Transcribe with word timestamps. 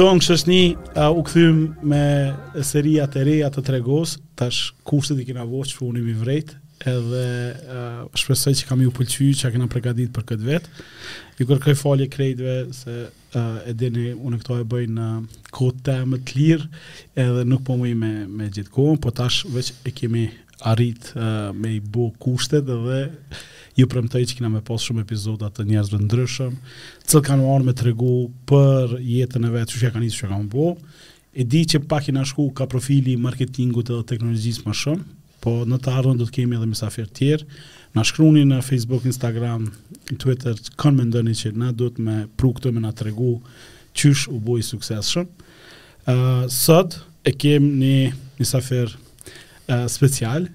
këngë 0.00 0.32
është 0.32 0.48
një 0.48 1.06
u 1.12 1.22
kthym 1.28 1.56
me 1.92 2.02
seria 2.64 3.04
të 3.12 3.24
reja 3.28 3.50
të 3.52 3.62
tregos, 3.66 4.14
tash 4.38 4.70
kushtet 4.88 5.20
i 5.20 5.26
kena 5.28 5.42
voqë 5.44 5.68
që 5.74 5.80
unë 5.84 6.04
i 6.08 6.14
vrejt, 6.16 6.54
edhe 6.88 7.24
uh, 7.68 7.98
shpresoj 8.16 8.54
që 8.62 8.68
kam 8.70 8.80
ju 8.80 8.94
pëlqy 8.96 9.28
që 9.36 9.50
a 9.50 9.52
kena 9.52 9.66
pregadit 9.68 10.08
për 10.16 10.24
këtë 10.30 10.46
vetë. 10.48 10.72
Ju 11.36 11.48
kërkoj 11.50 11.76
falje 11.76 12.08
krejtve 12.14 12.54
se 12.78 12.96
uh, 13.10 13.60
e 13.68 13.74
dini 13.76 14.06
unë 14.16 14.40
këto 14.40 14.56
e 14.62 14.66
bëjnë 14.72 14.96
në 14.96 15.10
kote 15.52 15.82
të 15.90 15.98
më 16.14 16.22
të 16.30 16.38
lirë 16.38 16.70
edhe 17.26 17.44
nuk 17.52 17.66
po 17.68 17.76
mëj 17.82 17.92
me, 18.00 18.14
me 18.24 18.48
gjithë 18.48 18.72
kohën, 18.78 19.02
po 19.04 19.12
tash 19.20 19.44
veç 19.52 19.74
e 19.88 19.92
kemi 20.00 20.28
arrit 20.70 21.10
me 21.56 21.70
i 21.76 21.80
bo 21.80 22.08
kushtet 22.20 22.68
edhe 22.68 23.04
ju 23.78 23.86
premtoj 23.88 24.24
që 24.26 24.38
kina 24.38 24.50
me 24.50 24.60
pas 24.64 24.82
shumë 24.86 25.04
epizoda 25.04 25.50
të 25.54 25.66
njerëzve 25.68 26.00
ndryshëm, 26.04 26.54
që 27.08 27.22
kanë 27.26 27.46
marrë 27.46 27.68
me 27.68 27.74
tregu 27.78 28.14
për 28.50 28.96
jetën 29.04 29.46
e 29.46 29.52
vetë 29.54 29.80
që 29.82 29.92
ka 29.94 30.02
nisur 30.02 30.26
që 30.26 30.30
ka 30.32 30.40
bo. 30.52 30.72
E 31.40 31.44
di 31.46 31.60
që 31.72 31.82
pak 31.90 32.08
i 32.10 32.14
nashku 32.16 32.48
shku 32.48 32.54
ka 32.58 32.66
profili 32.66 33.14
marketingut 33.16 33.90
edhe 33.94 34.06
teknologjisë 34.14 34.64
më 34.66 34.74
shumë, 34.82 35.04
po 35.40 35.54
në 35.64 35.78
të 35.80 35.92
ardhmen 35.96 36.16
do 36.20 36.26
të 36.26 36.34
kemi 36.40 36.56
edhe 36.58 36.66
mesafer 36.72 37.06
të 37.06 37.18
tjerë. 37.20 37.48
Na 37.94 38.04
shkruani 38.06 38.42
në 38.46 38.58
Facebook, 38.62 39.06
Instagram, 39.08 39.68
Twitter, 40.20 40.58
kanë 40.78 40.98
më 41.00 41.06
ndërni 41.10 41.36
që 41.38 41.52
na 41.58 41.70
duhet 41.74 41.98
me 42.02 42.18
pru 42.38 42.50
këtë 42.58 42.72
më 42.74 42.82
na 42.84 42.90
tregu 42.94 43.36
çysh 43.98 44.26
u 44.34 44.38
boi 44.40 44.62
suksesshëm. 44.66 45.28
ë 46.10 46.14
uh, 46.16 46.44
sot 46.48 46.96
e 47.28 47.32
kem 47.36 47.62
në 47.78 48.10
special, 50.00 50.46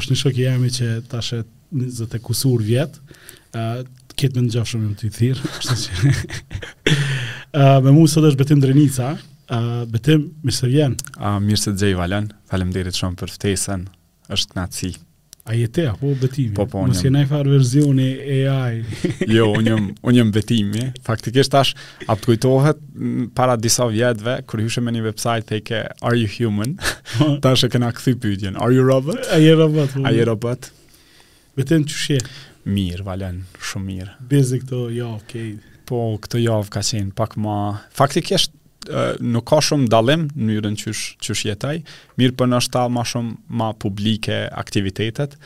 është 0.00 0.10
një 0.12 0.18
shok 0.18 0.36
i 0.36 0.42
jemi 0.42 0.68
që 0.74 0.88
tash 1.08 1.32
20 1.72 2.14
e 2.16 2.20
kusur 2.22 2.62
vjet. 2.64 2.98
ë 3.56 3.66
uh, 3.82 3.88
Këtë 4.12 4.36
me 4.36 4.42
në 4.44 4.50
gjafë 4.52 4.68
shumë 4.68 4.86
më 4.90 4.96
të 5.00 5.06
i 5.08 5.12
thirë, 5.16 5.50
kështë 5.64 5.76
që... 5.82 6.40
uh, 7.56 7.78
me 7.86 7.92
mu 7.96 8.02
sot 8.10 8.26
është 8.28 8.38
betim 8.42 8.58
drenica, 8.60 9.14
uh, 9.16 9.82
betim, 9.88 10.26
mirë 10.44 10.56
se 10.58 10.68
vjenë. 10.68 11.06
Uh, 11.16 11.38
mirë 11.42 11.60
se 11.62 11.72
të 11.72 11.86
gjej 11.88 11.96
valen, 11.98 12.26
falem 12.52 12.74
derit 12.76 12.96
shumë 13.00 13.16
për 13.22 13.32
ftesën, 13.32 13.86
është 14.36 14.52
knatësi. 14.52 14.90
A 15.48 15.56
je 15.56 15.70
te, 15.74 15.86
apo 15.90 16.10
betimi? 16.20 16.52
Po, 16.58 16.66
po, 16.70 16.82
nësë 16.84 16.92
Mësë 17.00 17.06
jenaj 17.08 17.22
farë 17.32 17.54
verzioni 17.56 18.06
AI. 18.36 18.84
jo, 19.38 19.48
unë 19.58 19.78
unëm 20.12 20.30
betimi. 20.36 20.90
Faktikisht 21.08 21.56
ashtë, 21.62 21.80
apë 22.04 22.22
të 22.26 22.30
kujtohet, 22.34 22.84
para 23.40 23.56
disa 23.58 23.88
vjetëve, 23.90 24.36
kër 24.44 24.66
hyshe 24.66 24.84
me 24.86 24.92
një 24.94 25.06
website, 25.08 25.48
te 25.72 25.80
are 25.80 26.20
you 26.20 26.28
human? 26.36 26.76
Ta 27.42 27.56
është 27.56 27.72
e 27.72 27.74
këna 27.78 27.90
këthy 27.96 28.14
pëjtjen, 28.26 28.60
are 28.60 28.76
you 28.76 28.84
robot? 28.86 29.24
A 29.32 29.40
je 29.42 29.56
robot? 29.58 29.96
Po. 29.96 30.04
A 30.06 30.14
je 30.14 30.28
robot? 30.30 30.70
Vetëm 31.58 31.82
që 31.88 31.96
shje? 32.04 32.18
Mirë, 32.72 33.02
valen, 33.04 33.40
shumë 33.60 33.86
mirë. 33.88 34.10
Bezi 34.30 34.60
këto 34.62 34.84
javë, 34.94 35.16
okej. 35.18 35.48
Okay. 35.52 35.78
Po, 35.88 35.98
këto 36.24 36.40
javë 36.40 36.70
ka 36.72 36.80
qenë 36.86 37.12
pak 37.18 37.34
ma... 37.42 37.56
Faktikisht, 37.98 38.54
nuk 39.20 39.44
ka 39.50 39.58
shumë 39.64 39.90
dalim 39.92 40.28
në 40.32 40.46
njërën 40.52 40.78
qysh, 40.80 41.02
qysh 41.22 41.44
jetaj, 41.50 41.76
mirë 42.20 42.36
për 42.40 42.50
nështë 42.54 42.74
talë 42.78 42.94
ma 42.96 43.04
shumë 43.12 43.34
ma 43.60 43.68
publike 43.84 44.38
aktivitetet, 44.62 45.36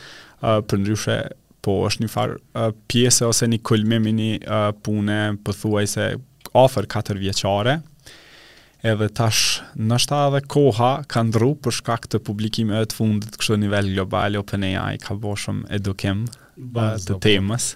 për 0.41 0.83
nëryshe 0.83 1.17
po 1.65 1.79
është 1.89 2.05
një 2.05 2.11
farë 2.13 2.39
pjese 2.53 2.87
pjesë 2.93 3.27
ose 3.27 3.49
një 3.51 3.59
këllmimi 3.67 4.13
i 4.13 4.17
një 4.45 4.61
pune 4.85 5.17
pëthuaj 5.43 5.87
se 5.97 6.07
ofër 6.61 6.87
4 6.93 7.19
vjeqare, 7.19 7.79
edhe 8.85 9.07
tash 9.09 9.61
në 9.75 9.97
shta 10.03 10.19
koha 10.51 10.89
ka 11.09 11.23
ndru 11.25 11.49
për 11.65 11.75
shkak 11.79 12.05
të 12.11 12.19
publikime 12.27 12.77
e 12.77 12.85
të 12.91 12.97
fundit 12.99 13.37
kështë 13.39 13.55
në 13.57 13.63
nivel 13.65 13.91
global, 13.95 14.37
Open 14.37 14.65
ka 15.05 15.15
bo 15.15 15.35
shumë 15.35 15.67
edukim 15.79 16.25
të 16.57 17.19
temës, 17.25 17.71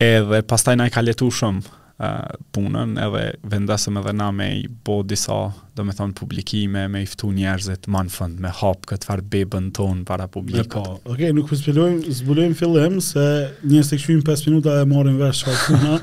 edhe 0.00 0.42
pastaj 0.48 0.76
na 0.80 0.88
i 0.88 0.92
ka 0.94 1.02
letu 1.04 1.28
shumë 1.30 1.79
uh, 2.00 2.34
punën 2.54 2.96
edhe 3.04 3.22
vendasëm 3.52 3.98
edhe 4.00 4.12
na 4.16 4.28
me 4.34 4.46
i 4.60 4.64
bo 4.86 4.98
disa, 5.06 5.36
do 5.76 5.84
me 5.86 5.92
thonë, 5.96 6.14
publikime, 6.18 6.86
me 6.92 7.02
iftu 7.04 7.30
njerëzit 7.36 7.88
ma 7.92 8.02
në 8.06 8.14
fund, 8.14 8.40
me 8.44 8.52
hapë 8.60 8.90
këtë 8.92 9.08
farë 9.10 9.26
bebën 9.34 9.68
tonë 9.76 10.06
para 10.08 10.26
publikët. 10.32 10.72
Po, 10.74 10.98
okay, 11.12 11.32
nuk 11.36 11.50
përspilojmë, 11.52 12.02
po 12.08 12.16
zbulojmë 12.20 12.58
fillim, 12.58 13.00
se 13.04 13.26
njës 13.68 13.92
të 13.92 14.00
këshvim 14.00 14.22
5 14.26 14.46
minuta 14.50 14.78
e 14.82 14.86
morën 14.90 15.18
vërë 15.20 15.38
shakë 15.42 15.66
puna, 15.66 15.98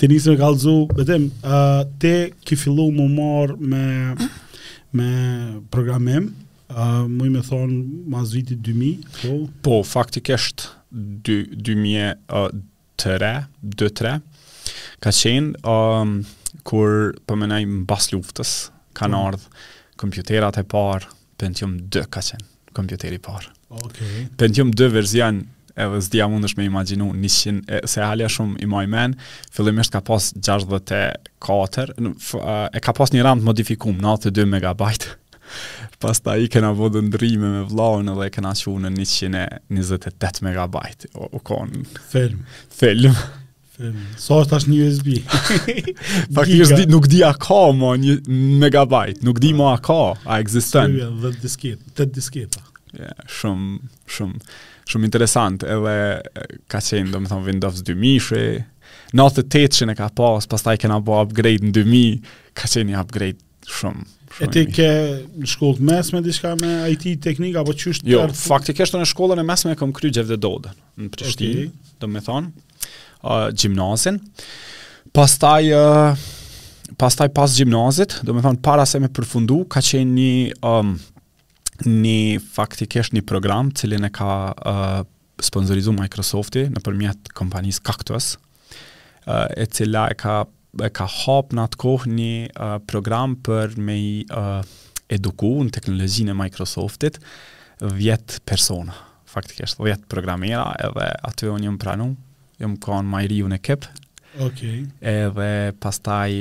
të 0.00 0.10
njësë 0.12 0.30
me 0.34 0.40
kalëzu, 0.42 0.76
betim, 0.98 1.28
uh, 1.44 1.82
te 2.04 2.14
ki 2.48 2.58
fillu 2.64 2.88
mu 2.96 3.08
morë 3.12 3.58
me, 3.74 3.84
me 4.96 5.10
programim, 5.74 6.30
uh, 6.72 7.02
mu 7.10 7.28
i 7.28 7.34
me 7.36 7.44
thonë, 7.44 7.82
mas 8.14 8.32
vitit 8.36 8.64
2000, 8.64 9.16
po? 9.20 9.38
Po, 9.66 9.78
faktikisht, 9.88 10.70
2003, 10.94 12.20
2003, 12.30 14.22
Ka 15.04 15.12
qenë, 15.12 15.58
um, 15.68 16.12
kur 16.64 17.10
përmenaj 17.28 17.64
më 17.68 17.82
bas 17.90 18.06
luftës, 18.14 18.52
ka 18.96 19.04
në 19.10 19.18
mm. 19.18 19.26
ardhë, 19.28 19.66
kompjuterat 20.00 20.56
e 20.60 20.64
parë, 20.72 21.10
Pentium 21.40 21.74
2 21.92 22.04
ka 22.14 22.22
qenë, 22.24 22.46
kompjuteri 22.78 23.18
parë. 23.20 23.50
Okay. 23.84 24.22
Pentium 24.40 24.70
2 24.72 24.88
verzion, 24.94 25.42
edhe 25.76 26.00
s'dia 26.06 26.24
mund 26.32 26.48
është 26.48 26.62
me 26.62 26.70
imaginu, 26.70 27.10
100, 27.20 27.60
se 27.90 28.00
halja 28.00 28.30
shumë 28.32 28.62
i 28.64 28.70
maj 28.72 28.86
men, 28.94 29.18
fillimisht 29.52 29.92
ka 29.92 30.00
pas 30.08 30.30
64, 30.38 31.20
e 31.92 32.84
ka 32.86 32.96
pas 32.96 33.12
një 33.12 33.26
ram 33.28 33.42
të 33.44 33.50
modifikum, 33.50 34.00
92 34.00 34.48
MB, 34.56 34.88
pas 36.00 36.24
ta 36.24 36.38
i 36.40 36.48
kena 36.52 36.72
vodë 36.80 37.04
ndrime 37.10 37.52
me 37.58 37.64
vlaun 37.68 38.08
edhe 38.14 38.30
kena 38.38 38.56
qunë 38.56 38.96
në 38.96 39.04
128 39.84 40.48
MB, 40.48 40.80
o, 41.20 41.28
o 41.28 41.44
konë... 41.50 41.84
Film. 42.08 42.40
Film. 42.72 43.24
So 44.20 44.36
është 44.42 44.52
tash 44.52 44.66
një 44.68 44.76
USB. 44.84 45.08
Faktikisht 46.36 46.84
nuk 46.92 47.08
di 47.10 47.22
a 47.26 47.32
ka 47.34 47.64
më 47.74 47.90
një 48.04 48.14
megabajt, 48.62 49.24
nuk 49.26 49.40
di 49.42 49.50
më 49.58 49.66
a 49.72 49.78
ka, 49.82 50.00
a 50.30 50.38
existen. 50.42 50.94
Syria 50.94 51.10
dhe 51.24 51.32
disket, 51.42 51.82
të 51.98 52.06
disketa. 52.14 52.62
Yeah, 52.94 53.24
shumë, 53.40 53.72
shumë, 54.14 54.38
shumë 54.92 55.08
interesant, 55.10 55.64
edhe 55.66 55.96
ka 56.70 56.78
qenë, 56.86 57.10
do 57.16 57.24
më 57.24 57.32
thonë, 57.32 57.48
Windows 57.50 57.82
2000, 57.82 58.26
shë, 58.28 58.44
Natë 59.14 59.42
të 59.42 59.62
të 59.62 59.78
që 59.78 59.86
në 59.90 59.94
ka 59.98 60.06
pas, 60.18 60.46
pas 60.50 60.62
taj 60.66 60.72
kena 60.82 60.96
bo 61.02 61.14
upgrade 61.22 61.62
në 61.66 61.70
2000, 61.74 62.20
ka 62.58 62.68
qenë 62.70 62.88
një 62.92 62.98
upgrade 63.02 63.70
shumë. 63.70 64.02
shumë 64.36 64.46
e 64.46 64.52
ti 64.56 64.62
ke 64.74 64.88
në 65.42 65.50
shkollë 65.52 65.78
të 65.80 65.84
mesme, 65.88 66.22
diska 66.24 66.52
me 66.62 66.70
IT 66.94 67.04
teknika, 67.26 67.62
apo 67.66 67.74
qështë? 67.82 68.06
Jo, 68.10 68.24
faktikisht 68.38 68.94
në 68.98 69.02
shkollën 69.10 69.42
e 69.42 69.46
mesme 69.46 69.74
e 69.74 69.78
kom 69.80 69.94
kry 69.94 70.10
gjevde 70.14 70.38
në 70.42 71.08
Prishtinë, 71.14 71.66
okay. 71.66 71.96
do 72.02 72.10
me 72.10 72.22
thonë 72.26 72.50
uh, 73.24 73.48
gjimnazin. 73.56 74.18
Pastaj, 75.16 75.70
uh, 75.72 76.26
pastaj 77.00 77.30
pas 77.34 77.54
gjimnazit, 77.56 78.18
do 78.26 78.34
me 78.36 78.42
thonë 78.44 78.62
para 78.64 78.84
se 78.88 79.00
me 79.02 79.08
përfundu, 79.12 79.62
ka 79.70 79.82
qenë 79.84 80.16
një, 80.18 80.56
um, 80.68 80.94
një 81.86 82.40
faktikisht 82.54 83.14
një 83.16 83.24
program 83.28 83.72
cilin 83.74 84.06
e 84.06 84.12
ka 84.14 84.30
uh, 84.52 84.98
sponsorizu 85.42 85.94
Microsofti 85.96 86.66
në 86.72 86.82
përmjet 86.86 87.32
kompanis 87.36 87.80
Cactus, 87.82 88.34
uh, 89.26 89.48
e 89.54 89.66
cila 89.74 90.06
e 90.12 90.18
ka, 90.20 90.42
e 90.82 90.90
ka 90.94 91.08
hop 91.20 91.54
në 91.54 91.66
atë 91.68 91.82
kohë 91.82 92.12
një 92.18 92.34
uh, 92.52 92.74
program 92.90 93.38
për 93.46 93.78
me 93.82 93.96
i 93.98 94.12
uh, 94.30 94.60
eduku 95.12 95.50
në 95.66 95.74
teknologjinë 95.76 96.32
e 96.32 96.38
Microsoftit 96.38 97.18
vjetë 97.84 98.38
persona 98.48 98.94
faktikisht 99.28 99.80
vjetë 99.82 100.06
programera 100.08 100.62
edhe 100.86 101.08
aty 101.28 101.50
unë 101.50 101.66
jëmë 101.68 101.80
pranu 101.82 102.06
jam 102.64 102.78
kanë 102.82 103.10
majriu 103.12 103.46
në 103.52 103.58
kep. 103.64 103.86
Okej. 104.42 104.80
Okay. 104.80 104.80
Edhe 105.06 105.76
pastaj 105.78 106.32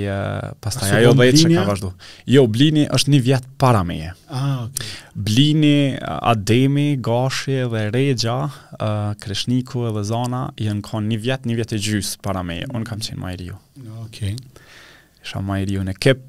pastaj 0.63 0.95
ajo 0.97 1.11
vetë 1.19 1.43
që 1.43 1.49
ka 1.51 1.65
vazhdu. 1.67 1.91
Jo, 2.33 2.47
Blini 2.49 2.87
është 2.89 3.11
një 3.13 3.19
vjet 3.27 3.45
para 3.61 3.83
meje. 3.85 4.15
Ah, 4.33 4.63
okay. 4.65 4.87
Blini, 5.13 5.91
Ademi, 6.31 6.87
Gashi 7.05 7.59
dhe 7.69 7.83
Regja, 7.93 8.39
uh, 8.49 9.13
Kreshniku 9.21 9.83
dhe 9.93 10.01
Zana 10.09 10.47
janë 10.57 10.81
kanë 10.89 11.11
një 11.13 11.19
vjet, 11.27 11.45
një 11.45 11.59
vjet 11.61 11.75
e 11.77 11.81
gjys 11.85 12.15
para 12.25 12.41
meje. 12.47 12.65
Un 12.73 12.87
kam 12.89 13.03
qenë 13.05 13.21
majriu. 13.21 13.59
Okej. 14.07 14.33
Okay. 14.39 15.23
Isha 15.23 15.43
majriu 15.45 15.85
në 15.85 15.93
kep. 16.01 16.25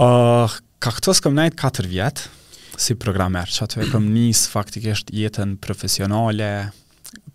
Ah, 0.00 0.08
uh, 0.48 0.56
ka 0.80 0.94
këtës 0.96 1.20
këm 1.26 1.36
nejtë 1.36 1.60
katër 1.60 1.90
vjetë 1.92 2.32
si 2.80 2.94
programer, 2.96 3.44
që 3.52 3.66
atëve 3.66 3.90
këm 3.92 4.06
njësë 4.14 4.48
faktikisht 4.54 5.10
jetën 5.12 5.58
profesionale, 5.60 6.46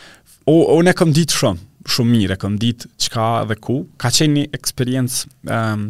O, 0.50 0.54
o, 0.72 0.76
ne 0.86 0.94
ditë 0.94 1.36
shumë, 1.36 1.64
shumë 1.96 2.10
mire, 2.14 2.36
kom 2.40 2.56
ditë 2.60 2.88
qka 3.04 3.26
dhe 3.50 3.56
ku. 3.62 3.80
Ka 4.00 4.08
qenë 4.14 4.34
një 4.38 4.44
eksperiencë 4.56 5.28
um, 5.56 5.84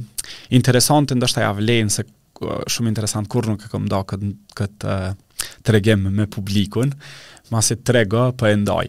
interesantë, 0.59 1.17
ndështë 1.19 1.39
taj 1.41 1.47
avlejnë, 1.53 1.95
se 1.95 2.05
uh, 2.07 2.59
shumë 2.67 2.91
interesantë 2.93 3.31
kur 3.33 3.47
nuk 3.53 3.65
e 3.67 3.71
kom 3.73 3.87
da 3.91 4.03
këtë 4.11 4.91
uh, 4.91 5.47
të 5.65 5.79
regjem 5.79 6.09
me 6.19 6.27
publikun, 6.29 6.91
ma 7.53 7.63
se 7.65 7.79
të 7.79 8.01
rego 8.01 8.27
po 8.33 8.43
për 8.43 8.51
e 8.51 8.59
ndaj. 8.67 8.85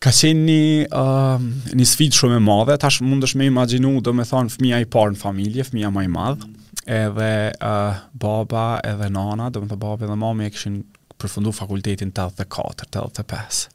Ka 0.00 0.10
qenë 0.16 0.42
një, 0.48 0.66
uh, 0.96 1.76
një 1.76 1.86
shumë 2.18 2.40
e 2.40 2.42
madhe, 2.50 2.76
tash 2.82 3.04
mund 3.06 3.22
është 3.28 3.38
me 3.44 3.48
imaginu, 3.52 4.00
do 4.04 4.16
me 4.16 4.26
thonë 4.28 4.50
fëmija 4.56 4.82
i 4.84 4.88
parë 4.90 5.14
në 5.16 5.22
familje, 5.22 5.70
fëmija 5.70 5.92
maj 5.94 6.08
madhë, 6.18 6.40
mm 6.46 6.50
-hmm 6.50 6.66
edhe 6.90 7.34
uh, 7.62 8.00
baba 8.18 8.64
edhe 8.86 9.08
nana, 9.14 9.48
do 9.54 9.62
më 9.62 9.70
të 9.70 9.78
babi 9.80 10.06
edhe 10.08 10.16
mami 10.18 10.48
e 10.48 10.52
këshin 10.54 10.80
përfundu 11.20 11.52
fakultetin 11.54 12.10
84, 12.16 12.88
85. 12.96 13.66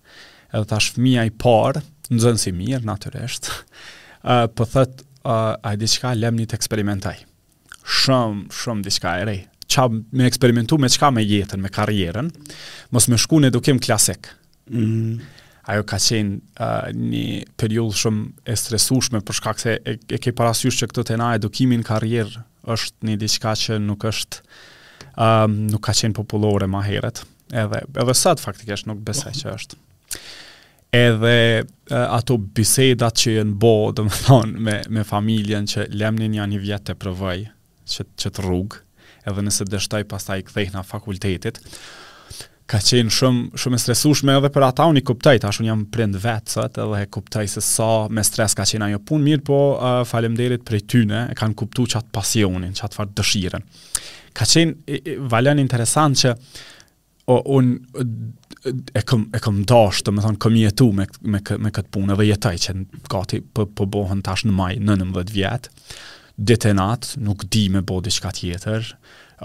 Edhe 0.56 0.68
tash 0.74 0.92
fëmija 0.96 1.24
i 1.30 1.34
parë, 1.42 1.82
në 2.12 2.22
zënë 2.26 2.42
si 2.44 2.54
mirë, 2.56 2.84
naturisht, 2.90 3.52
uh, 4.24 4.46
për 4.46 4.56
po 4.60 4.68
thëtë, 4.74 5.08
uh, 5.24 5.56
a 5.64 5.74
i 5.74 5.80
diqka 5.82 6.12
lem 6.18 6.42
një 6.44 6.50
të 6.52 6.60
eksperimentaj. 6.60 7.16
Shumë, 7.86 8.48
shumë 8.56 8.88
diqka 8.90 9.16
e 9.22 9.28
rej. 9.32 9.42
Qa 9.76 9.88
me 9.92 10.28
eksperimentu 10.30 10.78
me 10.80 10.88
qka 10.94 11.10
me 11.12 11.24
jetën, 11.26 11.60
me 11.62 11.72
karjerën, 11.74 12.28
mos 12.94 13.08
me 13.12 13.18
shku 13.20 13.42
në 13.42 13.50
edukim 13.54 13.80
klasik. 13.84 14.30
Mm 14.70 14.86
-hmm. 14.86 15.22
Ajo 15.68 15.84
ka 15.84 15.98
qenë 15.98 16.34
uh, 16.60 16.90
një 16.94 17.44
periull 17.58 17.94
shumë 17.94 18.26
e 18.46 18.56
stresushme 18.56 19.20
për 19.20 19.34
shkak 19.34 19.60
se 19.60 19.78
e, 19.86 19.98
e 20.10 20.18
ke 20.18 20.32
parasysh 20.32 20.78
që 20.84 20.88
këtë 20.88 21.04
të 21.08 21.18
na 21.18 21.34
edukimin 21.36 21.84
karjerë 21.84 22.44
është 22.74 23.10
një 23.10 23.16
diçka 23.24 23.54
që 23.62 23.78
nuk 23.84 24.06
është 24.10 24.40
um, 25.22 25.58
nuk 25.72 25.84
ka 25.88 25.96
qenë 25.96 26.18
popullore 26.18 26.68
më 26.72 26.84
herët. 26.90 27.22
Edhe 27.56 27.84
edhe 27.94 28.16
sot 28.18 28.42
faktikisht 28.42 28.90
nuk 28.90 29.02
besoj 29.06 29.34
që 29.38 29.52
është. 29.54 29.82
Edhe 30.96 31.36
uh, 31.62 31.68
ato 32.16 32.38
bisedat 32.40 33.20
që 33.22 33.38
janë 33.40 33.58
bo, 33.62 33.74
dhe 33.96 34.06
më 34.08 34.22
thonë, 34.26 34.58
me, 34.68 34.80
me 34.96 35.04
familjen 35.08 35.68
që 35.70 35.90
lemnin 35.94 36.38
janë 36.40 36.56
një 36.58 36.64
vjetë 36.66 36.94
të 36.94 37.00
provoj, 37.04 37.38
që, 37.92 38.08
që 38.22 38.34
të 38.40 38.48
rrug 38.48 38.80
edhe 39.26 39.42
nëse 39.42 39.66
dështoj 39.66 40.04
pas 40.06 40.22
taj 40.28 40.40
këthejnë 40.46 40.78
a 40.78 40.82
fakultetit, 40.86 41.58
ka 42.70 42.80
qenë 42.82 43.12
shumë 43.14 43.60
shumë 43.62 43.78
stresueshme 43.80 44.34
edhe 44.40 44.50
për 44.54 44.64
ata 44.66 44.88
unë 44.90 45.02
i 45.02 45.06
kuptoj 45.06 45.36
tash 45.44 45.60
un 45.62 45.68
jam 45.70 45.84
prind 45.94 46.18
vet 46.22 46.50
sot 46.50 46.80
edhe 46.82 47.02
e 47.04 47.10
kuptoj 47.14 47.44
se 47.52 47.62
sa 47.62 47.90
me 48.10 48.24
stres 48.26 48.56
ka 48.58 48.66
qenë 48.66 48.88
ajo 48.88 49.02
punë 49.06 49.26
mirë 49.28 49.44
po 49.46 49.60
uh, 49.76 50.00
faleminderit 50.10 50.64
për 50.66 50.80
ty 50.90 51.04
ne 51.06 51.24
e 51.30 51.36
kanë 51.38 51.58
kuptuar 51.62 51.92
çat 51.94 52.10
pasionin 52.16 52.74
çat 52.78 52.98
fat 52.98 53.12
dëshirën 53.20 53.66
ka 54.36 54.48
qenë 54.50 55.18
valen 55.32 55.62
interesant 55.62 56.18
që 56.24 56.34
o, 57.30 57.38
un 57.58 57.76
e 58.98 59.04
kam 59.06 59.28
e 59.36 59.44
kam 59.46 59.62
dash 59.70 60.02
të 60.02 60.16
më 60.16 60.26
thon 60.26 60.40
kam 60.42 60.58
jetu 60.58 60.90
me 60.94 61.06
me 61.22 61.44
me 61.68 61.74
këtë 61.76 61.92
punë 61.94 62.18
dhe 62.18 62.30
jetaj 62.32 62.56
që 62.66 62.76
gati 63.14 63.44
po 63.46 63.68
po 63.78 63.86
bëhen 63.94 64.26
tash 64.26 64.42
në 64.50 64.56
maj 64.58 64.74
19 64.82 65.36
vjet 65.38 65.70
ditë 66.36 66.74
nat 66.82 67.12
nuk 67.30 67.46
di 67.54 67.68
me 67.78 67.86
bë 67.86 68.08
diçka 68.10 68.34
tjetër 68.42 68.96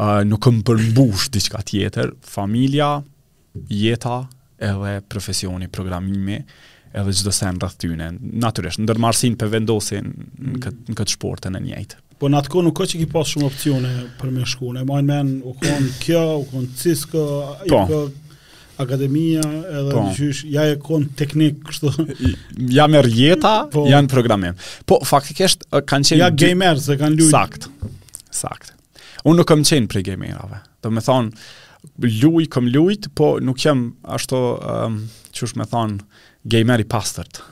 Uh, 0.00 0.20
nuk 0.22 0.46
më 0.46 0.60
përmbush 0.68 1.32
diçka 1.34 1.58
tjetër, 1.66 2.12
familja, 2.22 3.00
jeta 3.68 4.22
edhe 4.60 4.98
profesioni 5.10 5.68
programimi 5.72 6.38
edhe 6.90 7.10
gjithë 7.14 7.32
sen 7.32 7.58
rreth 7.62 7.76
tyne. 7.80 8.10
Natyrisht 8.42 8.80
ndërmarrsin 8.82 9.36
për 9.40 9.52
vendosin 9.54 10.10
në 10.10 10.62
këtë 10.64 10.96
këtë 11.00 11.14
sportën 11.16 11.56
e 11.56 11.60
njëjtë. 11.66 12.00
Po 12.20 12.28
në 12.28 12.40
atë 12.42 12.62
nuk 12.66 12.80
është 12.84 12.96
që 12.96 12.98
ki 13.00 13.08
pas 13.14 13.28
shumë 13.32 13.46
opcione 13.48 13.92
për 14.20 14.32
me 14.34 14.44
shku, 14.46 14.74
në 14.76 14.82
majnë 14.88 15.08
men, 15.08 15.30
u 15.48 15.54
konë 15.62 15.92
kjo, 16.02 16.22
u 16.42 16.42
konë 16.50 16.74
cisko, 16.82 17.22
po. 17.62 17.64
i 17.64 17.70
konë 17.70 18.80
akademia, 18.84 19.42
edhe 19.70 19.92
po. 19.94 20.02
Gjysh, 20.18 20.42
ja 20.52 20.66
e 20.68 20.74
konë 20.82 21.14
teknik, 21.16 21.62
kështu. 21.70 21.94
Ja 22.76 22.86
me 22.92 23.00
rjeta, 23.06 23.54
po. 23.72 23.86
janë 23.88 24.10
programim. 24.12 24.56
Po, 24.88 24.98
faktikisht, 25.08 25.64
kanë 25.70 26.10
qenë... 26.14 26.20
Ja 26.22 26.28
gamer, 26.42 26.80
se 26.84 26.96
kanë 27.00 27.18
lujtë. 27.22 27.32
Sakt, 27.32 28.28
sakt. 28.42 28.72
Unë 29.28 29.40
nuk 29.42 29.48
kam 29.52 29.64
qenë 29.68 29.88
prej 29.92 30.04
gamerave. 30.12 30.60
Do 30.84 30.92
me 30.96 31.00
thonë, 31.04 31.32
luj, 32.02 32.46
kom 32.50 32.68
lujt, 32.68 33.08
po 33.14 33.38
nuk 33.44 33.60
jam 33.64 33.90
ashto, 34.02 34.40
um, 34.58 34.74
ehm, 34.74 34.98
që 35.36 35.52
shme 35.52 35.66
thonë, 35.70 36.02
gamer 36.50 36.82
i 36.84 36.88
pastërt, 36.88 37.42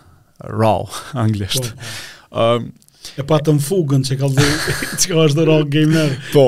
raw, 0.51 0.85
anglisht. 1.23 1.73
Po, 1.73 2.53
um, 2.59 2.69
e 3.19 3.25
patë 3.25 3.55
në 3.57 3.63
fugën 3.65 4.03
që 4.05 4.19
ka 4.21 4.29
dhe, 4.35 4.47
që 5.01 5.13
ka 5.13 5.21
është 5.29 5.47
raw 5.49 5.63
gamer. 5.73 6.17
Po, 6.35 6.47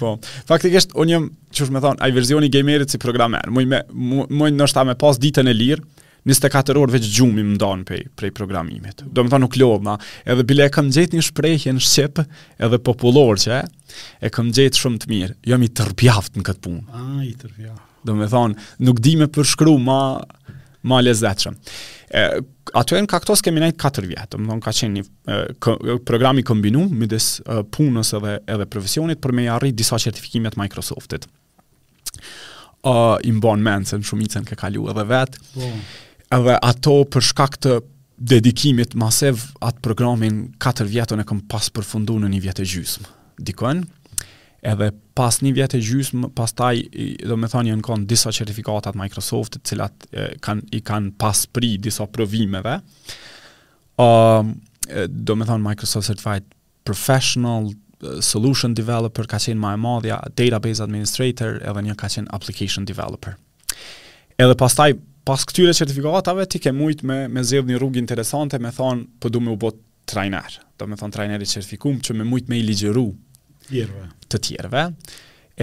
po. 0.00 0.16
Faktikisht, 0.48 0.96
unë 0.98 1.14
jam, 1.16 1.28
që 1.54 1.68
shme 1.70 1.82
thonë, 1.84 2.02
ai 2.02 2.12
verzioni 2.16 2.50
gamerit 2.52 2.90
si 2.94 3.00
programer, 3.02 3.50
mujnë 3.54 3.84
mu, 3.94 4.26
mu, 4.28 4.50
nështë 4.50 4.80
ta 4.80 4.86
me 4.88 4.98
pas 4.98 5.20
ditën 5.22 5.50
e 5.50 5.54
lirë, 5.54 5.86
24 6.24 6.78
orë 6.80 6.94
veç 6.96 7.08
gjumi 7.18 7.42
më 7.44 7.54
ndon 7.58 7.82
prej 7.84 8.06
prej 8.16 8.32
programimit. 8.36 9.02
Do 9.04 9.22
të 9.26 9.32
thonë 9.34 9.44
nuk 9.44 9.56
lodha, 9.60 9.96
edhe 10.24 10.44
bile 10.48 10.70
kam 10.72 10.88
gjetë 10.96 11.18
një 11.18 11.24
shprehje 11.28 11.74
në 11.76 11.84
shqip, 11.84 12.22
edhe 12.64 12.78
popullor 12.80 13.36
që 13.40 13.58
e 14.24 14.30
kam 14.32 14.48
gjetë 14.56 14.80
shumë 14.80 15.02
të 15.04 15.10
mirë. 15.12 15.34
Jam 15.52 15.66
i 15.66 15.72
tërpjaft 15.80 16.38
në 16.40 16.46
këtë 16.48 16.64
punë. 16.64 16.84
Ai 17.20 17.32
i 17.32 17.68
Do 18.04 18.12
të 18.16 18.30
thonë, 18.34 18.64
nuk 18.84 18.98
di 19.04 19.14
më 19.20 19.28
përshkru 19.34 19.76
ma 19.80 20.00
më 20.84 20.98
lezetshëm. 21.06 21.54
E, 22.14 22.24
ato 22.76 22.96
e 22.96 23.00
në 23.00 23.08
kaktos 23.10 23.40
kemi 23.42 23.62
nejtë 23.62 23.80
4 23.80 24.08
do 24.32 24.40
më 24.44 24.50
thonë 24.50 24.64
ka 24.66 24.74
qenë 24.78 24.98
një 24.98 25.04
program 25.60 26.02
programi 26.08 26.42
kombinu, 26.44 26.82
midis 26.92 27.38
punës 27.72 28.12
edhe, 28.18 28.34
edhe 28.46 28.66
profesionit, 28.68 29.20
për 29.24 29.32
me 29.32 29.44
i 29.44 29.48
arrit 29.50 29.76
disa 29.76 29.96
certifikimet 30.00 30.56
Microsoftit. 30.60 31.24
Uh, 32.84 33.16
I 33.24 33.30
më 33.32 33.40
bon 33.40 33.62
menë, 33.64 33.88
se 33.88 33.96
në 33.96 34.04
shumicën 34.04 34.44
ke 34.44 34.58
kalu 34.60 34.84
edhe 34.92 35.04
vetë. 35.08 35.40
Bon. 35.56 35.72
Po 35.78 36.02
edhe 36.36 36.54
ato 36.66 36.96
për 37.10 37.22
shkak 37.30 37.58
të 37.64 37.76
dedikimit 38.30 38.94
masiv 38.98 39.48
atë 39.64 39.82
programin 39.84 40.36
4 40.62 40.86
vjetën 40.90 41.20
e 41.22 41.26
këm 41.28 41.42
pas 41.50 41.66
përfundu 41.74 42.16
në 42.22 42.30
një 42.32 42.40
vjetë 42.46 42.62
e 42.64 42.68
gjysmë. 42.72 43.06
Dikon, 43.48 43.80
edhe 44.64 44.88
pas 45.18 45.38
një 45.44 45.52
vjetë 45.56 45.78
e 45.80 45.84
gjysmë, 45.84 46.30
pas 46.38 46.52
taj, 46.56 46.84
do 47.26 47.36
me 47.38 47.50
thonë, 47.50 47.72
jënë 47.72 47.84
konë 47.86 48.06
disa 48.10 48.30
të 48.34 48.94
Microsoft, 48.98 49.60
cilat 49.66 50.06
e, 50.14 50.28
i 50.78 50.80
kanë 50.80 51.14
pas 51.20 51.44
pri 51.50 51.72
disa 51.78 52.06
provimeve, 52.06 52.76
o, 54.00 54.08
do 54.44 55.36
me 55.36 55.44
thonë 55.48 55.64
Microsoft 55.66 56.06
Certified 56.08 56.46
Professional 56.84 57.70
Solution 58.22 58.74
Developer, 58.76 59.24
ka 59.26 59.38
qenë 59.40 59.60
ma 59.60 59.74
e 59.74 59.76
madhja, 59.80 60.22
Database 60.36 60.80
Administrator, 60.86 61.58
edhe 61.66 61.82
një 61.86 61.98
ka 61.98 62.08
qenë 62.12 62.30
Application 62.36 62.84
Developer. 62.86 63.36
Edhe 64.38 64.54
pas 64.58 64.74
taj, 64.76 64.94
pas 65.26 65.44
këtyre 65.48 65.72
certifikatave 65.76 66.44
ti 66.52 66.60
ke 66.62 66.72
mujt 66.76 67.02
me 67.08 67.24
me 67.32 67.44
zgjedh 67.46 67.68
një 67.70 67.78
rrugë 67.80 68.00
interesante 68.02 68.60
me 68.60 68.72
thon 68.76 69.04
po 69.20 69.32
do 69.32 69.40
më 69.40 69.54
u 69.54 69.58
bë 69.62 69.72
trajner 70.12 70.58
do 70.80 70.88
më 70.90 70.98
thon 71.00 71.14
trajner 71.14 71.42
i 71.44 71.48
certifikum 71.54 72.00
që 72.04 72.18
më 72.18 72.26
mujt 72.30 72.50
me 72.52 72.60
i 72.60 72.64
ligjëru 72.66 73.06
tjerëve 73.70 74.06
të 74.30 74.42
tjerëve 74.48 74.86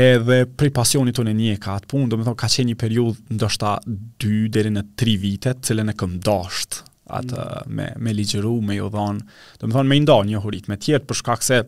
edhe 0.05 0.39
pri 0.57 0.71
pasionit 0.73 1.17
tonë 1.19 1.33
një 1.37 1.57
ka 1.61 1.75
atë 1.77 1.91
punë 1.91 2.09
do 2.13 2.17
me 2.17 2.25
thon 2.27 2.37
ka 2.39 2.49
qenë 2.49 2.71
një 2.71 2.79
periudhë 2.85 3.35
ndoshta 3.37 3.75
2 3.85 4.47
deri 4.55 4.71
në 4.73 4.85
3 5.03 5.17
vite 5.25 5.53
të 5.57 5.69
cilën 5.71 5.93
e 5.93 5.97
kam 5.99 6.15
dashur 6.29 6.81
atë 7.11 7.43
mm. 7.45 7.71
me 7.75 7.87
me 8.07 8.13
ligjëru 8.17 8.55
me 8.65 8.79
u 8.85 8.89
dhon 8.93 9.19
do 9.59 9.67
më 9.67 9.75
thonë, 9.75 9.89
me 9.91 10.01
ndonjë 10.01 10.29
një 10.33 10.43
horit 10.45 10.71
me 10.71 10.79
tjetër 10.81 11.05
për 11.11 11.21
shkak 11.21 11.45
se 11.45 11.61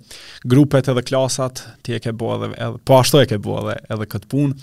grupet 0.49 0.89
edhe 0.93 1.03
klasat 1.11 1.61
ti 1.85 1.93
e 1.93 2.01
ke 2.01 2.15
bëu 2.15 2.39
edhe, 2.39 2.49
edhe 2.57 2.81
po 2.87 2.97
ashtu 3.03 3.21
e 3.21 3.27
ke 3.29 3.37
bëu 3.43 3.59
edhe 3.67 3.77
edhe 3.93 4.09
kët 4.15 4.29
punë 4.31 4.57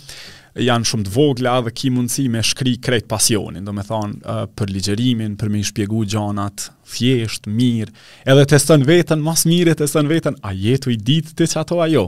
janë 0.59 0.87
shumë 0.89 1.05
të 1.07 1.13
vogla 1.15 1.53
dhe 1.63 1.71
ki 1.75 1.91
mundësi 1.95 2.25
me 2.31 2.41
shkri 2.43 2.73
krejt 2.83 3.07
pasionin, 3.09 3.63
do 3.65 3.73
me 3.75 3.85
thonë 3.87 4.17
uh, 4.21 4.41
për 4.57 4.71
ligjerimin, 4.75 5.37
për 5.39 5.51
me 5.53 5.61
i 5.61 5.67
shpjegu 5.67 6.03
gjanat, 6.11 6.69
fjesht, 6.91 7.47
mirë, 7.47 7.93
edhe 8.27 8.47
testën 8.53 8.83
vetën, 8.87 9.21
mas 9.23 9.45
mire 9.47 9.75
të 9.79 9.87
sënë 9.93 10.11
vetën, 10.11 10.39
a 10.43 10.51
jetu 10.55 10.91
i 10.91 10.97
ditë 10.99 11.35
të 11.39 11.49
që 11.53 11.61
ato 11.63 11.79
a 11.81 11.87
jo? 11.91 12.07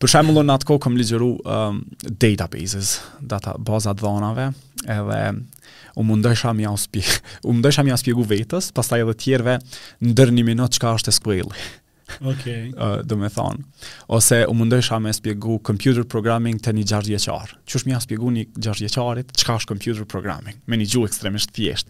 Për 0.00 0.14
shemullon 0.14 0.48
në 0.48 0.54
atë 0.56 0.66
kohë 0.70 0.80
këmë 0.84 0.96
ligjeru 1.02 1.28
databases, 2.18 2.94
data, 3.20 3.52
bazat 3.60 3.98
dhonave, 4.00 4.46
edhe 4.88 5.18
u 6.00 6.04
mundësha 6.08 6.54
mja 6.56 6.70
uspje, 6.72 7.02
u 7.44 7.52
mundësha 7.52 7.84
mja 7.84 7.98
uspjegu 7.98 8.24
vetës, 8.30 8.70
pas 8.72 8.88
taj 8.88 9.02
edhe 9.04 9.16
tjerve 9.20 9.58
në 10.00 10.14
dërni 10.22 10.46
minot 10.48 10.72
qka 10.80 10.94
është 10.96 11.12
e 11.12 11.18
skuelli. 11.18 11.68
Okej. 12.20 12.70
Okay. 12.72 12.98
uh, 12.98 13.02
do 13.06 13.16
më 13.20 13.28
thon. 13.34 13.60
Ose 14.14 14.42
u 14.48 14.54
mundojsha 14.56 14.98
më 15.02 15.12
spjegu 15.20 15.60
computer 15.66 16.04
programming 16.14 16.58
të 16.62 16.74
një 16.76 16.86
gjashtë 16.92 17.12
vjeçar. 17.14 17.54
Qysh 17.70 17.86
më 17.88 18.00
spjegu 18.06 18.32
një 18.38 18.46
gjashtë 18.56 18.86
vjeçarit 18.86 19.34
çka 19.36 19.58
është 19.62 19.72
computer 19.74 20.08
programming? 20.14 20.58
Me 20.66 20.80
një 20.80 20.90
gjuhë 20.94 21.10
ekstremisht 21.12 21.54
thjesht 21.56 21.88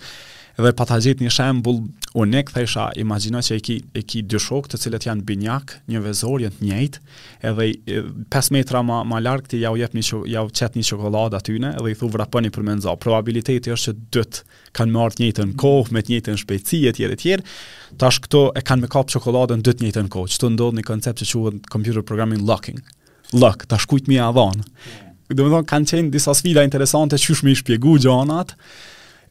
dhe 0.61 0.71
pa 0.79 0.87
ta 0.89 0.97
gjetë 1.01 1.25
një 1.25 1.31
shembull 1.33 1.79
unik 2.21 2.51
thësha 2.55 2.87
imagjino 3.01 3.41
se 3.45 3.57
ai 3.57 3.63
ki 3.65 3.77
ki 4.11 4.23
dy 4.31 4.41
shok 4.41 4.69
të 4.73 4.81
cilët 4.85 5.07
janë 5.09 5.25
binjak 5.29 5.77
një 5.93 6.03
vezor 6.05 6.43
janë 6.45 6.59
të 6.59 6.65
njëjtë 6.69 7.01
edhe 7.51 7.69
5 8.33 8.53
metra 8.57 8.83
më 8.87 8.99
më 9.13 9.21
larg 9.27 9.49
ti 9.53 9.61
ja 9.63 9.73
u 9.75 9.79
jep 9.81 9.95
një 9.97 10.05
shok, 10.11 10.25
ja 10.33 10.43
u 10.45 10.51
çet 10.51 10.77
një 10.79 10.85
çokoladë 10.91 11.39
aty 11.41 11.57
në 11.63 11.73
dhe 11.79 11.93
i 11.95 11.99
thu 12.01 12.11
vraponi 12.15 12.53
për 12.55 12.67
mendza 12.71 12.95
probabiliteti 13.01 13.73
është 13.75 13.93
se 13.93 13.97
dy 14.17 14.25
kanë 14.77 14.95
marrë 14.97 15.19
të 15.21 15.25
njëjtën 15.25 15.57
kohë 15.63 15.95
me 15.97 16.05
të 16.07 16.15
njëjtën 16.15 16.41
shpejtësi 16.45 16.83
etj 16.91 17.19
tjerë 17.23 17.45
e 17.45 18.01
tash 18.03 18.21
këto 18.27 18.45
e 18.59 18.65
kanë 18.71 18.87
me 18.87 18.93
kap 18.97 19.11
çokoladën 19.13 19.65
dy 19.65 19.75
të 19.77 19.87
njëjtën 19.87 20.11
kohë 20.17 20.35
çto 20.37 20.51
ndodh 20.57 20.77
në 20.79 20.87
koncept 20.91 21.23
që 21.23 21.33
quhet 21.41 21.69
computer 21.73 22.03
programming 22.07 22.45
locking 22.47 22.81
lock 23.33 23.67
tash 23.71 23.87
kujt 23.89 24.11
më 24.11 24.19
ia 24.21 24.31
dhon 24.35 24.65
do 25.31 25.45
të 25.47 25.51
thon 25.55 25.69
kanë 25.75 25.89
çën 25.95 26.11
disa 26.15 26.35
sfida 26.35 26.67
interesante 26.67 27.19
çysh 27.19 27.45
më 27.47 27.55
i 27.55 27.59
shpjegoj 27.61 28.03
gjonat 28.07 28.57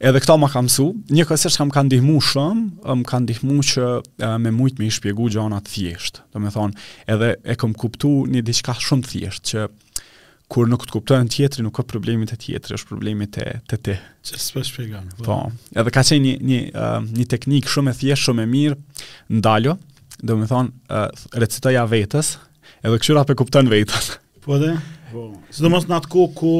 Edhe 0.00 0.20
këta 0.24 0.38
më 0.40 0.46
ka 0.48 0.60
mësu, 0.64 0.84
një 1.12 1.24
kësështë 1.28 1.58
kam 1.60 1.70
kanë 1.74 1.86
ndihmu 1.90 2.14
shumë, 2.24 2.62
më 3.02 3.08
kanë 3.10 3.22
ndihmu 3.26 3.56
që 3.70 3.88
me 4.40 4.50
mujtë 4.56 4.80
me 4.80 4.86
i 4.88 4.92
shpjegu 4.96 5.26
gjonat 5.34 5.66
thjeshtë. 5.68 6.22
Do 6.32 6.40
thonë, 6.54 6.84
edhe 7.12 7.28
e 7.52 7.56
këm 7.60 7.74
kuptu 7.82 8.08
një 8.32 8.40
diçka 8.48 8.72
shumë 8.80 9.04
thjeshtë, 9.10 9.48
që 9.50 9.66
kur 10.50 10.70
nuk 10.72 10.86
të 10.88 10.94
kuptojnë 10.94 11.28
tjetëri, 11.34 11.64
nuk 11.66 11.76
ka 11.76 11.84
problemit 11.84 12.32
e 12.32 12.38
tjetëri, 12.40 12.78
është 12.78 12.88
problemit 12.94 13.36
e 13.42 13.44
të 13.68 13.80
të 13.90 13.98
Që 14.30 14.40
së 14.46 14.56
për 14.56 14.64
shpjegam. 14.70 15.10
Po. 15.20 15.26
po, 15.26 15.36
edhe 15.80 15.92
ka 15.98 16.06
qenë 16.08 16.24
një, 16.24 16.32
një, 16.48 16.60
një 17.20 17.26
teknik 17.34 17.68
shumë 17.68 17.92
e 17.92 17.98
thjeshtë, 18.00 18.24
shumë 18.30 18.46
e 18.48 18.50
mirë, 18.56 18.78
ndalo, 19.36 19.76
dhe 20.20 20.38
me 20.40 20.48
thonë, 20.48 21.04
recitoja 21.44 21.84
vetës, 21.92 22.32
edhe 22.80 22.98
këshyra 23.04 23.28
për 23.28 23.36
kuptojnë 23.44 23.68
vetën. 23.76 24.10
Po 24.48 24.56
dhe? 24.64 24.72
Po. 25.12 25.28
Së 25.52 25.64
do 25.68 25.72
mos 25.76 25.84
në 25.88 26.00
atë 26.00 26.12
ku 26.16 26.24
ku 26.40 26.56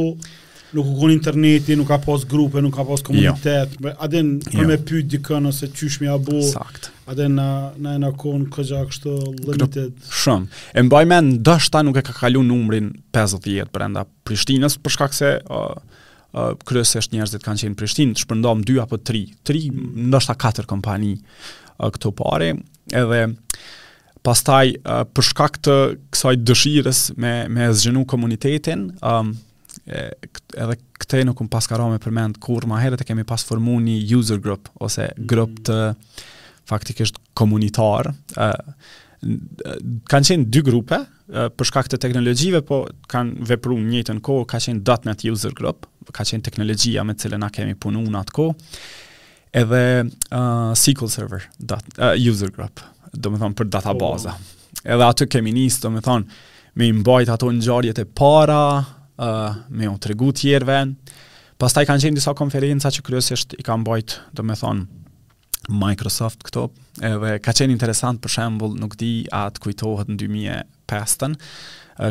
nuk 0.72 0.86
u 0.86 0.94
kon 1.00 1.10
interneti, 1.12 1.74
nuk 1.76 1.88
ka 1.90 1.98
pas 2.02 2.24
grupe, 2.28 2.60
nuk 2.62 2.74
ka 2.76 2.84
pas 2.86 3.02
komunitet. 3.06 3.74
Jo. 3.80 3.92
A 3.98 4.06
den 4.10 4.38
jo. 4.50 4.66
me 4.66 4.76
pyet 4.78 5.08
dikën 5.12 5.48
ose 5.50 5.68
çysh 5.70 6.00
më 6.02 6.08
apo? 6.14 6.40
Sakt. 6.46 6.90
A 7.10 7.14
den 7.18 7.34
na 7.38 7.48
na 7.78 7.96
na 7.98 8.10
kon 8.16 8.46
kaja 8.52 8.84
kështu 8.88 9.14
limited. 9.48 9.94
Shumë. 10.22 10.46
E 10.74 10.86
mbaj 10.86 11.06
mend 11.10 11.38
ndoshta 11.40 11.82
nuk 11.86 11.98
e 11.98 12.04
ka 12.06 12.14
kalu 12.20 12.42
numrin 12.46 12.92
50 13.14 13.50
jet 13.56 13.72
brenda 13.74 14.06
Prishtinës 14.28 14.78
për 14.82 14.96
shkak 14.96 15.14
se 15.16 15.32
uh, 15.50 15.74
uh, 15.74 16.52
kryesisht 16.66 17.12
njerëzit 17.14 17.42
kanë 17.46 17.64
qenë 17.64 17.74
në 17.74 17.80
Prishtinë, 17.80 18.16
shpërndam 18.22 18.62
2 18.68 18.78
apo 18.84 19.00
3, 19.02 19.24
3 19.50 19.66
ndoshta 20.06 20.38
4 20.38 20.68
kompani 20.70 21.16
uh, 21.18 21.90
këto 21.90 22.12
pare, 22.14 22.52
edhe 22.94 23.22
pastaj 24.22 24.74
uh, 24.84 25.02
për 25.16 25.26
shkak 25.32 25.58
të 25.66 25.76
kësaj 26.12 26.36
dëshirës 26.46 27.04
me 27.18 27.34
me 27.48 27.70
zgjenu 27.74 28.04
komunitetin, 28.06 28.90
um, 29.00 29.32
edhe 29.92 30.76
këtë 31.02 31.22
nuk 31.26 31.38
kam 31.40 31.48
pas 31.50 31.66
për 31.68 31.84
përmend 32.04 32.38
kur 32.42 32.66
ma 32.68 32.80
heret 32.82 33.00
e 33.02 33.06
kemi 33.08 33.24
pas 33.26 33.42
formu 33.44 33.78
një 33.82 33.96
user 34.16 34.38
group 34.42 34.68
ose 34.78 35.06
mm-hmm. 35.06 35.26
grup 35.30 35.56
të 35.66 35.78
faktikisht 36.70 37.18
komunitar. 37.34 38.12
ë 38.38 38.52
kanë 40.08 40.26
qenë 40.30 40.46
dy 40.48 40.62
grupe 40.64 40.96
për 41.28 41.68
shkak 41.68 41.90
të 41.92 41.98
teknologjive, 42.00 42.62
po 42.66 42.84
kanë 43.12 43.44
vepruar 43.50 43.82
në 43.82 43.90
njëjtën 43.92 44.20
kohë, 44.24 44.46
ka 44.48 44.58
qenë 44.64 44.94
.net 45.06 45.24
user 45.28 45.52
group, 45.54 45.84
ka 46.16 46.24
qenë 46.24 46.42
teknologjia 46.46 47.04
me 47.04 47.14
cilën 47.14 47.40
na 47.44 47.50
kemi 47.52 47.74
punuar 47.76 48.22
atë 48.22 48.34
ko 48.38 48.48
edhe 49.52 49.82
uh, 50.06 50.72
SQL 50.78 51.10
server 51.10 51.44
dat, 51.58 51.84
uh, 51.98 52.14
user 52.16 52.48
group, 52.54 52.80
do 53.12 53.32
me 53.34 53.38
thonë 53.40 53.58
për 53.58 53.68
databaza. 53.76 54.36
Oh. 54.38 54.56
Edhe 54.94 55.08
atë 55.10 55.26
kemi 55.34 55.52
njësë, 55.56 55.82
do 55.84 55.90
me 55.92 56.02
thonë, 56.06 56.40
me 56.80 56.88
imbajt 56.94 57.34
ato 57.34 57.50
në 57.52 57.64
gjarjet 57.66 57.98
e 58.00 58.04
para, 58.16 58.60
uh, 59.20 59.54
me 59.74 59.88
u 59.88 59.98
tregu 60.02 60.30
të 60.32 60.40
tjerëve. 60.42 60.78
Pastaj 61.60 61.86
kanë 61.90 62.06
qenë 62.06 62.18
disa 62.20 62.32
konferenca 62.38 62.90
që 62.94 63.04
kryesisht 63.04 63.56
i 63.60 63.64
kanë 63.66 63.84
bëjt, 63.86 64.16
do 64.36 64.46
me 64.48 64.56
thonë 64.56 64.96
Microsoft 65.70 66.40
këto, 66.48 66.68
edhe 67.04 67.34
ka 67.44 67.52
qenë 67.56 67.74
interesant 67.76 68.20
për 68.24 68.32
shembul 68.32 68.72
nuk 68.80 68.96
di 68.98 69.10
të 69.28 69.60
kujtohet 69.62 70.08
në 70.08 70.16
2005-ën 70.22 71.36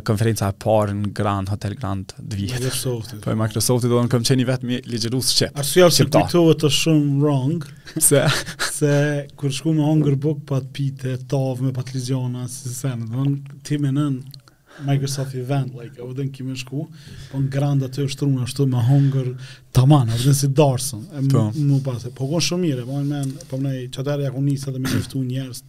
konferenca 0.06 0.52
e 0.54 0.56
parë 0.62 0.94
në 1.00 1.10
Grand 1.18 1.50
Hotel 1.50 1.74
Grand 1.74 2.12
të 2.14 2.26
vijet. 2.38 2.60
Microsoft 2.62 3.16
Po, 3.24 3.34
Microsofti 3.40 3.90
do 3.90 3.98
në 4.06 4.12
këmë 4.14 4.28
qeni 4.30 4.46
vetë 4.46 4.68
me 4.70 4.78
ligjeru 4.86 5.18
së 5.26 5.38
qepë. 5.48 5.64
Arsë 5.66 5.90
që 5.98 6.08
të 6.14 6.44
të 6.62 6.70
shumë 6.78 7.18
wrong, 7.24 7.56
se, 7.98 8.22
se 8.70 8.92
kërë 9.34 9.56
shku 9.58 9.74
me 9.80 9.88
Hunger 9.88 10.14
Book 10.22 10.44
pa 10.54 10.62
të 10.62 10.70
pite, 10.78 11.16
tavë, 11.34 11.66
me 11.66 11.74
pa 11.76 11.82
të 11.88 11.98
ligjona, 11.98 12.46
si 12.54 12.70
se 12.78 12.94
në, 13.02 13.10
dhe 13.10 13.26
në 13.32 13.60
timenën, 13.72 14.20
Microsoft 14.86 15.34
event, 15.36 15.74
like, 15.78 15.98
e 16.00 16.06
vëdhen 16.06 16.30
kime 16.34 16.56
shku, 16.58 16.86
po 17.30 17.40
në 17.42 17.52
grand 17.54 17.84
aty 17.86 18.06
është 18.08 18.22
truna, 18.22 18.46
ashtu 18.46 18.66
me 18.70 18.82
hunger, 18.88 19.30
taman, 19.76 20.10
e 20.14 20.18
vëdhen 20.20 20.38
si 20.38 20.50
Darson, 20.56 21.04
e 21.06 21.24
pa 21.86 21.96
se 22.02 22.12
po, 22.12 22.24
po 22.24 22.28
konë 22.34 22.46
shumë 22.48 22.64
mire, 22.64 22.86
po 22.88 22.98
më 22.98 23.06
men, 23.10 23.32
po 23.50 23.60
në 23.62 23.74
i 23.80 23.86
ja 24.24 24.34
ku 24.36 24.42
njësa 24.44 24.74
dhe 24.76 24.80
mi 24.84 24.90
njëftu 24.94 25.24
njërës, 25.26 25.64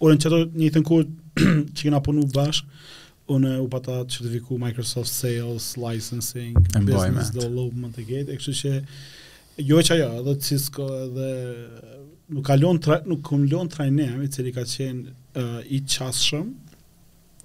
orë 0.00 0.16
në 0.16 0.22
qatë 0.24 0.42
një 0.64 0.70
të 0.76 0.84
kur 0.90 1.06
që 1.40 1.84
kina 1.84 2.00
punu 2.02 2.26
bashkë, 2.34 2.86
unë 3.34 3.54
u 3.58 3.64
pata 3.68 4.00
certifiku 4.06 4.58
Microsoft 4.62 5.10
Sales, 5.10 5.72
Licensing, 5.78 6.54
Business 6.78 7.30
Development, 7.34 7.98
e 7.98 8.04
gjetë, 8.06 8.32
e 8.32 8.40
kështu 8.40 8.56
që, 8.62 8.74
jo 9.72 9.82
që 9.88 9.96
ajo, 9.98 10.10
edhe 10.22 10.36
Cisco, 10.46 10.86
edhe 11.04 11.30
nuk 12.26 12.42
kalon 12.48 12.78
tra 12.82 12.96
nuk 13.06 13.20
kum 13.22 13.44
lon 13.50 13.68
i 14.24 14.28
cili 14.34 14.52
ka 14.52 14.62
qenë 14.66 15.66
i 15.70 15.78
çastshëm 15.86 16.46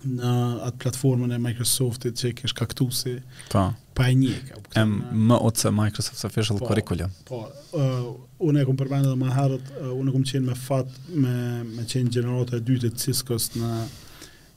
në 0.07 0.33
atë 0.69 0.79
platformën 0.81 1.33
e 1.35 1.39
Microsoftit 1.41 2.17
që 2.17 2.31
kesh 2.39 2.53
kaktusi. 2.57 3.17
Po. 3.51 3.67
Pa 3.97 4.07
e 4.11 4.15
një. 4.17 4.61
Em 4.79 4.93
më 5.29 5.37
ose 5.45 5.71
Microsoft 5.75 6.23
Official 6.29 6.59
pa, 6.59 6.63
po, 6.63 6.69
Curriculum. 6.71 7.13
Po. 7.27 7.41
Uh, 7.77 8.07
unë 8.47 8.63
e 8.63 8.65
kam 8.65 8.77
dhe 8.91 9.15
më 9.21 9.31
herët, 9.35 9.71
uh, 9.81 9.91
unë 9.99 10.13
kam 10.15 10.23
qenë 10.31 10.47
me 10.47 10.55
fat 10.57 10.95
me 11.09 11.35
me 11.75 11.85
qenë 11.85 12.13
gjeneratorë 12.15 12.57
e 12.61 12.65
dytë 12.71 12.91
të 12.95 13.03
Cisco's 13.05 13.51
në 13.55 13.73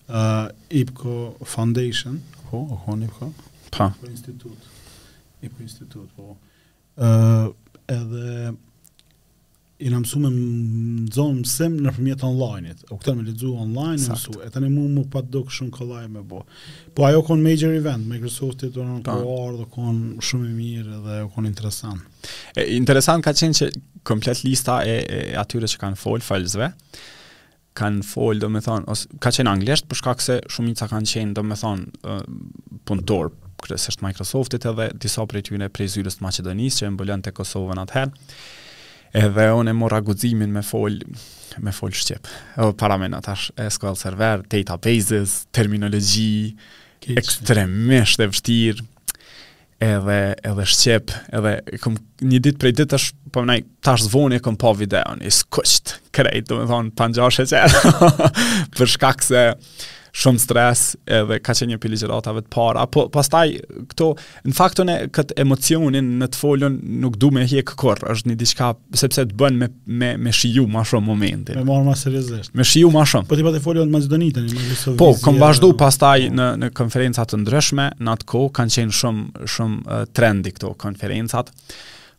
uh, 0.09 0.49
IPCO 0.81 1.17
Foundation. 1.55 2.21
Po, 2.51 2.63
oh, 2.63 2.89
oh, 2.89 3.05
IPCO? 3.05 3.33
po. 3.77 3.91
Institut. 4.09 4.71
IPCO 5.43 5.63
Institut, 5.67 6.09
po. 6.17 6.37
Ë 7.03 7.09
uh, 7.09 7.51
edhe 7.93 8.55
i 9.85 9.91
në 9.93 9.99
mësu 10.01 10.21
me 10.23 10.31
më 10.33 11.13
zonë 11.13 11.37
mësem 11.43 11.75
në 11.85 11.93
përmjet 11.99 12.23
online-it. 12.25 12.81
O 12.89 12.97
këtër 12.97 13.17
me 13.19 13.25
lidzu 13.27 13.51
online, 13.61 13.99
në 14.01 14.15
mësu. 14.15 14.37
E 14.47 14.47
të 14.53 14.63
një 14.65 14.71
mu 14.73 14.85
më 14.95 15.03
patë 15.13 15.29
do 15.35 15.43
këshën 15.49 15.69
këllaj 15.75 16.07
me 16.15 16.23
bo. 16.31 16.41
Po 16.97 17.05
ajo 17.11 17.21
konë 17.29 17.45
major 17.45 17.75
event, 17.77 18.07
Microsoft-it 18.09 18.73
do 18.77 18.87
në 18.89 19.03
kërëar 19.07 19.59
dhe 19.59 19.67
konë 19.75 20.25
shumë 20.31 20.49
i 20.49 20.55
mirë 20.63 21.03
dhe 21.05 21.19
o 21.27 21.29
konë 21.37 21.51
interesant. 21.53 22.31
E, 22.57 22.65
interesant 22.79 23.27
ka 23.29 23.35
qenë 23.37 23.59
që 23.61 23.71
komplet 24.09 24.41
lista 24.47 24.79
e, 24.89 24.97
e 25.05 25.21
atyre 25.45 25.69
që 25.75 25.83
kanë 25.85 26.01
folë 26.01 26.29
falzve, 26.31 26.71
kanë 27.77 28.07
folë, 28.09 28.41
do 28.47 28.53
me 28.57 28.63
thonë, 28.65 28.97
ka 29.21 29.35
qenë 29.37 29.53
anglesht, 29.53 29.89
përshka 29.91 30.17
këse 30.21 30.41
shumë 30.55 30.73
i 30.73 30.77
ca 30.81 30.89
kanë 30.97 31.11
qenë, 31.13 31.37
do 31.37 31.43
me 31.45 31.57
thonë, 31.59 31.89
uh, 32.09 32.25
punëtorë 32.89 33.33
kërës 33.67 33.89
është 33.93 34.05
Microsoftit 34.09 34.65
edhe 34.71 34.87
disa 35.03 35.25
për 35.29 35.43
e 35.65 35.71
prej 35.75 35.93
zyrës 35.99 36.21
të 36.21 36.25
Macedonisë 36.29 36.81
që 36.81 36.87
e 36.89 36.93
mbëllën 36.95 37.25
të 37.27 37.35
Kosovën 37.35 37.81
atëherë 37.83 38.23
edhe 39.15 39.45
unë 39.55 39.71
e 39.73 39.79
mora 39.79 40.01
guximin 40.05 40.51
me 40.53 40.63
fol 40.67 40.99
me 41.63 41.71
fol 41.75 41.93
shqip. 41.95 42.27
Edhe 42.59 42.75
para 42.79 42.97
më 42.99 43.13
natash 43.13 43.51
SQL 43.63 43.95
Server, 43.99 44.43
databases, 44.51 45.45
terminologji 45.55 46.55
ekstremisht 47.15 48.23
e 48.25 48.29
vështirë. 48.33 48.89
Edhe 49.85 50.19
edhe 50.51 50.67
shqip, 50.71 51.13
edhe 51.37 51.55
kom, 51.83 51.97
një 52.27 52.41
ditë 52.49 52.63
prej 52.65 52.75
ditësh 52.83 53.09
po 53.35 53.45
më 53.47 53.61
tash 53.87 54.09
zvonë 54.11 54.41
kom 54.43 54.57
pa 54.59 54.73
videon. 54.77 55.23
Is 55.23 55.43
kusht. 55.47 55.99
Kreto 56.15 56.63
von 56.67 56.91
panjoshë. 56.97 57.47
për 58.77 58.95
shkak 58.97 59.23
se 59.23 59.51
shumë 60.23 60.41
stres 60.43 60.85
edhe 61.19 61.41
ka 61.43 61.55
qenë 61.59 61.73
një 61.75 61.79
pili 61.83 61.99
gjeratave 62.01 62.43
të 62.45 62.51
para, 62.55 62.85
po 62.91 63.07
pastaj 63.13 63.45
këto, 63.91 64.13
në 64.47 64.57
faktën 64.57 64.93
e 64.93 64.97
këtë 65.15 65.37
emocionin 65.43 66.13
në 66.21 66.29
të 66.33 66.41
folion 66.41 66.77
nuk 67.03 67.17
du 67.21 67.33
me 67.35 67.45
hje 67.51 67.65
këkor, 67.67 68.05
është 68.15 68.31
një 68.31 68.37
diçka, 68.41 68.71
sepse 69.01 69.25
të 69.27 69.39
bën 69.41 69.59
me, 69.61 69.69
me, 69.91 70.13
me 70.29 70.35
shiju 70.35 70.69
ma 70.71 70.85
shumë 70.87 71.07
momenti. 71.09 71.59
Me 71.59 71.65
marrë 71.67 71.89
ma 71.89 72.61
Me 72.61 72.67
shiju 72.71 72.93
ma 72.95 73.03
shumë. 73.09 73.29
Po 73.33 73.39
t'i 73.39 73.43
i 73.43 73.49
pat 73.49 73.59
e 73.59 73.65
folion 73.65 73.91
të 73.91 73.97
ma 73.97 74.05
në 74.05 74.45
Po, 74.99 75.11
vizier, 75.11 75.25
kom 75.25 75.41
bashdu 75.43 75.73
pastaj 75.79 76.29
në, 76.31 76.49
në 76.63 76.71
konferencat 76.79 77.35
të 77.35 77.43
ndryshme, 77.43 77.91
në 77.99 78.15
atë 78.15 78.31
ko, 78.31 78.47
kanë 78.55 78.79
qenë 78.79 78.99
shumë, 79.03 79.47
shumë 79.51 79.83
eh, 79.99 80.05
trendi 80.15 80.55
këto 80.55 80.75
konferencat 80.83 81.51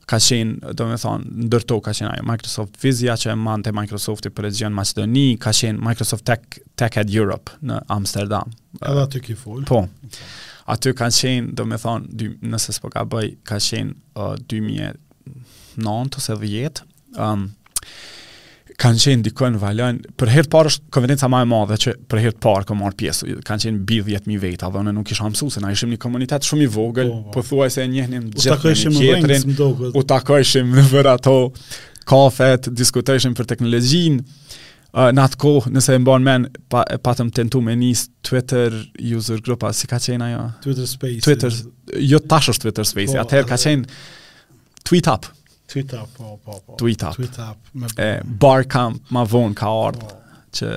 ka 0.10 0.18
qenë, 0.22 0.74
do 0.78 0.86
me 0.90 0.98
thonë, 1.02 1.46
ndërto 1.50 1.78
ka 1.86 1.94
qenë 1.98 2.22
Microsoft 2.26 2.78
Vizia 2.82 3.16
që 3.20 3.32
e 3.34 3.38
mante 3.42 3.72
Microsofti 3.76 4.32
për 4.34 4.48
e 4.52 4.70
Macedoni, 4.70 5.26
ka 5.42 5.52
qenë 5.54 5.82
Microsoft 5.82 6.26
Tech, 6.30 6.60
Tech 6.78 6.98
at 7.02 7.10
Europe 7.14 7.52
në 7.66 7.80
Amsterdam. 7.96 8.54
Edhe 8.82 9.06
aty 9.08 9.22
ki 9.26 9.36
full. 9.42 9.64
Po, 9.70 9.82
aty 10.76 10.94
ka 10.98 11.10
qenë, 11.10 11.56
do 11.58 11.66
me 11.66 11.80
thonë, 11.82 12.34
nëse 12.46 12.76
s'po 12.78 12.92
ka 12.94 13.06
bëj, 13.10 13.32
ka 13.50 13.58
qenë 13.62 13.96
uh, 14.18 14.36
2009 14.50 16.20
ose 16.22 16.38
2010. 16.38 16.86
Um, 17.18 17.50
kanë 18.82 19.02
qenë 19.04 19.26
dikon 19.30 19.56
valojnë, 19.62 20.12
për 20.20 20.32
herë 20.34 20.48
të 20.48 20.52
parë 20.54 20.72
është 20.72 20.90
konvenenca 20.96 21.30
ma 21.32 21.42
e 21.46 21.48
madhe 21.50 21.78
që 21.86 21.94
për 22.12 22.22
herë 22.24 22.36
të 22.36 22.42
parë 22.44 22.68
kom 22.70 22.80
marë 22.84 22.98
pjesë, 23.00 23.38
kanë 23.48 23.64
qenë 23.64 23.82
bidh 23.88 24.26
mi 24.30 24.38
vejta, 24.42 24.70
dhe 24.74 24.84
në 24.88 24.94
nuk 24.98 25.12
isha 25.14 25.28
mësu, 25.30 25.48
se 25.54 25.64
na 25.64 25.72
ishim 25.76 25.92
një 25.94 26.00
komunitet 26.04 26.48
shumë 26.48 26.66
i 26.68 26.72
vogël, 26.76 27.12
oh, 27.14 27.22
po, 27.30 27.40
po. 27.40 27.44
thuaj 27.50 27.72
se 27.78 27.86
e 27.86 27.90
njëhnim 27.94 28.28
gjithë 28.36 28.92
një 28.92 28.96
kjetërin, 28.98 29.94
u 30.02 30.06
takojshim 30.14 30.74
në 30.76 30.86
vërë 30.92 31.14
ato 31.18 31.38
kafet, 32.10 32.70
diskutojshim 32.82 33.36
për 33.38 33.50
teknologjin, 33.54 34.20
uh, 34.20 35.08
në 35.16 35.24
atë 35.30 35.40
kohë, 35.46 35.72
nëse 35.78 35.96
e 35.96 36.04
mbon 36.04 36.26
men, 36.28 36.50
pa, 36.72 36.84
patëm 37.08 37.32
tentu 37.36 37.64
me 37.66 37.78
njës 37.80 38.08
Twitter 38.28 38.76
user 39.16 39.40
grupa, 39.46 39.72
si 39.74 39.88
ka 39.90 40.02
qenë 40.04 40.32
ajo? 40.32 40.44
Twitter 40.68 40.92
Space. 40.92 41.24
Twitter, 41.30 41.56
jo 42.12 42.20
tash 42.28 42.52
është 42.56 42.68
Twitter 42.68 42.92
Space, 42.92 43.16
oh, 43.16 43.22
po, 43.22 43.26
atëherë 43.26 43.52
ka 43.54 43.62
qenë, 43.68 44.04
tweet 44.86 45.10
up, 45.12 45.32
Tweet 45.72 45.94
up, 45.94 46.14
po, 46.18 46.38
po, 46.46 46.60
po. 46.60 46.76
Tweet 46.76 47.04
up. 47.04 47.58
Me... 47.74 47.88
E, 47.98 48.22
bar 48.24 48.66
ma 49.10 49.24
von, 49.26 49.54
ka 49.58 49.70
ardhë. 49.88 50.10
Po, 50.12 50.42
që... 50.60 50.70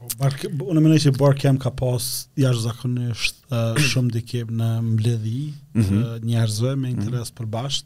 po, 0.00 0.08
bar, 0.18 0.34
unë 0.72 0.82
më 0.82 0.92
nëjë 0.92 1.04
që 1.06 1.12
bar 1.20 1.38
ka 1.40 1.70
pas 1.78 2.08
jashtë 2.42 2.64
zakonisht 2.64 3.44
shumë 3.90 4.10
dikim 4.18 4.50
në 4.60 4.70
mbledhi 4.88 5.42
mm 5.46 5.82
-hmm. 5.82 6.24
njerëzve 6.26 6.74
me 6.76 6.90
interes 6.90 7.32
mm 7.36 7.46
-hmm 7.46 7.82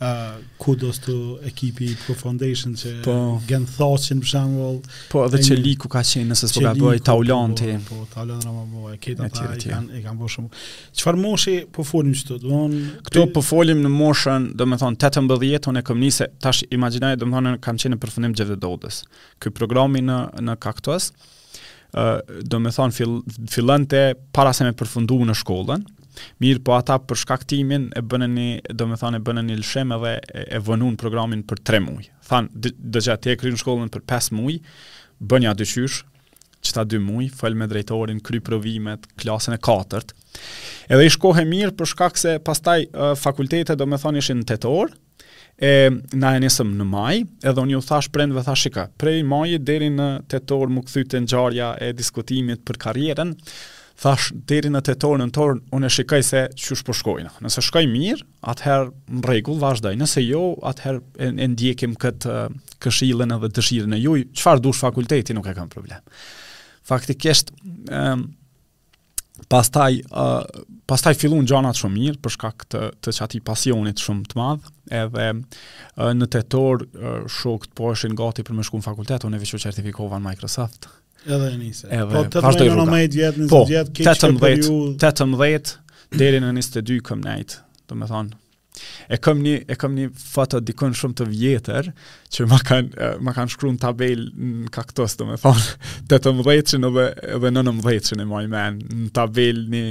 uh, 0.00 0.38
kudos 0.60 0.98
të 1.04 1.14
ekipi 1.48 1.90
Pro 2.02 2.14
Foundation 2.18 2.72
që 2.78 2.92
po, 3.04 3.14
thotë 3.40 4.06
që 4.06 4.16
për 4.22 4.30
shambull 4.32 4.78
po 5.12 5.22
edhe 5.26 5.40
që 5.50 5.58
liku 5.60 5.90
ka 5.92 6.02
qenë 6.06 6.30
nëse 6.30 6.48
së 6.50 6.62
ka 6.64 6.72
bëj 6.78 7.02
taulon 7.10 7.54
të 7.58 7.74
po, 7.86 7.98
po 7.98 8.06
taulon 8.14 8.40
rama 8.46 8.64
bëj 8.74 8.98
këtë 9.06 9.26
ata 9.26 9.26
e 9.26 9.32
tjere. 9.32 9.58
i 9.58 9.74
kanë 9.74 9.98
i 10.00 10.04
kanë 10.06 10.22
bërë 10.22 10.32
shumë 10.36 10.54
qëfar 10.54 11.20
moshe 11.24 11.56
po 11.76 11.84
folim 11.88 12.14
që 12.16 12.26
të 12.30 12.38
duon 12.46 12.78
këto 13.10 13.26
pe... 13.26 13.34
po 13.36 13.44
folim 13.50 13.82
në 13.84 13.92
moshën 13.96 14.48
do 14.60 14.68
me 14.72 14.80
thonë 14.80 14.98
18 14.98 15.28
të 15.60 15.74
unë 15.74 15.82
e 15.82 15.86
kom 15.90 16.00
njëse 16.00 16.30
tash 16.40 16.62
imaginaj 16.72 17.16
do 17.20 17.28
me 17.28 17.36
thonë 17.38 17.58
kam 17.64 17.80
qenë 17.80 17.96
në 17.98 18.04
përfundim 18.06 18.38
gjithë 18.40 18.56
dodës 18.64 19.02
këj 19.40 19.54
programi 19.60 20.02
në, 20.06 20.22
në 20.40 20.56
kaktos 20.64 21.12
Uh, 21.90 22.20
do 22.46 22.60
me 22.62 22.70
thonë 22.70 22.94
fillën 23.50 23.84
të 23.90 24.00
para 24.30 24.52
se 24.54 24.62
me 24.62 24.70
përfundu 24.78 25.16
në 25.26 25.34
shkollën, 25.40 25.80
mirë 26.42 26.62
po 26.66 26.74
ata 26.76 26.96
për 27.02 27.20
shkaktimin 27.24 27.88
e 27.96 28.02
bënë 28.02 28.28
një, 28.34 28.46
do 28.76 28.86
me 28.90 28.98
e 28.98 29.22
bënë 29.28 29.44
një 29.48 29.58
lëshem 29.60 29.92
edhe 29.96 30.14
e 30.58 30.60
vënun 30.66 30.96
programin 31.00 31.42
për 31.46 31.62
tre 31.66 31.80
mujë. 31.84 32.10
Thanë, 32.26 32.70
dhe 32.76 33.04
gjatë 33.06 33.32
e 33.32 33.36
kry 33.40 33.52
në 33.54 33.60
shkollën 33.62 33.92
për 33.94 34.04
pes 34.10 34.30
mujë, 34.34 34.62
bënë 35.20 35.46
një 35.46 35.54
dyqysh, 35.62 36.00
qëta 36.66 36.84
dy 36.90 37.00
mujë, 37.02 37.30
fëll 37.40 37.56
me 37.56 37.68
drejtorin, 37.70 38.20
kry 38.26 38.40
provimet, 38.44 39.06
klasën 39.20 39.56
e 39.56 39.60
katërt. 39.62 40.14
Edhe 40.90 41.06
i 41.08 41.12
shkohe 41.14 41.44
mirë 41.48 41.74
për 41.78 41.90
shkak 41.94 42.18
se 42.20 42.36
pastaj 42.44 42.82
fakultetet 43.20 43.78
do 43.80 43.88
me 43.90 43.98
thanë 44.00 44.20
ishin 44.22 44.42
në 44.42 44.50
tëtorë, 44.52 44.98
e 45.60 45.72
na 46.16 46.30
e 46.36 46.40
nisëm 46.40 46.72
në 46.78 46.84
maj, 46.88 47.16
edhe 47.50 47.60
unë 47.60 47.74
ju 47.74 47.80
thash 47.84 48.08
prendve 48.14 48.40
thash 48.46 48.64
shika, 48.68 48.86
prej 49.00 49.20
majit 49.28 49.60
deri 49.68 49.90
në 49.92 50.10
tetor 50.32 50.70
më 50.72 50.82
këthyte 50.86 51.20
në 51.20 51.28
gjarja 51.34 51.66
e 51.84 51.90
diskutimit 51.98 52.62
për 52.68 52.78
karjeren, 52.86 53.34
thash 54.00 54.30
deri 54.32 54.70
në 54.72 54.80
tetor 54.86 55.18
në 55.20 55.26
tor 55.36 55.58
unë 55.76 55.90
shikoj 55.92 56.22
se 56.24 56.40
çush 56.58 56.82
po 56.86 56.94
shkojnë 56.96 57.34
nëse 57.44 57.62
shkoj 57.66 57.84
mirë 57.90 58.24
atëherë 58.52 58.88
në 59.18 59.22
rregull 59.26 59.58
vazhdoj 59.60 59.92
nëse 60.00 60.24
jo 60.24 60.42
atëherë 60.70 61.00
e, 61.18 61.28
e 61.30 61.46
ndjekim 61.52 61.96
kët 62.00 62.24
këshillën 62.80 63.34
edhe 63.36 63.50
dëshirën 63.58 63.96
e 63.98 64.02
ju 64.02 64.16
çfarë 64.40 64.64
dush 64.64 64.80
fakulteti 64.86 65.36
nuk 65.36 65.48
e 65.52 65.56
kam 65.58 65.68
problem 65.72 66.00
faktikisht 66.88 67.52
ë 67.86 68.20
pastaj 69.52 69.92
ë 70.08 70.24
pastaj 70.90 71.14
fillun 71.20 71.46
gjanat 71.48 71.78
shumë 71.80 71.96
mirë 72.00 72.22
për 72.24 72.34
shkak 72.38 72.64
të 72.72 72.82
të 73.04 73.14
çati 73.18 73.42
pasionit 73.44 74.00
shumë 74.02 74.30
të 74.32 74.40
madh 74.40 74.70
edhe 75.02 75.28
në 76.22 76.30
tetor 76.34 76.86
shokët 77.40 77.76
po 77.78 77.92
ishin 77.94 78.16
gati 78.20 78.44
për 78.48 78.56
më 78.62 78.66
shkuën 78.68 78.86
fakultet 78.88 79.28
unë 79.28 79.42
veçoj 79.44 79.60
certifikova 79.68 80.18
në 80.20 80.30
Microsoft 80.30 80.88
Edhe 81.26 81.50
e 81.52 81.56
nise. 81.58 81.88
Edhe, 81.88 82.08
po, 82.12 82.22
të 82.32 82.40
të 82.40 82.50
mëjnë 82.54 82.76
në 82.78 82.84
mejtë 82.90 83.18
vjetë, 83.18 83.42
në 83.44 83.48
po, 83.50 83.62
vjetë, 83.68 83.94
keqë 83.96 84.20
të 84.20 84.30
periud. 84.40 84.66
Po, 84.66 84.76
të 85.02 85.10
të 85.18 85.26
mëdhetë, 85.32 85.74
deri 86.20 86.38
në 86.40 86.52
njësë 86.56 86.74
të 86.76 86.82
dy 86.90 87.00
këm 87.10 87.26
të 87.90 87.96
me 87.98 88.06
thonë. 88.10 88.30
E 89.12 89.18
kam 89.18 89.40
një 89.42 89.52
e 89.68 89.74
kam 89.76 89.94
një 89.96 90.04
foto 90.14 90.60
dikon 90.62 90.94
shumë 90.94 91.14
të 91.18 91.24
vjetër 91.32 91.88
që 92.32 92.46
ma 92.48 92.58
kanë 92.64 93.08
ma 93.26 93.34
kanë 93.34 93.52
shkruar 93.52 93.74
në 93.74 93.80
tabel 93.82 94.22
në 94.32 94.70
kaktus, 94.72 95.16
domethënë 95.18 95.64
të 96.08 96.20
të 96.24 96.32
mbledhshin 96.38 96.86
edhe 96.88 97.04
edhe 97.36 97.50
në 97.52 97.64
në 97.66 97.74
mbledhshin 97.80 98.22
e 98.24 98.28
moj 98.30 98.44
men 98.52 98.78
në 98.94 99.10
tabel 99.18 99.60
një 99.74 99.82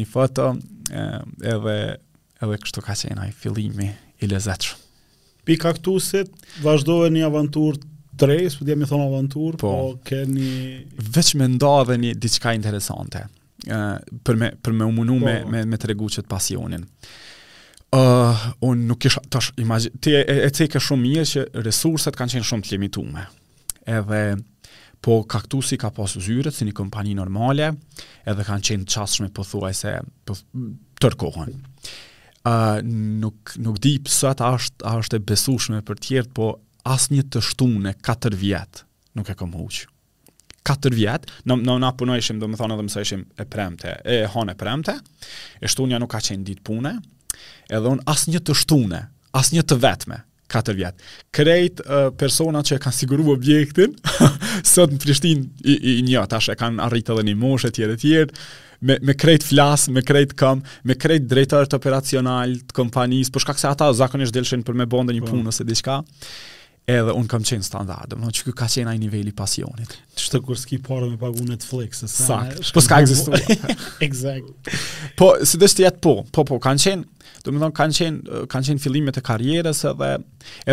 një 0.00 0.08
foto 0.10 0.48
edhe 0.96 1.76
edhe 1.98 2.58
kështu 2.64 2.82
ka 2.88 2.96
qenë 2.98 3.28
ai 3.28 3.30
fillimi 3.42 3.92
i 4.24 4.32
lezetshëm. 4.32 4.82
Pi 5.46 5.56
kaktusit 5.60 6.32
vazhdoi 6.64 7.12
një 7.14 7.28
aventurë 7.28 7.86
drejës, 8.18 8.56
po 8.60 8.66
djemi 8.66 8.88
thonë 8.88 9.06
avantur, 9.10 9.56
po, 9.60 9.70
po 9.70 10.04
keni... 10.06 10.82
Veç 11.14 11.32
me 11.38 11.48
nda 11.54 11.74
dhe 11.88 11.96
një 12.02 12.14
diçka 12.20 12.54
interesante, 12.56 13.22
ë 13.64 13.82
për, 14.26 14.38
me, 14.40 14.50
për 14.64 14.76
me 14.78 14.88
umunu 14.90 15.18
po. 15.22 15.26
me, 15.28 15.38
me, 15.52 15.62
me 15.74 15.80
të 15.80 15.92
regu 15.92 16.10
qëtë 16.12 16.30
pasionin. 16.30 16.84
Uh, 17.88 18.42
unë 18.68 18.84
nuk 18.90 19.04
isha, 19.08 19.22
tash, 19.32 19.52
imagi, 19.62 19.88
ti 20.04 20.12
e, 20.12 20.20
e 20.44 20.50
teke 20.52 20.80
shumë 20.82 21.02
mirë 21.06 21.22
që 21.30 21.44
resurset 21.64 22.16
kanë 22.18 22.34
qenë 22.34 22.48
shumë 22.50 22.66
të 22.66 22.74
limituara. 22.74 23.22
Edhe, 23.88 24.20
po 25.00 25.20
kaktusi 25.30 25.78
ka 25.80 25.88
pas 25.96 26.12
zyret, 26.20 26.52
si 26.52 26.66
një 26.68 26.74
kompani 26.76 27.14
normale, 27.16 27.70
edhe 28.28 28.44
kanë 28.44 28.66
qenë 28.68 28.90
qasme 28.92 29.30
po 29.30 29.40
pothuajse 29.40 29.94
se 29.94 29.96
po, 30.28 30.36
tërkohën. 31.00 31.56
Uh, 32.48 32.82
nuk, 33.24 33.54
nuk 33.60 33.80
di 33.84 33.96
pësat 34.04 34.40
është 34.44 34.84
ashtë 34.92 35.16
e 35.22 35.26
besushme 35.32 35.80
për 35.84 36.02
tjertë, 36.04 36.36
po 36.36 36.52
asë 36.86 37.14
një 37.16 37.24
të 37.32 37.42
shtu 37.44 37.68
në 37.82 37.94
4 38.06 38.38
vjetë 38.40 38.84
nuk 39.18 39.30
e 39.32 39.36
kom 39.40 39.54
huqë. 39.56 39.86
4 40.68 40.92
vjetë, 40.92 41.32
në, 41.48 41.56
në 41.64 41.74
na 41.80 41.90
punojshim, 41.96 42.36
do 42.42 42.48
më 42.52 42.58
thonë 42.60 42.74
edhe 42.76 42.82
mësë 42.84 43.02
ishim 43.06 43.20
e 43.40 43.44
premte, 43.48 43.92
e 44.04 44.18
hone 44.28 44.52
premte, 44.60 44.92
e 45.64 45.70
shtunja 45.70 45.96
nuk 46.02 46.10
ka 46.12 46.18
qenë 46.26 46.44
ditë 46.44 46.60
pune, 46.66 46.92
edhe 47.72 47.92
unë 47.96 48.04
asë 48.12 48.34
një 48.34 48.42
të 48.44 48.56
shtune, 48.62 48.98
asë 49.38 49.54
një 49.56 49.64
të 49.70 49.78
vetme, 49.80 50.18
4 50.52 50.74
vjetë. 50.76 51.06
Krejt 51.38 51.80
uh, 51.86 52.10
personat 52.20 52.68
që 52.68 52.76
e 52.76 52.82
kanë 52.84 52.98
siguru 52.98 53.30
objektin, 53.32 53.96
sot 54.72 54.92
në 54.92 55.00
Prishtin 55.06 55.46
i, 55.64 55.78
i 55.94 55.96
një, 56.04 56.26
shë 56.36 56.52
e 56.54 56.60
kanë 56.60 56.84
arritë 56.84 57.16
edhe 57.16 57.24
një 57.30 57.36
moshë, 57.46 57.72
e 57.72 57.76
tjere 57.78 57.96
tjere, 58.04 58.44
me, 58.88 58.98
me 59.08 59.16
krejt 59.18 59.48
flas, 59.48 59.86
me 59.90 60.04
krejt 60.06 60.36
këm, 60.38 60.60
me 60.86 60.98
krejt 61.00 61.24
drejtarët 61.32 61.78
operacional 61.80 62.54
të 62.68 62.76
kompanisë, 62.76 63.32
përshka 63.34 63.56
këse 63.56 63.72
ata 63.72 63.88
zakonisht 64.04 64.36
delshin 64.36 64.64
për 64.68 64.76
me 64.76 64.86
bonde 64.90 65.16
një 65.16 65.24
po. 65.24 65.32
punë 65.32 65.50
ose 65.56 65.64
diqka, 65.66 66.02
edhe 66.88 67.12
un 67.12 67.26
kam 67.28 67.42
qenë 67.44 67.66
standard, 67.66 68.08
domethënë 68.10 68.34
që 68.38 68.54
ka 68.56 68.66
qenë 68.72 68.88
ai 68.94 69.00
niveli 69.02 69.32
pasionit. 69.36 69.92
Çto 70.18 70.40
kur 70.46 70.56
ski 70.58 70.78
parë 70.84 71.10
me 71.12 71.18
pagu 71.20 71.44
Netflix 71.44 72.00
se 72.00 72.08
sa. 72.08 72.38
Po 72.74 72.80
ska 72.84 73.02
ekzistuar. 73.04 73.42
exact. 74.06 74.70
Po 75.20 75.34
si 75.46 75.60
do 75.60 75.68
të 75.68 75.84
jetë 75.84 76.00
po, 76.04 76.14
po 76.32 76.46
po 76.48 76.58
kanë 76.64 76.84
qenë, 76.86 77.28
domethënë 77.44 77.76
kanë 77.80 77.98
qenë 78.00 78.40
kanë 78.54 78.68
qenë 78.70 78.84
fillimet 78.86 79.20
e 79.20 79.24
karrierës 79.28 79.84
edhe 79.92 80.10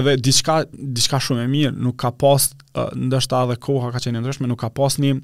edhe 0.01 0.15
diçka 0.23 0.61
diçka 0.71 1.19
shumë 1.27 1.43
e 1.43 1.51
mirë, 1.57 1.75
nuk 1.89 1.99
ka 2.05 2.13
pas 2.23 2.47
ndoshta 2.95 3.43
edhe 3.49 3.59
koha 3.67 3.91
ka 3.97 4.05
qenë 4.07 4.23
ndryshme, 4.23 4.47
nuk 4.47 4.63
ka 4.63 4.71
pas 4.79 4.95
një 5.03 5.17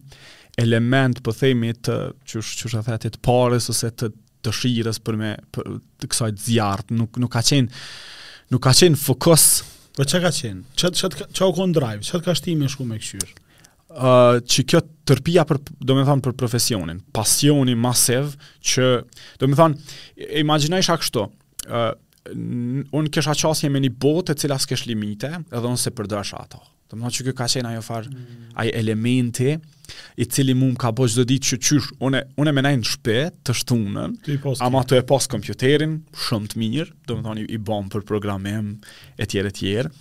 element 0.60 1.24
po 1.24 1.32
themi 1.32 1.72
të 1.78 2.00
çush 2.28 2.58
çush 2.60 2.76
e 2.84 3.02
të 3.08 3.16
parës 3.24 3.72
ose 3.72 3.94
të 3.96 4.12
dëshirës 4.44 5.00
për 5.06 5.20
me 5.24 5.32
për, 5.56 5.76
të 6.04 6.12
kësaj 6.12 6.36
zjarrt, 6.52 6.90
nuk 6.98 7.16
nuk 7.24 7.32
ka 7.38 7.46
qenë 7.48 7.70
nuk 8.52 8.64
ka 8.68 8.76
qenë 8.76 9.00
fokus 9.00 9.54
Po 9.98 10.06
çka 10.08 10.20
ka 10.24 10.32
qen? 10.32 10.62
Ç 10.80 10.90
ç 10.96 11.10
ç 11.36 11.42
u 11.44 11.54
kon 11.56 11.74
drive? 11.76 12.02
Çka 12.08 12.22
ka 12.24 12.34
shtimin 12.36 12.68
shku 12.72 12.86
me 12.88 12.98
kshyr? 13.02 13.32
Ë, 13.92 14.12
uh, 14.12 14.38
çi 14.48 14.64
kjo 14.64 14.80
tërpia 15.08 15.44
për 15.48 15.58
do 15.68 15.98
të 15.98 16.06
thënë 16.08 16.24
për 16.28 16.36
profesionin, 16.40 17.02
pasioni 17.12 17.74
masiv 17.88 18.30
që 18.72 18.86
do 19.42 19.50
të 19.50 19.58
thënë 19.60 20.30
imagjinoj 20.46 20.88
sa 20.88 20.96
kështu. 21.02 21.26
Ë, 21.68 21.82
uh, 21.82 22.36
un 22.96 23.10
kisha 23.12 23.36
çasje 23.36 23.68
me 23.74 23.82
një 23.84 23.92
botë 24.00 24.32
e 24.32 24.40
cila 24.46 24.56
s'kesh 24.64 24.86
limite, 24.88 25.34
edhe 25.52 25.68
unë 25.74 25.82
se 25.84 25.92
përdash 25.92 26.36
ato. 26.40 26.62
Do 26.88 26.96
të 26.96 27.02
thënë 27.02 27.14
që 27.18 27.28
kjo 27.28 27.36
ka 27.44 27.50
qen 27.52 27.68
ajo 27.74 27.84
far, 27.84 28.08
mm. 28.08 28.48
ai 28.64 28.70
elementi 28.86 29.58
i 30.18 30.26
cili 30.26 30.54
mund 30.56 30.78
ka 30.82 30.92
bo 30.96 31.08
çdo 31.10 31.24
ditë 31.30 31.52
që 31.54 31.60
qysh, 31.66 31.90
une, 32.06 32.24
më 32.38 32.64
nai 32.66 32.74
në 32.80 32.88
shpe 32.94 33.18
të 33.48 33.56
shtunën, 33.62 34.18
ama 34.66 34.84
të 34.88 35.00
e 35.02 35.06
pas 35.10 35.28
kompjuterin, 35.32 36.00
shumë 36.28 36.52
të 36.54 36.62
mirë, 36.62 36.94
do 37.08 37.18
më 37.20 37.26
thoni 37.28 37.46
i 37.50 37.62
bom 37.62 37.90
për 37.92 38.06
programim, 38.10 38.74
e 39.18 39.26
tjerë 39.34 39.52
e 39.52 39.56
tjerë, 39.58 39.94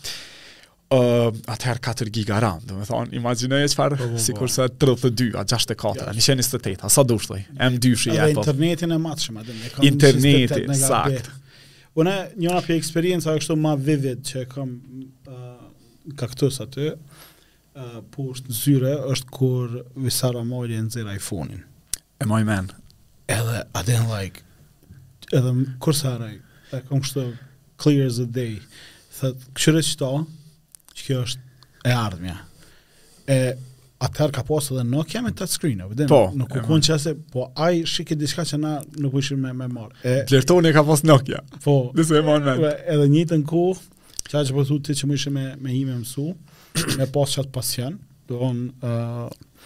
uh, 0.96 1.28
atëherë 1.54 1.84
4 1.90 2.14
giga 2.18 2.40
RAM, 2.44 2.62
do 2.68 2.78
më 2.80 2.88
thonë, 2.90 3.14
imaginoje 3.20 3.70
që 3.72 3.80
farë, 3.80 4.00
po, 4.00 4.08
po, 4.10 4.18
po. 4.18 4.24
si 4.26 4.36
kurse 4.38 4.68
32, 4.74 5.30
a 5.40 5.44
64, 5.44 6.08
ja, 6.08 6.16
128, 6.30 6.86
a 6.86 6.92
sa 6.96 7.06
dushtoj, 7.08 7.44
M2 7.70 7.94
shi 8.04 8.14
Apple. 8.16 8.40
po 8.40 8.44
internetin 8.46 8.96
e 8.98 9.04
matë 9.06 9.28
shumë, 9.28 9.46
internetin, 9.92 10.74
sakt. 10.84 11.30
unë 12.00 12.18
një 12.44 12.60
për 12.68 12.76
eksperiencë, 12.78 13.30
a 13.34 13.38
kështu 13.40 13.58
ma 13.66 13.76
vivid 13.80 14.22
që 14.30 14.46
kam 14.54 14.78
uh, 15.28 15.56
kaktus 16.18 16.58
aty, 16.64 16.94
post 18.12 18.48
në 18.50 18.56
zyre 18.56 18.92
është 19.12 19.32
kur 19.34 19.74
Visara 20.00 20.42
Mojri 20.46 20.78
e 20.78 20.84
nëzirë 20.84 21.14
iPhone-in. 21.18 21.62
E 22.20 22.28
moj 22.28 22.42
men. 22.48 22.70
Edhe, 23.30 23.62
I 23.78 23.84
didn't 23.86 24.10
like. 24.10 24.42
Edhe, 25.34 25.54
kur 25.82 25.94
Saraj, 25.96 26.38
e 26.74 26.80
kom 26.88 27.02
kështë 27.04 27.24
clear 27.80 28.08
as 28.10 28.18
a 28.22 28.26
day. 28.26 28.56
Thëtë, 29.20 29.50
këshyre 29.56 29.82
qëta, 29.86 30.12
që 30.98 31.06
kjo 31.08 31.20
është 31.26 31.70
e 31.88 31.94
ardhëmja. 31.96 32.36
E, 33.30 33.38
atëherë 34.04 34.34
ka 34.40 34.44
posë 34.48 34.74
edhe 34.74 34.84
nuk 34.88 35.14
me 35.14 35.22
po, 35.28 35.30
e 35.34 35.38
touch 35.38 35.54
screen 35.54 35.82
vëdim, 35.86 36.08
po, 36.10 36.22
nuk 36.40 36.54
ku 36.66 36.80
që 36.82 36.94
ase, 36.96 37.12
po, 37.32 37.46
a 37.52 37.70
shikë 37.92 38.16
diska 38.20 38.46
që 38.48 38.58
na 38.60 38.74
nuk 38.96 39.14
vëshirë 39.16 39.40
me, 39.44 39.54
me 39.56 39.70
marë. 39.72 40.24
Gjertoni 40.32 40.72
e 40.72 40.76
ka 40.76 40.84
posë 40.88 41.08
Nokia. 41.08 41.40
ja. 41.46 41.60
Po, 41.64 41.78
e, 41.94 42.04
e, 42.04 42.22
po, 42.26 42.74
edhe 42.74 43.08
njëtë 43.14 43.40
në 43.42 43.48
kuhë, 43.52 43.86
Qa 44.30 44.44
që 44.46 44.54
po 44.54 44.62
thutë 44.66 44.86
ti 44.92 45.00
që 45.00 45.08
më 45.10 45.16
ishe 45.18 45.30
me, 45.34 45.44
me 45.58 45.72
ime 45.74 45.96
mësu, 46.00 46.26
me 47.00 47.06
pas 47.10 47.32
qatë 47.36 47.50
pasion, 47.56 47.96
do 48.30 48.38
onë, 48.46 48.66
uh, 48.86 49.64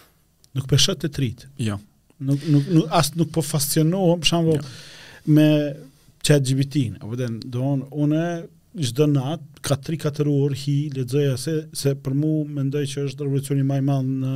nuk 0.56 0.68
përshët 0.70 1.02
të 1.04 1.10
tritë. 1.18 1.50
Jo. 1.66 1.76
Nuk, 2.24 2.46
nuk, 2.48 2.70
nuk, 2.72 2.86
asë 2.96 3.18
nuk 3.20 3.32
po 3.34 3.44
fascinohëm, 3.44 4.22
për 4.24 4.30
shambo, 4.30 4.54
jo. 4.56 5.08
me 5.36 5.48
qatë 6.24 6.48
gjibitin, 6.50 6.96
apo 7.02 7.18
den, 7.20 7.40
do 7.52 7.66
onë, 7.74 7.90
une, 8.06 8.24
gjdo 8.80 9.10
natë, 9.10 9.50
4 9.64 9.96
4 10.04 10.32
orë 10.32 10.56
hi, 10.60 10.76
ledzoja 10.92 11.36
se, 11.40 11.54
se 11.80 11.94
për 12.04 12.16
mu 12.20 12.32
mendoj 12.56 12.82
që 12.90 13.04
është 13.08 13.24
revolucioni 13.24 13.62
maj 13.64 13.78
malë 13.88 14.16
në 14.20 14.32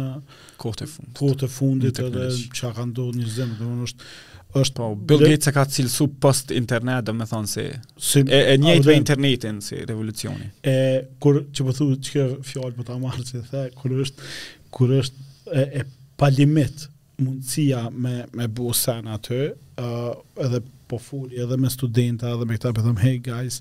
kote 0.62 0.86
fundit, 0.88 1.10
kote 1.18 1.48
fundit 1.52 1.98
edhe 2.00 2.28
që 2.56 2.70
ka 2.76 2.84
ndodhë 2.88 3.20
një 3.20 3.32
zemë, 3.34 3.56
dhe 3.58 3.66
unë 3.68 3.88
është, 3.90 4.12
është... 4.56 4.78
Po, 4.78 4.92
Bill 5.08 5.20
Gates 5.24 5.50
e 5.50 5.54
ka 5.54 5.64
cilësu 5.68 6.06
post 6.22 6.52
internet, 6.56 7.04
dhe 7.08 7.14
me 7.16 7.26
thonë 7.28 7.50
se 7.50 7.64
si 8.00 8.22
e, 8.24 8.38
e 8.54 8.56
njëjtë 8.60 8.94
internetin, 8.96 9.60
si 9.64 9.80
revolucioni. 9.88 10.48
E, 10.68 10.76
kur, 11.22 11.42
që 11.54 11.66
po 11.66 11.74
që 11.76 11.88
kjo 12.08 12.26
fjallë 12.48 12.72
po 12.78 12.86
ta 12.88 12.96
marë, 13.02 13.24
si 13.28 13.42
the, 13.52 13.66
kur 13.78 13.96
është, 14.04 14.30
kur 14.74 14.94
është 15.00 15.26
e, 15.52 15.66
e 15.82 15.86
palimit 16.20 16.88
mundësia 17.20 17.84
me, 17.90 18.22
me 18.38 18.46
bu 18.54 18.70
sen 18.78 19.08
aty, 19.10 19.40
uh, 19.82 20.12
edhe 20.46 20.60
po 20.88 21.00
fulli, 21.02 21.40
edhe 21.42 21.56
me 21.60 21.66
studenta, 21.72 22.30
edhe 22.36 22.46
me 22.46 22.54
këta, 22.56 22.70
për 22.76 22.84
po 22.86 22.94
hey 23.02 23.16
guys, 23.22 23.56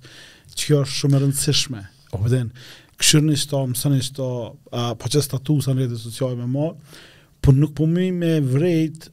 që 0.53 0.61
kjo 0.67 0.81
është 0.85 0.99
shumë 1.01 1.21
rëndësishme, 1.23 1.81
o 2.13 2.19
përden, 2.21 2.51
këshur 3.01 3.25
një 3.25 3.37
shto, 3.41 3.63
mësën 3.73 3.93
një 3.95 4.05
shto, 4.11 4.27
uh, 4.71 4.89
po 5.01 5.09
që 5.11 5.23
statusa 5.25 5.73
në 5.73 5.85
rrëtë 5.87 5.99
sociale 6.03 6.37
me 6.39 6.47
morë 6.53 7.01
po 7.45 7.53
nuk 7.53 7.73
po 7.77 7.85
mi 7.87 8.07
me 8.11 8.35
vrejtë 8.41 9.11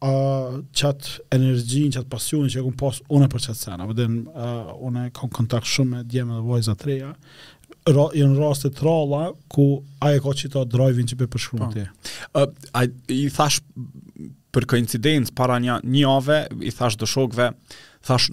a 0.00 0.10
uh, 0.10 0.56
chat 0.72 1.08
energjin 1.32 1.90
chat 1.94 2.04
pasionin 2.10 2.52
që 2.52 2.60
kam 2.66 2.74
pas 2.78 2.98
unë 3.16 3.28
për 3.32 3.44
chat 3.46 3.56
sana 3.56 3.86
vetëm 3.88 4.18
uh, 4.28 4.72
unë 4.84 5.06
kam 5.16 5.30
kontakt 5.32 5.68
shumë 5.72 5.92
me 5.94 6.00
djemë 6.04 6.36
dhe 6.36 6.42
vajza 6.50 6.74
të 6.76 6.88
reja 6.90 7.12
ro, 7.96 8.04
janë 8.14 8.36
raste 8.36 8.68
të 8.76 8.84
rralla 8.84 9.22
ku 9.52 9.64
ai 10.04 10.18
ka 10.20 10.34
qito 10.36 10.66
drive-in 10.68 11.08
që 11.08 11.16
për 11.22 11.44
shkruan 11.46 11.72
po. 11.72 11.72
ti. 11.72 12.12
Ë 12.36 12.44
ai 12.76 12.86
i 13.16 13.22
thash 13.32 13.62
për 14.52 14.68
koincidencë 14.76 15.32
para 15.36 15.56
një 15.64 15.78
një 15.86 16.14
i 16.68 16.74
thash 16.76 17.00
do 17.00 17.06
thash 17.08 18.30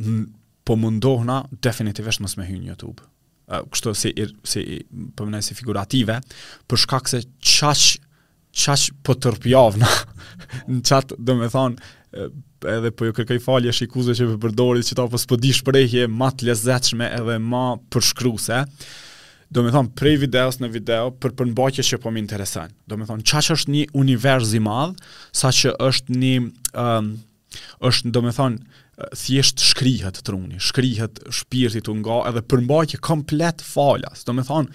po 0.63 0.75
mundohna 0.79 1.45
definitivisht 1.61 2.19
mos 2.23 2.35
me 2.39 2.47
në 2.49 2.73
YouTube. 2.73 2.99
Uh, 3.47 3.63
kështu 3.71 3.95
si 3.99 4.13
si 4.47 4.67
po 5.15 5.23
më 5.27 5.37
nëse 5.37 5.55
figurative 5.55 6.19
për 6.67 6.83
shkak 6.85 7.07
se 7.11 7.23
çaq 7.39 8.02
qash 8.53 8.89
po 9.03 9.15
tërpjavna, 9.17 9.89
në 10.71 10.81
qatë 10.87 11.17
dhe 11.19 11.35
me 11.39 11.49
thonë, 11.51 11.93
edhe 12.73 12.91
po 12.93 13.07
ju 13.07 13.11
jo 13.11 13.15
kërkaj 13.17 13.39
falje 13.43 13.73
shikuze 13.75 14.13
që 14.17 14.27
përdori, 14.43 14.83
që 14.85 14.95
ta 14.97 15.07
po 15.11 15.19
s'po 15.19 15.37
di 15.41 15.51
shprejhje 15.57 16.05
ma 16.07 16.29
të 16.31 16.51
lezeqme 16.51 17.09
edhe 17.17 17.39
ma 17.41 17.63
përshkruse, 17.91 18.61
do 19.53 19.61
me 19.65 19.69
thonë 19.73 19.91
prej 19.97 20.15
videos 20.23 20.57
në 20.61 20.69
video 20.73 21.09
për 21.21 21.33
përmbajtje 21.39 21.85
që 21.89 21.99
po 22.01 22.09
më 22.13 22.23
interesan. 22.23 22.71
Do 22.89 22.97
me 22.97 23.05
thonë, 23.09 23.25
qash 23.29 23.51
është 23.53 23.73
një 23.75 23.83
univers 24.01 24.53
i 24.57 24.61
madhë, 24.65 24.95
sa 25.37 25.51
që 25.53 25.75
është 25.91 26.15
një, 26.23 26.33
um, 26.85 27.11
është, 27.85 28.13
do 28.15 28.23
me 28.25 28.31
thonë, 28.37 28.57
thjesht 29.17 29.61
shkrihet 29.65 30.19
truni, 30.25 30.59
shkrihet 30.61 31.19
shpirti 31.33 31.81
të 31.85 31.95
nga 32.01 32.19
edhe 32.29 32.43
përmbajtje 32.49 33.01
komplet 33.05 33.61
falas. 33.73 34.25
Do 34.25 34.35
me 34.37 34.45
thonë, 34.45 34.73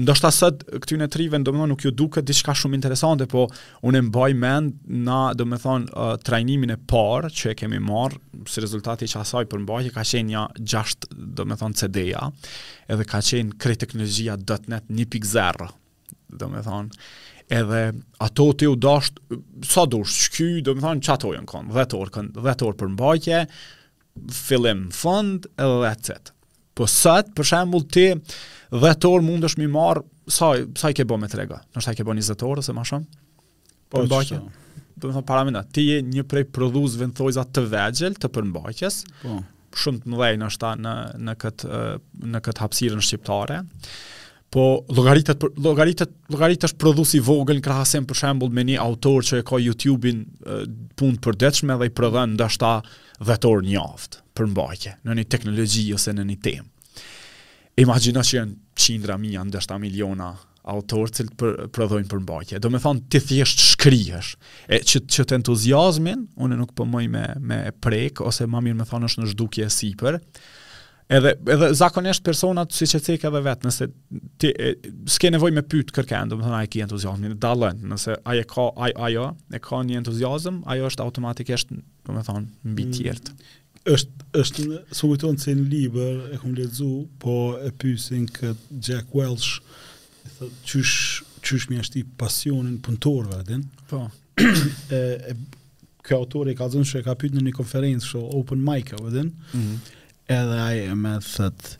ndoshta 0.00 0.30
sot 0.32 0.62
këtu 0.80 0.96
në 1.00 1.06
tri 1.12 1.26
thonë 1.32 1.66
nuk 1.68 1.84
ju 1.84 1.90
duket 1.92 2.24
diçka 2.28 2.54
shumë 2.56 2.78
interesante, 2.78 3.26
po 3.28 3.46
unë 3.86 4.02
mbaj 4.08 4.30
mend 4.38 4.86
na 5.04 5.20
do 5.36 5.44
të 5.44 5.58
them 5.62 5.84
uh, 5.90 6.14
trajnimin 6.24 6.74
e 6.74 6.78
parë 6.88 7.30
që 7.32 7.52
e 7.52 7.56
kemi 7.58 7.80
marrë 7.82 8.46
si 8.48 8.62
rezultati 8.64 9.08
i 9.08 9.12
asaj 9.20 9.46
për 9.50 9.64
mbajtje 9.64 9.92
ka 9.96 10.04
qenë 10.06 10.34
ja 10.34 10.46
gjasht 10.56 11.08
do 11.12 11.44
të 11.46 11.58
thonë, 11.60 11.78
CD-ja, 11.82 12.24
edhe 12.90 13.06
ka 13.08 13.20
qenë 13.20 13.58
kritiknologjia.net 13.60 14.90
1.0 14.90 15.68
do 16.32 16.48
të 16.48 16.64
thonë, 16.68 17.00
edhe 17.52 17.82
ato 18.22 18.48
ti 18.56 18.68
u 18.70 18.76
dash 18.80 19.12
sa 19.66 19.84
dush 19.90 20.28
shky, 20.28 20.60
do 20.64 20.74
të 20.76 20.84
them 20.86 21.02
çato 21.04 21.34
janë 21.36 21.48
10 21.68 21.72
vetë 21.76 22.68
orë 22.70 22.80
për 22.80 22.94
mbajtje 22.96 23.42
fillim 24.36 24.86
fund 24.92 25.46
edhe 25.56 25.78
that's 25.86 26.12
it. 26.12 26.32
Po 26.72 26.86
sot 26.88 27.34
për 27.36 27.44
shembull 27.48 27.82
ti 27.92 28.06
10 28.72 29.04
orë 29.10 29.24
mund 29.26 29.44
është 29.44 29.60
mi 29.60 29.66
marr 29.70 30.00
sa 30.32 30.52
sa 30.80 30.90
i 30.92 30.96
ke 30.96 31.04
bo 31.08 31.18
me 31.20 31.28
trega. 31.28 31.58
Nështë 31.74 31.90
ta 31.90 31.92
i 31.92 31.98
ke 31.98 32.06
bën 32.08 32.20
20 32.24 32.44
orë 32.48 32.62
ose 32.64 32.74
më 32.76 32.84
shumë. 32.88 33.18
Po 33.92 34.04
mbaqje. 34.06 34.38
Do 35.02 35.08
të 35.08 35.12
thonë 35.16 35.26
para 35.28 35.44
mëna, 35.44 35.64
ti 35.74 35.84
je 35.90 35.98
një 36.06 36.24
prej 36.28 36.46
prodhuesve 36.54 37.08
në 37.10 37.16
thojza 37.18 37.44
të 37.52 37.66
vegjël 37.72 38.16
të 38.20 38.30
përmbaqjes. 38.32 39.00
Po. 39.24 39.42
Shumë 39.82 40.02
të 40.06 40.12
mëdhej 40.14 40.38
në 40.40 40.48
shta 40.56 40.72
në 40.80 40.94
në 41.28 41.34
këtë 41.44 41.82
në 42.32 42.42
kët 42.48 42.62
hapësirën 42.64 43.04
shqiptare. 43.08 43.60
Po 44.52 44.64
llogaritet 44.92 45.44
llogaritet 45.64 46.12
llogaritet 46.32 46.70
është 46.70 46.80
prodhues 46.82 47.12
i 47.18 47.22
vogël 47.28 47.60
krahasim 47.64 48.08
për 48.08 48.22
shembull 48.24 48.52
me 48.56 48.64
një 48.70 48.80
autor 48.84 49.20
që 49.28 49.42
e 49.42 49.46
ka 49.52 49.60
YouTube-in 49.68 50.24
punë 51.00 51.20
të 51.20 51.24
përditshme 51.28 51.76
dhe 51.80 51.90
i 51.92 51.96
prodhon 52.00 52.36
ndoshta 52.38 52.76
10 53.20 53.48
orë 53.52 53.68
në 53.68 53.76
javë 53.76 54.20
për 54.36 54.50
mbaqje 54.54 54.96
në 55.08 55.18
një 55.20 55.28
teknologji 55.36 55.90
ose 56.00 56.16
në 56.20 56.30
një 56.32 56.40
temë 56.48 56.68
imagjino 57.80 58.20
që 58.22 58.36
janë 58.38 58.56
qindra 58.82 59.16
mija, 59.20 59.44
ndështa 59.46 59.78
miliona 59.80 60.32
autorë 60.72 61.14
cilë 61.18 61.36
për, 61.40 61.54
përdojnë 61.74 62.10
për 62.10 62.20
mbajtje. 62.22 62.60
Do 62.62 62.70
me 62.70 62.78
thonë, 62.84 63.06
ti 63.10 63.18
thjesht 63.26 63.62
shkrihesh. 63.72 64.34
E 64.72 64.78
që, 64.86 65.00
që 65.10 65.24
të 65.26 65.38
entuziasmin, 65.40 66.26
unë 66.38 66.58
nuk 66.60 66.74
përmoj 66.78 67.06
po 67.08 67.14
me, 67.16 67.22
me 67.42 67.62
prek, 67.82 68.22
ose 68.22 68.46
ma 68.46 68.60
mirë 68.62 68.78
me 68.82 68.86
thonë 68.88 69.08
është 69.10 69.22
në 69.24 69.32
shdukje 69.36 69.68
e 69.70 69.76
siper, 69.82 70.20
Edhe 71.12 71.32
edhe 71.50 71.66
zakonisht 71.76 72.22
personat 72.24 72.70
si 72.72 72.86
që 72.88 72.98
cek 73.04 73.24
edhe 73.28 73.40
vetë, 73.44 73.66
nëse 73.66 73.88
ti 74.40 74.52
s'ke 75.12 75.28
nevojë 75.34 75.56
me 75.58 75.64
pyet 75.68 75.90
kërken, 75.92 76.30
do 76.30 76.38
të 76.38 76.44
thonë 76.46 76.56
ai 76.60 76.68
ke 76.72 76.80
entuziazëm, 76.86 77.34
dallon, 77.42 77.82
nëse 77.90 78.14
ai 78.30 78.38
e 78.40 78.46
ka 78.48 78.68
ai 78.86 78.94
ajo, 79.10 79.26
e 79.52 79.60
ka 79.60 79.82
një 79.84 79.98
entuziazëm, 80.00 80.62
ajo 80.72 80.86
është 80.88 81.04
automatikisht, 81.04 81.74
do 82.06 82.16
të 82.16 82.22
thonë 82.30 82.70
mbi 82.72 82.86
të 82.86 82.96
tjerë. 83.00 83.26
Mm 83.34 83.50
është 83.82 84.30
është 84.42 84.64
në 84.68 84.76
së 84.94 85.00
kujtonë 85.08 85.42
se 85.42 85.54
në 85.58 85.64
liber, 85.68 86.20
e 86.34 86.38
kom 86.40 86.54
ledzu, 86.56 86.90
po 87.22 87.34
e 87.66 87.70
pysin 87.80 88.26
këtë 88.30 88.80
Jack 88.86 89.14
Welsh, 89.18 89.58
e 90.24 90.30
thëtë, 90.38 90.60
qysh, 90.68 91.02
qysh 91.44 91.66
mi 91.70 91.80
ashti 91.82 92.04
pasionin 92.20 92.78
punëtorve, 92.84 93.40
adin? 93.42 93.66
Po. 93.90 94.04
e, 94.42 94.96
e, 94.96 95.34
kjo 96.06 96.20
autor 96.22 96.50
i 96.52 96.56
ka 96.58 96.70
zënë 96.72 96.88
që 96.92 97.02
e 97.02 97.06
ka 97.08 97.16
pytë 97.20 97.36
në 97.40 97.44
një 97.48 97.54
konferencë, 97.58 98.08
shë 98.12 98.24
open 98.42 98.62
mic, 98.68 98.94
adin? 99.00 99.34
Mm 99.56 99.74
Edhe 100.32 100.56
aje 100.64 100.92
me 100.96 101.10
thëtë, 101.20 101.70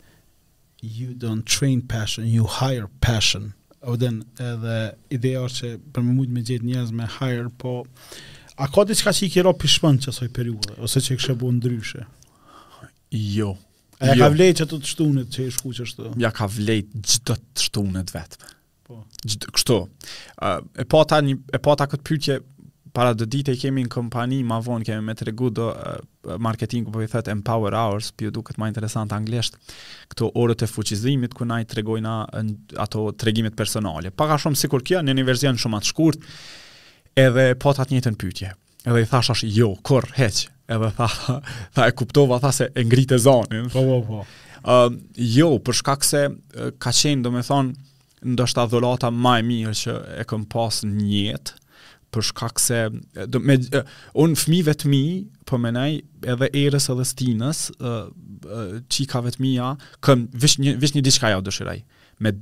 you 0.83 1.13
don't 1.17 1.47
train 1.47 1.79
passion, 1.89 2.27
you 2.27 2.45
hire 2.51 2.89
passion. 3.01 3.53
Oden, 3.89 4.19
edhe 4.43 4.75
ideja 5.15 5.45
është 5.47 5.61
që 5.61 5.71
për 5.95 6.05
më 6.09 6.17
mund 6.19 6.35
me 6.35 6.43
gjithë 6.51 6.67
njëz 6.67 6.91
me 6.99 7.07
hire, 7.21 7.47
po... 7.63 7.79
A 8.61 8.69
ka 8.69 8.85
diçka 8.85 9.13
që 9.17 9.27
i 9.29 9.33
kjero 9.33 9.53
pishmën 9.57 9.99
që 10.05 10.13
soj 10.13 10.29
ose 10.85 11.01
që 11.01 11.15
i 11.15 11.19
kështë 11.19 11.37
bu 11.41 11.51
ndryshe? 11.57 12.05
Jo. 13.13 13.55
ja 14.01 14.15
jo. 14.17 14.23
ka 14.25 14.29
vlejt 14.35 14.61
që 14.61 14.67
të 14.67 14.79
të 14.83 14.91
shtunit 14.93 15.31
që 15.33 15.47
i 15.49 15.53
shku 15.55 15.73
që 15.79 15.87
shtu? 15.89 16.11
Ja 16.21 16.31
ka 16.37 16.49
vlejt 16.53 16.93
gjithë 16.97 17.37
të 17.39 17.65
shtunit 17.69 18.13
vetëme. 18.15 18.51
Po. 18.89 18.99
të 19.25 19.53
kështu. 19.57 19.79
E 20.85 20.89
pata, 20.91 21.23
një, 21.25 21.39
e 21.57 21.63
pata 21.65 21.87
këtë 21.93 22.09
pyqje 22.09 22.39
para 22.93 23.15
dhe 23.17 23.25
dite 23.25 23.53
i 23.55 23.57
kemi 23.57 23.87
në 23.87 23.93
kompani 23.95 24.43
ma 24.45 24.59
vonë, 24.61 24.85
kemi 24.85 25.07
me 25.07 25.15
të 25.17 25.31
regu 25.31 25.49
do 25.49 25.71
marketing, 25.73 26.43
marketingu 26.45 26.93
po 26.93 27.01
i 27.01 27.09
thëtë 27.09 27.33
Empower 27.33 27.73
Hours, 27.73 28.11
për 28.13 28.29
ju 28.29 28.33
duket 28.37 28.59
ma 28.61 28.67
interesant 28.69 29.15
anglesht, 29.17 29.57
këto 30.13 30.29
orët 30.37 30.67
e 30.67 30.69
fuqizimit, 30.69 31.33
ku 31.33 31.49
na 31.49 31.63
i 31.63 31.65
të 31.65 31.81
regojna 31.81 32.19
ato 32.85 33.07
të 33.17 33.31
regimit 33.31 33.57
personale. 33.57 34.13
Paka 34.13 34.37
shumë 34.45 34.61
si 34.61 34.69
kur 34.69 34.85
kja, 34.85 35.01
në 35.09 35.17
një 35.17 35.25
verzion 35.31 35.57
shumë 35.63 35.81
atë 35.81 35.91
shkurt, 35.95 36.21
Edhe 37.19 37.53
po 37.61 37.75
ta 37.77 37.85
të 37.85 37.93
njëjtën 37.99 38.15
pyetje. 38.17 38.51
Edhe 38.89 39.03
i 39.05 39.09
thash 39.09 39.29
tash 39.29 39.45
jo, 39.45 39.75
kur 39.85 40.07
heq. 40.17 40.47
Edhe 40.73 40.89
tha, 40.97 41.09
tha 41.77 41.89
e 41.91 41.95
kuptova, 41.97 42.39
tha 42.41 42.53
se 42.57 42.71
e 42.73 42.85
ngrite 42.89 43.19
zonën. 43.21 43.69
Po 43.75 43.83
po 43.89 43.99
po. 44.09 44.21
Ëm 44.63 44.95
uh, 44.95 45.01
jo, 45.37 45.49
për 45.67 45.75
shkak 45.81 46.07
se 46.07 46.21
ka 46.81 46.93
qenë 46.97 47.43
thonë, 47.49 47.75
ndoshta 48.37 48.65
dhurata 48.71 49.11
më 49.11 49.33
e 49.39 49.43
mirë 49.49 49.75
që 49.83 49.97
e 50.23 50.25
kam 50.31 50.45
pas 50.47 50.81
në 50.87 51.09
jetë 51.25 51.59
për 52.15 52.25
shkak 52.29 52.61
se 52.63 52.79
do 53.33 53.41
me 53.43 53.57
uh, 53.57 53.89
un 54.23 54.35
fmi 54.37 54.61
mi 54.93 55.03
po 55.49 55.59
më 55.59 55.71
nai 55.75 55.95
edhe 56.29 56.49
erës 56.61 56.87
edhe 56.93 57.05
stinës 57.09 57.61
çika 57.73 59.19
uh, 59.19 59.23
uh, 59.25 59.27
vetmia 59.27 59.73
kam 60.07 60.29
vish 60.45 60.61
një 60.63 60.77
vish 60.85 60.95
një 60.95 61.03
diçka 61.09 61.27
ajo 61.33 61.43
dëshiroj 61.49 61.81
me 62.23 62.33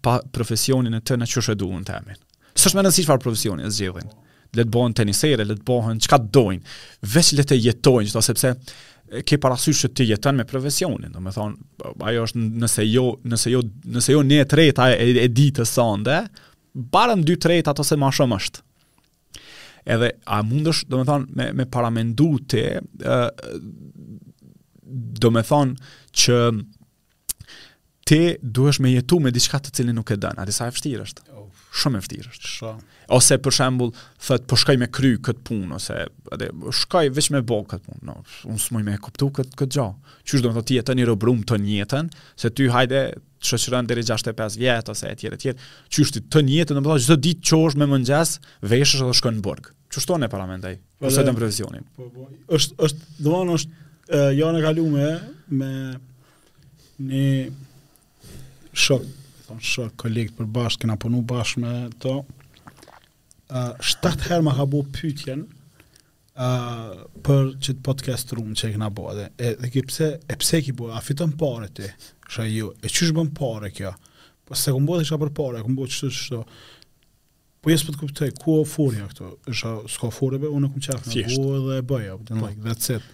pa 0.00 0.16
profesionin 0.34 0.94
e 0.94 1.00
të 1.04 1.18
na 1.22 1.26
çu 1.30 1.40
shë 1.44 1.54
duon 1.60 1.84
tamin 1.86 2.18
Së 2.60 2.72
shmenë 2.72 2.90
nësi 2.90 3.04
që 3.04 3.10
farë 3.10 3.24
profesionin 3.24 3.68
e 3.68 3.72
zgjevrin. 3.72 4.10
Letë 4.56 4.72
bohen 4.74 4.94
tenisere, 4.96 5.46
letë 5.48 5.64
bojnë 5.68 6.04
qka 6.06 6.18
të 6.26 6.30
dojnë. 6.36 6.64
veç 7.14 7.30
letë 7.38 7.54
të 7.54 7.60
jetojnë, 7.66 8.08
qëta 8.10 8.22
sepse 8.26 8.52
ke 9.28 9.38
parasysh 9.40 9.80
që 9.84 9.88
ti 9.96 10.06
jetën 10.10 10.36
me 10.38 10.44
profesionin. 10.48 11.12
Do 11.12 11.20
me 11.20 11.32
thonë, 11.32 11.56
ajo 12.08 12.26
është 12.26 12.42
nëse 12.64 12.84
jo, 12.88 13.06
nëse 13.28 13.52
jo, 13.52 13.62
nëse 13.96 14.12
jo 14.14 14.20
një 14.28 14.44
të 14.48 14.58
rejta 14.60 14.90
e, 14.94 15.08
e 15.24 15.26
ditë 15.28 15.66
sonde, 15.68 16.18
barem 16.72 17.24
dy 17.28 17.36
të 17.36 17.52
rejta 17.54 17.74
më 17.78 17.88
se 17.90 17.98
ma 18.00 18.12
shumë 18.12 18.38
është. 18.40 18.64
Edhe 19.92 20.12
a 20.32 20.42
mundesh, 20.46 20.84
do 20.88 21.00
me 21.00 21.06
thonë, 21.08 21.26
me, 21.36 21.48
me 21.58 21.66
paramendu 21.68 22.34
ti, 22.48 22.62
do 25.24 25.32
me 25.34 25.42
thonë 25.48 25.92
që 26.24 26.38
ti 28.08 28.20
duhesh 28.40 28.80
me 28.84 28.94
jetu 28.96 29.18
me 29.22 29.32
diçka 29.34 29.60
të 29.62 29.74
cilin 29.76 29.96
nuk 29.98 30.12
e 30.14 30.20
dënë. 30.22 30.40
A 30.40 30.48
disa 30.48 30.68
e 30.68 30.76
fështirë 30.76 31.08
është? 31.08 31.31
shumë 31.80 31.98
e 31.98 32.02
vështirë 32.02 32.32
është. 32.32 32.70
Ose 33.16 33.38
për 33.42 33.54
shembull, 33.56 33.92
thot 34.22 34.44
po 34.50 34.56
shkoj 34.60 34.76
me 34.82 34.88
kry 34.92 35.12
kët 35.24 35.40
punë 35.48 35.76
ose 35.78 35.96
edhe 36.36 36.50
shkoj 36.82 37.08
veç 37.16 37.30
me 37.34 37.40
bok 37.48 37.72
kët 37.72 37.84
punë. 37.86 38.00
No, 38.06 38.18
un 38.50 38.58
s'moj 38.60 38.82
me 38.86 38.96
kuptu 39.02 39.30
kët 39.40 39.54
kët 39.58 39.72
gjë. 39.78 39.86
Qysh 40.22 40.42
do 40.44 40.50
të 40.50 40.56
thotë 40.58 40.68
ti 40.72 40.78
jeton 40.78 41.00
i 41.02 41.06
robrum 41.08 41.42
të 41.48 41.58
njëjtën, 41.64 42.10
se 42.40 42.52
ty 42.52 42.68
hajde 42.72 43.02
të 43.16 43.54
shoqëron 43.54 43.88
deri 43.90 44.04
65 44.06 44.58
vjet 44.60 44.90
ose 44.92 45.10
etj 45.12 45.30
etj. 45.32 45.54
Qysh 45.92 46.12
ti 46.18 46.22
të 46.32 46.44
njëjtën, 46.50 46.82
do 46.82 46.84
të 46.88 46.98
çdo 47.06 47.18
ditë 47.28 47.48
qosh 47.50 47.80
me 47.80 47.88
mëngjes, 47.90 48.36
veshësh 48.70 49.02
dhe 49.06 49.16
shkon 49.20 49.38
në 49.40 49.46
burg. 49.48 49.72
Qysh 49.92 50.06
para 50.12 50.44
mendaj. 50.50 50.76
Po 51.00 51.08
ose 51.08 51.24
të 51.24 51.36
provizionin. 51.38 51.88
Po 51.96 52.10
po. 52.12 52.28
Ësht 52.52 52.76
është 52.76 53.18
domon 53.26 53.56
është 53.56 54.22
jo 54.36 54.52
në 54.52 54.60
kalume 54.64 55.10
me 55.52 55.72
një 57.00 57.26
shok 58.76 59.08
thonë 59.52 59.62
shok 59.62 59.96
kolegët 60.00 60.34
këna 60.36 60.48
bashkë, 60.48 60.82
kena 60.84 60.96
punu 61.00 61.22
bashkë 61.28 61.60
me 61.60 61.90
to. 62.00 62.14
Uh, 63.50 63.76
7 63.80 64.14
herë 64.30 64.44
më 64.46 64.54
ka 64.56 64.66
bu 64.72 64.80
pytjen 64.96 65.42
uh, 66.40 67.04
për 67.26 67.50
që 67.62 67.74
të 67.78 67.82
podcast 67.84 68.32
room 68.32 68.54
që 68.56 68.68
e 68.68 68.72
këna 68.76 68.88
bu. 68.96 69.08
e, 69.20 69.50
dhe 69.60 69.70
ki 69.74 69.82
pse, 69.90 70.08
e 70.32 70.36
pse 70.40 70.62
ki 70.64 70.72
bëu 70.78 70.92
a 70.96 71.00
fitën 71.04 71.34
pare 71.40 71.68
ti? 71.76 71.88
Kësha 72.26 72.46
ju, 72.48 72.70
e 72.80 72.88
që 72.88 73.06
shë 73.10 73.16
bën 73.18 73.32
pare 73.36 73.72
kjo? 73.76 73.92
Po 74.48 74.54
se 74.56 74.72
këmë 74.72 74.86
bu 74.88 75.00
dhe 75.02 75.18
për 75.26 75.32
pare, 75.36 75.62
këmë 75.66 75.76
bu 75.80 75.88
qështë 75.90 76.44
Po 77.62 77.70
jesë 77.70 77.86
për 77.86 77.94
të 77.94 77.98
kuptoj, 78.00 78.28
ku 78.42 78.54
o 78.58 78.62
furja 78.66 79.04
këto? 79.06 79.28
Isha, 79.52 79.68
s'ko 79.94 80.08
furja 80.10 80.40
be, 80.42 80.48
unë 80.50 80.70
këmë 80.72 80.84
qafë 80.86 81.10
në 81.46 81.60
dhe 81.68 81.76
e 81.76 81.84
bëja. 81.86 82.16
Po. 82.26 82.38
Like, 82.40 82.58
that's 82.64 82.90
it 82.90 83.04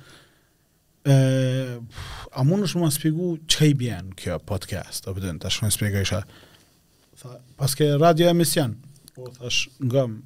a 1.09 2.43
mund 2.47 2.67
është 2.67 2.81
më 2.83 2.89
spjegu 2.95 3.29
që 3.51 3.69
i 3.71 3.77
bjen 3.81 4.11
kjo 4.19 4.39
podcast, 4.49 5.05
të 5.07 5.15
përdojnë, 5.17 5.39
të 5.43 5.53
shkojnë 5.55 5.75
spjegu 5.77 6.03
isha, 6.03 6.21
tha, 7.21 7.39
paske 7.61 7.89
radio 8.03 8.29
e 8.29 8.35
emision, 8.35 8.75
po 9.17 9.31
thash, 9.39 9.67
nga 9.85 10.05
më, 10.11 10.21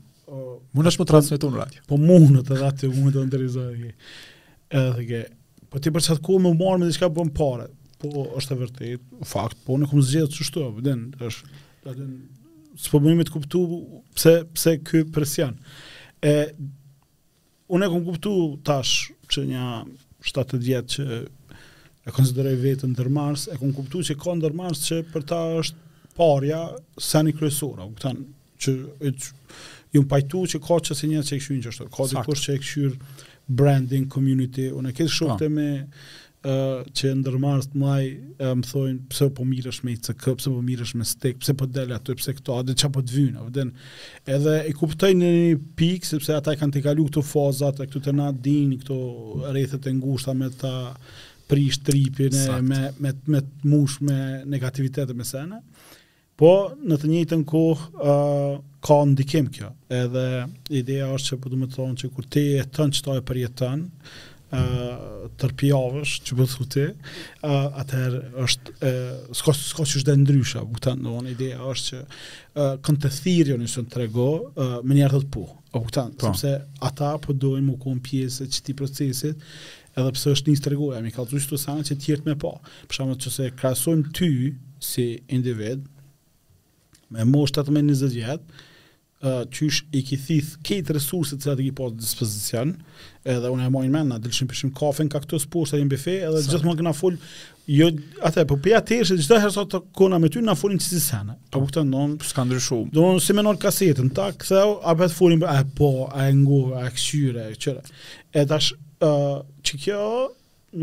mund 0.74 0.88
të 0.88 0.94
shmo 0.96 1.06
në 1.06 1.54
radio. 1.58 1.84
Po 1.86 1.98
mund 2.00 2.40
të 2.48 2.56
dha 2.60 2.72
mund 2.98 3.14
të 3.14 3.24
ndërizoj. 3.28 3.92
Edhe 4.80 5.04
që 5.08 5.22
po 5.72 5.80
ti 5.82 5.92
për 5.92 6.04
çfarë 6.06 6.24
ku 6.24 6.38
më 6.40 6.52
marr 6.58 6.78
me 6.82 6.88
diçka 6.90 7.08
bën 7.12 7.30
po 7.34 7.50
parë. 7.52 7.68
Po 8.02 8.24
është 8.38 8.54
e 8.56 8.60
vërtet, 8.64 9.02
fakt, 9.28 9.58
po 9.66 9.76
ne 9.78 9.86
kum 9.88 10.02
zgjedh 10.02 10.32
të 10.32 10.38
çështoj, 10.40 10.70
den, 10.84 11.06
është, 11.22 11.58
po 11.84 11.94
den, 11.98 12.14
s'po 12.82 12.98
të 13.04 13.30
kuptu 13.32 13.60
pse 14.16 14.32
pse 14.56 14.74
ky 14.84 15.04
presion. 15.14 15.58
E 16.22 16.34
unë 17.72 17.88
e 17.90 18.02
kuptu 18.08 18.32
tash 18.66 19.10
një, 19.36 19.82
70 20.26 20.58
vjetë 20.66 20.96
që 20.96 21.20
e 22.02 22.12
konsideroj 22.14 22.54
vetë 22.58 22.88
në 22.90 23.52
e 23.52 23.56
kon 23.60 23.72
kuptu 23.76 24.02
që 24.08 24.16
ka 24.22 24.34
në 24.34 24.70
që 24.78 25.00
për 25.12 25.26
ta 25.32 25.40
është 25.58 25.76
parja 26.16 26.62
sen 27.00 27.28
i 27.28 27.32
kryesora, 27.32 27.84
u 27.88 27.94
këtan, 27.96 28.18
që 28.60 28.72
ju 29.92 30.02
më 30.02 30.08
pajtu 30.10 30.42
që 30.52 30.60
ka 30.64 30.80
çës 30.84 31.00
si 31.02 31.08
një 31.10 31.22
që 31.24 31.36
e 31.36 31.38
këshyën 31.40 31.62
që 31.64 31.72
është, 31.72 31.86
ka 31.94 32.08
dikur 32.12 32.38
që 32.38 32.54
e 32.54 32.58
këshyër 32.58 32.98
branding, 33.52 34.06
community, 34.12 34.68
unë 34.76 34.90
e 34.92 34.96
këtë 34.98 35.14
shumë 35.18 35.38
të 35.40 35.48
po. 35.50 35.54
me 35.56 35.68
që 36.42 37.10
ndërmarrës 37.20 37.68
të 37.70 37.78
maj 37.78 38.02
e, 38.02 38.14
më 38.58 38.66
thojnë 38.66 39.08
pse 39.12 39.28
po 39.36 39.44
mirësh 39.46 39.78
me 39.86 39.92
ICK, 39.94 40.24
pse 40.40 40.50
po 40.50 40.62
mirësh 40.66 40.92
me 40.98 41.04
stek, 41.06 41.36
pse 41.42 41.54
po 41.58 41.68
del 41.70 41.92
aty, 41.94 42.16
pse 42.18 42.34
këto, 42.40 42.56
a 42.58 42.64
dhe 42.66 42.74
çapo 42.78 43.02
të 43.06 43.14
vijnë, 43.14 43.44
vden. 43.50 43.70
Edhe 44.26 44.56
e 44.66 44.72
kuptoj 44.74 45.12
në 45.14 45.30
një 45.36 45.60
pikë 45.78 46.08
sepse 46.16 46.34
ata 46.34 46.56
kanë 46.58 46.76
të 46.76 46.82
kalu 46.88 47.04
këto 47.10 47.22
e 47.22 47.70
këto 47.86 48.02
të 48.06 48.14
na 48.18 48.32
din, 48.42 48.72
këto 48.80 48.98
rrethet 49.52 49.86
e 49.86 49.92
ngushta 50.00 50.34
me 50.36 50.50
ta 50.58 50.74
prish 51.52 51.78
tripin 51.84 52.32
e 52.34 52.60
me 52.64 52.80
me 53.02 53.10
me 53.28 53.40
mush 53.68 53.98
me 54.00 54.18
negativitet 54.48 55.10
me 55.14 55.24
sene. 55.26 55.60
Po 56.42 56.48
në 56.80 56.96
të 56.98 57.08
njëjtën 57.12 57.42
kohë 57.46 57.88
ë 58.00 58.10
uh, 58.10 58.58
ka 58.82 58.96
ndikim 59.06 59.46
kjo. 59.52 59.68
Edhe 59.92 60.22
ideja 60.74 61.10
është 61.12 61.36
që 61.36 61.38
po 61.42 61.52
do 61.52 61.60
të 61.62 61.72
thonë 61.76 61.98
që 62.02 62.10
kur 62.16 62.26
ti 62.32 62.44
e 62.58 62.64
tën 62.72 62.94
çfarë 62.98 63.22
përjeton, 63.28 63.84
uh, 64.52 65.26
tërpjavësh 65.40 66.14
që 66.26 66.36
bëtë 66.38 66.52
po 66.52 66.56
thu 66.56 66.66
ti, 66.76 66.84
atëherë 67.48 68.20
është, 68.44 68.74
uh, 68.88 69.36
s'ko, 69.40 69.54
që 69.80 69.84
është 70.00 70.04
dhe 70.10 70.16
ndrysha, 70.22 70.62
bu 70.68 70.76
këta 70.78 70.94
në 70.98 71.14
ideja 71.32 71.60
është 71.70 71.86
që 71.90 72.00
uh, 72.06 72.72
kënë 72.84 73.02
të 73.06 73.12
thirjo 73.18 73.58
nëse 73.62 73.84
të 73.86 73.92
trego, 73.96 74.26
uh, 74.52 74.74
më 74.84 74.98
njërë 75.00 75.20
të 75.20 75.22
të 75.24 75.30
pu, 75.36 75.44
o 75.78 75.84
sepse 75.88 76.56
ata 76.84 77.14
po 77.24 77.32
duhen 77.36 77.64
mu 77.66 77.78
kënë 77.82 78.04
pjesë 78.08 78.50
që 78.52 78.66
ti 78.66 78.76
procesit, 78.80 79.46
edhe 79.92 80.10
pse 80.16 80.34
është 80.38 80.52
një 80.52 80.62
tregoja, 80.64 81.00
mi 81.04 81.12
kalëzu 81.12 81.40
që 81.46 81.50
të 81.54 81.62
sanë 81.62 81.86
që 81.90 81.98
tjertë 82.04 82.30
me 82.30 82.36
po, 82.40 82.52
përshamë 82.90 83.16
që 83.20 83.34
se 83.38 83.48
krasojmë 83.60 84.12
ty 84.16 84.30
si 84.82 85.08
individ, 85.36 85.88
me 87.12 87.24
moshtat 87.28 87.66
atë 87.68 87.74
me 87.76 87.82
20 87.92 88.08
vjet 88.16 88.52
qysh 89.24 89.82
i 89.94 90.02
ki 90.04 90.16
thith 90.18 90.48
kejt 90.66 90.90
resurset 90.96 91.44
që 91.44 91.52
ati 91.52 91.68
ki 91.68 91.72
pas 91.78 91.92
po 91.92 91.94
dispozicion, 92.00 92.72
edhe 93.22 93.50
unë 93.54 93.68
e 93.68 93.70
mojnë 93.70 93.92
men, 93.94 94.08
na 94.10 94.18
dilëshim 94.18 94.48
përshim 94.50 94.72
kafen 94.74 95.10
ka 95.12 95.20
këtës 95.22 95.46
po, 95.52 95.62
e 95.62 95.70
ati 95.70 95.84
në 95.84 95.98
edhe 96.26 96.42
gjithë 96.48 96.66
më 96.66 96.74
këna 96.80 96.92
full, 96.98 97.18
jo, 97.70 97.88
atë 98.26 98.42
e, 98.42 98.48
po 98.50 98.58
përja 98.64 98.80
të 98.82 98.96
ishe, 99.04 99.18
gjithë 99.20 99.34
dhe 99.36 99.40
herësat 99.44 99.70
të 99.76 99.80
kona 100.00 100.18
me 100.22 100.30
ty, 100.32 100.42
na 100.42 100.56
fullin 100.58 100.82
që 100.82 100.88
si 100.90 100.98
sene. 101.04 101.36
Po, 101.54 101.60
po, 101.62 101.68
po, 101.70 101.84
ndonë, 101.86 102.18
po, 102.18 102.26
po, 102.26 102.34
po, 102.34 102.48
po, 102.50 102.90
po, 102.90 102.90
po, 102.90 103.14
po, 103.22 103.54
po, 103.62 103.62
po, 103.62 104.82
po, 104.90 104.90
po, 104.90 104.90
po, 104.90 104.90
po, 104.90 105.36
e 105.38 105.62
po, 105.70 105.94
po, 106.10 106.66
po, 106.74 106.82
po, 106.82 106.82
po, 106.82 106.82
po, 106.82 106.82
po, 106.82 107.78
po, 107.78 107.78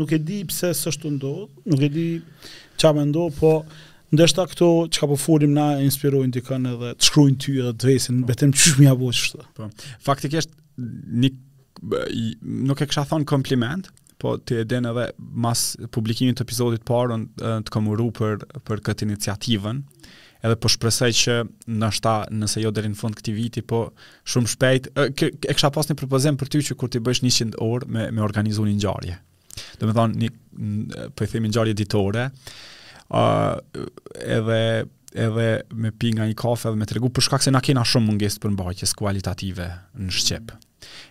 po, 0.00 0.16
po, 0.16 1.28
po, 1.76 1.78
po, 1.84 2.88
po, 2.88 3.12
po, 3.12 3.30
po, 3.44 3.80
Ndështë 4.10 4.36
ta 4.40 4.44
këto 4.50 4.68
që 4.90 5.00
ka 5.02 5.06
po 5.10 5.16
folim 5.22 5.52
na 5.54 5.64
e 5.78 5.84
inspirojnë 5.86 6.34
të 6.34 6.40
kënë 6.48 6.70
edhe 6.74 6.88
të 6.98 7.08
shkrujnë 7.08 7.36
ty 7.44 7.52
edhe 7.62 7.72
të 7.78 7.90
vesin, 7.90 8.16
pa. 8.18 8.24
Po. 8.26 8.30
betem 8.32 8.54
që 8.54 8.72
shmi 8.72 8.86
avoj 8.90 9.12
që 9.14 9.26
shtë. 9.26 9.44
Po. 9.58 9.68
Faktik 10.06 10.34
eshtë, 10.40 10.56
nuk 12.70 12.82
e 12.84 12.88
kësha 12.90 13.04
thonë 13.12 13.28
kompliment, 13.30 13.90
po 14.20 14.32
të 14.36 14.58
edhen 14.64 14.90
edhe 14.90 15.04
mas 15.40 15.62
publikimin 15.94 16.34
të 16.36 16.44
epizodit 16.46 16.82
parën 16.90 17.28
të 17.38 17.84
uru 17.94 18.08
për, 18.18 18.42
për 18.66 18.82
këtë 18.90 19.06
iniciativen, 19.06 19.84
edhe 20.42 20.58
po 20.60 20.72
shpresoj 20.72 21.08
që 21.20 21.38
nështa 21.78 22.16
nëse 22.34 22.64
jo 22.64 22.74
dherin 22.76 22.98
fund 22.98 23.14
këti 23.20 23.34
viti, 23.36 23.62
po 23.62 23.84
shumë 24.32 24.50
shpejt, 24.54 24.90
e 24.96 25.30
kësha 25.54 25.70
pas 25.72 25.86
një 25.88 25.98
përpozem 26.02 26.40
për 26.40 26.50
ty 26.56 26.64
që 26.66 26.76
kur 26.80 26.90
të 26.92 26.98
i 27.00 27.06
bësh 27.06 27.22
100 27.30 27.62
orë 27.64 27.86
me, 27.94 28.08
me 28.10 28.26
organizu 28.26 28.66
një 28.68 28.76
njarje. 28.82 29.20
Dhe 29.78 29.86
me 29.88 29.94
thonë 29.96 30.20
një 30.24 31.14
përthimi 31.16 31.52
po 31.54 31.68
ditore, 31.76 32.28
edhe 33.10 34.64
edhe 35.14 35.46
me 35.74 35.90
pi 35.92 36.12
nga 36.14 36.26
një 36.30 36.36
kafe 36.38 36.70
dhe 36.70 36.78
me 36.78 36.86
tregu 36.86 37.08
për 37.10 37.24
shkak 37.26 37.42
se 37.42 37.50
na 37.50 37.58
kena 37.64 37.82
shumë 37.82 38.06
mungesë 38.12 38.42
për 38.44 38.52
mbajtjes 38.54 38.92
kualitative 38.94 39.66
në 39.98 40.12
shqip. 40.14 40.52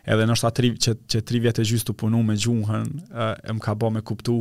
Edhe 0.09 0.25
në 0.27 0.35
shtatë 0.39 0.55
tri 0.59 0.69
që 0.85 0.93
që 1.11 1.21
tri 1.27 1.41
vjet 1.43 1.59
e 1.61 1.65
gjys 1.67 1.83
të 1.87 1.93
punu 1.99 2.21
me 2.25 2.35
gjuhën, 2.39 2.87
më 3.51 3.63
ka 3.65 3.75
bë 3.79 3.89
me 3.97 4.01
kuptu 4.07 4.37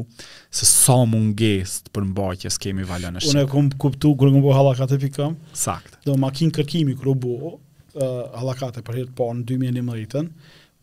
se 0.54 0.66
sa 0.68 1.00
mungesë 1.10 1.90
për 1.94 2.06
mbajtjes 2.12 2.60
kemi 2.64 2.86
valën 2.88 3.18
në 3.18 3.22
shqip. 3.24 3.34
Unë 3.34 3.44
kam 3.52 3.68
kuptu 3.82 4.14
kërë 4.20 4.32
në 4.36 4.44
bëu 4.46 4.54
hallakat 4.60 4.94
e 4.96 5.00
pikëm. 5.08 5.34
Sakt. 5.64 5.98
Do 6.06 6.14
makinë 6.22 6.54
kërkimi 6.58 6.94
kërë 7.02 7.16
u 7.18 7.34
uh, 7.50 7.52
hallakat 8.38 8.78
për 8.86 9.02
herë 9.02 9.10
të 9.12 9.18
parë 9.18 9.40
në 9.42 9.46
2011-ën. 9.52 10.30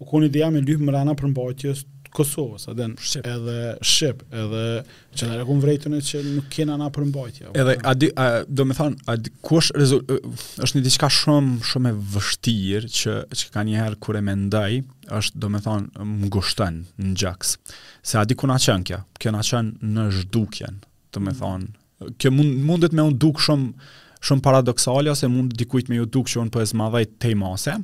U 0.03 0.11
kanë 0.11 0.27
ideja 0.29 0.51
me 0.51 0.91
rana 0.99 1.15
për 1.15 1.31
mbajtjes 1.31 1.87
Kosovës, 2.15 2.67
edhe 2.71 2.85
Shqip, 3.01 3.27
edhe 3.35 3.55
Shqip, 3.85 4.21
edhe 4.31 4.61
që 5.19 5.27
në 5.29 5.37
regun 5.39 5.59
vrejtën 5.63 5.95
e 5.95 5.99
që 6.09 6.21
nuk 6.27 6.47
kena 6.53 6.77
na 6.79 6.87
përmbajtja. 6.95 7.51
Edhe, 7.59 7.75
a 7.75 7.93
di, 7.99 8.09
a, 8.13 8.27
do 8.47 8.65
me 8.69 8.77
thonë, 8.77 9.15
kush 9.45 9.71
është 9.75 10.71
një 10.79 10.83
diqka 10.85 11.09
shumë, 11.17 11.57
shumë 11.71 11.91
e 11.91 11.97
vështirë 12.15 12.91
që, 12.99 13.17
që 13.41 13.51
ka 13.55 13.65
njëherë 13.67 13.99
kure 14.05 14.23
me 14.27 14.37
ndaj, 14.45 14.79
është, 15.19 15.41
do 15.43 15.51
me 15.55 15.61
thonë, 15.65 16.05
më 16.21 16.31
gushtën 16.37 16.79
në 17.03 17.13
gjaks. 17.23 17.57
Se 18.05 18.21
a 18.21 18.23
di 18.29 18.39
ku 18.39 18.49
na 18.49 18.57
qënë 18.63 18.87
kja? 18.91 19.01
Kjo 19.19 19.35
na 19.35 19.43
qenë 19.49 19.91
në 19.97 20.07
zhdukjen, 20.21 20.79
do 21.15 21.25
me 21.25 21.33
mm. 21.33 21.41
thonë. 21.43 22.13
Kjo 22.21 22.31
mund, 22.37 22.57
mundet 22.69 22.95
me 22.95 23.03
unë 23.09 23.19
duk 23.25 23.43
shumë, 23.43 23.91
shumë 24.25 24.43
paradoksale 24.45 25.11
ose 25.11 25.27
mund 25.29 25.51
dikujt 25.59 25.91
me 25.91 25.99
ju 25.99 26.07
duk 26.17 26.31
që 26.31 26.39
unë 26.45 26.53
për 26.55 26.63
po 26.63 26.63
e 26.65 26.71
zmadhej 26.71 27.09
te 27.21 27.35
i 27.35 27.37
mase. 27.37 27.75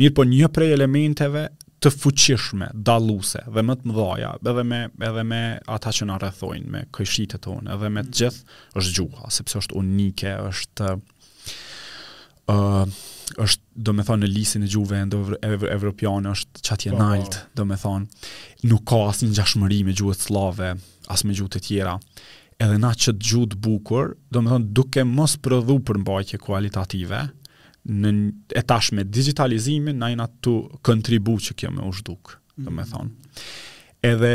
Mirë 0.00 0.14
po 0.16 0.24
një 0.28 0.48
prej 0.52 0.70
elementeve 0.78 1.48
të 1.84 1.90
fuqishme, 1.92 2.70
dalluese 2.72 3.42
dhe 3.52 3.62
më 3.68 3.74
të 3.82 3.90
mëdhaja, 3.90 4.30
edhe 4.48 4.62
me 4.68 4.78
edhe 5.04 5.24
me 5.28 5.40
ata 5.76 5.92
që 5.92 6.06
na 6.08 6.16
rrethojnë 6.20 6.70
me 6.72 6.84
këshitë 6.96 7.40
tonë, 7.44 7.68
edhe 7.74 7.90
me 7.92 8.04
të 8.04 8.10
mm. 8.10 8.14
gjithë 8.20 8.60
është 8.80 8.94
gjuha, 8.98 9.32
sepse 9.36 9.60
është 9.60 9.76
unike, 9.82 10.32
është 10.50 10.94
ë 10.94 12.56
uh, 12.56 13.02
është 13.40 13.86
do 13.88 13.92
thonë 14.04 14.20
në 14.24 14.28
lisin 14.32 14.64
e 14.66 14.66
gjuhëve 14.68 15.70
evropiane 15.74 16.28
është 16.34 16.64
çati 16.68 16.90
e 16.90 16.90
po. 16.94 16.98
lartë, 17.02 17.42
do 17.58 17.64
thonë 17.66 18.24
nuk 18.70 18.84
ka 18.88 18.98
asnjë 19.10 19.30
ngjashmëri 19.32 19.80
me 19.88 19.96
gjuhët 19.98 20.24
slave 20.28 20.72
as 21.12 21.24
me 21.24 21.32
gjuhët 21.36 21.56
e 21.56 21.62
tjera 21.68 21.94
edhe 22.62 22.76
na 22.78 22.92
që 22.94 23.16
të 23.16 23.28
gjutë 23.32 23.58
bukur, 23.64 24.12
do 24.32 24.44
me 24.44 24.52
thonë 24.52 24.72
duke 24.76 25.02
mos 25.08 25.34
prëdhu 25.42 25.80
për 25.88 25.98
mbajtje 26.04 26.38
kualitative, 26.44 27.24
në 27.86 28.10
etash 28.56 28.92
me 28.96 29.04
digitalizimin, 29.04 29.98
na 30.00 30.08
jena 30.12 30.28
të 30.44 30.54
kontribu 30.86 31.36
që 31.44 31.56
kjo 31.60 31.70
me 31.74 31.84
ushduk, 31.90 32.38
dhe 32.56 32.70
me 32.72 32.84
mhm. 32.84 32.90
thonë. 32.92 33.44
Edhe 34.04 34.32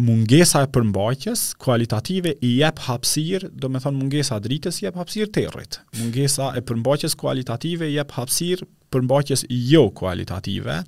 mungesa 0.00 0.62
e 0.64 0.68
përmbajtjes 0.70 1.40
kualitative 1.60 2.36
i 2.46 2.50
jep 2.60 2.78
hapsir, 2.84 3.48
do 3.50 3.68
me 3.72 3.80
thonë 3.82 3.98
mungesa 3.98 4.38
dritës 4.44 4.78
i 4.82 4.86
jep 4.86 5.00
hapsir 5.00 5.32
territ. 5.34 5.80
Mungesa 5.98 6.52
e 6.56 6.62
përmbajtjes 6.68 7.16
kualitative 7.18 7.88
i 7.90 7.96
jep 7.96 8.14
hapsir 8.20 8.62
përmbajtjes 8.94 9.44
jo 9.72 9.88
kualitative, 9.94 10.80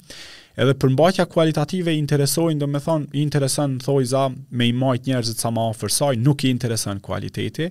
edhe 0.54 0.72
përmbajtja 0.76 1.26
kualitative 1.32 1.92
i 1.96 2.00
interesojnë, 2.02 2.58
do 2.62 2.68
me 2.70 2.80
thonë, 2.82 3.08
i 3.16 3.22
interesën, 3.26 3.78
me 4.50 4.66
i 4.68 4.72
majt 4.72 5.06
njerëzit 5.08 5.40
sa 5.42 5.50
ma 5.50 5.64
ofërsoj, 5.72 6.16
nuk 6.22 6.44
i 6.44 6.50
intereson 6.54 7.00
kualiteti, 7.00 7.70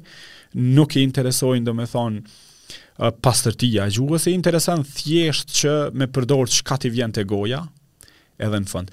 nuk 0.53 0.95
i 0.99 1.03
interesojnë, 1.07 1.65
do 1.67 1.75
me 1.77 1.85
thonë, 1.91 2.23
pastërtia 2.97 3.85
a 3.85 3.91
gjuhës 3.93 4.25
e 4.27 4.33
interesant 4.35 4.85
thjesht 4.97 5.53
që 5.61 5.73
me 5.95 6.07
përdor 6.13 6.49
çka 6.51 6.77
ti 6.83 6.91
vjen 6.93 7.13
te 7.15 7.23
goja 7.29 7.63
edhe 8.41 8.59
në 8.63 8.67
fund 8.71 8.91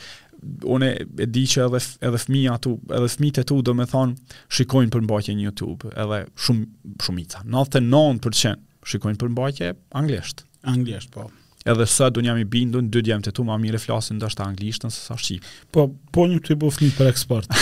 unë 0.71 0.91
e 1.19 1.27
di 1.27 1.43
që 1.51 1.65
edhe 1.67 1.81
edhe 2.07 2.21
fëmia 2.23 2.59
tu 2.63 2.77
edhe 2.95 3.09
fëmijët 3.11 3.41
e 3.43 3.47
tu 3.51 3.59
do 3.67 3.75
me 3.75 3.89
thonë 3.91 4.37
shikojnë 4.55 4.93
përmbajtje 4.95 5.35
në 5.35 5.49
YouTube 5.49 5.91
edhe 5.97 6.21
shumë 6.45 6.97
shumica 7.03 7.43
99% 7.47 8.63
shikojnë 8.93 9.23
përmbajtje 9.25 9.73
anglisht 9.99 10.47
anglisht 10.63 11.11
po 11.17 11.27
edhe 11.67 11.87
sa 11.87 12.09
do 12.11 12.21
jam 12.25 12.39
i 12.39 12.45
bindur 12.47 12.83
dy 12.87 13.03
djem 13.05 13.23
të 13.25 13.33
tu 13.35 13.45
më 13.47 13.57
mirë 13.65 13.81
flasin 13.83 14.17
ndoshta 14.21 14.47
anglishtën 14.47 14.93
se 14.95 15.01
sa 15.09 15.17
shqip. 15.19 15.43
Po 15.75 15.89
po 16.15 16.27
një 16.31 16.39
ti 16.47 16.55
bof 16.59 16.79
një 16.81 16.91
për 16.97 17.11
eksport. 17.11 17.51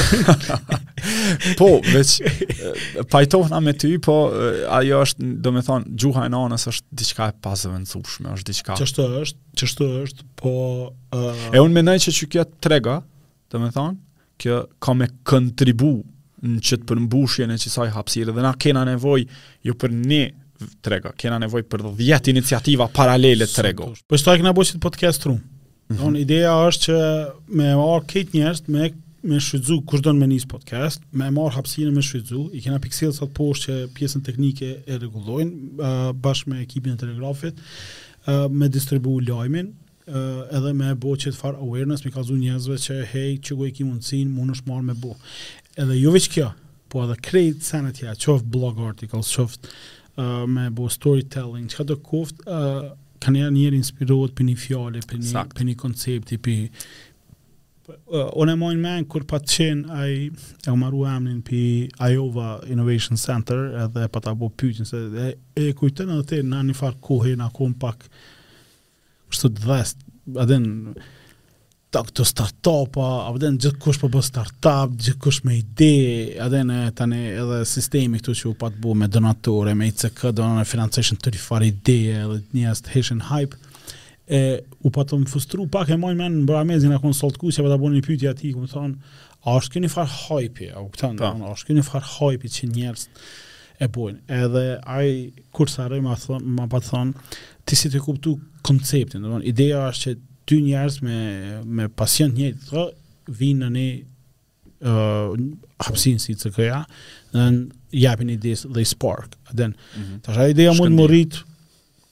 po, 1.60 1.68
veç 1.88 2.18
Python 3.12 3.48
me 3.64 3.72
ty, 3.74 3.94
po 4.04 4.18
ajo 4.78 5.00
është 5.06 5.30
domethën 5.44 5.86
gjuha 5.94 6.26
e 6.28 6.32
nanës 6.34 6.68
është 6.72 6.98
diçka 7.02 7.30
e 7.32 7.36
pazëvendësueshme, 7.44 8.34
është 8.36 8.50
diçka. 8.52 8.76
qështë 8.82 9.06
është, 9.22 9.40
ç'është 9.62 9.88
është, 10.04 10.28
po 10.40 10.54
uh... 11.16 11.46
e 11.56 11.62
un 11.64 11.72
mendoj 11.72 12.08
se 12.08 12.14
kjo 12.26 12.44
trega, 12.64 12.98
domethën, 13.52 13.96
kjo 14.40 14.60
ka 14.82 14.94
me 14.96 15.08
kontribu 15.24 15.96
në 16.46 16.60
çet 16.62 16.82
përmbushjen 16.86 17.50
e 17.50 17.56
qësaj 17.58 17.94
hapësirë 17.96 18.34
dhe 18.36 18.42
na 18.44 18.52
kena 18.60 18.84
nevojë 18.84 19.24
ju 19.66 19.74
për 19.80 19.94
ne 19.96 20.22
trego. 20.80 21.10
Kena 21.18 21.38
nevoj 21.38 21.62
për 21.68 21.84
10 21.96 22.28
iniciativa 22.30 22.88
paralele 22.92 23.46
trego. 23.50 23.92
Po 24.06 24.18
shto 24.18 24.34
e 24.34 24.40
kena 24.40 24.52
bo 24.56 24.64
që 24.64 24.76
të 24.78 24.82
podcast 24.84 25.26
rumë. 25.28 25.42
Mm 25.88 25.96
-hmm. 25.96 26.18
ideja 26.18 26.50
është 26.52 26.84
që 26.84 26.94
me 27.48 27.74
marr 27.78 28.02
këtë 28.12 28.34
njerës 28.34 28.62
me, 28.68 28.90
me 29.22 29.40
shfrytzu 29.40 29.76
kush 29.86 30.06
me 30.06 30.26
nis 30.26 30.46
podcast, 30.48 31.00
me 31.12 31.30
marr 31.30 31.54
hapsinë 31.54 31.90
me 31.90 32.02
shfrytzu, 32.02 32.50
i 32.52 32.60
kena 32.60 32.78
piksel 32.78 33.12
sot 33.12 33.30
poshë 33.30 33.62
që 33.66 33.88
pjesën 33.94 34.22
teknike 34.24 34.76
e 34.86 34.98
regullojnë, 34.98 35.52
bashkë 36.20 36.46
me 36.50 36.60
ekipin 36.62 36.92
e 36.92 36.96
telegrafit, 36.96 37.54
me 38.50 38.68
distribu 38.68 39.20
lajmin 39.20 39.72
edhe 40.52 40.72
me 40.72 40.94
bo 40.94 41.08
që 41.16 41.28
të 41.32 41.36
farë 41.38 41.56
awareness, 41.58 42.04
me 42.04 42.10
kazu 42.10 42.34
njerëzve 42.36 42.76
që 42.86 43.06
hej, 43.12 43.38
që 43.38 43.54
go 43.56 43.66
e 43.66 43.70
ki 43.70 43.84
mundësin, 43.84 44.28
mund 44.28 44.50
është 44.50 44.66
marë 44.68 44.82
me 44.82 44.94
bo. 44.94 45.16
Edhe 45.76 45.94
jo 45.98 46.10
që 46.12 46.28
kjo, 46.32 46.50
po 46.88 47.04
edhe 47.04 47.16
krejt 47.22 47.62
senet 47.62 48.02
ja, 48.02 48.14
qoft 48.14 48.44
blog 48.44 48.78
articles, 48.80 49.34
qoft 49.36 49.68
uh, 50.16 50.44
me 50.48 50.68
bo 50.74 50.88
storytelling, 50.92 51.66
që 51.70 51.80
ka 51.80 51.86
të 51.88 51.96
koftë, 52.06 52.48
uh, 52.50 52.94
ka 53.22 53.32
një 53.34 53.46
njerë 53.54 53.82
për 54.38 54.48
një 54.48 54.54
fjale, 54.60 55.02
për 55.10 55.18
një, 55.22 55.44
për 55.56 55.64
një 55.70 55.76
koncepti, 55.84 56.40
për 56.40 56.86
Uh, 57.86 58.26
on 58.42 58.50
e 58.50 58.54
mojnë 58.58 58.80
men, 58.82 59.04
kur 59.06 59.22
pa 59.30 59.38
të 59.38 59.52
qenë, 59.52 59.96
e 60.64 60.72
u 60.72 60.72
maru 60.74 61.04
emnin 61.06 61.36
për 61.38 61.92
Iowa 62.14 62.48
Innovation 62.74 63.14
Center, 63.16 63.60
edhe 63.84 64.08
pa 64.10 64.18
ta 64.24 64.32
bo 64.34 64.48
pyqin, 64.50 64.82
se 64.90 64.98
e, 64.98 65.26
e 65.68 65.68
kujtën 65.78 66.10
edhe 66.10 66.24
te 66.32 66.40
në 66.42 66.64
një 66.66 66.74
farë 66.74 66.98
kohë, 67.06 67.36
në 67.38 67.46
akum 67.46 67.76
pak, 67.84 68.08
është 69.30 69.52
të 69.54 69.68
dhest, 69.68 70.02
këto 72.04 72.24
të 72.24 72.26
startupa, 72.28 73.06
a 73.26 73.30
vëdhen 73.34 73.56
gjithë 73.62 73.80
kush 73.82 73.98
për 74.00 74.10
po 74.10 74.16
bërë 74.16 74.26
startup, 74.26 74.96
gjithë 75.04 75.20
kush 75.22 75.38
me 75.46 75.56
ide, 75.60 76.38
a 76.42 76.48
dhe 76.52 76.62
tani 76.98 77.20
edhe 77.38 77.60
sistemi 77.68 78.20
këtu 78.20 78.34
që 78.40 78.48
u 78.50 78.54
patë 78.60 78.80
bu 78.82 78.94
me 78.98 79.08
donatore, 79.12 79.74
me 79.78 79.88
ICK, 79.92 80.32
donatë 80.36 80.78
në 80.78 81.18
të 81.24 81.34
rifar 81.36 81.66
ide, 81.66 81.98
edhe 82.24 82.40
të 82.48 82.58
njës 82.60 82.82
të 82.86 82.94
heshen 82.96 83.22
hype, 83.30 83.56
e 84.36 84.42
u 84.84 84.90
patë 84.92 85.20
më 85.22 85.30
fustru, 85.30 85.68
pak 85.70 85.90
e 85.94 86.00
mojnë 86.02 86.18
men 86.20 86.38
në 86.42 86.48
bramezin 86.50 86.92
e 86.96 87.00
konsult 87.02 87.38
ku, 87.38 87.52
që 87.54 87.64
të 87.66 87.74
abonë 87.78 87.98
një 88.00 88.04
pytja 88.08 88.36
ti, 88.38 88.52
ku 88.56 88.66
më 88.66 88.72
thonë, 88.74 89.18
a 89.46 89.54
është 89.56 89.76
kënë 89.76 89.86
një 89.88 89.94
farë 89.94 90.18
hype, 90.24 90.70
a 90.74 90.80
u 90.82 90.88
këtanë, 90.92 91.18
po. 91.22 91.34
a 91.46 91.54
është 91.56 91.70
kënë 91.70 91.80
një 91.82 91.86
farë 91.90 92.12
hype 92.16 92.54
që 92.56 92.70
njërës 92.76 93.08
e 93.76 93.88
bojnë. 93.92 94.20
Edhe 94.42 94.62
aj, 94.96 95.10
kur 95.54 95.70
sa 95.70 95.84
rrej 95.86 96.00
ma 96.02 96.16
thon 96.18 96.44
ma 96.56 96.64
pa 96.72 96.80
thon 96.82 97.10
ti 97.68 97.76
si 97.78 97.90
të 97.92 98.00
kuptu 98.06 98.36
konceptin, 98.66 99.26
ideja 99.46 99.84
është 99.92 100.06
që 100.08 100.16
dy 100.46 100.60
njerëz 100.62 100.98
me 101.02 101.18
me 101.76 101.88
pasion 101.98 102.30
të 102.30 102.38
njëjtë 102.40 102.84
vinë 103.40 103.64
në 103.64 103.72
një 103.78 103.90
ë 104.86 105.96
si 106.20 106.34
të 106.38 106.50
këja, 106.56 106.78
dhe 107.32 107.44
në 107.54 107.98
japin 108.06 108.30
i 108.30 108.36
disë 108.38 108.68
dhe 108.76 108.82
i 108.84 108.88
spark. 108.88 109.32
Then, 109.56 109.70
mm 109.70 110.02
-hmm. 110.02 110.20
Tash, 110.22 110.38
a 110.38 110.44
ideja 110.52 110.72
mund 110.76 110.98
më 111.00 111.06
rritë 111.08 111.36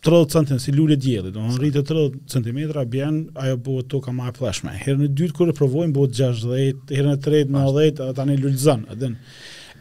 30 0.05 0.31
cm 0.47 0.59
si 0.64 0.73
lule 0.73 0.97
djeli, 0.97 1.31
do 1.33 1.40
në 1.40 1.59
rritë 1.61 1.83
30 1.83 2.14
cm, 2.29 2.59
bjen, 2.90 3.20
ajo 3.35 3.57
bëhë 3.57 3.83
të 3.90 4.01
ka 4.05 4.12
ma 4.12 4.29
e 4.29 4.33
fleshme. 4.38 4.70
Herën 4.85 5.05
e 5.05 5.09
dytë 5.09 5.35
kërë 5.37 5.51
e 5.53 5.59
provojnë, 5.61 5.94
bëhë 5.94 6.14
60, 6.14 6.49
herën 6.97 7.12
e 7.16 7.20
tretë, 7.27 7.51
90, 7.53 8.01
dhe 8.09 8.14
tani 8.16 8.37
lullë 8.40 8.62
zënë. 8.66 9.12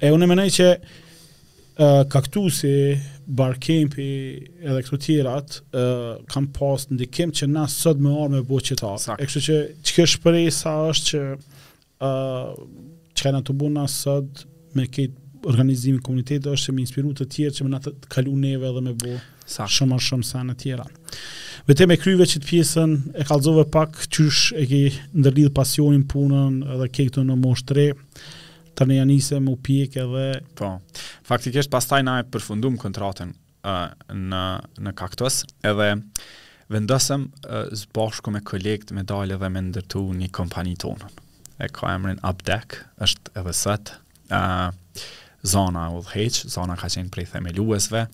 E 0.03 0.11
unë 0.11 0.23
e 0.23 0.27
menej 0.33 0.49
që 0.59 0.67
kaktusi, 2.07 2.99
barkempi, 3.25 4.45
edhe 4.62 4.81
këtu 4.86 4.97
tjerat, 5.01 5.55
uh, 5.73 6.23
kam 6.29 6.45
pas 6.53 6.83
ndikim 6.91 7.31
që 7.33 7.47
na 7.49 7.65
sot 7.69 7.97
më 7.97 8.12
orë 8.12 8.29
me 8.36 8.41
bo 8.45 8.59
qita. 8.62 8.93
E 9.17 9.25
kështu 9.25 9.41
që 9.41 9.57
që 9.81 9.91
kjo 9.93 10.51
sa 10.53 10.73
është 10.91 11.07
që 11.09 11.23
uh, 12.05 12.53
që 13.17 13.23
ka 13.33 13.41
të 13.47 13.53
bu 13.57 13.69
na 13.73 13.88
sot 13.89 14.45
me 14.77 14.86
këtë 14.86 15.19
organizimin 15.49 15.99
komunitetë 15.99 16.53
është 16.53 16.69
që 16.69 16.73
me 16.77 16.81
inspiru 16.86 17.12
të 17.19 17.25
tjerë 17.33 17.55
që 17.57 17.63
me 17.65 17.69
na 17.73 17.79
të 17.83 17.93
kalu 18.09 18.36
neve 18.39 18.67
edhe 18.69 18.81
me 18.86 18.93
bo 18.95 19.17
Sa. 19.45 19.65
shumë 19.67 19.97
më 19.97 20.03
shumë 20.05 20.23
sa 20.23 20.39
në 20.47 20.53
tjera. 20.55 20.86
Vete 21.67 21.83
me 21.91 21.97
kryve 21.99 22.23
që 22.25 22.39
të 22.39 22.47
pjesën 22.47 22.93
e 23.19 23.25
kalzove 23.27 23.65
pak, 23.73 23.97
qysh 24.07 24.53
e 24.55 24.63
ki 24.69 24.79
ndërlidh 25.19 25.51
pasionin 25.57 26.05
punën 26.07 26.62
edhe 26.63 26.88
kejtën 26.95 27.27
në 27.27 27.36
moshë 27.41 27.65
tre, 27.67 27.89
të 28.77 28.88
në 28.89 28.95
janise 28.99 29.39
më 29.43 29.53
pjek 29.65 29.97
edhe... 30.03 30.27
Po, 30.57 30.73
faktikisht 31.27 31.71
pas 31.73 31.86
taj 31.89 32.01
na 32.05 32.19
e 32.21 32.27
përfundum 32.33 32.77
kontratën 32.81 33.33
uh, 33.33 33.91
në, 34.13 34.43
në 34.88 34.95
kaktus, 34.99 35.41
edhe 35.65 35.93
vendësëm 36.73 37.27
uh, 37.29 37.67
zbashku 37.83 38.33
me 38.33 38.41
kolekt 38.47 38.93
me 38.95 39.03
dalë 39.07 39.38
dhe 39.41 39.51
me 39.53 39.65
ndërtu 39.69 40.05
një 40.21 40.31
kompani 40.36 40.75
tonën. 40.83 41.13
E 41.62 41.69
ka 41.69 41.91
emrin 41.93 42.21
Abdek, 42.25 42.79
është 43.05 43.36
edhe 43.41 43.53
sëtë, 43.62 43.99
uh, 44.31 45.05
zona 45.53 45.88
u 45.93 46.01
dheqë, 46.07 46.49
zona 46.53 46.77
ka 46.79 46.89
qenë 46.91 47.12
prej 47.13 47.29
themeluesve, 47.33 48.07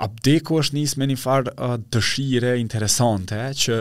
Abdeku 0.00 0.56
është 0.62 0.78
njësë 0.78 0.98
me 1.02 1.06
një 1.10 1.16
farë 1.20 1.52
uh, 1.52 1.74
dëshire 1.92 2.54
interesante, 2.62 3.36
që 3.52 3.80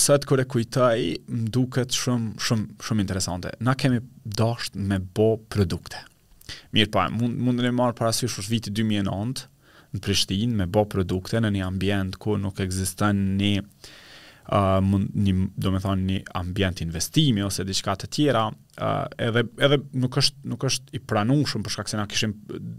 sët 0.00 0.24
të 0.24 0.30
kore 0.30 0.46
kujtaj, 0.50 0.96
më 1.28 1.48
duket 1.54 1.92
shumë, 1.92 2.30
shumë, 2.40 2.78
shumë 2.82 3.04
interesante. 3.04 3.52
Na 3.68 3.76
kemi 3.78 4.00
dasht 4.24 4.74
me 4.80 4.98
bo 4.98 5.34
produkte. 5.52 6.00
Mirë 6.76 6.92
pa, 6.94 7.04
mund, 7.12 7.36
mundën 7.44 7.68
e 7.70 7.74
marë 7.76 7.98
parasysh 8.00 8.38
është 8.40 8.52
viti 8.54 8.72
2009, 8.80 9.44
në 9.94 10.02
Prishtinë, 10.02 10.56
me 10.62 10.66
bo 10.74 10.86
produkte 10.90 11.38
në 11.44 11.52
një 11.54 11.66
ambient 11.68 12.16
ku 12.24 12.38
nuk 12.40 12.58
egzistën 12.64 13.20
një 13.38 13.52
uh, 13.60 14.80
mund, 14.82 15.12
një, 15.14 15.36
do 15.54 15.70
me 15.74 15.84
thonë, 15.84 16.08
një 16.08 16.22
ambient 16.40 16.80
investimi 16.82 17.44
ose 17.46 17.62
diçka 17.68 17.94
të 18.02 18.10
tjera, 18.16 18.48
uh, 18.80 19.06
edhe 19.20 19.44
edhe 19.62 19.78
nuk 20.00 20.16
është 20.20 20.48
nuk 20.50 20.66
është 20.68 20.98
i 20.98 21.02
pranueshëm 21.10 21.64
për 21.66 21.74
shkak 21.76 21.90
se 21.90 21.98
na 22.00 22.06
kishim 22.10 22.34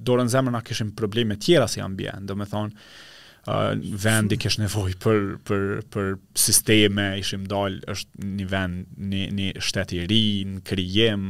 dorën 0.07 0.31
zemrën 0.31 0.55
na 0.55 0.63
kishim 0.65 0.91
probleme 0.97 1.37
tjera 1.37 1.67
si 1.71 1.81
ambient, 1.83 2.25
domethënë 2.29 2.73
uh, 2.75 3.85
vendi 4.05 4.39
kesh 4.41 4.59
nevoj 4.63 4.95
për, 5.05 5.21
për, 5.47 5.65
për 5.93 6.11
sisteme, 6.45 7.11
ishim 7.21 7.45
dalë, 7.51 7.83
është 7.95 8.31
një 8.41 8.49
vend, 8.51 8.99
një, 9.13 9.23
një 9.39 9.51
shtetë 9.63 10.01
i 10.01 10.05
ri, 10.11 10.23
në 10.55 10.63
krijim, 10.67 11.27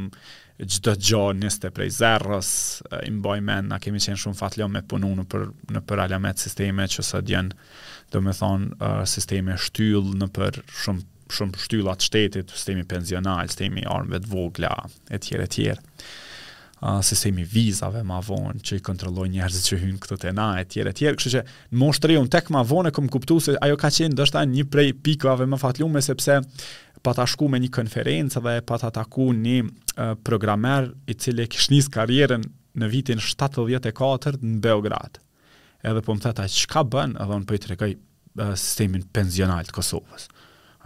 gjdo 0.56 0.94
gjo 1.04 1.22
njëste 1.42 1.70
prej 1.76 1.90
zerrës, 1.98 2.52
uh, 2.90 3.00
imboj 3.10 3.40
na 3.46 3.80
kemi 3.82 4.00
qenë 4.02 4.20
shumë 4.24 4.38
fatlion 4.40 4.72
me 4.74 4.82
punu 4.90 5.12
në 5.18 5.28
për, 5.34 5.50
në 5.76 5.84
për 5.88 6.06
alamet 6.08 6.42
sisteme 6.42 6.88
që 6.94 7.10
së 7.12 7.22
djenë, 7.28 7.58
do 8.14 8.22
me 8.26 8.32
thonë, 8.38 8.72
uh, 8.82 9.02
sisteme 9.10 9.58
shtyllë 9.60 10.18
në 10.22 10.32
për 10.38 10.62
shumë 10.84 11.12
shumë 11.34 11.58
shtylla 11.60 11.94
të 11.98 12.06
shtetit, 12.06 12.52
sistemi 12.54 12.84
penzional, 12.88 13.48
sistemi 13.50 13.84
armëve 13.88 14.22
të 14.26 14.30
vogla, 14.32 14.72
etj. 15.12 15.34
etj. 15.42 15.68
Uh, 16.76 16.98
sistemi 17.00 17.40
vizave 17.48 18.02
ma 18.04 18.18
vonë 18.20 18.60
që 18.60 18.76
i 18.78 18.82
kontrolloj 18.84 19.30
njerëzit 19.32 19.64
që 19.70 19.76
hynë 19.80 20.00
këtë 20.04 20.18
të 20.22 20.32
na, 20.36 20.48
etj. 20.62 20.82
etj. 20.92 21.06
Kështë 21.18 21.32
që 21.34 21.40
në 21.72 21.80
moshtë 21.82 22.10
të 22.14 22.32
tek 22.36 22.50
ma 22.54 22.62
vonë 22.68 22.92
e 22.92 22.98
këmë 22.98 23.12
kuptu 23.14 23.38
se 23.46 23.54
ajo 23.64 23.78
ka 23.80 23.88
qenë 23.96 24.12
ndoshta 24.14 24.44
një 24.50 24.66
prej 24.72 24.90
pikave 25.06 25.48
më 25.48 25.60
fatlume 25.62 26.02
sepse 26.04 26.40
pa 27.06 27.14
ta 27.14 27.24
shku 27.28 27.48
me 27.50 27.60
një 27.62 27.70
konferencë 27.72 28.42
dhe 28.44 28.56
pa 28.66 28.78
ta 28.82 28.90
taku 28.92 29.30
një 29.38 29.56
uh, 29.64 30.14
programer 30.26 30.90
i 31.08 31.14
cili 31.16 31.46
e 31.46 31.48
njës 31.48 31.88
karjerën 31.96 32.44
në 32.76 32.92
vitin 32.92 33.22
74 33.24 34.42
në 34.44 34.60
Beograd. 34.60 35.22
Edhe 35.86 36.02
po 36.02 36.12
më 36.14 36.26
theta, 36.26 36.44
çka 36.48 36.82
bën? 36.84 37.14
Edhe 37.16 37.36
unë 37.38 37.48
po 37.48 37.56
i 37.56 37.60
të 37.62 38.56
sistemin 38.58 39.04
pensional 39.16 39.64
të 39.64 39.72
Kosovës. 39.72 40.26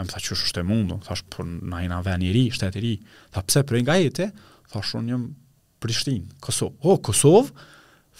A 0.00 0.06
më 0.06 0.14
tha 0.14 0.20
që 0.24 0.32
është 0.36 0.62
e 0.62 0.66
mundu, 0.66 0.96
thash, 1.06 1.24
për 1.26 1.42
po, 1.42 1.46
na 1.70 1.82
i 1.84 1.88
na 1.90 1.98
ven 2.04 2.22
i 2.24 2.30
ri, 2.34 2.46
shtetë 2.56 2.80
i 2.80 2.84
ri. 2.84 2.92
Tha, 3.34 3.42
pse 3.48 3.64
për 3.68 3.82
nga 3.84 3.98
jetë, 4.00 4.30
thash, 4.72 4.94
unë 5.00 5.12
jëmë 5.16 5.30
Prishtinë, 5.80 6.34
Kosovë. 6.44 6.74
O, 6.88 6.96
Kosovë? 7.06 7.66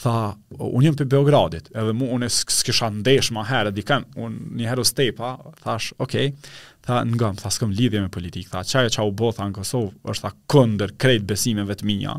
Tha, 0.01 0.15
unë 0.57 0.87
jëmë 0.87 0.99
për 1.01 1.09
Beogradit, 1.15 1.71
edhe 1.77 1.95
mu, 1.97 2.09
unë 2.17 2.29
s'kisha 2.33 2.89
ndesh 2.95 3.33
ma 3.37 3.45
herë, 3.49 3.73
dikën, 3.77 4.07
unë 4.17 4.43
një 4.61 4.69
herë 4.71 4.85
o 4.85 4.89
stepa, 4.91 5.33
thash, 5.65 5.91
okej, 6.01 6.31
okay. 6.33 6.51
tha, 6.87 7.01
nga, 7.13 7.33
më 7.37 7.43
tha, 7.45 7.53
s'këm 7.53 7.73
lidhje 7.77 8.05
me 8.05 8.13
politikë, 8.15 8.53
tha, 8.55 8.63
qaj 8.65 8.89
e 8.89 8.93
qa 8.97 9.07
u 9.09 9.13
bo, 9.21 9.33
në 9.39 9.51
Kosovë, 9.59 9.95
është, 10.13 10.27
tha, 10.29 10.35
këndër 10.55 10.95
krejt 11.05 11.27
besimeve 11.33 11.77
të 11.81 11.89
minja, 11.89 12.19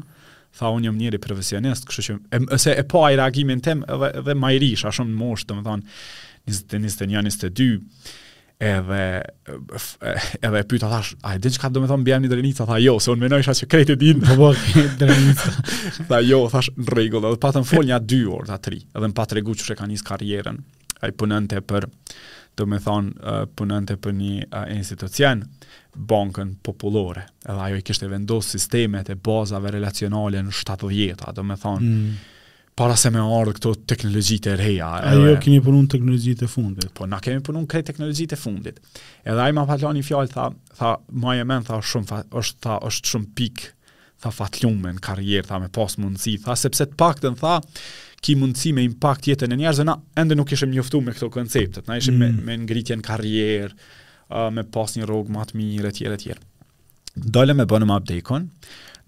tha 0.57 0.73
unë 0.73 0.89
jam 0.89 0.99
njëri 1.01 1.21
profesionist, 1.23 1.89
kështu 1.89 2.07
që 2.09 2.17
e, 2.37 2.41
ose 2.57 2.75
ai 3.07 3.13
reagimin 3.21 3.61
tim 3.65 3.85
edhe 3.93 4.11
edhe 4.19 4.35
më 4.45 4.53
shumë 4.83 5.15
moshë, 5.21 5.47
domethënë 5.53 5.95
21, 6.49 7.31
22 7.31 7.77
edhe 8.61 9.05
edhe 10.45 10.59
e 10.59 10.65
pyeta 10.69 10.89
thash 10.91 11.15
a 11.25 11.33
e 11.35 11.41
din 11.41 11.55
çka 11.55 11.69
do 11.73 11.81
të 11.83 11.89
thon 11.89 12.03
bjam 12.05 12.27
drenica 12.29 12.67
tha 12.69 12.77
jo 12.81 12.93
se 13.01 13.09
un 13.13 13.19
mendoj 13.21 13.41
sa 13.47 13.55
që 13.57 13.67
kretë 13.73 13.95
din 14.01 14.21
po, 14.21 14.35
po 14.37 14.51
drenica 15.01 15.51
tha 16.11 16.19
jo 16.27 16.43
thash 16.53 16.69
në 16.77 16.85
rregull 16.93 17.27
edhe 17.31 17.41
patën 17.41 17.65
fol 17.65 17.87
nja 17.89 17.97
2 18.13 18.19
orë 18.37 18.51
ta 18.51 18.59
3 18.69 18.83
edhe 18.93 19.07
më 19.09 19.17
pa 19.17 19.25
tregu 19.31 19.57
çu 19.57 19.65
se 19.71 19.77
ka 19.79 19.89
nis 19.89 20.05
karrierën 20.11 20.61
ai 21.01 21.11
punonte 21.17 21.61
për 21.65 21.89
do 22.59 22.65
të 22.67 22.81
thon 22.85 23.11
punonte 23.57 23.97
për 24.03 24.15
një 24.19 24.65
institucion 24.75 25.45
bankën 25.95 26.53
popullore 26.65 27.25
edhe 27.49 27.63
ajo 27.69 27.81
i 27.81 27.87
kishte 27.87 28.09
vendosur 28.11 28.51
sistemet 28.59 29.09
e 29.09 29.17
bazave 29.29 29.73
relacionale 29.73 30.43
në 30.45 30.53
70-ta 30.59 31.33
do 31.33 31.47
të 31.49 31.63
thon 31.65 31.87
mm 31.95 32.30
para 32.77 32.95
se 32.95 33.09
me 33.11 33.19
ardhë 33.21 33.55
këto 33.57 33.71
teknologjit 33.89 34.47
e 34.49 34.53
reja. 34.59 34.87
A 35.03 35.11
jo 35.17 35.33
kemi 35.43 35.59
punun 35.63 35.87
teknologjitë 35.91 36.47
e 36.47 36.51
fundit? 36.51 36.87
Po, 36.95 37.07
na 37.09 37.19
kemi 37.23 37.41
punun 37.43 37.65
këtë 37.69 37.91
teknologjitë 37.91 38.37
e 38.37 38.39
fundit. 38.39 38.79
Edhe 39.25 39.43
ajma 39.49 39.65
pa 39.67 39.77
një 39.81 40.03
fjallë, 40.07 40.31
tha, 40.33 40.45
tha 40.79 40.93
maj 41.19 41.35
e 41.41 41.47
men, 41.47 41.65
tha, 41.67 41.81
shumë, 41.83 42.07
fa, 42.09 42.21
është, 42.39 42.59
tha, 42.63 42.77
është 42.87 43.11
shumë 43.13 43.27
pik, 43.37 43.65
tha, 44.23 44.31
fatlume 44.31 44.93
në 44.95 45.03
karjerë, 45.03 45.47
tha, 45.51 45.59
me 45.59 45.67
pas 45.75 45.97
mundësi, 45.99 46.37
tha, 46.45 46.55
sepse 46.57 46.87
të 46.87 46.95
pak 47.01 47.19
të 47.25 47.33
në 47.33 47.41
tha, 47.43 47.57
ki 48.21 48.37
mundësi 48.39 48.71
me 48.77 48.85
impact 48.87 49.27
jetën 49.27 49.51
e 49.51 49.59
njerëzë, 49.65 49.87
na 49.91 49.97
endë 50.23 50.37
nuk 50.39 50.55
ishëm 50.55 50.71
njoftu 50.77 51.01
me 51.03 51.15
këto 51.15 51.27
konceptet, 51.33 51.89
na 51.89 51.99
ishim 51.99 52.21
mm. 52.21 52.39
me, 52.45 52.53
me 52.55 52.57
ngritje 52.63 52.95
në 53.01 53.07
karjerë, 53.09 53.75
uh, 54.29 54.47
me 54.53 54.63
pas 54.71 54.95
një 54.95 55.09
rogë 55.09 55.35
matë 55.35 55.57
mirë, 55.59 55.91
tjere, 55.97 56.19
tjere. 56.21 56.41
Dole 57.19 57.57
me 57.57 57.65
bënëm 57.67 57.91
abdekon, 57.97 58.45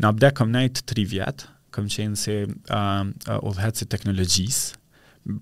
në 0.02 0.10
abdekon 0.10 0.50
nejtë 0.58 0.86
tri 0.90 1.06
vjetë, 1.14 1.46
kam 1.74 1.90
qenë 1.92 2.20
se 2.22 2.36
ë 2.44 2.46
um, 2.46 3.12
uh, 3.26 3.36
uh, 3.36 3.40
udhëhecit 3.50 3.90
teknologjis 3.92 4.62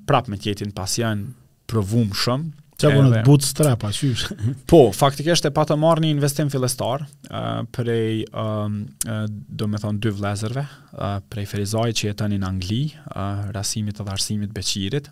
prap 0.08 0.30
me 0.32 0.38
tjetin 0.40 0.72
pas 0.78 0.94
janë 0.98 1.32
provum 1.70 2.12
shumë 2.16 2.60
po 2.82 2.90
që 2.90 2.90
bu 2.98 3.02
të 3.12 3.20
butë 3.28 3.46
strepa, 3.46 3.90
qysh? 3.94 4.22
Po, 4.72 4.78
faktik 4.98 5.28
eshte 5.30 5.52
pa 5.54 5.68
të 5.70 5.76
marrë 5.78 6.02
një 6.02 6.08
investim 6.16 6.48
filestar 6.50 7.04
uh, 7.04 7.60
prej 7.78 8.24
um, 8.34 8.80
uh, 9.06 9.20
do 9.30 9.68
me 9.70 9.78
thonë 9.82 10.02
dy 10.02 10.14
vlezerve 10.18 10.64
uh, 10.66 11.20
prej 11.30 11.46
Ferizaj 11.52 11.92
që 12.00 12.08
jetën 12.10 12.34
në 12.40 12.48
Angli 12.50 12.80
uh, 12.88 13.52
rasimit 13.54 14.00
të 14.00 14.08
arsimit 14.10 14.56
beqirit 14.58 15.12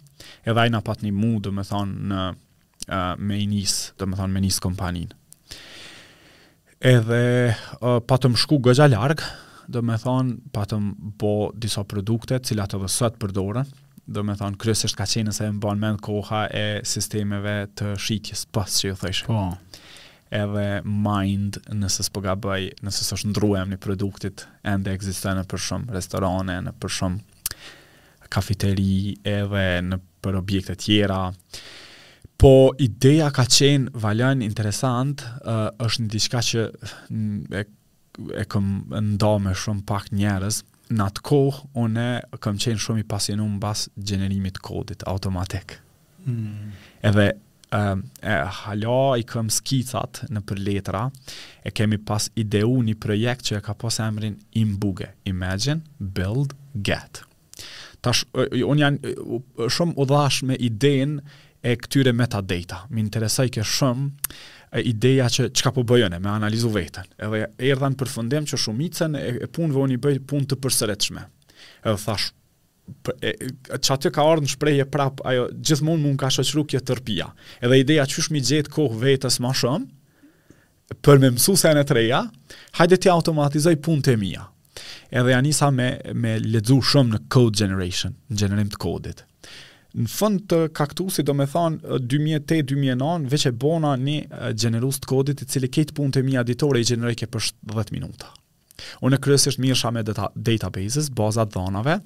edhe 0.50 0.64
ajna 0.64 0.82
pat 0.88 1.04
një 1.06 1.14
mu 1.14 1.36
do 1.46 1.54
me 1.54 1.66
thonë 1.68 2.24
uh, 2.24 2.32
me 3.22 3.38
njës 3.52 3.78
do 4.02 4.10
me 4.10 4.18
thonë 4.18 4.34
me 4.40 4.44
njës 4.48 4.58
kompanin 4.66 5.14
edhe 6.96 7.22
uh, 7.54 8.00
pa 8.08 8.18
të 8.18 8.34
shku 8.46 8.58
gëgja 8.66 8.90
largë 8.96 9.30
do 9.70 9.82
me 9.86 9.96
thonë 10.02 10.52
pa 10.56 10.66
të 10.70 10.80
bo 11.22 11.34
disa 11.54 11.84
produkte 11.88 12.40
cilat 12.46 12.74
edhe 12.78 12.90
sot 12.92 13.20
përdoren, 13.22 13.68
do 14.10 14.24
me 14.26 14.34
thonë 14.40 14.58
kryesisht 14.62 14.98
ka 14.98 15.06
qenë 15.10 15.34
se 15.38 15.46
më 15.52 15.62
banë 15.66 15.84
mend 15.84 16.02
koha 16.06 16.44
e 16.58 16.64
sistemeve 16.90 17.56
të 17.78 17.92
shqitjes 18.02 18.48
pas 18.50 18.72
po, 18.72 18.78
që 18.80 18.88
ju 18.92 19.00
thëshë. 19.04 19.28
Po. 19.30 19.46
Edhe 20.40 20.66
mind 20.86 21.58
nëse 21.76 22.06
së 22.08 22.14
përgabaj, 22.16 22.62
nëse 22.86 23.06
së 23.06 23.20
ndruem 23.32 23.72
një 23.74 23.80
produktit 23.82 24.44
ende 24.70 24.92
egzistën 24.94 25.38
në 25.40 25.46
për 25.50 25.64
shumë 25.68 25.96
restorane, 25.98 26.60
në 26.68 26.76
për 26.82 26.96
shumë 26.98 28.30
kafiteri, 28.34 29.18
edhe 29.30 29.64
në 29.88 30.02
për 30.22 30.38
objekte 30.42 30.76
tjera. 30.82 31.24
Po, 32.40 32.52
ideja 32.82 33.32
ka 33.36 33.44
qenë 33.52 33.92
valen 34.00 34.46
interesant, 34.46 35.26
është 35.44 36.06
një 36.06 36.14
diçka 36.14 36.46
që 36.50 36.68
e 37.62 37.66
e 38.36 38.44
këm 38.50 38.98
nda 39.14 39.34
me 39.42 39.54
shumë 39.56 39.86
pak 39.88 40.10
njerëz 40.16 40.62
në 40.90 41.06
atë 41.06 41.24
kohë, 41.30 41.68
une 41.84 42.06
këm 42.44 42.58
qenë 42.64 42.82
shumë 42.84 43.04
i 43.04 43.08
pasionum 43.12 43.60
bas 43.62 43.86
gjenerimit 44.00 44.58
kodit 44.66 45.06
automatik. 45.12 45.76
Hmm. 46.26 46.74
Edhe 47.06 47.28
e, 47.30 47.34
e, 47.78 48.38
hala 48.62 49.02
i 49.22 49.26
këm 49.30 49.52
skicat 49.54 50.24
në 50.34 50.42
për 50.50 50.64
letra, 50.66 51.04
e 51.64 51.74
kemi 51.78 52.02
pas 52.10 52.32
ideu 52.42 52.74
një 52.90 52.98
projekt 53.04 53.52
që 53.52 53.60
e 53.60 53.64
ka 53.70 53.78
pas 53.78 54.02
emrin 54.06 54.40
imbuge, 54.58 55.12
imagine, 55.30 55.84
build, 56.00 56.56
get. 56.74 57.22
Tash, 58.02 58.24
unë 58.34 58.82
janë 58.82 59.16
shumë 59.70 59.94
u 60.00 60.06
me 60.50 60.56
idejnë 60.56 61.34
e 61.68 61.74
këtyre 61.76 62.14
metadata. 62.16 62.86
Mi 62.90 63.04
interesaj 63.06 63.50
ke 63.52 63.66
shumë, 63.68 64.08
ideja 64.78 65.28
që 65.32 65.50
çka 65.56 65.72
po 65.74 65.84
bëjën 65.88 66.18
me 66.22 66.30
analizu 66.32 66.70
veten. 66.74 67.08
Edhe 67.18 67.48
erdhan 67.72 67.96
për 67.98 68.12
fundim 68.12 68.46
që 68.48 68.60
shumicën 68.62 69.16
e, 69.18 69.24
e 69.46 69.48
punëve 69.50 69.82
oni 69.86 69.98
bëj 70.02 70.20
punë 70.30 70.50
të 70.52 70.60
përsëritshme. 70.62 71.24
Edhe 71.86 71.96
thash 72.04 72.30
që 74.04 74.12
ka 74.14 74.24
ardhë 74.30 74.46
në 74.46 74.52
shpreje 74.56 74.86
prap, 74.94 75.22
ajo, 75.30 75.48
gjithmonë 75.62 76.04
mund 76.06 76.20
ka 76.22 76.30
shëqru 76.34 76.64
kjo 76.72 76.84
tërpia. 76.90 77.32
Edhe 77.64 77.82
ideja 77.82 78.06
që 78.10 78.26
shmi 78.28 78.42
gjetë 78.46 78.74
kohë 78.76 79.02
vetës 79.04 79.40
ma 79.44 79.52
shumë, 79.58 79.90
për 81.06 81.20
me 81.22 81.30
mësu 81.36 81.54
se 81.62 81.72
treja, 81.86 82.24
hajde 82.80 82.98
ti 83.04 83.10
automatizoj 83.14 83.76
punë 83.86 84.06
të 84.10 84.18
mia. 84.22 84.48
Edhe 85.10 85.34
janisa 85.34 85.70
me, 85.74 85.90
me 86.14 86.36
ledzu 86.40 86.80
shumë 86.86 87.16
në 87.16 87.22
code 87.34 87.58
generation, 87.64 88.16
në 88.30 88.42
gjenerim 88.44 88.70
të 88.74 88.80
kodit 88.82 89.26
në 89.98 90.10
fund 90.12 90.44
të 90.50 90.60
kaktusit 90.78 91.26
do 91.26 91.34
me 91.34 91.48
than 91.50 91.80
2008-2009 91.82 93.30
veç 93.32 93.48
e 93.50 93.54
bona 93.62 93.96
një 93.98 94.52
generus 94.62 95.02
të 95.02 95.10
kodit 95.10 95.42
i 95.42 95.48
cili 95.50 95.70
kejtë 95.74 95.96
pun 95.98 96.12
të 96.14 96.22
mi 96.28 96.38
aditore 96.38 96.82
i 96.84 96.88
generike 96.92 97.30
për 97.32 97.52
10 97.74 97.92
minuta 97.96 98.30
Unë 99.04 99.18
kryesisht 99.20 99.60
mirë 99.60 99.90
me 99.92 100.02
data 100.08 100.30
databases, 100.40 101.10
baza 101.12 101.44
të 101.44 101.52
dhënave, 101.58 101.98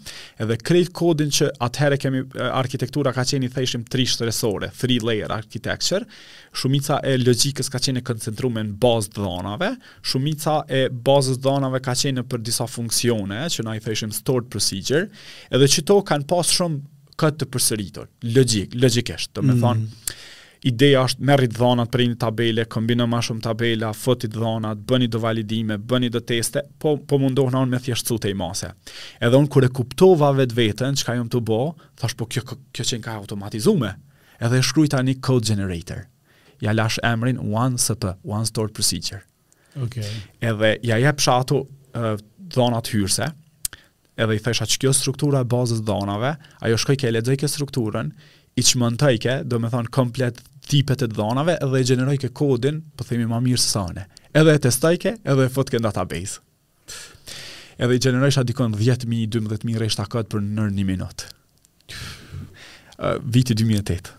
edhe 0.42 0.56
krejt 0.58 0.88
kodin 0.98 1.30
që 1.30 1.52
atëhere 1.62 2.00
kemi 2.02 2.24
arkitektura 2.48 3.12
ka 3.14 3.22
qeni 3.30 3.46
i 3.46 3.52
3 3.54 3.84
tri 3.94 4.08
shtresore, 4.10 4.72
three 4.82 4.98
layer 4.98 5.30
architecture. 5.32 6.02
Shumica 6.50 6.98
e 7.06 7.14
logjikës 7.22 7.70
ka 7.72 7.78
qenë 7.78 8.02
e 8.02 8.06
koncentruar 8.10 8.56
në 8.66 8.74
bazë 8.82 9.14
të 9.14 9.22
dhënave, 9.28 9.70
shumica 10.02 10.56
e 10.66 10.88
bazës 10.90 11.38
të 11.38 11.46
dhënave 11.46 11.84
ka 11.86 11.94
qenë 12.02 12.24
për 12.34 12.42
disa 12.50 12.66
funksione 12.66 13.44
që 13.54 13.68
na 13.70 13.78
i 13.78 13.86
thëshim 13.86 14.10
stored 14.18 14.50
procedure, 14.50 15.06
edhe 15.54 15.70
çito 15.78 16.02
kanë 16.10 16.26
pasur 16.34 16.58
shumë 16.64 16.82
këtë 17.22 17.44
të 17.44 17.48
përsëritur, 17.54 18.08
logjik, 18.36 18.78
logjikisht, 18.82 19.34
do 19.38 19.44
të 19.48 19.54
mm. 19.58 19.64
thonë 19.64 20.30
Ideja 20.64 21.02
është 21.04 21.26
merri 21.28 21.50
të 21.52 21.58
dhënat 21.60 21.90
për 21.92 22.02
një 22.08 22.14
tabelë, 22.24 22.64
kombino 22.72 23.04
më 23.12 23.18
shumë 23.28 23.42
tabela, 23.44 23.90
foti 23.92 24.30
të 24.32 24.38
dhënat, 24.40 24.84
bëni 24.88 25.10
do 25.12 25.20
validime, 25.20 25.76
bëni 25.76 26.08
do 26.14 26.22
teste, 26.24 26.62
po 26.80 26.94
po 27.04 27.18
mundohna 27.20 27.60
on 27.66 27.74
me 27.74 27.82
thjeshtësu 27.84 28.30
i 28.30 28.36
mase. 28.40 28.70
Edhe 29.20 29.36
un 29.44 29.50
kur 29.52 29.68
e 29.68 29.68
kuptova 29.76 30.30
vetveten 30.38 30.96
çka 30.96 31.18
jam 31.18 31.28
të 31.28 31.42
bë, 31.50 31.58
thash 32.00 32.16
po 32.16 32.30
kjo 32.32 32.46
kjo 32.72 32.86
që 32.94 33.02
ka 33.04 33.18
automatizume. 33.26 33.92
Edhe 34.40 34.64
shkruaj 34.64 34.94
tani 34.96 35.18
code 35.20 35.52
generator. 35.52 36.06
Ja 36.64 36.72
lash 36.72 36.96
emrin 37.04 37.44
one 37.44 37.76
sp, 37.76 38.16
one 38.24 38.48
store 38.48 38.72
procedure. 38.72 39.20
Okej. 39.76 40.08
Okay. 40.08 40.26
Edhe 40.54 40.74
ja 40.94 41.02
jap 41.10 41.20
shatu 41.20 41.60
uh, 41.68 41.68
eh, 42.16 42.24
dhënat 42.56 42.94
hyrse, 42.96 43.34
edhe 44.22 44.36
i 44.38 44.42
thesha 44.44 44.66
që 44.70 44.80
kjo 44.84 44.92
struktura 44.94 45.42
e 45.44 45.48
bazës 45.50 45.82
dhonave, 45.88 46.36
ajo 46.66 46.80
shkoj 46.84 46.98
ke 47.04 47.12
ledzoj 47.18 47.38
ke 47.44 47.50
strukturën, 47.50 48.12
i 48.56 48.62
që 48.62 48.80
më 48.82 48.90
ndajke, 48.98 49.36
do 49.50 49.58
me 49.60 49.70
thonë 49.74 49.90
komplet 49.96 50.42
tipet 50.70 51.02
e 51.02 51.10
dhonave, 51.10 51.56
edhe 51.66 51.82
i 51.82 51.88
gjeneroj 51.90 52.18
ke 52.22 52.30
kodin, 52.38 52.84
po 52.96 53.08
themi 53.08 53.26
ma 53.30 53.40
mirë 53.42 53.62
sësane. 53.64 54.06
Edhe 54.38 54.54
e 54.54 54.62
testajke, 54.62 55.16
edhe 55.24 55.48
e 55.50 55.54
fotë 55.54 55.74
ke 55.76 55.82
në 55.82 55.86
database. 55.96 56.40
Edhe 57.82 57.98
i 57.98 58.04
gjeneroj 58.06 58.36
shë 58.36 58.44
adikon 58.44 58.76
10.000-12.000 58.78 59.82
rejsh 59.82 59.98
të 59.98 60.06
kodë 60.14 60.30
për 60.36 60.44
nër 60.46 60.76
një 60.78 60.86
minut. 60.92 61.26
Uh, 62.94 63.18
viti 63.34 63.58
2008. 63.58 64.14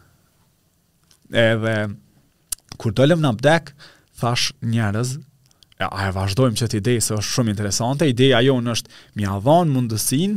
Edhe, 1.38 1.76
kur 2.82 2.94
dolem 2.98 3.22
në 3.22 3.30
abdek, 3.36 3.70
thash 4.20 4.50
njërez, 4.60 5.14
a 5.82 6.06
e 6.06 6.10
vazhdojmë 6.14 6.58
që 6.60 6.66
të 6.70 6.78
idejë 6.80 7.02
se 7.02 7.16
është 7.18 7.34
shumë 7.36 7.52
interesante, 7.54 8.06
ideja 8.10 8.40
jo 8.46 8.58
në 8.62 8.74
është 8.76 8.98
mi 9.18 9.24
adhanë 9.30 9.74
mundësin 9.74 10.36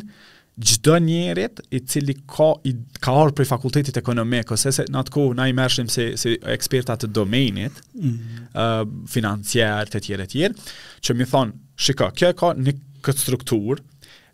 gjdo 0.58 0.96
njerit 1.06 1.60
i 1.78 1.82
cili 1.86 2.16
ka, 2.26 2.48
i, 2.66 2.72
ka 3.04 3.14
orë 3.22 3.36
prej 3.38 3.46
fakultetit 3.52 4.00
ekonomik, 4.02 4.50
ose 4.56 4.72
se 4.74 4.88
në 4.90 5.04
atë 5.04 5.14
kohë 5.14 5.38
na 5.38 5.46
i 5.48 5.54
mërshim 5.58 5.90
si, 5.94 6.08
si 6.18 6.32
ekspertat 6.54 7.04
të 7.06 7.12
domenit, 7.14 7.78
mm 7.94 8.08
-hmm. 8.14 8.48
uh, 8.56 9.10
financiar 9.14 9.86
të 9.86 10.02
tjere 10.08 10.26
tjere, 10.28 10.56
që 11.02 11.14
mi 11.14 11.24
thonë, 11.30 11.54
shika, 11.78 12.10
kjo 12.12 12.32
e 12.34 12.38
ka 12.38 12.52
një 12.58 12.74
këtë 13.06 13.24
strukturë, 13.28 13.84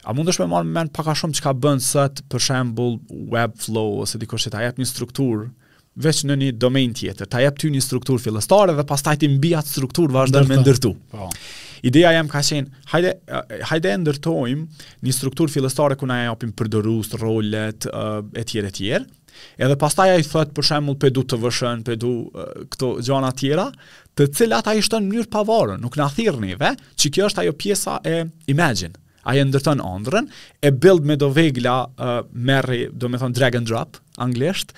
A 0.03 0.11
mund 0.13 0.27
është 0.29 0.41
me 0.43 0.47
marrë 0.51 0.67
me 0.67 0.73
menë 0.79 0.91
paka 0.91 1.13
shumë 1.15 1.33
që 1.37 1.41
ka 1.43 1.51
bënë 1.63 1.79
sëtë 1.91 2.21
për 2.27 2.39
shembul 2.43 2.97
Webflow 3.31 4.01
ose 4.03 4.19
dikur 4.19 4.35
që 4.39 4.49
ta 4.51 4.59
jetë 4.59 4.81
një 4.83 4.87
strukturë 4.91 5.45
veç 5.99 6.23
në 6.25 6.37
një 6.41 6.51
domen 6.59 6.93
tjetër, 6.97 7.27
ta 7.29 7.41
jep 7.43 7.59
ty 7.61 7.69
një 7.73 7.81
struktur 7.85 8.21
fillestare, 8.21 8.73
dhe 8.77 8.85
pas 8.89 9.03
ta 9.05 9.13
ti 9.19 9.29
mbi 9.29 9.53
atë 9.57 9.73
struktur 9.75 10.13
vazhdo 10.13 10.41
me 10.49 10.57
ndërtu. 10.61 10.91
Po. 11.13 11.27
Ideja 11.83 12.13
jam 12.15 12.29
ka 12.31 12.39
qenë, 12.43 12.83
hajde 12.89 13.91
eh, 13.91 13.91
e 13.91 13.99
ndërtojmë 14.01 14.85
një 15.03 15.13
struktur 15.17 15.51
fillestare 15.53 15.97
ku 15.99 16.07
na 16.09 16.21
japim 16.23 16.49
opim 16.49 16.55
përdërus, 16.59 17.13
rollet, 17.21 17.85
e 17.85 18.05
eh, 18.39 18.47
tjere 18.49 18.71
tjere, 18.73 19.03
edhe 19.59 19.75
pas 19.77 19.93
ta 19.97 20.07
ja 20.09 20.17
i 20.17 20.23
thët 20.25 20.55
për 20.55 20.69
shemull 20.71 20.97
për 21.01 21.13
du 21.17 21.25
të 21.27 21.41
vëshën, 21.43 21.83
për 21.85 21.99
du 22.01 22.13
eh, 22.31 22.65
këto 22.73 22.93
gjana 23.03 23.33
tjera, 23.37 23.67
të 24.17 24.29
cilat 24.33 24.69
a 24.71 24.75
ishtë 24.79 25.01
në 25.03 25.13
njërë 25.17 25.31
pavarën, 25.35 25.83
nuk 25.83 25.97
në 25.99 26.07
athirë 26.09 26.41
njëve, 26.47 26.73
që 26.97 27.13
kjo 27.13 27.29
është 27.29 27.43
ajo 27.45 27.55
pjesa 27.59 27.99
e 28.15 28.21
imagine, 28.51 28.95
a 29.23 29.35
e 29.39 29.43
ndërton 29.47 29.81
ëndrën, 29.83 30.27
e 30.65 30.71
build 30.73 31.05
me 31.07 31.15
do 31.19 31.29
vegla 31.35 31.75
uh, 31.87 32.15
merri, 32.31 32.85
do 32.91 33.09
me 33.11 33.19
thonë, 33.21 33.35
drag 33.37 33.55
and 33.61 33.67
drop, 33.69 33.99
anglesht, 34.23 34.73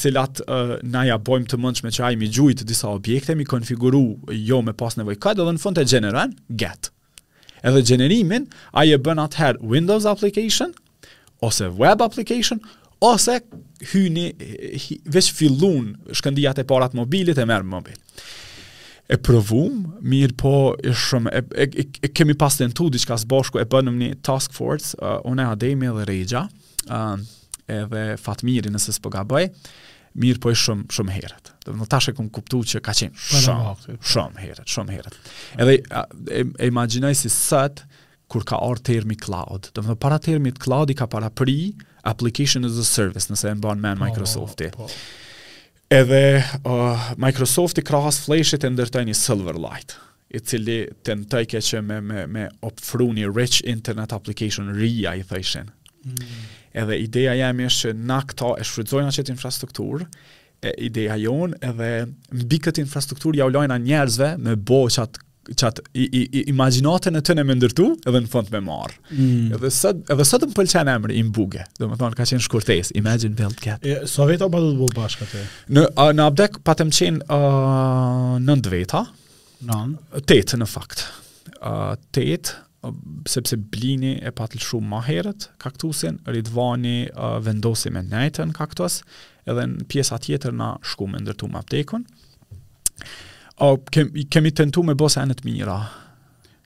cilat 0.00 0.40
uh, 0.46 0.76
na 0.88 1.02
ja 1.10 1.18
bojmë 1.20 1.50
të 1.50 1.58
mëndshme 1.60 1.90
që 1.96 2.04
ajmë 2.10 2.24
i 2.26 2.30
gjujtë 2.36 2.64
disa 2.70 2.88
objekte, 2.96 3.34
mi 3.36 3.44
konfiguru 3.48 4.00
jo 4.32 4.62
me 4.64 4.72
pas 4.76 4.96
nevoj 4.96 5.16
vojkat, 5.18 5.38
edhe 5.42 5.56
në 5.58 5.62
fund 5.62 5.76
të 5.78 5.84
generan, 5.90 6.32
get. 6.48 6.88
Edhe 7.66 7.82
generimin, 7.90 8.46
a 8.72 8.86
e 8.88 8.96
bën 9.04 9.20
atëherë 9.26 9.64
Windows 9.68 10.06
application, 10.08 10.72
ose 11.44 11.68
web 11.76 12.00
application, 12.04 12.62
ose 13.04 13.38
hyni, 13.92 14.30
veç 15.12 15.28
fillun 15.36 15.92
shkëndijat 16.16 16.60
e 16.60 16.66
parat 16.68 16.96
mobilit 16.96 17.38
e 17.40 17.46
merë 17.48 17.68
mobil 17.68 17.96
e 19.10 19.18
provum, 19.18 19.82
mirë 20.06 20.36
po 20.38 20.50
e 20.82 20.92
shumë, 20.94 21.32
e, 21.58 21.66
e, 21.80 21.84
e 22.06 22.10
kemi 22.14 22.36
pas 22.38 22.56
të 22.56 22.68
ndu 22.70 22.90
diçka 22.94 23.16
së 23.18 23.28
boshku 23.30 23.58
e 23.60 23.66
bënëm 23.68 23.96
një 23.98 24.10
task 24.26 24.54
force, 24.56 24.94
uh, 25.02 25.18
une 25.28 25.42
Ademi 25.46 25.90
dhe 25.96 26.04
Regja, 26.08 26.44
uh, 26.86 26.92
um, 26.94 27.24
edhe 27.70 28.04
Fatmirin 28.22 28.74
nëse 28.76 28.94
së 28.94 29.02
përgabaj, 29.04 29.48
mirë 30.20 30.40
po 30.42 30.50
e 30.52 30.56
shumë, 30.58 30.86
shumë 30.94 31.16
herët. 31.16 31.50
Dhe 31.66 31.74
në 31.78 31.86
e 31.88 32.14
këmë 32.20 32.32
kuptu 32.38 32.62
që 32.72 32.82
ka 32.86 32.94
qenë 32.98 33.26
shumë, 33.26 33.96
shumë 34.12 34.44
herët, 34.44 34.66
shumë 34.76 34.94
herët. 34.96 35.18
Edhe 35.62 35.78
uh, 35.90 36.04
e, 36.30 36.44
e 36.62 36.70
imaginaj 36.70 37.14
si 37.24 37.32
sëtë, 37.34 37.88
kur 38.30 38.44
ka 38.46 38.60
orë 38.62 38.84
termi 38.86 39.16
cloud. 39.18 39.72
Dhe 39.74 39.82
më 39.88 39.96
para 39.98 40.20
termi 40.22 40.52
cloud 40.54 40.92
i 40.92 40.94
ka 40.94 41.08
para 41.10 41.32
pri 41.34 41.56
application 42.06 42.62
as 42.68 42.78
a 42.78 42.86
service, 42.86 43.26
nëse 43.30 43.48
e 43.50 43.56
mba 43.58 43.74
në 43.74 43.82
men 43.88 43.98
po, 43.98 44.06
Microsofti. 44.06 44.70
Po, 44.76 44.86
po 44.86 45.26
edhe 45.90 46.38
uh, 46.66 47.12
Microsoft 47.16 47.78
i 47.78 47.82
krahas 47.84 48.20
fleshit 48.24 48.64
e 48.64 48.70
ndërtoj 48.70 49.02
një 49.08 49.16
Silverlight, 49.18 49.96
i 50.30 50.38
cili 50.38 50.76
të 51.04 51.16
ndëtoj 51.24 51.44
ke 51.50 51.62
që 51.66 51.80
me, 51.82 51.98
me, 52.06 52.24
me 52.30 52.46
opfru 52.66 53.08
një 53.16 53.28
rich 53.34 53.62
internet 53.68 54.14
application 54.14 54.70
rria 54.76 55.16
i 55.18 55.24
thëjshin. 55.26 55.72
Mm. 56.06 56.36
Edhe 56.82 57.00
ideja 57.06 57.32
jemi 57.40 57.66
është 57.66 57.90
që 57.90 57.96
na 58.06 58.20
këto 58.30 58.52
e 58.60 58.66
shfrydzojnë 58.70 59.10
që 59.16 59.24
qëtë 59.24 59.34
infrastrukturë, 59.34 60.06
e 60.60 60.74
ideja 60.86 61.16
jonë 61.18 61.58
edhe 61.66 61.88
mbi 62.36 62.58
këtë 62.66 62.82
infrastrukturë 62.84 63.40
ja 63.40 63.48
ulojnë 63.48 63.74
a 63.74 63.80
njerëzve 63.80 64.34
me 64.44 64.54
bo 64.60 64.82
që 64.92 65.06
atë 65.08 65.26
çat 65.56 65.80
i, 65.94 66.02
i, 66.04 66.22
i 66.40 66.44
imagjinatën 66.50 67.16
e 67.18 67.22
tënë 67.26 67.44
më 67.48 67.56
ndërtu 67.58 67.86
edhe 68.08 68.20
në 68.22 68.30
fund 68.30 68.50
më 68.52 68.60
marr. 68.64 68.94
Mm. 69.12 69.52
Edhe 69.56 69.70
sa 69.74 69.92
edhe 70.10 70.26
sa 70.28 70.38
të 70.40 70.48
më 70.50 70.56
pëlqen 70.56 70.90
emri 70.92 71.16
i 71.20 71.24
Mbuge. 71.26 71.64
Domethënë 71.80 72.18
ka 72.18 72.26
qenë 72.30 72.44
shkurtes, 72.46 72.92
Imagine 72.98 73.36
Belt 73.38 73.60
Cat. 73.62 73.84
E 73.86 73.98
sa 74.10 74.26
apo 74.26 74.36
do 74.60 74.72
të 74.72 74.80
bëj 74.80 74.96
bashkë 74.96 75.26
atë? 75.28 75.42
Në 75.76 75.86
a, 75.94 76.08
në 76.16 76.26
Abdek 76.30 76.60
patëm 76.66 76.90
qenë 76.96 77.40
ë 78.50 78.60
veta. 78.74 79.04
Nën. 79.60 79.90
tetë 80.24 80.56
në 80.56 80.66
fakt. 80.72 81.02
Ë 81.60 81.74
uh, 81.92 82.52
sepse 83.28 83.58
Blini 83.60 84.14
e 84.24 84.30
patë 84.32 84.56
shumë 84.64 84.88
ma 84.88 85.02
herët 85.04 85.50
kaktusin, 85.60 86.16
Ridvani 86.24 87.02
uh, 87.10 87.36
vendosi 87.44 87.90
me 87.92 88.00
nejtën 88.06 88.54
kaktus, 88.56 89.02
edhe 89.44 89.66
në 89.68 89.84
pjesa 89.92 90.16
tjetër 90.16 90.56
na 90.56 90.70
shkumë 90.88 91.20
ndërtu 91.26 91.50
më 91.52 91.60
aptekun 91.60 92.06
o 93.60 93.74
kemi, 93.92 94.24
kemi 94.30 94.50
tentu 94.56 94.82
me 94.86 94.94
bose 94.98 95.20
anët 95.22 95.42
mira. 95.44 95.78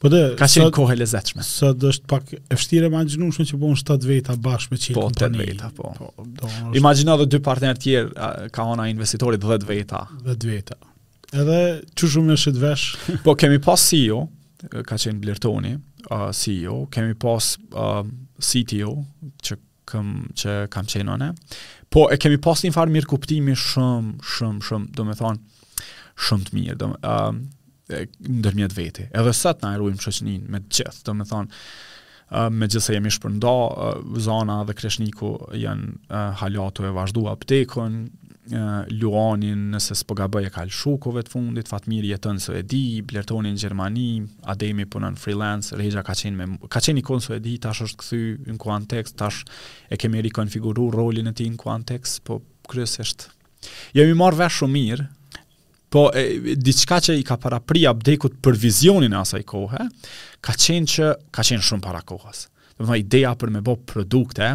Po 0.05 0.11
dhe, 0.12 0.22
ka 0.38 0.45
qenë 0.51 0.72
kohë 0.76 0.95
e 0.97 1.01
lezetshme. 1.01 1.45
Sa 1.47 1.70
do 1.72 1.88
të 1.95 2.09
pak 2.11 2.32
e 2.36 2.40
vështirë 2.59 2.90
imagjinueshme 2.90 3.47
që 3.49 3.59
bën 3.61 3.76
7 3.80 4.09
veta 4.11 4.34
bashkë 4.47 4.74
me 4.74 4.80
çifte. 4.80 4.97
Po, 4.99 5.09
8 5.09 5.38
veta, 5.38 5.70
po. 5.76 5.92
po 5.97 6.51
Imagjino 6.76 7.14
edhe 7.16 7.26
dy 7.32 7.40
partner 7.47 7.78
tjerë 7.80 8.49
ka 8.55 8.66
ona 8.74 8.86
investitorit 8.92 9.40
10 9.42 9.64
veta. 9.70 10.03
10 10.26 10.49
veta. 10.51 10.76
Edhe 11.34 11.61
çu 11.97 12.11
shumë 12.16 12.36
është 12.36 12.55
të 12.59 12.64
vesh. 12.66 12.86
po 13.26 13.36
kemi 13.40 13.62
pas 13.64 13.86
CEO, 13.90 14.26
ka 14.84 14.99
qenë 15.07 15.22
Blertoni, 15.24 15.74
uh, 16.12 16.28
CEO, 16.36 16.82
kemi 16.92 17.16
pas 17.20 17.55
uh, 17.72 18.03
CTO, 18.45 18.99
që 19.49 19.61
kam 19.95 20.12
që 20.36 20.59
kam 20.72 20.84
qenë 20.90 21.12
ona. 21.16 21.32
Po 21.92 22.07
e 22.12 22.16
kemi 22.20 22.38
pas 22.45 22.61
një 22.64 22.72
farë 22.76 22.92
mirë 22.92 23.09
kuptimi 23.11 23.57
shumë 23.61 24.14
shumë 24.36 24.68
shumë, 24.68 24.92
do 24.97 25.05
të 25.12 25.16
thonë 25.22 25.53
shumë 26.23 26.49
të 26.49 26.57
mirë, 26.59 26.79
do 26.81 26.93
të 27.89 27.99
ndërmjet 28.39 28.73
veti. 28.79 29.03
Edhe 29.12 29.33
sa 29.37 29.53
të 29.53 29.67
na 29.67 29.75
e 29.77 29.81
ruajmë 29.83 30.01
shoqnin 30.07 30.47
me 30.55 30.62
të 30.65 30.79
gjithë, 30.79 31.03
do 31.05 31.17
të 31.21 31.27
thonë, 31.31 31.62
me 32.57 32.67
gjithë 32.71 32.83
se 32.87 32.95
jemi 32.97 33.11
shpërnda, 33.12 33.53
zona 34.25 34.62
dhe 34.69 34.77
kreshniku 34.79 35.35
janë 35.61 36.23
halatu 36.43 36.87
e 36.89 36.93
vazhdu 36.97 37.27
aptekon, 37.33 38.05
Luanin 38.93 39.71
nëse 39.73 39.95
s'po 39.97 40.12
gaboj 40.19 40.43
e 40.45 40.51
ka 40.53 40.67
të 40.69 41.31
fundit 41.33 41.67
Fatmir 41.71 42.05
jetën 42.05 42.35
në 42.37 42.43
Suedi, 42.45 43.01
blertoni 43.01 43.49
në 43.49 43.57
Gjermani, 43.62 44.09
Ademi 44.43 44.85
punon 44.85 45.17
freelance, 45.17 45.73
Reja 45.81 46.03
ka 46.05 46.12
qenë 46.12 46.37
me 46.37 46.59
ka 46.69 46.79
qenë 46.85 46.99
ikon 47.01 47.23
në 47.23 47.25
Suedi, 47.25 47.55
tash 47.59 47.81
është 47.87 47.99
kthy 48.03 48.21
në 48.53 48.59
kontekst, 48.61 49.17
tash 49.17 49.47
e 49.89 49.97
kemi 49.97 50.21
rikonfiguru 50.27 50.91
rolin 50.93 51.31
e 51.31 51.33
tij 51.33 51.55
në 51.55 51.57
kontekst, 51.65 52.21
po 52.29 52.43
kryesisht. 52.69 53.31
Jemi 53.97 54.12
marrë 54.12 54.43
vesh 54.43 54.61
shumë 54.61 54.77
mirë, 54.77 55.09
Po, 55.95 56.09
diçka 56.59 56.97
që 57.07 57.14
i 57.20 57.22
ka 57.22 57.36
para 57.38 57.61
pri 57.62 57.84
abdekut 57.86 58.40
për 58.42 58.57
vizionin 58.59 59.12
e 59.14 59.18
asaj 59.20 59.45
kohë, 59.47 59.84
ka 60.42 60.55
qenë 60.64 60.88
që 60.90 61.11
ka 61.30 61.45
qenë 61.47 61.62
shumë 61.68 61.84
para 61.84 62.01
kohës. 62.09 62.49
Dhe 62.74 62.82
më 62.82 62.88
dhe 62.88 62.99
ideja 63.05 63.30
për 63.38 63.53
me 63.55 63.61
bo 63.62 63.76
produkte, 63.92 64.49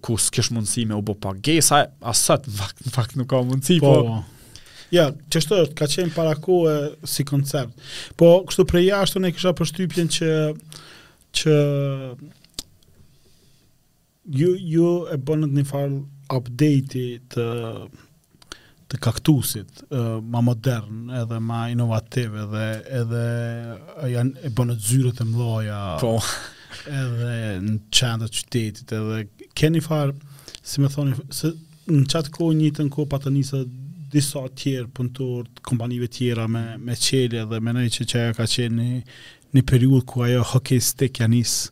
ku 0.00 0.16
s'kesh 0.16 0.48
mundësi 0.56 0.86
me 0.88 0.96
u 0.96 1.02
bo 1.04 1.12
pagesa, 1.20 1.82
asët, 2.08 2.48
në 2.86 2.94
fakt 2.96 3.18
nuk 3.20 3.28
ka 3.28 3.42
mundësi, 3.44 3.76
po... 3.84 3.92
po. 4.08 4.40
Ja, 4.90 5.04
që 5.12 5.42
është 5.42 5.58
është, 5.66 5.76
ka 5.82 5.86
qenë 5.92 6.14
para 6.16 6.32
kohë 6.42 6.78
si 7.06 7.28
koncept. 7.28 7.76
Po, 8.18 8.30
kështu 8.48 8.64
për 8.72 8.82
ashtu, 9.02 9.20
ne 9.22 9.34
kësha 9.36 9.52
për 9.60 9.68
shtypjen 9.74 10.08
që... 10.16 10.32
që... 11.42 11.58
ju, 14.42 14.54
ju 14.72 14.88
e 15.12 15.20
bënët 15.28 15.58
një 15.60 15.68
farë 15.74 15.98
update-i 16.40 17.10
të 17.36 17.50
të 18.90 18.98
kaktusit 19.06 19.82
më 19.90 20.40
modern, 20.42 21.04
edhe 21.22 21.38
më 21.46 21.58
inovativ, 21.76 22.34
edhe 22.44 22.64
edhe 23.00 23.22
janë 24.14 24.46
e 24.48 24.52
bënë 24.58 24.76
zyrat 24.86 25.22
e 25.22 25.26
mëdha. 25.28 25.82
Po. 26.02 26.14
Edhe 26.90 27.34
në 27.66 27.76
çantë 27.96 28.26
të 28.32 28.40
qytetit, 28.40 28.94
edhe 28.98 29.20
keni 29.58 29.82
fare, 29.84 30.16
si 30.62 30.82
më 30.82 30.90
thoni, 30.94 31.14
se 31.34 31.52
në 31.90 32.02
çat 32.12 32.32
ko 32.34 32.50
një 32.54 32.72
të 32.76 32.88
ko 32.94 33.06
pa 33.10 33.20
të 33.22 33.32
nisë 33.34 33.62
disa 34.10 34.42
të 34.48 34.56
tjerë 34.62 34.92
punëtor 34.94 35.46
të 35.46 35.64
kompanive 35.70 36.08
tjera 36.10 36.48
me 36.50 36.64
me 36.82 36.96
çelë 36.98 37.44
dhe 37.50 37.60
mendoj 37.62 37.86
se 37.94 38.06
çaja 38.12 38.34
ka 38.34 38.46
qenë 38.54 38.86
në 39.54 39.62
periudhë 39.70 40.06
ku 40.10 40.24
ajo 40.26 40.44
stick 40.82 41.22
ja 41.22 41.30
nisë. 41.30 41.70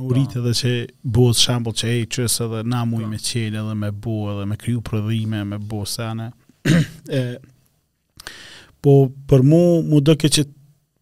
U 0.00 0.08
rritë 0.08 0.38
edhe 0.40 0.52
që 0.56 0.70
buës 1.12 1.40
shambo 1.44 1.72
që 1.76 1.88
e 1.92 1.96
qësë 2.08 2.46
edhe 2.46 2.60
na 2.64 2.84
muj 2.88 3.02
po. 3.04 3.08
me 3.12 3.18
qelë 3.20 3.58
edhe 3.60 3.74
me 3.76 3.90
bu 3.92 4.14
edhe 4.32 4.46
me 4.48 4.56
kryu 4.56 4.80
prodhime, 4.80 5.42
me 5.44 5.58
bu 5.60 5.82
sene. 5.84 6.30
e, 7.20 7.20
po 8.82 8.94
për 9.28 9.44
mu, 9.44 9.60
mu 9.84 10.00
dëke 10.00 10.30
që 10.38 10.46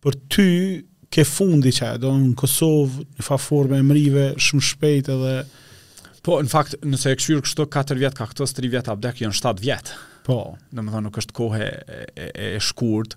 për 0.03 0.16
ty 0.32 0.49
ke 1.11 1.22
fundi 1.26 1.70
që 1.74 1.93
e 1.95 2.01
do 2.03 2.11
në 2.18 2.32
Kosovë, 2.41 3.07
në 3.20 3.26
fa 3.26 3.38
forme 3.38 3.78
e 3.78 3.86
mrive, 3.86 4.26
shumë 4.43 4.66
shpejt 4.72 5.11
edhe... 5.14 5.32
Po, 6.26 6.41
në 6.45 6.51
fakt, 6.53 6.74
nëse 6.84 7.14
e 7.14 7.18
këshyrë 7.18 7.45
kështu 7.47 7.66
4 7.72 7.97
vjetë 8.03 8.18
ka 8.18 8.26
këtës 8.32 8.55
3 8.59 8.72
vjetë, 8.74 8.93
abdekë 8.93 9.24
jënë 9.24 9.38
7 9.38 9.62
vjetë. 9.64 9.99
Po, 10.26 10.41
në 10.74 10.82
më 10.84 10.95
dhe 10.97 11.03
nuk 11.07 11.18
është 11.22 11.36
kohë 11.38 11.61
e, 11.62 12.01
e, 12.26 12.28
e 12.55 12.64
shkurtë 12.64 13.16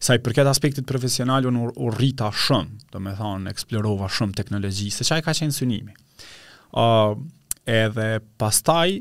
sa 0.00 0.14
i 0.16 0.22
përket 0.22 0.48
aspektit 0.50 0.86
profesional 0.88 1.46
unë 1.50 1.70
u 1.80 1.90
rrita 1.94 2.30
shumë, 2.34 2.80
do 2.92 3.00
me 3.02 3.14
thonë, 3.16 3.50
eksplorova 3.52 4.08
shumë 4.12 4.36
teknologi, 4.38 4.90
se 4.92 5.06
qaj 5.08 5.22
ka 5.28 5.34
qenë 5.38 5.56
synimi. 5.56 5.94
Uh, 6.76 7.16
edhe 7.66 8.18
pastaj, 8.38 8.98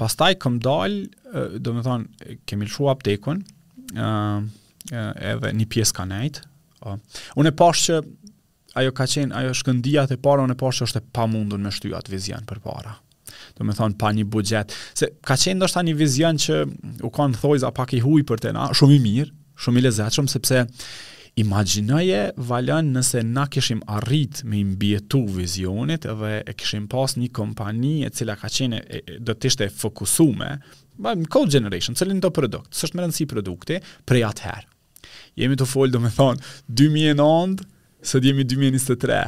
pastaj 0.00 0.34
këm 0.40 0.60
dalë, 0.64 1.00
uh, 1.32 1.58
do 1.58 1.74
me 1.76 1.82
thonë, 1.86 2.38
kemi 2.46 2.68
lëshu 2.68 2.88
aptekun, 2.92 3.42
uh, 3.96 4.38
edhe 4.92 5.54
një 5.58 5.66
pjesë 5.74 5.98
ka 5.98 6.06
nejtë. 6.08 6.44
Uh, 6.86 6.96
unë 7.40 7.50
e 7.52 7.56
pashë 7.58 7.86
që 7.86 8.00
ajo 8.78 8.92
ka 8.94 9.08
qenë, 9.10 9.34
ajo 9.40 9.56
shkëndia 9.58 10.06
të 10.12 10.20
para, 10.22 10.44
unë 10.46 10.54
e 10.54 10.60
pashë 10.60 10.82
që 10.84 10.88
është 10.90 11.02
e 11.02 11.08
pa 11.18 11.26
mundun 11.28 11.64
me 11.66 11.74
shtyat 11.74 12.10
vizion 12.12 12.46
për 12.48 12.62
para 12.64 12.96
do 13.58 13.64
me 13.66 13.74
thonë 13.74 13.96
pa 13.98 14.08
një 14.14 14.22
budget, 14.30 14.72
se 14.96 15.08
ka 15.26 15.34
qenë 15.38 15.58
ndoshta 15.58 15.82
një 15.84 15.92
vizion 15.98 16.36
që 16.40 16.56
u 17.04 17.08
kanë 17.12 17.36
thojza 17.42 17.68
pak 17.74 17.92
i 17.98 18.00
huj 18.02 18.22
për 18.26 18.40
të 18.42 18.52
na, 18.54 18.68
shumë 18.76 18.94
i 18.96 19.00
mirë, 19.02 19.32
shumë 19.64 19.80
i 19.80 19.84
lezeqëm, 19.86 20.28
sepse 20.30 20.62
imaginoje 21.38 22.20
valën 22.48 22.88
nëse 22.96 23.20
na 23.28 23.44
kishim 23.52 23.82
arrit 23.98 24.40
me 24.48 24.58
imbjetu 24.64 25.20
vizionit 25.36 26.06
dhe 26.18 26.32
e 26.50 26.54
kishim 26.58 26.88
pas 26.90 27.14
një 27.20 27.28
kompani 27.36 27.94
e 28.06 28.10
cila 28.14 28.38
ka 28.40 28.50
qenë 28.54 28.80
e, 28.82 28.98
e, 29.14 29.18
do 29.22 29.34
të 29.34 29.52
ishte 29.52 29.68
fokusume, 29.70 30.48
me 31.04 31.16
code 31.30 31.54
generation, 31.54 31.94
cilin 31.98 32.18
të 32.24 32.32
produkt, 32.34 32.72
s'është 32.74 32.98
më 32.98 33.04
rëndësi 33.04 33.28
produkti 33.30 33.78
prej 34.08 34.24
atëherë. 34.28 34.68
Jemi 35.38 35.58
të 35.60 35.66
folë, 35.70 35.94
do 35.94 36.00
me 36.02 36.10
thonë, 36.10 36.42
2009, 36.82 37.60
sot 38.10 38.26
jemi 38.26 38.46
2023. 38.50 39.20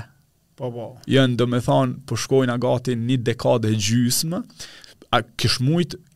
Po, 0.59 0.69
po. 0.75 0.89
Jënë, 1.09 1.37
do 1.39 1.47
me 1.49 1.63
thonë, 1.63 2.01
gati 2.11 2.29
po 2.33 2.43
agati 2.43 2.97
një 2.99 3.19
dekade 3.31 3.71
gjysmë, 3.79 4.43
a 5.15 5.21
kish 5.41 5.59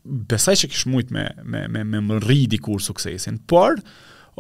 besaj 0.05 0.55
që 0.65 0.71
kish 0.73 0.87
mujt 0.91 1.11
me 1.15 1.29
me 1.45 1.67
me 1.69 1.85
me 1.85 2.01
më 2.05 2.21
rridi 2.27 2.51
di 2.55 2.59
kur 2.63 2.83
suksesin, 2.85 3.41
por 3.49 3.81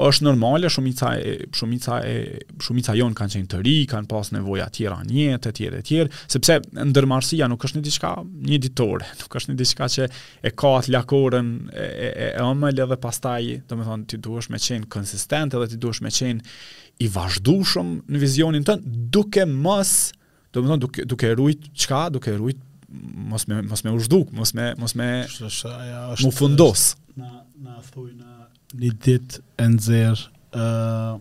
është 0.04 0.24
normale 0.26 0.66
shumica 0.74 1.12
e 1.22 1.34
shumica 1.54 2.00
e 2.02 2.14
shumica 2.58 2.96
jon 2.98 3.12
kanë 3.14 3.32
qenë 3.36 3.48
të 3.52 3.60
ri, 3.62 3.74
kanë 3.88 4.08
pas 4.10 4.30
nevoja 4.34 4.66
tjera 4.74 4.96
njëtë, 5.06 5.52
tjere 5.52 5.52
të 5.52 5.52
tjera 5.56 5.80
të 5.80 5.86
tjera, 5.88 6.22
sepse 6.34 6.56
ndërmarrësia 6.90 7.46
nuk 7.48 7.64
është 7.68 7.78
një 7.78 7.84
diçka 7.86 8.10
një 8.50 8.58
ditore, 8.66 9.06
nuk 9.22 9.36
është 9.38 9.52
një 9.54 9.58
diçka 9.62 9.88
që 9.96 10.08
e 10.42 10.52
ka 10.58 10.72
atë 10.80 10.94
lakorën 10.96 11.52
e 11.70 11.86
e 12.08 12.28
e 12.34 12.72
edhe 12.74 13.00
pastaj, 13.06 13.42
domethënë 13.70 14.08
ti 14.10 14.20
duhesh 14.28 14.50
me 14.52 14.60
qenë 14.66 14.90
konsistent 14.92 15.54
edhe 15.54 15.70
ti 15.76 15.80
duhesh 15.86 16.02
me 16.04 16.12
qenë 16.18 16.58
i 17.04 17.08
vazhdushëm 17.10 17.94
në 18.10 18.22
vizionin 18.26 18.66
tënd, 18.66 18.90
duke 19.14 19.46
mos, 19.46 20.10
domethënë 20.54 20.84
duke 20.88 21.06
duke 21.14 21.32
ruajt 21.38 21.70
çka, 21.72 22.08
duke 22.18 22.34
ruajt 22.34 22.70
mos 23.02 23.46
me 23.48 23.62
mos 23.62 23.84
me 23.84 23.92
u 23.92 23.98
zhduk, 24.00 24.32
mos 24.32 24.52
me 24.54 24.74
mos 24.78 24.94
me 24.96 25.08
shaja 25.28 26.08
është. 26.14 26.24
Mu 26.24 26.32
fundos. 26.34 26.94
Na 27.18 27.42
na 27.64 27.78
thuj 27.94 28.12
në 28.14 28.34
një 28.74 28.92
ditë 29.04 29.42
e 29.62 29.68
nxerr 29.74 30.24
ë 30.54 30.66
uh, 30.66 31.12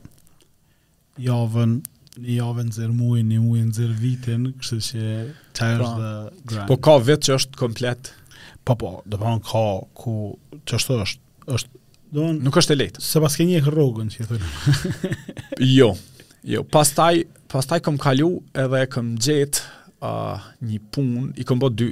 javën 1.21 1.75
një 2.23 2.35
javë 2.37 2.65
në 2.69 2.75
javën 2.77 2.93
mujë, 2.97 3.23
një 3.29 3.39
në 3.43 3.61
në 3.69 3.77
zërë 3.77 3.97
vitin, 4.01 4.49
kështë 4.61 4.79
që 4.87 5.05
çfarë 5.57 5.87
është 5.87 5.93
pra, 5.99 6.07
dhe 6.07 6.49
grand. 6.51 6.69
Po 6.71 6.77
ka 6.85 6.97
vetë 7.09 7.29
që 7.29 7.37
është 7.39 7.61
komplet? 7.61 8.11
Po 8.65 8.75
po, 8.79 8.91
të 9.09 9.19
përën 9.21 9.41
ka 9.49 9.65
ku 10.01 10.13
që 10.57 10.81
është 10.81 10.99
është, 11.05 11.25
është 11.59 11.79
Don, 12.13 12.35
nuk 12.45 12.53
është 12.61 12.75
e 12.75 12.75
lehtë. 12.77 13.01
Se 13.01 13.17
pas 13.17 13.33
ke 13.33 13.45
një 13.49 13.63
rrogën, 13.65 14.11
që 14.13 14.19
i 14.21 14.25
thënë. 14.29 14.49
jo, 15.79 15.87
jo. 16.45 16.59
Pastaj, 16.69 17.23
pastaj 17.49 17.79
këm 17.87 17.97
kalu 18.03 18.27
edhe 18.61 18.81
këm 18.93 19.07
gjetë 19.17 19.63
uh, 20.03 20.49
një 20.67 20.81
punë, 20.93 21.23
i 21.41 21.45
kom 21.47 21.61
bërë 21.61 21.75
dy, 21.79 21.87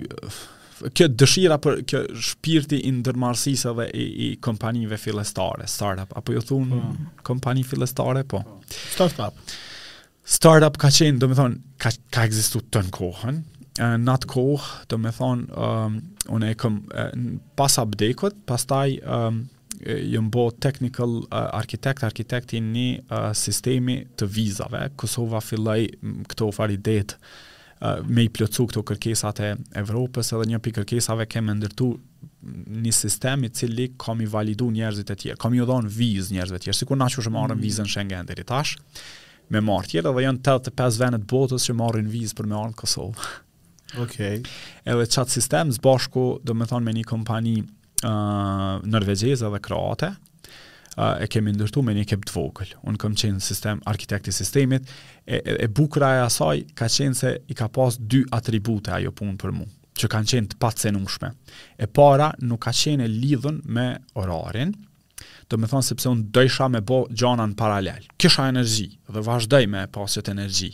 kjo 0.97 1.07
dëshira 1.21 1.59
për 1.61 1.81
kjo 1.89 2.01
shpirti 2.29 2.79
i 2.89 2.93
ndërmarrësisë 2.99 3.73
dhe 3.79 3.85
i, 3.93 4.05
i 4.27 4.29
kompanive 4.43 4.97
fillestare, 5.01 5.67
startup, 5.69 6.13
apo 6.19 6.35
ju 6.35 6.43
thon 6.51 6.67
mm. 6.67 6.71
Po. 6.71 7.21
kompani 7.31 7.65
fillestare, 7.67 8.25
po. 8.27 8.41
Startup. 8.95 9.55
Startup 10.31 10.75
ka 10.79 10.89
qenë, 10.93 11.17
do 11.21 11.31
të 11.31 11.37
thon, 11.39 11.57
ka 11.81 11.91
ka 12.13 12.27
ekzistuar 12.29 12.65
ton 12.73 12.91
kohën. 12.93 13.39
Uh, 13.81 13.95
not 13.97 14.25
kohë, 14.29 14.81
do 14.91 14.99
të 14.99 15.11
thon, 15.17 15.45
um, 15.57 15.97
unë 16.35 16.51
e 16.53 16.57
kam 16.61 16.81
pas 17.59 17.77
abdekut, 17.81 18.37
pastaj 18.49 18.85
um, 19.01 19.43
jëmë 19.81 20.29
bo 20.33 20.47
technical 20.61 21.19
uh, 21.29 21.47
architect, 21.57 22.03
architect 22.05 22.53
i 22.53 22.59
një 22.61 22.89
uh, 23.07 23.31
sistemi 23.37 23.99
të 24.19 24.27
vizave. 24.29 24.83
Kosova 25.01 25.41
filloi 25.41 25.87
këto 26.29 26.49
fari 26.53 26.77
detë 26.85 27.17
me 27.81 28.23
i 28.27 28.29
plëcu 28.29 28.67
këto 28.69 28.83
kërkesat 28.85 29.39
e 29.41 29.49
Evropës 29.81 30.29
edhe 30.35 30.47
një 30.51 30.59
për 30.63 30.75
kërkesave 30.79 31.25
kemë 31.31 31.55
ndërtu 31.61 31.87
një 32.81 32.91
sistem 32.93 33.45
i 33.47 33.49
cili 33.57 33.87
kam 34.01 34.21
i 34.21 34.27
validu 34.29 34.67
njerëzit 34.75 35.09
e 35.09 35.15
tjerë, 35.23 35.39
kam 35.41 35.53
i 35.57 35.61
odhon 35.65 35.89
viz 35.89 36.29
njerëzit 36.33 36.59
e 36.59 36.61
tjerë, 36.67 36.77
si 36.77 36.87
kur 36.89 36.99
na 36.99 37.07
që 37.09 37.23
shë 37.25 37.33
marën 37.33 37.57
mm. 37.57 37.65
vizën 37.65 37.89
Schengen 37.89 38.27
dhe 38.29 38.37
rritash, 38.37 38.75
me 39.51 39.61
marë 39.65 39.89
tjerë 39.95 40.11
edhe 40.13 40.25
janë 40.27 40.43
85 40.45 41.01
venet 41.01 41.25
botës 41.33 41.65
që 41.69 41.77
marën 41.81 42.11
viz 42.13 42.35
për 42.37 42.51
me 42.51 42.57
arën 42.61 42.77
Kosovë. 42.83 43.29
Okay. 44.05 44.43
Edhe 44.87 45.09
qatë 45.11 45.33
sistem 45.39 45.73
zbashku, 45.75 46.27
do 46.45 46.55
me 46.55 46.69
thonë, 46.69 46.85
me 46.89 46.93
një 46.99 47.07
kompani 47.09 47.55
uh, 47.65 48.83
nërvegjeze 48.87 49.49
dhe 49.51 49.61
kroate, 49.67 50.13
a 50.99 51.15
e 51.23 51.27
kemi 51.31 51.53
ndërtuar 51.55 51.85
me 51.87 51.93
një 51.95 52.07
kep 52.11 52.25
të 52.27 52.33
vogël. 52.35 52.71
Unë 52.89 52.99
kam 52.99 53.15
qenë 53.15 53.37
në 53.37 53.45
sistem 53.45 53.79
arkitekti 53.87 54.31
sistemit 54.35 54.89
e 55.25 55.39
e, 55.39 55.53
e 55.63 55.67
bukur 55.71 56.03
asaj 56.07 56.65
ka 56.75 56.87
qenë 56.91 57.15
se 57.17 57.35
i 57.47 57.55
ka 57.55 57.67
pas 57.69 57.97
dy 57.99 58.23
attribute 58.35 58.91
ajo 58.97 59.13
punë 59.15 59.37
për 59.41 59.53
mua, 59.55 59.69
që 59.95 60.09
kanë 60.11 60.29
qenë 60.33 60.51
të 60.55 60.59
pacenueshme. 60.59 61.29
E 61.79 61.87
para 61.87 62.31
nuk 62.43 62.63
ka 62.67 62.73
qenë 62.75 63.07
lidhën 63.07 63.61
me 63.71 63.87
orarin. 64.19 64.73
Do 65.51 65.57
të 65.59 65.67
thonë 65.69 65.83
sepse 65.85 66.09
unë 66.11 66.29
doisha 66.35 66.67
me 66.71 66.79
bë 66.81 67.03
gjona 67.11 67.45
në 67.51 67.57
paralel. 67.59 68.05
Kisha 68.17 68.47
energji 68.51 68.87
dhe 69.11 69.23
vazhdoj 69.27 69.63
me 69.67 69.85
pasjet 69.91 70.29
energji. 70.31 70.71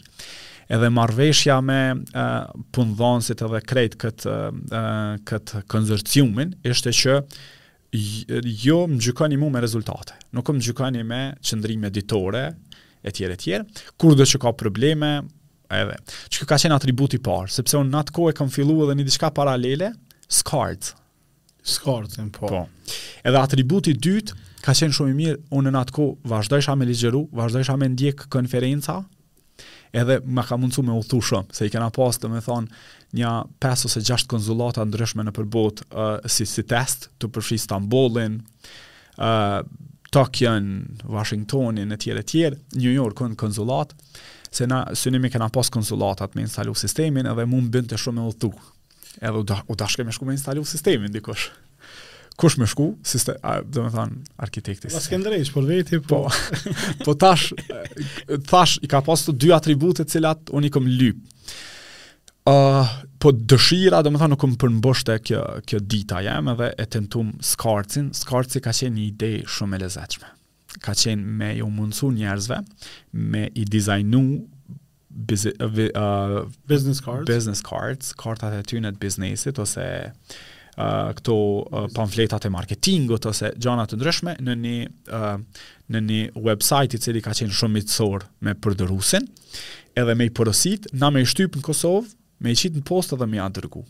Edhe 0.69 0.89
marrveshja 0.91 1.61
me 1.63 1.77
uh, 2.13 3.13
edhe 3.31 3.61
kret 3.65 3.95
këtë 4.01 4.29
uh, 4.29 5.15
kët 5.27 5.53
konsorciumin 5.71 6.53
është 6.67 6.91
që 7.01 7.15
jo 7.93 8.79
më 8.89 8.99
gjykoni 8.99 9.37
mu 9.39 9.47
me 9.49 9.61
rezultate, 9.63 10.13
nuk 10.35 10.49
më 10.51 10.61
gjykoni 10.63 11.03
me 11.07 11.19
qëndrime 11.41 11.89
ditore, 11.91 12.41
e 13.01 13.11
tjere, 13.11 13.33
e 13.33 13.37
tjere, 13.39 13.65
kur 13.97 14.15
dhe 14.17 14.25
që 14.27 14.39
ka 14.41 14.51
probleme, 14.59 15.11
edhe. 15.71 15.95
Që 16.31 16.45
ka 16.49 16.57
qenë 16.59 16.75
atributi 16.75 17.19
parë, 17.23 17.49
sepse 17.53 17.77
unë 17.79 17.95
atë 18.01 18.13
kohë 18.15 18.31
e 18.31 18.35
kam 18.41 18.49
fillu 18.51 18.79
edhe 18.85 18.97
një 18.99 19.07
diçka 19.07 19.29
paralele, 19.31 19.93
skart. 20.27 20.93
Skart, 21.67 22.17
e 22.19 22.27
po. 22.35 22.47
po. 22.51 22.65
Edhe 23.23 23.39
atributi 23.41 23.93
dytë, 23.95 24.35
ka 24.65 24.75
qenë 24.75 24.95
shumë 24.95 25.13
i 25.13 25.17
mirë, 25.21 25.37
unë 25.55 25.73
atë 25.81 25.95
kohë 25.95 26.27
vazhdojsh 26.31 26.71
a 26.71 26.75
me 26.79 26.87
ligjeru, 26.89 27.23
vazhdojsh 27.35 27.71
a 27.71 27.77
me 27.79 27.87
ndjek 27.93 28.27
konferenca, 28.33 29.01
edhe 29.95 30.19
më 30.25 30.43
ka 30.47 30.57
mundësu 30.59 30.83
me 30.85 30.95
u 30.97 31.03
thu 31.05 31.19
shumë, 31.23 31.53
se 31.55 31.67
i 31.67 31.71
kena 31.73 31.89
pas 31.95 32.17
të 32.19 32.31
me 32.31 32.41
thonë 32.43 32.85
një 33.19 33.31
5 33.63 33.85
ose 33.89 34.03
6 34.03 34.27
konzulata 34.31 34.85
ndryshme 34.89 35.23
në 35.25 35.33
përbot 35.37 35.83
uh, 35.85 36.17
si, 36.27 36.45
si 36.47 36.63
test 36.67 37.09
të 37.21 37.29
përfri 37.35 37.59
Istanbulin, 37.61 38.39
uh, 39.19 39.61
Tokion, 40.13 40.73
Washingtonin, 41.11 41.91
e 41.91 41.97
tjere 41.99 42.23
tjere, 42.27 42.59
New 42.79 42.93
York 42.93 43.19
kënë 43.19 43.39
konzulat, 43.39 43.91
se 44.49 44.67
na 44.69 44.85
synimi 44.95 45.29
kena 45.31 45.49
pas 45.53 45.67
konzulatat 45.73 46.35
me 46.35 46.45
instalu 46.47 46.75
sistemin 46.79 47.27
edhe 47.27 47.45
mund 47.49 47.71
bënd 47.73 47.91
të 47.91 47.99
shumë 48.05 48.19
me 48.21 48.27
u 48.31 48.35
thu, 48.35 48.51
edhe 49.21 49.43
u 49.67 49.75
dashke 49.79 50.07
me 50.07 50.15
shku 50.15 50.27
me 50.27 50.37
instalu 50.37 50.63
sistemin 50.67 51.11
dikosh 51.13 51.49
kush 52.37 52.57
më 52.61 52.67
shku, 52.69 52.85
si 53.07 53.17
të, 53.25 53.33
do 53.73 53.83
të 53.87 53.91
thon 53.95 54.11
arkitekti. 54.45 54.91
Po 54.93 55.01
Skënderaj, 55.01 55.45
por 55.55 55.65
veti 55.67 55.99
po. 56.05 56.19
Po, 56.27 56.71
po 57.07 57.15
tash 57.19 57.49
tash 58.49 58.77
i 58.85 58.89
ka 58.91 59.01
pasur 59.05 59.35
dy 59.35 59.51
atribute 59.55 60.05
të 60.05 60.15
cilat 60.15 60.53
unë 60.53 60.69
i 60.69 60.73
kam 60.75 60.89
lyp. 60.91 61.23
Uh, 62.47 62.93
po 63.19 63.33
dëshira, 63.35 63.99
do 64.05 64.11
të 64.13 64.21
thonë, 64.21 64.31
nuk 64.35 64.45
më 64.51 64.59
përmbështë 64.61 65.15
kjo, 65.29 65.41
kjo 65.67 65.81
dita 65.83 66.21
jem 66.23 66.53
edhe 66.53 66.69
e 66.79 66.85
tentum 66.93 67.31
skarcin. 67.43 68.11
Skarci 68.15 68.61
ka 68.63 68.71
qenë 68.77 68.95
një 68.99 69.05
ide 69.09 69.31
shumë 69.55 69.79
e 69.79 69.81
lezeqme. 69.85 70.29
Ka 70.85 70.93
qenë 70.95 71.33
me 71.41 71.51
ju 71.57 71.67
mundësu 71.73 72.11
njerëzve, 72.15 72.59
me 73.33 73.47
i 73.49 73.65
dizajnu 73.65 74.21
uh, 74.29 75.73
business 76.69 77.01
cards, 77.01 77.25
business 77.27 77.65
cards 77.65 78.13
kartat 78.21 78.59
e 78.59 78.61
tyre 78.69 78.85
në 78.85 78.93
biznesit, 79.01 79.57
ose 79.63 79.87
uh, 80.77 81.11
këto 81.17 81.35
uh, 81.37 81.85
pamfletat 81.95 82.45
e 82.47 82.51
marketingut 82.53 83.25
ose 83.29 83.51
gjana 83.61 83.85
të 83.89 83.97
ndryshme 83.99 84.37
në 84.45 84.55
një 84.63 84.75
uh, 85.13 85.33
në 85.87 85.99
një 86.09 86.21
website 86.43 86.97
i 86.99 87.03
cili 87.03 87.21
ka 87.23 87.33
qenë 87.37 87.53
shumë 87.55 87.77
miqësor 87.79 88.25
me 88.43 88.51
përdorusin, 88.59 89.23
edhe 89.95 90.15
me 90.19 90.25
i 90.27 90.31
porosit, 90.35 90.87
na 90.91 91.07
me 91.15 91.21
i 91.23 91.27
shtyp 91.29 91.55
në 91.55 91.63
Kosovë, 91.63 92.09
me 92.43 92.51
i 92.51 92.57
qit 92.59 92.75
në 92.75 92.83
postë 92.85 93.15
dhe 93.21 93.27
me 93.31 93.39
i 93.39 93.39
adërgu. 93.39 93.85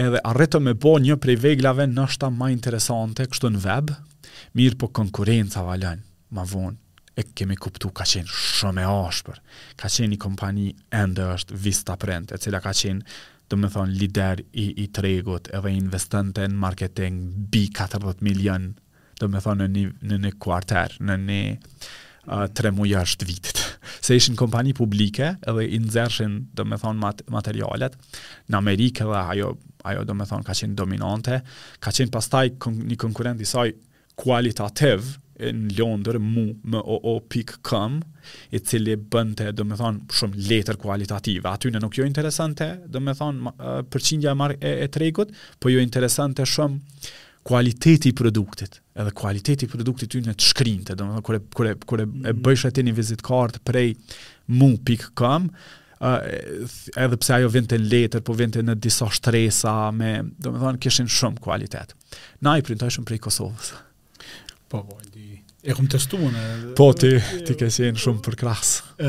Edhe 0.00 0.22
arretëm 0.30 0.64
me 0.64 0.72
bo 0.80 0.94
një 0.96 1.18
prej 1.20 1.36
veglave 1.44 1.84
nështa 1.90 2.30
ma 2.32 2.48
interesante 2.54 3.28
këtu 3.28 3.50
në 3.52 3.60
web, 3.66 3.92
mirë 4.56 4.78
po 4.80 4.88
konkurenca 5.00 5.60
valen, 5.68 6.00
ma 6.32 6.46
vonë, 6.48 6.78
e 7.18 7.24
kemi 7.36 7.58
kuptu 7.60 7.90
ka 7.92 8.06
qenë 8.08 8.32
shumë 8.56 8.86
e 8.86 8.88
ashpër, 9.10 9.42
ka 9.76 9.90
qenë 9.92 10.12
një 10.14 10.22
kompani 10.24 10.70
endë 11.02 11.28
është 11.36 11.60
Vista 11.68 11.98
Print, 12.00 12.32
e 12.32 12.40
cila 12.40 12.62
ka 12.64 12.72
qenë 12.72 13.04
të 13.50 13.56
më 13.58 13.68
thonë 13.74 13.96
lider 14.00 14.42
i, 14.62 14.66
i 14.84 14.86
tregut 14.96 15.48
edhe 15.56 15.72
investente 15.74 16.44
në 16.48 16.60
marketing 16.60 17.20
bi 17.54 17.66
40 17.74 18.18
milion 18.24 18.68
të 19.18 19.28
më 19.32 19.42
thonë 19.44 19.64
në 19.66 19.74
një, 19.76 19.94
në 20.12 20.20
një 20.24 20.32
kuarter 20.44 20.94
në 21.08 21.16
një 21.24 21.40
uh, 22.28 22.46
tre 22.54 22.72
muja 22.76 23.04
është 23.08 23.28
vitit 23.28 23.62
se 24.04 24.18
ishin 24.20 24.36
kompani 24.38 24.76
publike 24.78 25.32
edhe 25.40 25.66
i 25.74 25.80
nëzërshin 25.82 26.38
të 26.58 26.68
më 26.70 26.80
thonë 26.84 27.02
mat 27.04 27.24
materialet 27.34 27.96
në 28.48 28.60
Amerikë 28.60 29.08
dhe 29.08 29.22
ajo, 29.24 29.52
ajo 29.88 30.04
të 30.08 30.18
më 30.20 30.28
thonë 30.32 30.48
ka 30.50 30.58
qenë 30.60 30.78
dominante 30.82 31.40
ka 31.80 31.94
qenë 31.96 32.14
pastaj 32.18 32.44
një 32.58 33.00
konkurent 33.04 33.40
i 33.44 33.48
saj 33.50 33.70
kualitativ 34.18 35.14
në 35.38 35.76
Londër 35.78 36.18
mu 36.20 36.48
më 36.68 36.80
o 36.82 36.96
o 37.14 37.14
pik 37.30 37.54
këm 37.66 38.00
i 38.50 38.58
cili 38.60 38.96
bënte 38.98 39.50
do 39.56 39.64
me 39.64 39.76
thonë 39.78 40.10
shumë 40.10 40.46
letër 40.48 40.76
kualitative 40.82 41.48
aty 41.52 41.70
në 41.72 41.80
nuk 41.84 41.94
jo 42.00 42.04
interesante 42.08 42.72
do 42.90 43.00
me 43.02 43.14
thonë 43.14 43.54
përqindja 43.94 44.34
mar 44.36 44.56
e, 44.60 44.84
e 44.84 44.88
tregut 44.90 45.30
po 45.62 45.70
jo 45.70 45.80
interesante 45.82 46.44
shumë 46.44 47.44
kualiteti 47.48 48.10
i 48.10 48.14
produktit 48.18 48.80
edhe 48.98 49.14
kualiteti 49.16 49.66
i 49.66 49.68
produktit 49.72 50.10
ty 50.16 50.22
në 50.26 50.34
të 50.40 50.48
shkrinte 50.50 50.94
do 50.98 51.06
me 51.06 51.14
thonë 51.16 51.26
kure, 51.28 51.40
kure, 51.54 51.74
kure 51.86 52.02
e 52.02 52.34
bëjsh 52.34 52.68
e 52.68 52.74
ti 52.78 52.82
një 52.88 52.96
vizit 52.98 53.22
kart 53.24 53.60
prej 53.68 53.94
mu 54.58 54.72
pik 54.84 55.06
këm 55.18 55.46
uh, 56.02 56.96
edhe 56.98 57.20
pse 57.22 57.36
ajo 57.38 57.52
vinte 57.54 57.78
në 57.78 57.92
letër, 57.92 58.24
po 58.26 58.34
vinte 58.36 58.58
në 58.66 58.74
disa 58.84 59.06
shtresa 59.14 59.78
me, 59.94 60.16
do 60.36 60.50
me 60.54 60.58
thonë, 60.64 60.80
kishin 60.82 61.06
shumë 61.08 61.38
kualitet. 61.44 61.94
Na 62.40 62.56
i 62.58 62.64
prej 62.64 63.20
Kosovës. 63.20 63.74
Po, 64.68 64.82
po, 64.84 64.96
E 65.62 65.72
kom 65.74 65.88
testu 65.90 66.18
në... 66.30 66.42
Po, 66.78 66.90
ti, 66.94 67.16
ti 67.46 67.56
ke 67.58 67.66
si 67.74 67.88
në 67.90 67.98
shumë 67.98 68.22
për 68.28 68.36
krasë. 68.38 69.08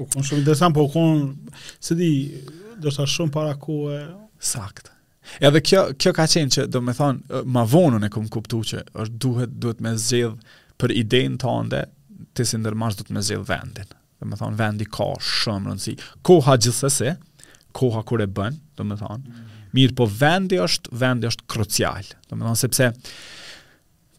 U 0.00 0.06
konë 0.08 0.24
shumë 0.24 0.40
interesant, 0.40 0.72
po 0.78 0.86
u 0.88 0.92
konë, 0.94 1.58
se 1.84 1.96
di, 1.98 2.08
do 2.80 2.92
sa 2.94 3.04
shumë 3.08 3.32
para 3.34 3.52
ku 3.60 3.76
e... 3.92 3.98
Sakt. 4.40 4.88
Edhe 5.44 5.60
kjo, 5.60 5.82
kjo 6.00 6.14
ka 6.16 6.24
qenë 6.30 6.54
që, 6.54 6.66
do 6.72 6.80
me 6.80 6.94
thonë, 6.96 7.42
ma 7.52 7.66
vonën 7.68 8.06
e 8.08 8.12
kom 8.14 8.30
kuptu 8.32 8.62
që 8.70 8.86
është 9.02 9.20
duhet, 9.20 9.54
duhet 9.60 9.82
me 9.84 9.92
zgjedhë 9.92 10.56
për 10.80 10.94
idejnë 11.02 11.40
të 11.42 11.50
ande, 11.52 11.82
të 12.32 12.46
si 12.48 12.60
ndërmash 12.62 12.96
duhet 13.02 13.12
me 13.18 13.24
zgjedhë 13.26 13.44
vendin. 13.50 13.92
Do 14.22 14.30
me 14.30 14.38
thonë, 14.40 14.56
vendi 14.62 14.86
ka 14.88 15.10
shumë 15.20 15.74
rëndësi. 15.74 15.94
Koha 16.26 16.56
gjithsesi, 16.64 17.12
koha 17.76 18.00
kur 18.08 18.24
e 18.24 18.28
bën, 18.40 18.56
do 18.78 18.88
me 18.88 18.96
thonë, 19.02 19.44
mirë, 19.76 19.92
po 20.00 20.08
vendi 20.08 20.62
është, 20.64 20.96
vendi 21.04 21.28
është 21.28 21.46
krucial. 21.52 22.08
Do 22.30 22.40
me 22.40 22.48
thonë, 22.48 22.62
sepse, 22.64 22.88
uh, 22.88 23.36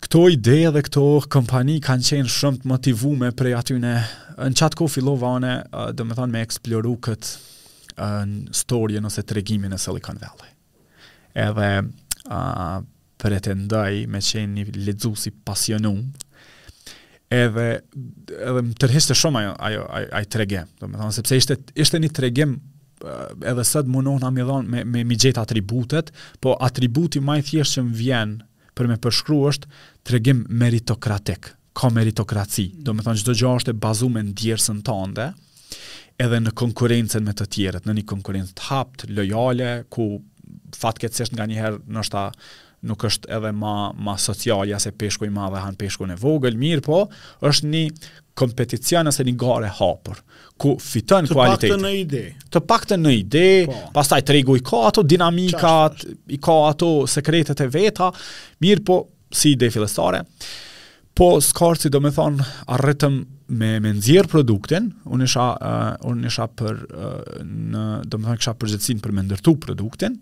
këto 0.04 0.22
ide 0.32 0.56
dhe 0.74 0.82
këto 0.88 1.02
kompani 1.32 1.80
kanë 1.84 2.08
qenë 2.10 2.32
shumë 2.34 2.64
të 2.64 2.70
motivume 2.72 3.32
prej 3.38 3.54
aty 3.60 3.78
në 3.80 3.94
në 4.48 4.52
qatë 4.56 4.80
ko 4.80 4.86
fillova 4.90 5.34
one, 5.38 5.54
dhe 5.96 6.04
me 6.08 6.16
thonë 6.16 6.32
me 6.34 6.42
eksploru 6.46 6.94
këtë 7.04 8.06
në 8.30 8.54
storje 8.56 9.02
nëse 9.04 9.26
të 9.28 9.36
regimin 9.40 9.76
e 9.76 9.80
Silicon 9.82 10.20
Valley. 10.20 10.54
Edhe 11.36 11.72
pretendoj 13.20 14.06
me 14.08 14.24
qenë 14.24 14.54
një 14.54 14.78
ledzu 14.88 15.12
si 15.20 15.34
pasionum, 15.34 16.00
edhe, 17.36 17.68
edhe 18.32 18.64
më 18.64 18.78
tërhishtë 18.82 19.20
shumë 19.20 19.42
ajo, 19.44 19.52
ajo, 19.68 19.84
ajo, 20.00 20.10
ajo 20.22 20.32
të 20.34 20.42
regim, 20.46 20.72
dhe 20.80 20.88
me 20.94 21.02
thonë, 21.02 21.18
sepse 21.20 21.42
ishte, 21.42 21.60
ishte 21.84 22.00
një 22.00 22.12
të 22.16 22.26
regim 22.30 22.58
edhe 23.50 23.64
sot 23.68 23.88
mundon 23.92 24.20
ta 24.24 24.28
më 24.36 24.44
dhon 24.48 24.66
me 24.68 24.82
me 24.86 25.06
mi 25.08 25.16
atributet, 25.44 26.10
po 26.44 26.58
atributi 26.68 27.20
më 27.24 27.38
i 27.40 27.46
thjeshtë 27.50 27.76
që 27.80 27.84
më 27.88 27.94
vjen 28.00 28.34
për 28.80 28.88
me 28.90 28.98
përshkru 29.04 29.40
është 29.52 29.70
të 30.08 30.16
regim 30.16 30.44
meritokratik, 30.62 31.52
ka 31.76 31.92
meritokraci, 31.94 32.70
mm. 32.72 32.84
do 32.88 32.96
me 32.96 33.06
thonë 33.06 33.24
që 33.26 33.38
gjo 33.42 33.54
është 33.60 33.74
e 33.76 33.80
bazu 33.86 34.10
me 34.14 34.24
në 34.24 34.36
djersën 34.42 34.80
të 34.88 35.28
edhe 36.24 36.40
në 36.44 36.52
konkurencen 36.60 37.24
me 37.24 37.32
të 37.32 37.46
tjeret, 37.56 37.86
në 37.88 37.94
një 38.02 38.02
konkurencë 38.12 38.56
të 38.58 38.66
hapt, 38.70 39.06
lojale, 39.16 39.70
ku 39.94 40.08
fatke 40.76 41.08
të 41.08 41.30
nga 41.38 41.46
njëherë 41.48 41.78
nështë 41.96 42.16
ta 42.18 42.24
nuk 42.88 43.04
është 43.08 43.30
edhe 43.36 43.52
ma, 43.56 43.90
ma 44.00 44.16
socialja 44.22 44.80
se 44.80 44.92
peshku 44.96 45.28
i 45.28 45.34
ma 45.34 45.48
dhe 45.52 45.64
hanë 45.64 45.78
peshku 45.82 46.08
në 46.08 46.16
vogël, 46.22 46.56
mirë 46.60 46.84
po, 46.86 47.02
është 47.46 47.72
një 47.74 47.84
kompeticion 48.40 49.10
ose 49.12 49.26
një 49.28 49.34
gare 49.42 49.72
hapër, 49.80 50.22
ku 50.62 50.78
fitën 50.80 51.28
kualiteti. 51.32 51.72
Të 51.74 51.76
të 51.76 51.82
në 51.84 51.92
ide. 52.00 52.24
Të 52.54 52.62
të 52.86 53.00
në 53.04 53.16
ide, 53.18 53.48
pa. 53.68 53.74
Po. 53.74 53.92
pas 54.00 54.14
taj 54.14 54.22
të 54.28 54.38
regu 54.38 54.56
i 54.58 54.64
ka 54.70 54.84
ato 54.92 55.04
dinamikat, 55.04 56.06
i 56.32 56.40
ka 56.44 56.56
ato 56.72 56.94
sekretet 57.12 57.66
e 57.66 57.68
veta, 57.74 58.12
mirë 58.64 58.86
po, 58.88 59.02
si 59.32 59.56
ide 59.58 59.70
filestare. 59.72 60.24
Po, 61.20 61.34
skarë 61.44 61.82
si 61.82 61.90
do 61.92 62.00
me 62.00 62.14
thonë, 62.16 62.46
arretëm 62.72 63.20
me 63.60 63.74
nxjerr 63.90 64.28
produktin, 64.32 64.88
unë 65.10 65.26
isha, 65.26 65.46
uh, 65.52 66.08
unë 66.08 66.30
isha 66.30 66.46
për, 66.60 66.80
uh, 66.96 67.44
në, 67.44 67.84
do 68.08 68.22
me 68.22 68.30
thonë, 68.30 68.40
kësha 68.40 68.54
përgjëtsin 68.62 69.02
për 69.04 69.16
me 69.18 69.26
ndërtu 69.26 69.58
produktin, 69.66 70.16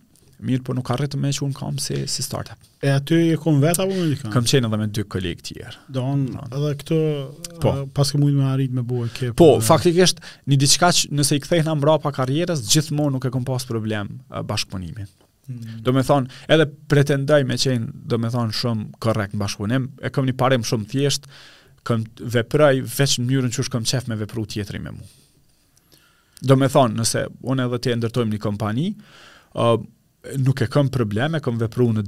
mirë 0.45 0.63
po 0.67 0.75
nuk 0.77 0.89
arrit 0.93 1.15
me 1.17 1.27
më 1.27 1.37
shumë 1.39 1.55
kam 1.57 1.77
si 1.81 2.03
si 2.09 2.21
startup. 2.23 2.57
E 2.83 2.91
aty 2.93 3.15
e 3.33 3.37
kam 3.41 3.59
vetë 3.63 3.83
apo 3.85 3.93
më 3.97 4.09
di 4.11 4.17
kam. 4.21 4.33
Kam 4.35 4.45
qenë 4.49 4.69
edhe 4.69 4.77
me 4.81 4.87
dy 4.93 5.05
kolegë 5.09 5.41
të 5.41 5.47
tjerë. 5.55 5.81
Don, 5.97 6.25
edhe 6.51 6.73
këto 6.81 6.97
po, 7.63 7.73
paske 7.97 8.21
mund 8.21 8.35
të 8.37 8.43
më 8.43 8.49
arrit 8.51 8.75
me 8.77 8.83
buaj 8.85 9.09
kë. 9.17 9.29
Po, 9.39 9.49
dhe... 9.57 9.65
faktikisht 9.65 10.21
në 10.45 10.59
diçka 10.61 10.91
që 10.93 11.09
nëse 11.17 11.39
i 11.39 11.41
kthehna 11.45 11.73
mbrapa 11.79 12.13
karrierës, 12.15 12.61
gjithmonë 12.69 13.17
nuk 13.17 13.25
e 13.25 13.33
kam 13.33 13.47
pas 13.49 13.65
problem 13.65 14.13
bashkëpunimin. 14.29 15.09
Hmm. 15.47 15.79
Do 15.81 15.93
me 15.95 16.03
thonë, 16.05 16.29
edhe 16.51 16.65
pretendaj 16.91 17.45
me 17.47 17.55
qenë 17.55 17.85
Do 18.11 18.17
me 18.19 18.27
thonë 18.27 18.51
shumë 18.51 18.81
korekt 18.99 19.31
në 19.31 19.39
bashkëpunim 19.39 19.85
E 20.03 20.09
këm 20.11 20.25
një 20.27 20.33
parem 20.35 20.65
shumë 20.67 20.89
thjesht 20.91 21.29
Këm 21.87 22.03
vepraj 22.33 22.73
veç 22.83 23.13
në 23.21 23.23
mënyrën 23.29 23.53
që 23.55 23.63
shkëm 23.69 23.85
qef 23.87 24.09
Me 24.11 24.17
vepru 24.19 24.43
tjetëri 24.43 24.81
me 24.83 24.91
mu 24.97 25.05
Do 26.43 26.57
me 26.59 26.67
thonë, 26.67 26.99
nëse 26.99 27.23
Unë 27.47 27.63
edhe 27.69 27.79
të 27.79 27.93
e 27.93 27.99
ndërtojmë 28.01 28.35
një 28.35 28.41
kompani 28.43 28.89
nuk 30.35 30.59
e 30.61 30.67
kam 30.71 30.89
probleme, 30.93 31.39
kam 31.43 31.59
vepru 31.61 31.87
në, 31.95 32.03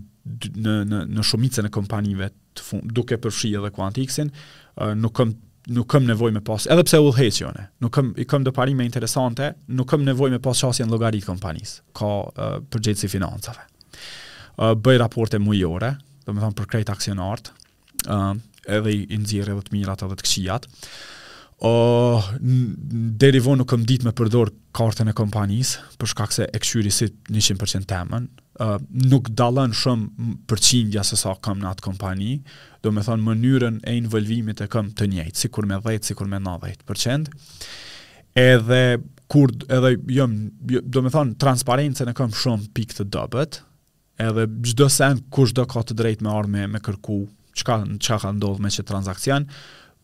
në, 0.59 0.73
në, 0.89 0.99
në 1.15 1.25
shumicën 1.25 1.67
e 1.67 1.71
kompanive 1.73 2.31
të 2.57 2.65
fund, 2.65 2.91
duke 2.95 3.17
përfshirë 3.23 3.61
edhe 3.61 3.71
Quantixin, 3.75 4.31
uh, 4.79 4.95
nuk 4.97 5.15
kam 5.21 5.35
nuk 5.69 5.85
kam 5.91 6.01
nevojë 6.07 6.33
me 6.33 6.39
pas, 6.41 6.63
edhe 6.71 6.81
pse 6.87 6.97
u 7.03 7.09
hec 7.13 7.35
jone. 7.43 7.63
Nuk 7.83 7.91
kam 7.93 8.07
i 8.17 8.25
kam 8.25 8.41
do 8.45 8.49
parime 8.55 8.87
interesante, 8.87 9.51
nuk 9.69 9.85
kam 9.91 10.01
nevojë 10.07 10.33
me 10.37 10.39
pas 10.41 10.57
çasje 10.63 10.85
në 10.89 10.97
të 10.97 11.21
kompanisë. 11.27 11.83
Ka 11.93 12.07
uh, 12.07 12.55
përgjegjësi 12.73 13.09
financave. 13.13 13.67
Uh, 14.57 14.73
bëj 14.73 14.97
raporte 15.03 15.37
mujore, 15.37 15.93
domethënë 16.25 16.41
të 16.41 16.47
thon 16.47 16.57
për 16.57 16.69
krejt 16.71 16.89
aksionart, 16.89 17.51
uh, 18.09 18.33
edhe 18.65 18.95
i 18.97 19.19
nxjerr 19.19 19.51
edhe 19.53 19.61
të 19.67 19.75
mirat 19.77 20.07
edhe 20.07 20.17
të 20.19 20.25
këqijat 20.25 20.65
o 21.65 22.19
deri 23.19 23.41
vonë 23.43 23.65
kam 23.67 23.81
ditë 23.87 24.07
me 24.07 24.13
përdor 24.15 24.53
kartën 24.75 25.09
e 25.11 25.15
kompanisë 25.17 25.97
për 25.99 26.09
shkak 26.13 26.31
se 26.35 26.45
e 26.55 26.59
këshyri 26.63 26.91
si 26.95 27.07
100% 27.35 27.83
temën 27.89 28.27
uh, 28.63 28.77
nuk 29.11 29.27
dallon 29.41 29.73
shumë 29.75 30.29
përqindja 30.47 31.03
se 31.03 31.19
sa 31.19 31.33
kam 31.43 31.59
në 31.59 31.73
atë 31.73 31.83
kompani 31.89 32.37
do 32.83 32.93
me 32.95 33.03
thonë 33.03 33.25
mënyrën 33.27 33.79
e 33.83 33.95
involvimit 33.99 34.63
e 34.63 34.69
kam 34.71 34.93
të 34.95 35.09
njejtë, 35.11 35.35
si 35.45 35.49
kur 35.51 35.67
me 35.67 35.81
10 35.83 36.07
si 36.07 36.15
kur 36.15 36.31
me 36.31 36.39
90% 36.39 37.27
edhe 38.39 38.79
kur 39.29 39.51
edhe 39.67 39.91
jam 40.15 40.37
jo, 40.69 40.79
do 40.79 41.03
me 41.03 41.11
thonë 41.11 41.35
transparencën 41.43 42.13
e 42.13 42.15
kam 42.15 42.31
shumë 42.39 42.71
pikë 42.77 43.01
të 43.01 43.09
dobët 43.17 43.59
edhe 44.29 44.47
çdo 44.71 44.87
sen 44.93 45.19
do 45.59 45.67
ka 45.75 45.83
të 45.83 45.99
drejtë 46.03 46.23
me 46.23 46.31
ardhmë 46.39 46.69
me 46.77 46.83
kërku 46.87 47.19
çka 47.59 47.81
çka 47.99 48.21
ka 48.23 48.31
ndodhur 48.37 48.63
me 48.63 48.71
çë 48.71 48.87
transaksion 48.87 49.51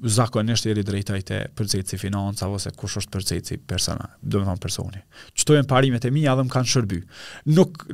zakonisht 0.04 0.66
jeri 0.68 0.84
drejtaj 0.84 1.22
e 1.32 1.38
përcetësi 1.56 1.98
financa, 2.02 2.50
ose 2.52 2.72
kush 2.76 2.98
është 3.00 3.14
përcetësi 3.14 3.58
persona, 3.70 4.10
do 4.22 4.42
me 4.42 4.48
thonë 4.50 4.62
personi. 4.64 5.02
Qëtojnë 5.40 5.68
parimet 5.70 6.06
e 6.06 6.12
mi, 6.12 6.26
adhe 6.28 6.44
më 6.44 6.52
kanë 6.52 6.70
shërby. 6.74 7.00
Nuk, 7.56 7.86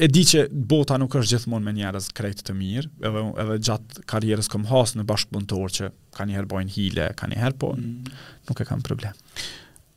e 0.00 0.08
di 0.08 0.22
që 0.32 0.46
bota 0.50 0.96
nuk 1.00 1.18
është 1.20 1.34
gjithmonë 1.36 1.66
me 1.68 1.74
njerës 1.76 2.08
krejtë 2.16 2.46
të 2.48 2.56
mirë, 2.62 2.90
edhe, 3.10 3.26
edhe 3.44 3.58
gjatë 3.68 4.06
karierës 4.08 4.48
këm 4.52 4.64
hasë 4.70 5.02
në 5.02 5.06
bashkë 5.12 5.36
bëntorë 5.36 5.74
që 5.80 5.92
ka 6.16 6.28
njëherë 6.30 6.50
bojnë 6.54 6.74
hile, 6.78 7.10
ka 7.20 7.28
njëherë 7.28 7.60
po, 7.60 7.74
mm. 7.76 8.16
nuk 8.48 8.62
e 8.64 8.68
kam 8.70 8.84
problem. 8.86 9.20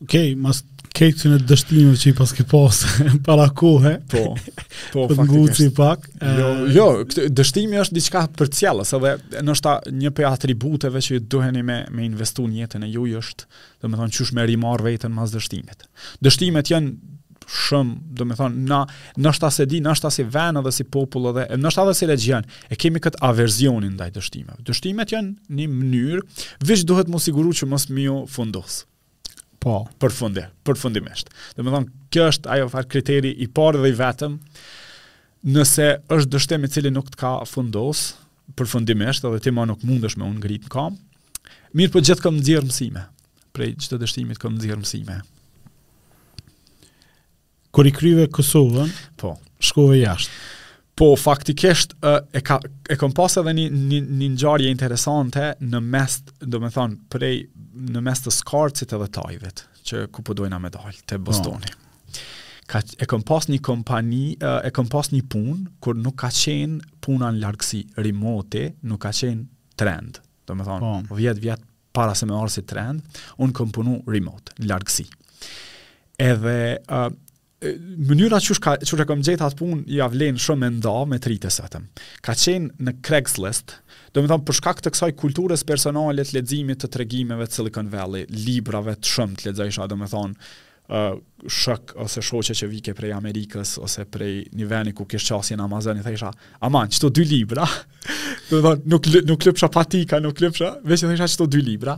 Okej, 0.04 0.30
okay, 0.34 0.36
mas 0.40 0.62
Këtë 0.96 1.30
në 1.30 1.38
dështimë 1.48 1.98
që 2.02 2.10
i 2.12 2.16
pas 2.18 2.32
ke 2.34 2.46
para 3.28 3.46
kohë, 3.58 3.92
po, 4.12 4.24
po, 4.94 5.06
për 5.12 5.22
nguci 5.30 5.68
pak. 5.78 6.08
Jo, 6.20 6.50
jo 6.78 6.88
është 7.04 7.84
diçka 8.00 8.24
për 8.40 8.50
cjallë, 8.58 8.88
edhe 8.98 9.44
nështë 9.46 9.68
ta 9.70 9.94
një 10.00 10.14
për 10.18 10.28
atributeve 10.32 11.02
që 11.06 11.20
i 11.20 11.22
duheni 11.32 11.64
me, 11.68 11.78
me 11.94 12.08
investu 12.10 12.48
një 12.50 12.66
jetën 12.66 12.86
e 12.88 12.92
ju 12.96 13.06
është, 13.22 13.48
dhe 13.84 13.92
me 13.94 14.02
thonë 14.02 14.18
qush 14.18 14.34
me 14.38 14.48
rimar 14.50 14.84
vetën 14.86 15.14
mas 15.14 15.32
dështimit. 15.36 15.86
Dështimet 16.26 16.74
janë 16.74 16.96
shumë, 17.70 17.96
dhe 18.18 18.26
me 18.30 18.36
thonë, 18.40 18.66
na, 18.70 18.82
nështë 19.18 19.46
ta 19.48 19.54
se 19.54 19.66
di, 19.70 19.80
nështë 19.86 20.06
ta 20.08 20.12
si 20.14 20.26
venë 20.30 20.62
dhe 20.68 20.74
si 20.74 20.86
popullë 20.90 21.32
dhe, 21.38 21.46
nështë 21.62 21.82
ta 21.82 21.88
dhe 21.88 21.96
si 21.98 22.10
legjenë, 22.10 22.58
e 22.74 22.78
kemi 22.80 23.02
këtë 23.04 23.24
averzionin 23.30 23.96
dhe 24.00 24.10
i 24.12 24.18
dështimet. 24.20 25.16
janë 25.16 25.50
një 25.58 25.70
mënyrë, 25.74 26.28
vishë 26.70 26.90
duhet 26.92 27.10
mu 27.10 27.22
sigur 27.22 27.46
Po. 29.60 29.84
Për 30.00 30.14
fundi, 30.16 30.46
për 30.66 30.80
fundimisht. 30.80 31.30
Dhe 31.58 31.64
me 31.68 31.74
thonë, 31.74 31.92
kjo 32.16 32.28
është 32.32 32.52
ajo 32.54 32.70
farë 32.72 32.88
kriteri 32.94 33.32
i 33.44 33.48
parë 33.56 33.82
dhe 33.84 33.92
i 33.92 33.98
vetëm, 33.98 34.38
nëse 35.56 35.88
është 36.16 36.34
dështemi 36.36 36.70
cili 36.72 36.92
nuk 36.96 37.10
të 37.12 37.20
ka 37.20 37.34
fundos, 37.50 38.06
për 38.56 38.70
fundimisht, 38.72 39.28
edhe 39.28 39.42
ti 39.46 39.52
ma 39.54 39.66
nuk 39.70 39.84
mundesh 39.86 40.16
me 40.20 40.26
unë 40.30 40.40
ngritë 40.42 40.70
në 40.70 40.72
kam, 40.74 40.96
mirë 41.76 41.92
për 41.92 41.94
po 41.98 42.04
gjithë 42.08 42.26
kam 42.26 42.38
nëzirë 42.40 42.70
mësime, 42.70 43.04
prej 43.56 43.74
gjithë 43.76 44.00
dështimit 44.04 44.40
kam 44.42 44.56
nëzirë 44.56 44.80
mësime. 44.82 45.20
Kër 47.76 47.92
i 47.92 47.94
kryve 48.00 48.30
Kosovën, 48.36 48.96
po. 49.22 49.36
shkove 49.64 50.00
jashtë. 50.00 50.40
Po 51.00 51.14
faktikisht 51.16 51.94
e 52.36 52.42
ka 52.44 52.58
e 52.92 52.96
kam 53.00 53.14
pas 53.16 53.38
edhe 53.40 53.54
një 53.56 53.64
një, 53.72 53.98
një 54.20 54.28
ngjarje 54.34 54.72
interesante 54.74 55.44
në 55.62 55.80
mes, 55.94 56.18
domethënë, 56.44 56.98
prej 57.14 57.38
në 57.94 58.02
mes 58.04 58.24
të 58.26 58.34
skarcit 58.36 58.92
edhe 58.98 59.08
tajvit, 59.16 59.62
që 59.88 60.02
ku 60.12 60.26
po 60.28 60.36
dojna 60.36 60.60
me 60.60 60.68
dalë, 60.74 60.98
te 61.08 61.20
Bostoni. 61.24 61.72
Ka, 62.70 62.82
e 63.00 63.08
kom 63.10 63.24
pas 63.26 63.48
një 63.48 63.62
kompani, 63.64 64.26
e 64.44 64.74
kom 64.76 64.90
pas 64.92 65.08
një 65.16 65.22
pun, 65.32 65.64
kur 65.80 65.96
nuk 65.96 66.20
ka 66.20 66.34
qenë 66.36 66.84
puna 67.06 67.32
në 67.32 67.46
larkësi, 67.46 67.80
remote, 68.04 68.66
nuk 68.84 69.00
ka 69.06 69.14
qenë 69.16 69.46
trend, 69.80 70.20
do 70.50 70.60
me 70.60 70.68
thonë, 70.68 70.92
oh. 71.00 71.08
vjet, 71.18 71.40
vjet, 71.46 71.64
para 71.96 72.12
se 72.14 72.28
me 72.28 72.36
arë 72.44 72.52
si 72.58 72.66
trend, 72.68 73.22
unë 73.40 73.56
kom 73.56 73.72
remote, 74.12 74.52
në 74.60 74.84
Edhe, 76.20 76.74
mënyra 77.62 78.38
që 78.40 78.56
shka, 78.56 78.74
që 78.88 78.98
që 79.02 79.06
kom 79.10 79.24
gjetë 79.26 79.44
atë 79.46 79.58
punë, 79.60 79.82
i 79.92 79.98
avlen 80.04 80.38
shumë 80.40 80.70
e 80.70 80.74
nda 80.78 80.94
me 81.12 81.18
tritës 81.22 81.58
atëm. 81.66 81.90
Ka 82.24 82.36
qenë 82.40 82.80
në 82.88 82.94
Craigslist, 83.04 83.74
do 84.16 84.24
më 84.24 84.32
thamë 84.32 84.48
përshka 84.48 84.74
këtë 84.78 84.94
kësaj 84.96 85.10
kulturës 85.20 85.66
personalit, 85.68 86.32
ledzimit 86.36 86.80
të 86.84 86.90
tregimeve 86.96 87.50
të 87.50 87.60
Silicon 87.60 87.92
Valley, 87.92 88.24
librave 88.48 88.96
të 89.02 89.12
shumë 89.14 89.36
të 89.42 89.48
ledzajshat, 89.52 89.92
do 89.96 90.00
të 90.04 90.12
thamë, 90.16 90.50
Uh, 90.90 91.20
shëk 91.46 91.92
ose 92.02 92.18
shoqe 92.26 92.56
që 92.58 92.66
vike 92.66 92.94
prej 92.98 93.12
Amerikës 93.14 93.76
ose 93.86 94.08
prej 94.10 94.40
një 94.58 94.66
veni 94.72 94.94
ku 94.98 95.04
kështë 95.06 95.36
qasje 95.36 95.58
në 95.60 95.66
Amazon 95.68 96.00
i 96.00 96.02
thejësha, 96.02 96.32
aman, 96.66 96.90
qëto 96.90 97.12
dy 97.14 97.28
libra 97.30 97.62
dhe, 98.50 98.72
nuk, 98.90 99.06
nuk 99.30 99.46
lëpësha 99.46 99.70
patika 99.76 100.18
nuk 100.24 100.42
lëpësha, 100.42 100.72
veç 100.90 101.04
në 101.06 101.12
thejësha 101.12 101.28
qëto 101.36 101.46
dy 101.54 101.62
libra 101.62 101.94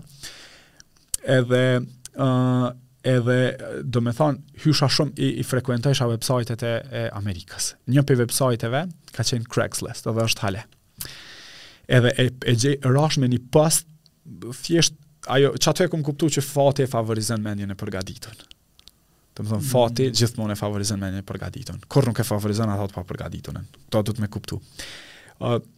edhe 1.38 1.64
edhe 3.08 3.36
do 3.86 4.02
me 4.04 4.12
thonë, 4.14 4.42
hysha 4.64 4.88
shumë 4.90 5.14
i, 5.18 5.30
i 5.42 5.44
a 6.02 6.08
websajtet 6.14 6.64
e, 6.68 6.74
e 7.00 7.10
Amerikës. 7.18 7.72
Një 7.90 8.04
për 8.10 8.20
websajteve 8.26 8.84
ka 9.16 9.24
qenë 9.26 9.46
Craigslist, 9.52 10.08
edhe 10.12 10.26
është 10.26 10.42
hale. 10.46 10.66
Edhe 11.92 12.14
e, 12.22 12.28
e 12.48 12.56
gjej 12.56 12.78
rash 12.86 13.18
me 13.20 13.28
një 13.32 13.40
post, 13.54 13.88
thjesht, 14.66 14.94
ajo, 15.34 15.54
që 15.60 15.70
atë 15.74 15.86
e 15.90 15.96
kuptu 16.02 16.30
që 16.38 16.42
fati 16.46 16.86
e 16.86 16.92
favorizën 16.92 17.42
mendjën 17.44 17.72
e 17.74 17.78
përgaditën. 17.82 18.44
Të 19.34 19.44
më 19.44 19.48
thonë, 19.48 19.58
mm 19.58 19.60
-hmm. 19.60 19.70
fati 19.72 20.10
gjithmonë 20.12 20.54
e 20.56 20.60
favorizën 20.62 21.00
mendjën 21.02 21.22
e 21.22 21.26
përgaditën. 21.32 21.82
Kur 21.88 22.06
nuk 22.06 22.20
e 22.20 22.24
favorizën, 22.24 22.70
atë 22.70 22.86
atë 22.86 22.94
pa 22.94 23.04
përgaditën. 23.14 23.64
Këto 23.88 24.02
du 24.04 24.12
të 24.14 24.22
me 24.22 24.28
kuptu 24.28 24.62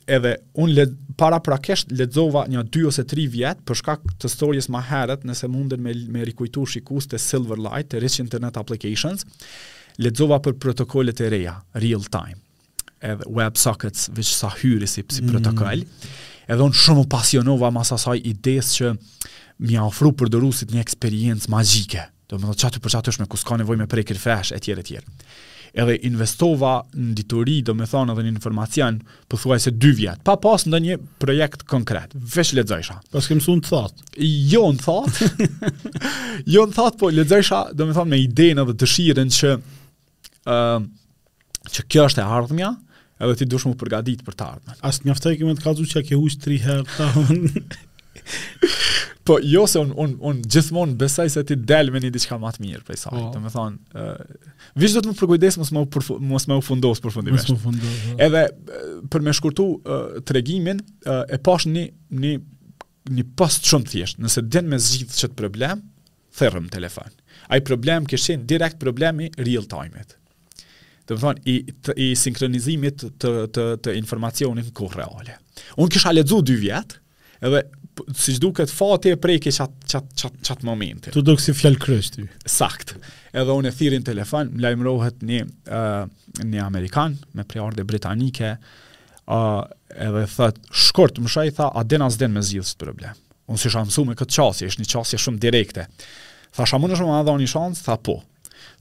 edhe 0.08 0.38
un 0.60 0.72
le, 0.74 0.86
para 1.18 1.40
prakesh 1.44 1.86
lexova 1.94 2.46
një 2.52 2.64
2 2.74 2.88
ose 2.90 3.06
3 3.08 3.28
vjet 3.32 3.62
për 3.66 3.80
shkak 3.80 4.04
të 4.22 4.30
storjes 4.32 4.68
më 4.72 4.82
herët 4.90 5.24
nëse 5.28 5.48
munden 5.52 5.82
me 5.84 5.94
me 6.14 6.26
rikujtu 6.30 6.66
shikues 6.74 7.08
të 7.08 7.22
light 7.64 7.90
të 7.94 8.02
Rich 8.04 8.20
Internet 8.24 8.58
Applications 8.60 9.24
lexova 10.00 10.40
për 10.44 10.58
protokolet 10.64 11.20
e 11.24 11.30
reja 11.32 11.56
real 11.80 12.04
time 12.12 12.40
edhe 13.00 13.24
WebSockets 13.28 14.10
veç 14.16 14.34
sa 14.36 14.50
hyri 14.52 14.88
si, 14.88 15.04
si 15.10 15.22
mm. 15.24 15.32
protokol 15.32 15.86
edhe 15.88 16.70
un 16.70 16.74
shumë 16.76 17.06
u 17.06 17.08
pasionova 17.16 17.72
mas 17.72 17.92
asaj 17.96 18.20
idesë 18.20 18.76
që 18.82 18.94
më 19.64 19.80
ofru 19.86 20.12
për 20.20 20.32
dërusit 20.36 20.74
një 20.76 20.82
eksperiencë 20.84 21.50
magjike 21.56 22.10
do 22.28 22.38
më 22.40 22.50
thotë 22.50 22.60
çatu 22.66 22.80
për 22.84 22.96
çatu 22.98 23.14
është 23.14 23.24
me 23.26 23.32
kuska 23.32 23.60
nevojë 23.64 23.84
me 23.84 23.88
prekir 23.96 24.20
fesh 24.20 24.52
etj 24.60 24.72
etj 24.76 24.98
edhe 25.78 25.96
investova 26.06 26.76
në 26.94 27.16
dituri, 27.18 27.58
do 27.66 27.74
me 27.78 27.88
thonë 27.90 28.14
edhe 28.14 28.26
në 28.28 28.32
informacion, 28.36 29.00
për 29.30 29.42
thuaj 29.42 29.58
se 29.66 29.74
dy 29.74 29.92
vjet, 29.98 30.22
pa 30.26 30.36
pas 30.42 30.66
në 30.70 30.80
një 30.86 30.98
projekt 31.22 31.66
konkret, 31.70 32.14
vesh 32.14 32.54
ledzajsha. 32.58 33.00
Pas 33.14 33.30
kemë 33.30 33.42
su 33.46 33.56
në 33.60 33.66
thot? 33.66 34.04
Jo 34.52 34.64
në 34.74 34.84
thot, 34.84 35.40
jo 36.56 36.66
në 36.70 36.78
thot, 36.78 37.00
po 37.02 37.10
ledzajsha, 37.14 37.66
do 37.78 37.90
me 37.90 37.96
thonë 37.98 38.14
me 38.14 38.22
idejnë 38.22 38.66
edhe 38.68 38.78
dëshiren 38.84 39.34
që, 39.40 39.54
uh, 40.54 40.78
që 41.74 41.88
kjo 41.90 42.08
është 42.12 42.22
e 42.24 42.28
ardhëmja, 42.38 42.70
edhe 43.26 43.38
ti 43.40 43.48
dush 43.50 43.66
mu 43.70 43.74
përgadit 43.80 44.22
për 44.26 44.36
të 44.38 44.52
As 44.54 44.86
Asë 44.92 45.08
njaftaj 45.10 45.38
kemë 45.40 45.58
të 45.60 45.64
kazu 45.66 45.86
që 45.90 46.02
a 46.04 46.06
ke 46.08 46.18
ushtë 46.22 46.46
tri 46.46 46.62
herë 46.62 46.86
të 46.98 47.10
po 49.26 49.38
jo 49.44 49.66
se 49.68 49.80
un 49.80 49.92
un 50.00 50.14
un 50.20 50.40
gjithmonë 50.44 50.96
besoj 51.00 51.30
se 51.32 51.44
ti 51.48 51.56
del 51.72 51.92
me 51.92 52.02
një 52.04 52.12
diçka 52.14 52.38
më 52.42 52.52
të 52.58 52.64
mirë 52.64 52.84
prej 52.88 52.98
saj. 53.04 53.14
Oh. 53.16 53.30
Po. 53.32 53.38
Do 53.38 53.44
të 53.46 53.52
thonë, 53.56 54.06
uh, 54.06 54.50
vish 54.82 54.96
do 54.98 55.04
të 55.06 55.12
më 55.14 55.20
përgojdes 55.22 55.58
mos 55.62 55.72
më 55.76 55.84
mos 56.32 56.48
më 56.52 56.58
ufundos 56.60 57.02
përfundimisht. 57.04 57.50
Mos 57.50 57.54
më 57.54 57.62
ufundos. 57.62 58.02
Po. 58.04 58.18
Edhe 58.28 59.06
për 59.14 59.26
me 59.28 59.36
shkurtu 59.38 59.68
uh, 59.68 60.18
tregimin, 60.28 60.82
uh, 61.08 61.24
e 61.32 61.40
pash 61.48 61.68
një 61.72 61.86
një 62.24 62.34
një 63.16 63.26
post 63.40 63.66
shumë 63.70 63.90
thjesht. 63.94 64.20
Nëse 64.24 64.44
den 64.48 64.68
me 64.72 64.78
zgjidh 64.80 65.16
çet 65.22 65.34
problem, 65.40 65.82
therrëm 66.40 66.68
telefon. 66.72 67.12
Ai 67.52 67.60
problem 67.68 68.06
kishin 68.10 68.44
direkt 68.50 68.78
problemi 68.82 69.28
real 69.38 69.66
time-it. 69.72 70.14
Do 71.08 71.16
më 71.18 71.24
thonë 71.24 71.48
i 71.52 71.56
i 72.10 72.10
sinkronizimit 72.20 73.08
të 73.24 73.32
të 73.58 73.70
të 73.88 73.96
informacionit 74.02 74.68
në 74.72 74.76
kohë 74.82 75.00
reale. 75.02 75.40
Unë 75.80 75.96
kisha 75.98 76.12
lexuar 76.16 76.44
2 76.52 76.60
vjet, 76.64 76.98
edhe 77.44 77.64
si 78.18 78.34
që 78.36 78.42
duket 78.42 78.72
fati 78.72 79.12
e 79.14 79.18
prejke 79.22 79.52
qatë 79.54 79.88
qat, 79.92 80.08
qat, 80.22 80.38
qat 80.48 80.64
momentin. 80.66 81.14
Tu 81.14 81.22
do 81.26 81.36
si 81.40 81.54
fjallë 81.56 81.80
kryshti. 81.82 82.26
Sakt. 82.50 82.96
Edhe 83.34 83.56
unë 83.58 83.70
e 83.72 83.76
thirin 83.76 84.06
telefon, 84.06 84.52
më 84.56 84.66
lajmërohet 84.68 85.22
një, 85.26 85.42
uh, 85.70 86.06
një 86.48 86.64
Amerikan, 86.64 87.16
me 87.38 87.46
prejarë 87.50 87.86
Britanike, 87.90 88.54
uh, 89.28 89.62
edhe 90.08 90.24
thët, 90.36 90.62
shkurt, 90.70 91.20
më 91.24 91.34
shaj, 91.34 91.54
tha, 91.60 91.72
a 91.74 91.86
din 91.86 92.06
as 92.06 92.18
din 92.22 92.34
me 92.36 92.44
zilës 92.46 92.74
të 92.76 92.84
problem. 92.88 93.18
Unë 93.52 93.62
si 93.66 93.74
shamësu 93.74 94.06
me 94.08 94.18
këtë 94.18 94.36
qasje, 94.38 94.70
ishë 94.72 94.82
një 94.84 94.92
qasje 94.94 95.22
shumë 95.26 95.42
direkte. 95.46 95.88
Tha, 96.54 96.66
shamë 96.70 96.90
në 96.92 97.02
shumë 97.02 97.22
një 97.44 97.52
shansë, 97.54 97.86
tha, 97.90 97.98
po. 98.06 98.20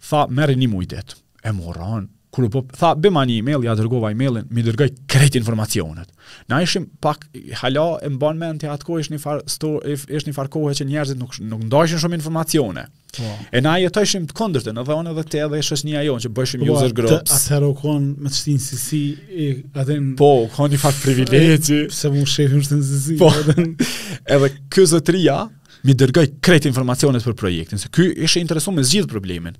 Tha, 0.08 0.26
merë 0.28 0.58
një 0.60 0.70
mujtet. 0.72 1.16
E 1.42 1.50
moran, 1.56 2.08
kur 2.32 2.48
po 2.50 2.62
tha 2.72 2.94
be 2.96 3.10
një 3.12 3.34
email 3.36 3.64
ja 3.66 3.74
dërgova 3.76 4.10
emailin 4.14 4.46
më 4.56 4.62
dërgoi 4.70 4.88
këtë 5.12 5.36
informacionet 5.42 6.08
na 6.48 6.62
ishim 6.64 6.86
pak 7.04 7.26
hala 7.60 7.84
e 8.00 8.08
mban 8.14 8.38
me 8.40 8.48
anti 8.48 8.70
atko 8.72 8.96
ishin 9.02 9.20
far 9.20 9.42
sto 9.54 9.74
ishin 9.92 10.32
far 10.36 10.48
kohë 10.52 10.72
që 10.78 10.86
njerëzit 10.88 11.20
nuk 11.20 11.36
nuk 11.50 11.66
ndajshin 11.66 12.00
shumë 12.00 12.16
informacione 12.20 12.86
oh. 13.20 13.34
e 13.52 13.60
na 13.66 13.74
jetojshim 13.84 14.24
të 14.30 14.38
kundërtën, 14.38 14.80
edhe 14.80 14.96
ona 14.96 15.12
edhe 15.12 15.26
te 15.34 15.42
edhe 15.44 15.60
ishës 15.60 15.84
një 15.84 15.98
ajon, 16.04 16.22
që 16.24 16.32
bëshim 16.40 16.64
po, 16.64 16.78
user 16.78 16.96
groups 16.96 17.34
atë 17.36 17.60
rokon 17.66 18.08
me 18.24 18.32
çtin 18.32 18.62
si 18.64 18.80
si 18.80 19.02
e 19.28 19.52
po. 19.60 19.84
atë 19.84 19.98
po 20.24 20.32
kanë 20.56 20.80
fat 20.88 21.02
privilegje 21.04 21.82
se 21.92 22.14
mund 22.14 22.32
shefim 22.32 22.64
të 22.64 22.80
nzi 22.80 23.02
si 23.10 23.20
po 23.20 23.28
edhe 23.52 24.54
kyza 24.72 25.02
tria 25.04 25.42
më 25.82 25.98
dërgoi 26.00 26.28
këtë 26.40 26.72
informacionet 26.72 27.28
për 27.28 27.36
projektin 27.44 27.80
se 27.84 27.92
ky 27.92 28.08
ishte 28.24 28.40
interesuar 28.46 28.78
me 28.80 28.88
zgjidh 28.88 29.12
problemin 29.12 29.58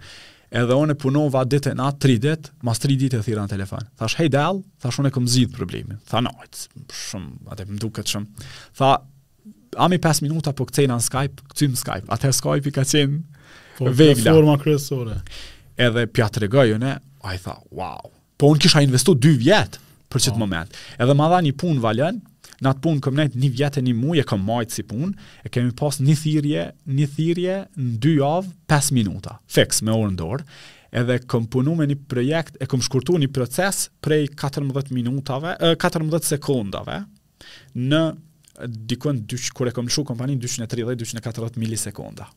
edhe 0.52 0.76
unë 0.76 0.94
punova 1.00 1.42
ditë 1.48 1.72
e 1.72 1.76
natë, 1.78 1.98
3 2.04 2.16
ditë, 2.26 2.50
mas 2.66 2.80
3 2.82 2.96
ditë 3.00 3.20
e 3.20 3.24
thira 3.24 3.44
në 3.46 3.52
telefon. 3.54 3.86
Thash, 4.00 4.18
hej 4.20 4.28
del, 4.34 4.60
thash, 4.82 4.98
unë 5.00 5.12
kam 5.14 5.24
këm 5.24 5.30
zidhë 5.34 5.56
problemin. 5.56 6.00
Tha, 6.10 6.20
no, 6.24 6.32
shumë, 6.98 7.32
atë 7.54 7.66
më 7.70 7.80
duke 7.82 8.04
shumë. 8.08 8.46
Tha, 8.78 8.90
mi 9.88 10.00
5 10.08 10.24
minuta 10.26 10.52
po 10.56 10.66
këtë 10.68 10.84
në 10.92 10.98
Skype, 11.06 11.46
këtë 11.54 11.70
në 11.72 11.80
Skype, 11.80 12.10
atë 12.12 12.32
Skype 12.36 12.68
i 12.68 12.74
ka 12.76 12.84
qenë 12.88 13.20
po, 13.78 13.88
vegla. 13.96 14.28
Po, 14.34 14.40
forma 14.40 14.58
kryesore. 14.62 15.18
Edhe 15.80 16.04
pja 16.12 16.28
të 16.34 16.44
regojë, 16.44 16.76
ne, 16.84 16.98
a 17.24 17.32
i 17.36 17.40
tha, 17.40 17.56
wow. 17.80 18.12
Po, 18.36 18.52
unë 18.52 18.64
kisha 18.66 18.84
investu 18.84 19.16
2 19.16 19.36
vjetë 19.46 19.80
për 20.12 20.26
qëtë 20.26 20.36
oh. 20.36 20.42
moment. 20.44 20.82
Edhe 21.00 21.16
ma 21.16 21.30
dha 21.32 21.40
një 21.46 21.56
punë 21.62 21.80
valën, 21.86 22.20
në 22.62 22.70
atë 22.70 22.82
punë 22.84 23.02
këmë 23.02 23.18
nejtë 23.20 23.40
një 23.42 23.48
vjetë 23.58 23.80
e 23.82 23.86
një 23.88 23.94
muë, 23.98 24.18
e 24.22 24.26
këmë 24.30 24.46
majtë 24.46 24.76
si 24.76 24.84
punë, 24.86 25.12
e 25.46 25.50
kemi 25.52 25.72
pas 25.78 25.98
një 26.02 26.14
thirje, 26.20 26.66
një 26.86 27.06
thirje 27.16 27.56
në 27.74 27.94
dy 28.04 28.12
avë, 28.26 28.52
5 28.70 28.92
minuta, 28.96 29.36
fix 29.50 29.82
me 29.84 29.94
orë 29.98 30.12
ndorë, 30.14 30.46
edhe 31.02 31.16
këmë 31.32 31.50
punu 31.54 31.74
me 31.78 31.88
një 31.90 31.96
projekt, 32.12 32.58
e 32.62 32.68
këmë 32.70 32.86
shkurtu 32.86 33.16
një 33.22 33.30
proces 33.34 33.86
prej 34.04 34.28
14 34.38 34.94
minutave, 34.96 35.56
14 35.72 36.28
sekundave, 36.34 37.00
në 37.74 38.02
dikën, 38.92 39.18
kër 39.58 39.72
e 39.72 39.74
këmë 39.80 39.94
shu 39.96 40.06
kompanin, 40.06 40.38
230-240 40.44 41.58
milisekonda. 41.62 42.28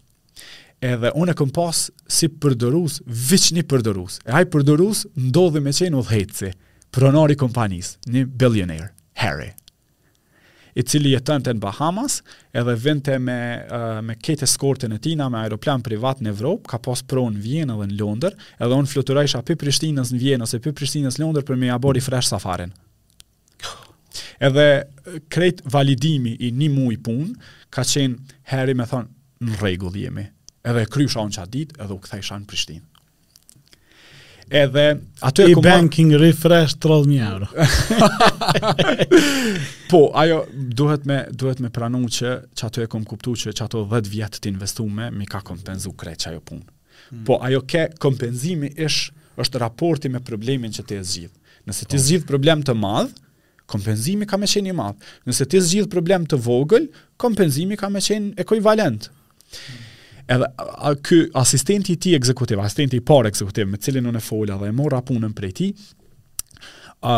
edhe 0.87 1.13
unë 1.15 1.31
e 1.33 1.37
këm 1.39 1.51
pas 1.55 1.85
si 2.11 2.27
përdërus, 2.43 2.99
vëqni 3.07 3.63
përdërus, 3.71 4.19
e 4.27 4.33
ajë 4.39 4.49
përdërus, 4.53 5.05
ndodhë 5.29 5.61
me 5.65 5.71
qenë 5.75 5.99
u 5.99 6.03
dhejtësi, 6.09 6.51
pronari 6.93 7.37
kompanis, 7.39 7.93
një 8.11 8.25
billionaire, 8.39 8.89
Harry, 9.21 9.53
i 10.73 10.81
cili 10.89 11.11
jetën 11.13 11.43
të 11.45 11.53
në 11.53 11.61
Bahamas, 11.61 12.17
edhe 12.57 12.73
vente 12.81 13.13
me, 13.21 13.37
uh, 13.69 13.99
me 14.01 14.15
kete 14.17 14.47
skortin 14.49 14.95
e 14.95 14.97
tina, 15.01 15.27
me 15.29 15.43
aeroplan 15.43 15.83
privat 15.85 16.17
në 16.25 16.33
Evropë, 16.33 16.71
ka 16.73 16.79
pas 16.81 17.03
pronë 17.05 17.37
në 17.37 17.43
Vienë 17.45 17.75
dhe 17.77 17.87
në 17.91 17.99
Londër, 17.99 18.33
edhe 18.57 18.81
unë 18.81 18.89
fluturajsh 18.89 19.37
për 19.45 19.59
Prishtinës 19.61 20.09
në 20.15 20.21
Vienë, 20.23 20.47
ose 20.47 20.57
për 20.65 20.73
Prishtinës 20.79 21.19
në 21.21 21.27
Londër, 21.27 21.45
për 21.45 21.61
me 21.61 21.69
jabori 21.69 22.01
fresh 22.01 22.33
safarin. 22.33 22.73
Edhe 24.41 24.65
krejt 25.31 25.61
validimi 25.71 26.33
i 26.41 26.49
një 26.57 26.71
mujë 26.73 27.03
punë, 27.05 27.31
ka 27.73 27.85
qenë 27.85 28.33
Harry 28.49 28.73
me 28.75 28.89
thonë, 28.89 29.13
në 29.45 29.61
regullë 29.61 30.07
jemi, 30.07 30.25
edhe 30.67 30.83
krysha 30.89 31.21
on 31.23 31.31
qatë 31.35 31.51
ditë, 31.53 31.79
edhe 31.83 31.95
u 31.97 32.01
këthesha 32.03 32.37
në 32.39 32.47
Prishtinë. 32.49 32.83
Edhe 34.53 34.83
aty 35.25 35.45
e 35.49 35.53
kuma... 35.55 35.63
banking 35.69 36.11
refresh 36.19 36.75
30000 36.83 37.21
euro. 37.23 37.47
po, 39.91 40.01
ajo 40.19 40.41
duhet 40.77 41.05
me 41.09 41.21
duhet 41.33 41.61
me 41.63 41.71
pranu 41.73 42.01
që 42.11 42.33
çato 42.59 42.83
e 42.83 42.89
kam 42.91 43.05
kuptuar 43.07 43.39
që 43.55 43.63
ato 43.65 43.85
10 43.89 44.09
vjet 44.11 44.39
të 44.43 44.51
investuame 44.51 45.07
mi 45.15 45.25
ka 45.31 45.39
kompenzu 45.47 45.93
kreç 45.97 46.27
ajo 46.29 46.41
punë. 46.43 46.65
Hmm. 47.07 47.23
Po, 47.29 47.39
ajo 47.47 47.63
ke 47.65 47.87
kompenzimi 48.03 48.73
ish 48.75 49.09
është 49.39 49.63
raporti 49.63 50.11
me 50.13 50.21
problemin 50.21 50.75
që 50.75 50.85
ti 50.91 50.99
e 50.99 51.03
zgjidh. 51.13 51.39
Nëse 51.65 51.87
ti 51.87 51.95
po. 51.97 52.03
zgjidh 52.05 52.27
problem 52.29 52.61
të 52.67 52.75
madh, 52.77 53.15
kompenzimi 53.71 54.27
ka 54.29 54.37
më 54.37 54.51
qenë 54.53 54.69
i 54.69 54.75
madh. 54.75 55.07
Nëse 55.25 55.47
ti 55.49 55.63
zgjidh 55.71 55.89
problem 55.89 56.27
të 56.29 56.37
vogël, 56.45 56.89
kompenzimi 57.17 57.79
ka 57.79 57.89
më 57.89 58.03
qenë 58.11 58.31
ekuivalent. 58.43 59.07
Hmm 59.07 59.81
edhe 60.27 60.47
ky 61.03 61.25
asistenti 61.35 61.93
i 61.93 61.97
ti 61.97 62.09
tij 62.11 62.17
ekzekutiv, 62.19 62.59
asistenti 62.61 62.99
i 63.01 63.05
parë 63.05 63.31
ekzekutiv 63.33 63.67
me 63.67 63.79
cilin 63.81 64.07
unë 64.11 64.21
fola 64.23 64.57
dhe 64.61 64.69
e 64.71 64.75
mora 64.75 65.01
punën 65.03 65.33
prej 65.35 65.51
tij, 65.59 65.73
a, 67.11 67.15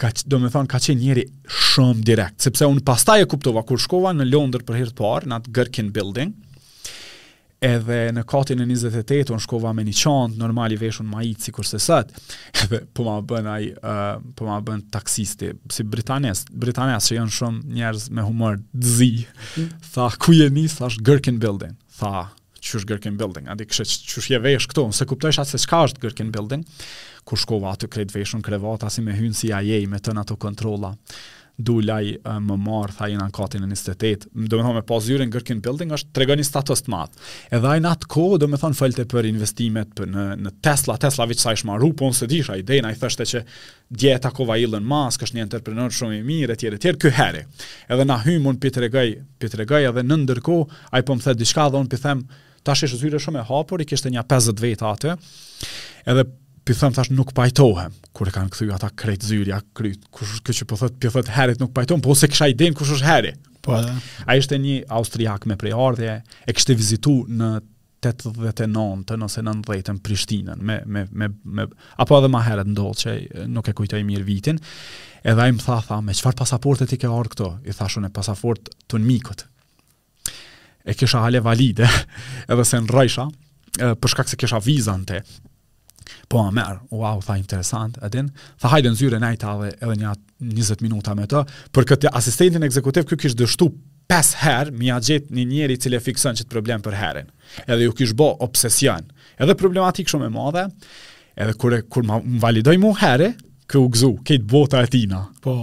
ka 0.00 0.08
do 0.26 0.40
me 0.42 0.48
thonë, 0.50 0.70
ka 0.72 0.80
qenë 0.82 1.00
njëri 1.04 1.24
shumë 1.70 2.02
direkt, 2.06 2.42
sepse 2.46 2.66
unë 2.66 2.82
pastaj 2.88 3.22
e 3.22 3.28
kuptova 3.30 3.62
kur 3.68 3.78
shkova 3.82 4.14
në 4.16 4.30
Londër 4.32 4.64
për 4.66 4.80
herë 4.80 4.94
të 4.96 5.02
parë 5.04 5.30
në 5.30 5.36
atë 5.40 5.56
Gherkin 5.58 5.90
Building 5.94 6.34
edhe 7.60 7.98
në 8.16 8.22
katin 8.24 8.62
e 8.64 8.64
28 8.64 9.34
unë 9.34 9.44
shkova 9.44 9.74
me 9.76 9.84
një 9.84 9.92
qantë, 10.00 10.40
normali 10.40 10.78
veshun 10.80 11.04
ma 11.06 11.20
i 11.28 11.34
cikur 11.36 11.68
se 11.68 11.76
sëtë, 11.84 12.22
edhe 12.64 12.80
po 12.96 13.04
ma 13.04 13.18
bën 13.20 13.50
uh, 13.52 14.16
po 14.38 14.48
bën 14.64 14.86
taksisti, 14.94 15.52
si 15.68 15.84
britanes, 15.84 16.46
britanes 16.50 17.10
që 17.10 17.18
janë 17.20 17.36
shumë 17.36 17.76
njerëz 17.76 18.08
me 18.16 18.24
humor 18.24 18.58
dëzi, 18.72 19.10
mm. 19.58 19.68
tha, 19.92 20.08
ku 20.18 20.34
je 20.38 20.48
një, 20.56 20.64
thash, 20.78 20.96
Gherkin 21.04 21.36
Building, 21.42 21.76
tha, 22.00 22.30
çush 22.64 22.86
gërkin 22.88 23.18
building. 23.18 23.48
Andi 23.50 23.66
kështu 23.68 24.14
çush 24.14 24.30
je 24.34 24.40
vesh 24.44 24.68
këtu, 24.70 24.86
nëse 24.90 25.06
kuptojsh 25.08 25.40
atë 25.42 25.54
se 25.56 25.62
çka 25.64 25.82
është 25.88 26.04
gërkin 26.06 26.30
building, 26.36 26.64
ku 27.26 27.38
shkova 27.40 27.74
atë 27.74 27.90
kredit 27.92 28.14
veshun 28.16 28.44
krevata 28.44 28.90
si 28.92 29.02
me 29.04 29.16
hyn 29.18 29.34
si 29.36 29.52
ajë 29.54 29.84
me 29.92 30.00
tën 30.00 30.20
ato 30.24 30.36
kontrolla. 30.40 30.94
Du 31.60 31.74
laj 31.84 32.14
më 32.24 32.54
marr 32.64 32.88
tha 32.96 33.04
jena 33.10 33.26
katin 33.36 33.60
në 33.66 33.74
28. 33.74 34.30
Do 34.48 34.54
të 34.54 34.60
thonë 34.62 34.78
me 34.78 34.82
pas 34.88 35.02
zyrën 35.04 35.28
gërkin 35.34 35.58
building 35.60 35.90
është 35.92 36.14
tregoni 36.16 36.46
status 36.46 36.86
të 36.86 36.92
mat. 36.94 37.18
Edhe 37.52 37.68
ai 37.68 37.82
nat 37.84 38.06
ko, 38.08 38.38
do 38.40 38.48
të 38.48 38.60
thonë 38.62 38.78
falte 38.78 39.04
për 39.10 39.28
investimet 39.28 39.92
për 39.98 40.08
në 40.08 40.24
në 40.46 40.54
Tesla, 40.64 40.96
Tesla 41.02 41.26
vetë 41.28 41.44
sa 41.44 41.52
i 41.52 41.60
shmaru, 41.60 41.90
po 41.92 42.08
unë 42.08 42.16
se 42.16 42.30
di 42.32 42.40
sa 42.46 42.56
ide 42.56 42.80
nai 42.80 42.94
thashë 42.96 43.28
që 43.34 43.42
dieta 43.92 44.32
kova 44.32 44.56
Elon 44.56 44.88
Musk 44.88 45.26
është 45.28 45.36
një 45.36 45.44
entreprenor 45.50 45.92
shumë 45.92 46.22
i 46.22 46.26
mirë 46.30 46.56
etj 46.56 46.70
etj 46.78 46.96
ky 47.04 47.12
herë. 47.20 47.44
Edhe 47.92 48.08
na 48.08 48.16
hymun 48.24 48.56
pi 48.62 48.72
tregoj, 48.80 49.18
pi 49.36 49.52
tregoj 49.58 49.84
edhe 49.90 50.06
në 50.08 50.22
ndërkohë 50.24 50.86
ai 50.96 51.04
po 51.04 51.18
më 51.18 51.26
thë 51.28 51.38
diçka 51.44 51.68
dhe 51.74 51.84
unë 51.84 51.92
pi 51.92 52.00
them 52.06 52.24
ta 52.66 52.74
shesh 52.76 52.96
zyre 53.00 53.20
shumë 53.22 53.42
e 53.42 53.46
hapur, 53.50 53.82
i 53.84 53.88
kishte 53.88 54.12
një 54.12 54.24
50 54.28 54.62
vetë 54.64 54.86
atë, 54.90 55.14
edhe 56.12 56.26
pi 56.68 56.74
thëmë 56.76 56.96
thash 56.98 57.12
nuk 57.16 57.30
pajtohem, 57.36 57.94
kur 58.16 58.28
e 58.28 58.34
kanë 58.34 58.52
këthuja 58.52 58.80
ta 58.82 58.90
krejt 59.02 59.24
zyre, 59.30 59.54
a 59.56 59.60
krejt, 59.76 60.04
kush 60.14 60.38
kë 60.44 60.56
që 60.60 60.68
po 60.68 60.78
thëtë 60.80 61.00
pi 61.00 61.12
thëtë 61.16 61.36
herit 61.38 61.62
nuk 61.62 61.72
pajtohem, 61.76 62.02
po 62.04 62.16
se 62.20 62.28
kësha 62.30 62.50
i 62.52 62.56
din 62.60 62.76
kush 62.76 62.92
është 62.98 63.08
herit. 63.08 63.46
Po, 63.64 63.76
a 64.26 64.38
ishte 64.40 64.56
një 64.60 64.82
austriak 65.00 65.44
me 65.50 65.56
prej 65.60 65.74
ardhje, 65.76 66.18
e 66.48 66.54
kështë 66.56 66.76
vizitu 66.80 67.14
në 67.28 67.50
89-ën 68.00 69.24
ose 69.26 69.42
90 69.44 69.90
në 69.92 70.00
Prishtinën, 70.06 70.56
me, 70.64 70.78
me, 70.88 71.02
me, 71.12 71.26
me, 71.44 71.66
apo 72.00 72.16
edhe 72.16 72.30
ma 72.32 72.40
heret 72.46 72.70
ndohë 72.72 72.98
që 73.02 73.16
nuk 73.52 73.68
e 73.68 73.74
kujtoj 73.76 74.00
mirë 74.08 74.24
vitin, 74.24 74.60
edhe 75.20 75.44
a 75.44 75.48
i 75.48 75.52
më 75.52 75.60
tha, 75.66 75.76
tha, 75.88 75.98
me 76.00 76.16
qëfar 76.16 76.38
pasaportet 76.40 76.96
i 76.96 77.00
ke 77.02 77.10
ardhë 77.12 77.34
këto? 77.34 77.50
I 77.68 77.76
thashu 77.76 78.00
në 78.00 78.08
pasaport 78.16 78.72
të 78.88 79.02
në 79.02 79.08
mikët, 79.10 79.44
e 80.90 80.94
kisha 80.98 81.22
hale 81.22 81.38
valide, 81.44 81.86
edhe 82.50 82.64
se 82.66 82.80
në 82.82 82.90
rajsha, 82.96 83.28
për 84.02 84.10
shkak 84.14 84.30
se 84.32 84.38
kisha 84.40 84.58
viza 84.66 84.96
në 84.98 85.08
te. 85.12 85.20
Po 86.30 86.40
a 86.44 86.50
merë, 86.54 86.80
wow, 86.94 87.20
tha 87.22 87.36
interesant, 87.38 87.96
edhin, 88.06 88.30
tha 88.60 88.70
hajde 88.72 88.90
në 88.92 88.98
zyre 88.98 89.20
najta 89.22 89.52
dhe 89.60 89.70
edhe 89.76 89.96
një 90.00 90.12
20 90.58 90.82
minuta 90.86 91.14
me 91.18 91.28
të, 91.30 91.44
për 91.74 91.88
këtë 91.92 92.12
asistentin 92.20 92.66
ekzekutiv 92.66 93.06
kjo 93.10 93.18
kishë 93.24 93.38
dështu 93.42 93.70
5 94.10 94.32
herë, 94.42 94.74
mi 94.74 94.88
a 94.90 94.96
gjithë 95.06 95.34
një 95.36 95.44
njeri 95.52 95.78
cilë 95.82 96.00
e 96.00 96.02
fikson 96.02 96.38
që 96.38 96.46
të 96.48 96.54
problem 96.54 96.82
për 96.86 96.98
herën, 96.98 97.28
edhe 97.66 97.86
ju 97.86 97.94
kishë 98.00 98.18
bo 98.18 98.30
obsesion, 98.46 99.06
edhe 99.38 99.54
problematik 99.58 100.10
shumë 100.10 100.26
e 100.26 100.34
madhe, 100.34 100.64
edhe 101.38 101.54
kure, 101.62 101.82
kur 101.86 102.06
më 102.08 102.18
validoj 102.42 102.78
mu 102.82 102.90
herë, 102.98 103.32
kë 103.70 103.78
u 103.78 103.86
gzu, 103.94 104.14
kejtë 104.26 104.50
bota 104.50 104.82
e 104.86 104.90
tina. 104.90 105.26
po, 105.46 105.54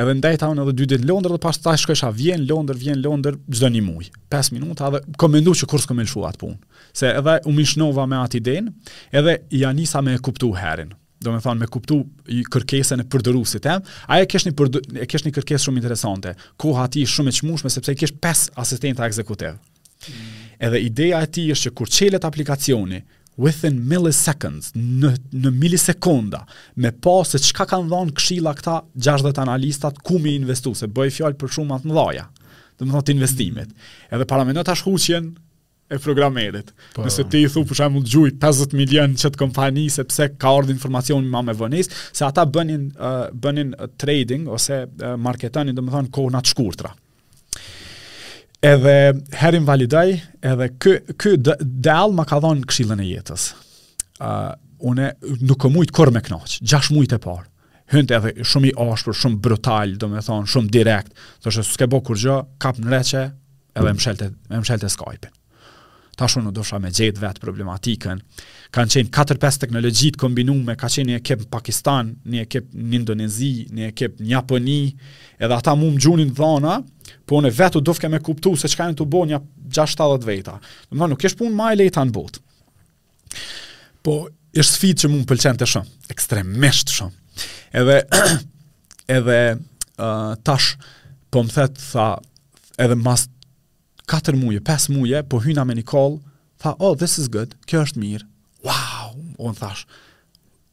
edhe 0.00 0.12
ndaj 0.20 0.36
unë 0.44 0.62
edhe 0.64 0.74
dy 0.76 0.86
ditë 0.92 1.06
Londër 1.08 1.32
dhe 1.36 1.40
pas 1.46 1.56
ta 1.64 1.72
shkojsha 1.80 2.10
vjen 2.16 2.44
Londër, 2.46 2.76
vjen 2.76 3.00
Londër 3.02 3.38
gjdo 3.48 3.70
një 3.76 3.82
muj, 3.86 4.08
5 4.32 4.52
minuta 4.56 4.90
edhe 4.90 5.00
komendu 5.20 5.54
që 5.56 5.68
kur 5.70 5.80
s'ko 5.80 5.96
me 5.96 6.04
lëshu 6.04 6.24
atë 6.28 6.40
punë, 6.42 6.56
se 6.96 7.12
edhe 7.16 7.36
u 7.48 7.54
mishnova 7.56 8.04
me 8.10 8.20
atë 8.20 8.40
idenë 8.42 8.74
edhe 9.20 9.36
janisa 9.62 10.02
me 10.04 10.18
kuptu 10.20 10.52
herin 10.60 10.92
do 11.24 11.32
me 11.32 11.40
thonë 11.40 11.62
me 11.64 11.68
kuptu 11.72 12.02
i 12.28 12.42
kërkesën 12.52 13.00
e 13.00 13.06
përdërusit, 13.10 13.64
e, 13.72 13.78
a 14.12 14.18
e 14.20 14.26
kesh 14.28 14.44
një, 14.46 14.52
e 15.00 15.06
kesh 15.08 15.24
një 15.24 15.32
kërkes 15.38 15.64
shumë 15.64 15.80
interesante, 15.80 16.34
ku 16.60 16.74
ha 16.76 16.84
ti 16.92 17.06
shumë 17.08 17.32
e 17.32 17.36
qmushme, 17.40 17.72
sepse 17.72 17.94
i 17.96 17.98
kesh 17.98 18.12
5 18.20 18.50
asistenta 18.62 19.08
ekzekutiv. 19.08 19.56
Mm. 20.10 20.34
Edhe 20.68 20.82
ideja 20.84 21.22
e 21.24 21.30
ti 21.32 21.46
është 21.54 21.70
që 21.70 21.74
kur 21.80 21.88
qelet 21.90 22.28
aplikacioni, 22.28 23.00
within 23.40 23.78
milliseconds, 23.88 24.72
në, 24.74 25.10
në 25.36 25.50
milisekonda, 25.60 26.42
me 26.80 26.90
pa 27.04 27.18
se 27.28 27.40
çka 27.46 27.66
kanë 27.68 27.90
dhënë 27.92 28.14
këshilla 28.16 28.54
këta 28.58 28.78
60 28.96 29.40
analistat 29.44 29.98
ku 30.06 30.18
mi 30.20 30.34
investu, 30.38 30.72
se 30.76 30.88
bëj 30.88 31.12
fjalë 31.18 31.38
për 31.42 31.56
shumë 31.58 31.78
atë 31.78 31.92
ndaja. 31.94 32.26
dhe 32.78 32.84
të 32.84 32.90
thotë 32.92 33.12
investimet. 33.14 33.68
Edhe 34.12 34.24
para 34.28 34.44
mendoj 34.44 34.64
tash 34.64 34.84
e 35.88 35.98
programerit. 36.02 36.66
Pa. 36.66 36.92
Po. 36.94 37.02
Nëse 37.06 37.22
ti 37.30 37.40
i 37.46 37.48
thu 37.48 37.60
për 37.64 37.76
shembull 37.78 38.02
gjujë 38.10 38.32
50 38.42 38.74
milion 38.76 39.12
çet 39.16 39.36
kompani 39.38 39.86
sepse 39.90 40.28
ka 40.36 40.48
ardhur 40.58 40.74
informacion 40.74 41.22
më 41.30 41.42
me 41.46 41.52
vonis 41.56 41.86
se 42.12 42.24
ata 42.26 42.42
bënin 42.44 42.90
uh, 42.98 43.30
bënin 43.32 43.70
trading 43.96 44.48
ose 44.50 44.80
uh, 44.82 45.14
marketanin 45.16 45.78
domethënë 45.78 46.10
kohë 46.10 46.34
natë 46.34 46.52
shkurtra 46.56 46.90
edhe 48.66 48.96
herin 49.40 49.66
validoj, 49.66 50.14
edhe 50.50 50.66
kë, 50.82 50.94
kë 51.20 51.34
dal 51.86 52.14
ma 52.16 52.24
ka 52.28 52.40
dhonë 52.42 52.66
kshilën 52.70 53.02
e 53.04 53.10
jetës. 53.12 53.50
Uh, 54.16 54.54
une 54.90 55.10
nuk 55.46 55.66
e 55.68 55.72
mujtë 55.72 55.94
kur 55.96 56.10
me 56.12 56.22
knaqë, 56.24 56.58
gjash 56.66 56.90
mujtë 56.96 57.18
e 57.20 57.24
parë. 57.26 57.46
Hynte 57.94 58.16
edhe 58.18 58.32
shumë 58.48 58.72
i 58.72 58.74
ashpër, 58.88 59.14
shumë 59.20 59.40
brutal, 59.44 59.92
do 60.00 60.08
me 60.10 60.18
thonë, 60.24 60.48
shumë 60.50 60.72
direkt. 60.74 61.12
Të 61.44 61.54
shë 61.54 61.66
s'ke 61.70 61.88
bo 61.92 62.02
kur 62.02 62.18
gjë, 62.18 62.40
kap 62.64 62.80
në 62.82 62.90
reqe, 62.96 63.26
edhe 63.78 63.90
mm. 63.92 64.56
më 64.56 64.64
shelte, 64.66 64.90
Skype-in. 64.96 65.32
Ta 66.16 66.24
shumë 66.32 66.48
në 66.48 66.54
dofsha 66.56 66.78
me 66.80 66.88
gjithë 66.96 67.20
vetë 67.20 67.42
problematikën. 67.44 68.22
Kanë 68.72 68.92
qenë 68.96 69.10
4-5 69.12 69.58
teknologjitë 69.66 70.18
kombinume, 70.22 70.74
ka 70.80 70.88
qenë 70.90 71.10
një 71.12 71.18
ekip 71.20 71.42
në 71.44 71.48
Pakistan, 71.52 72.14
një 72.32 72.42
ekip 72.46 72.70
në 72.72 72.98
Indonezi, 73.02 73.50
një 73.76 73.90
ekip 73.90 74.22
në 74.24 74.30
Japoni, 74.32 74.78
edhe 75.36 75.58
ata 75.60 75.74
mu 75.76 75.90
më 75.92 76.02
gjunin 76.06 76.32
dhona, 76.38 76.78
po 77.26 77.40
në 77.42 77.50
vetë 77.56 77.80
do 77.82 77.94
të 77.94 78.08
me 78.12 78.20
kuptu 78.22 78.52
se 78.56 78.68
çka 78.70 78.86
janë 78.86 78.98
të 79.00 79.06
bëjnë 79.10 79.34
ja 79.34 79.40
60 79.84 80.26
veta. 80.26 80.56
Do 80.88 80.90
të 80.94 80.98
thonë 81.00 81.10
nuk 81.12 81.24
është 81.26 81.40
punë 81.40 81.58
më 81.58 81.70
e 81.74 81.78
lehtë 81.80 82.04
në 82.08 82.14
botë. 82.14 82.42
Po 84.06 84.14
është 84.54 84.76
sfidë 84.76 85.02
që 85.02 85.10
mund 85.12 85.26
pëlqen 85.28 85.58
të 85.60 85.68
shumë, 85.72 85.94
ekstremisht 86.14 86.94
shumë. 86.94 87.16
Edhe 87.82 87.98
edhe 89.16 89.38
uh, 89.58 90.32
tash 90.46 90.74
po 91.34 91.42
më 91.48 91.54
thet 91.58 91.78
tha 91.90 92.06
edhe 92.80 92.96
mas 93.00 93.26
4 94.06 94.38
muje, 94.38 94.62
5 94.62 94.90
muje, 94.94 95.22
po 95.26 95.42
hyna 95.42 95.64
me 95.66 95.74
Nikol, 95.74 96.20
tha, 96.62 96.76
oh, 96.78 96.94
this 96.98 97.18
is 97.18 97.26
good, 97.28 97.56
kjo 97.66 97.80
është 97.82 97.98
mirë, 97.98 98.26
wow, 98.68 99.16
on 99.42 99.56
thash, 99.58 99.82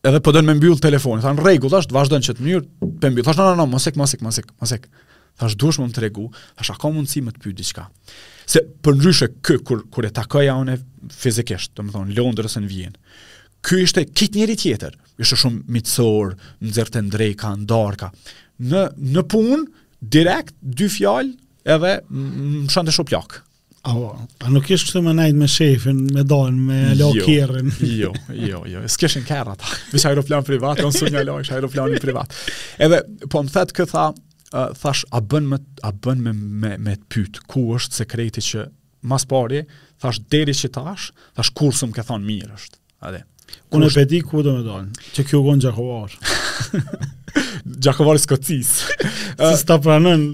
edhe 0.06 0.20
po 0.22 0.30
dënë 0.36 0.46
me 0.46 0.54
mbyllë 0.60 0.84
telefonin, 0.84 1.24
tha, 1.24 1.32
në 1.34 1.46
regull, 1.48 1.72
thash, 1.74 1.88
të 1.90 1.98
vazhdojnë 1.98 2.28
që 2.28 2.36
të 2.38 2.44
mbyllë, 2.44 3.26
thash, 3.26 3.40
no, 3.42 3.48
no, 3.48 3.56
no, 3.64 3.66
mosik, 3.72 3.98
mosik, 3.98 4.22
mosik, 4.22 4.52
mosik, 4.62 4.86
mosik, 4.86 5.03
Thash 5.40 5.56
duhesh 5.58 5.80
më 5.82 5.88
të 5.90 5.98
tregu, 5.98 6.28
thash 6.58 6.74
a 6.74 6.80
ka 6.80 6.90
mundësi 6.94 7.24
më 7.26 7.34
të 7.34 7.42
pyet 7.44 7.58
diçka. 7.60 7.84
Se 8.50 8.62
për 8.86 8.98
ndryshe 9.00 9.30
kë 9.46 9.56
kur 9.66 9.86
kur 9.92 10.06
e 10.06 10.12
takoj 10.14 10.44
ajo 10.50 10.66
ne 10.68 10.76
fizikisht, 11.12 11.72
domethënë 11.80 12.18
Londër 12.18 12.50
ose 12.50 12.62
në 12.62 12.70
Vjenë. 12.70 13.00
Ky 13.64 13.80
ishte 13.86 14.04
kit 14.12 14.36
njëri 14.36 14.58
tjetër. 14.60 14.98
Ishte 15.24 15.38
shumë 15.44 15.64
miqësor, 15.74 16.36
nxjerrte 16.68 17.02
ndrej 17.08 17.38
ndarka. 17.64 18.12
Në 18.60 18.84
në 19.14 19.24
punë 19.32 19.64
direkt 20.14 20.54
dy 20.60 20.90
fjalë 20.92 21.34
edhe 21.74 21.96
më 22.12 22.68
shante 22.74 22.92
shumë 22.94 23.10
plak. 23.12 23.40
Apo, 23.90 24.12
pa 24.40 24.48
nuk 24.54 24.70
ishte 24.72 24.92
këtu 24.94 25.02
më 25.08 25.14
najt 25.18 25.36
me 25.40 25.48
shefin, 25.52 26.04
me 26.16 26.24
don, 26.28 26.60
me 26.70 26.84
alo 26.94 27.10
jo, 27.18 27.24
kirrën. 27.26 27.74
Jo, 28.04 28.12
jo, 28.28 28.36
jo, 28.44 28.62
jo. 28.76 28.84
S'ke 28.88 29.10
shën 29.12 29.26
karrat. 29.28 29.66
Vetë 29.92 30.14
ajo 30.14 30.44
privat, 30.52 30.84
unë 30.84 30.96
sonja 31.00 31.26
lojë, 31.26 31.50
ajo 31.58 31.72
plan 31.74 31.98
privat. 32.06 32.38
Edhe 32.78 33.02
po 33.32 33.42
më 33.44 33.56
thatë 33.58 33.80
kë 33.82 33.90
tha, 33.92 34.06
uh, 34.54 34.70
thash 34.78 35.06
a 35.12 35.22
bën 35.22 35.48
me 35.50 35.58
a 35.86 35.92
bën 35.94 36.22
me 36.22 36.34
me 36.34 36.74
me 36.78 36.96
të 36.96 37.10
pyet 37.12 37.40
ku 37.50 37.64
është 37.78 38.02
sekreti 38.04 38.44
që 38.46 38.66
mas 39.10 39.26
pari 39.30 39.64
thash 40.02 40.22
deri 40.32 40.54
që 40.56 40.72
tash 40.78 41.10
thash 41.36 41.52
kursum 41.58 41.94
ke 41.96 42.06
thon 42.08 42.26
mirë 42.28 42.52
është 42.58 42.80
a 43.04 43.12
dhe 43.16 43.24
ku 43.74 43.82
ne 43.82 43.90
pedi 43.94 44.22
ku 44.24 44.44
do 44.46 44.54
të 44.60 44.66
dal 44.68 44.88
që 45.18 45.26
kjo 45.30 45.42
gon 45.46 45.60
xhakovar 45.66 46.14
xhakovar 47.66 48.22
skocis 48.24 48.72
si 48.90 49.56
sta 49.62 49.80
pranën 49.84 50.28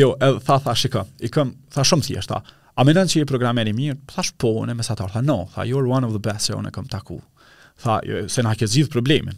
jo 0.00 0.14
e 0.16 0.30
tha 0.46 0.60
thash 0.66 0.86
i 0.88 0.92
kam 0.96 1.10
i 1.28 1.32
kam 1.36 1.54
thash 1.74 1.92
shumë 1.94 2.08
si 2.08 2.18
a 2.22 2.40
a 2.76 2.84
mendon 2.84 3.08
se 3.08 3.22
je 3.22 3.28
programer 3.32 3.66
i 3.66 3.72
mirë 3.72 4.00
thash 4.12 4.34
po 4.36 4.54
ne 4.68 4.74
mesatar 4.76 5.10
tha 5.14 5.22
no 5.24 5.42
tha 5.54 5.66
you're 5.68 5.88
one 5.90 6.04
of 6.06 6.14
the 6.16 6.22
best 6.30 6.50
që 6.50 6.58
unë 6.60 6.70
kam 6.76 6.86
taku 6.92 7.18
tha 7.82 7.98
jo, 8.06 8.22
se 8.28 8.42
na 8.44 8.54
ke 8.54 8.66
gjithë 8.68 8.92
problemin 8.94 9.36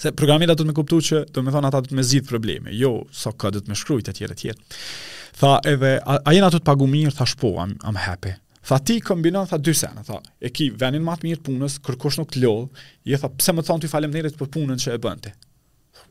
Se 0.00 0.12
programi 0.16 0.46
do 0.48 0.54
të 0.56 0.66
më 0.68 0.74
kuptu 0.76 0.98
që 1.04 1.18
do 1.34 1.42
të 1.44 1.52
thonë 1.54 1.68
ata 1.70 1.82
do 1.84 1.90
të 1.90 1.98
më 1.98 2.04
zgjidh 2.08 2.28
probleme. 2.28 2.72
Jo, 2.76 2.92
sa 3.14 3.32
ka 3.32 3.50
do 3.54 3.60
të 3.62 3.70
më 3.72 3.78
shkruaj 3.80 4.06
të 4.08 4.14
tjerë 4.18 4.34
të 4.34 4.40
tjerë. 4.40 4.80
Tha 5.40 5.52
edhe 5.72 5.92
a, 6.00 6.18
a 6.24 6.34
jena 6.36 6.50
të 6.52 6.62
të 6.62 6.68
pagu 6.68 6.88
mirë, 6.90 7.12
thash 7.18 7.36
po, 7.40 7.52
I'm, 7.62 7.76
I'm 7.86 7.98
happy. 8.00 8.34
Tha 8.64 8.78
ti 8.80 8.96
kombinon 9.04 9.48
tha 9.50 9.58
dy 9.60 9.74
sena, 9.76 10.02
tha. 10.06 10.18
E 10.40 10.48
ki 10.54 10.70
venin 10.80 11.04
më 11.04 11.18
të 11.20 11.28
mirë 11.28 11.40
të 11.42 11.46
punës, 11.50 11.78
kërkosh 11.84 12.20
nuk 12.22 12.32
të 12.32 12.44
i 12.48 12.54
Je 13.12 13.20
tha 13.20 13.28
pse 13.34 13.52
më 13.58 13.64
thon 13.68 13.80
ti 13.84 13.90
faleminderit 13.92 14.38
për 14.40 14.50
punën 14.56 14.80
që 14.82 14.96
e 14.96 14.98
bënte. 15.04 15.34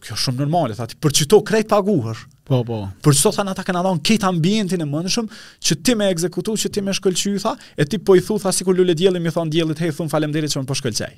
Kjo 0.03 0.15
shumë 0.19 0.39
normale, 0.43 0.75
tha 0.75 0.85
ti 0.91 0.95
për 0.99 1.11
çito 1.17 1.37
krejt 1.47 1.67
paguhesh. 1.71 2.25
Po 2.45 2.59
po. 2.67 2.81
Për 3.05 3.13
çto 3.15 3.31
thon 3.37 3.47
ata 3.49 3.63
kanë 3.63 3.81
dhënë 3.85 4.03
këtë 4.03 4.27
ambientin 4.27 4.81
e 4.83 4.87
mëndshëm 4.91 5.29
që 5.63 5.77
ti 5.79 5.95
më 5.95 6.09
ekzekutosh, 6.13 6.65
që 6.65 6.71
ti 6.75 6.81
më 6.83 6.95
shkëlqy 6.99 7.33
tha, 7.39 7.55
e 7.79 7.85
ti 7.87 7.97
po 8.03 8.15
i 8.15 8.21
thu 8.21 8.35
tha 8.43 8.51
sikur 8.53 8.75
lule 8.75 8.93
dielli 8.99 9.21
më 9.23 9.31
thon 9.37 9.49
diellit, 9.53 9.79
hey, 9.79 9.95
thum 9.95 10.11
faleminderit 10.11 10.51
që 10.51 10.59
më 10.61 10.67
po 10.69 10.75
shkëlqej. 10.75 11.15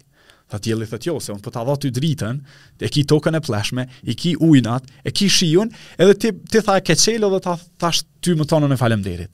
Tha 0.53 0.59
tjeli 0.61 0.85
thët 0.85 1.05
jo, 1.09 1.15
se 1.23 1.33
unë 1.33 1.41
po 1.45 1.51
ta 1.53 1.63
dha 1.65 1.73
të 1.81 1.89
dritën, 1.95 2.39
e 2.85 2.89
ki 2.93 3.03
token 3.09 3.37
e 3.37 3.41
pleshme, 3.43 3.87
i 4.05 4.13
ki 4.19 4.35
ujnat, 4.45 4.85
e 5.09 5.13
ki 5.17 5.29
shion, 5.39 5.71
edhe 5.97 6.17
ti, 6.21 6.31
ti 6.53 6.61
tha 6.67 6.77
e 6.79 6.83
keqelo 6.85 7.31
dhe 7.33 7.41
ta 7.47 7.55
thash 7.81 8.03
ty 8.21 8.37
më 8.37 8.47
tonën 8.51 8.77
e 8.77 8.79
falem 8.81 9.01
derit. 9.07 9.33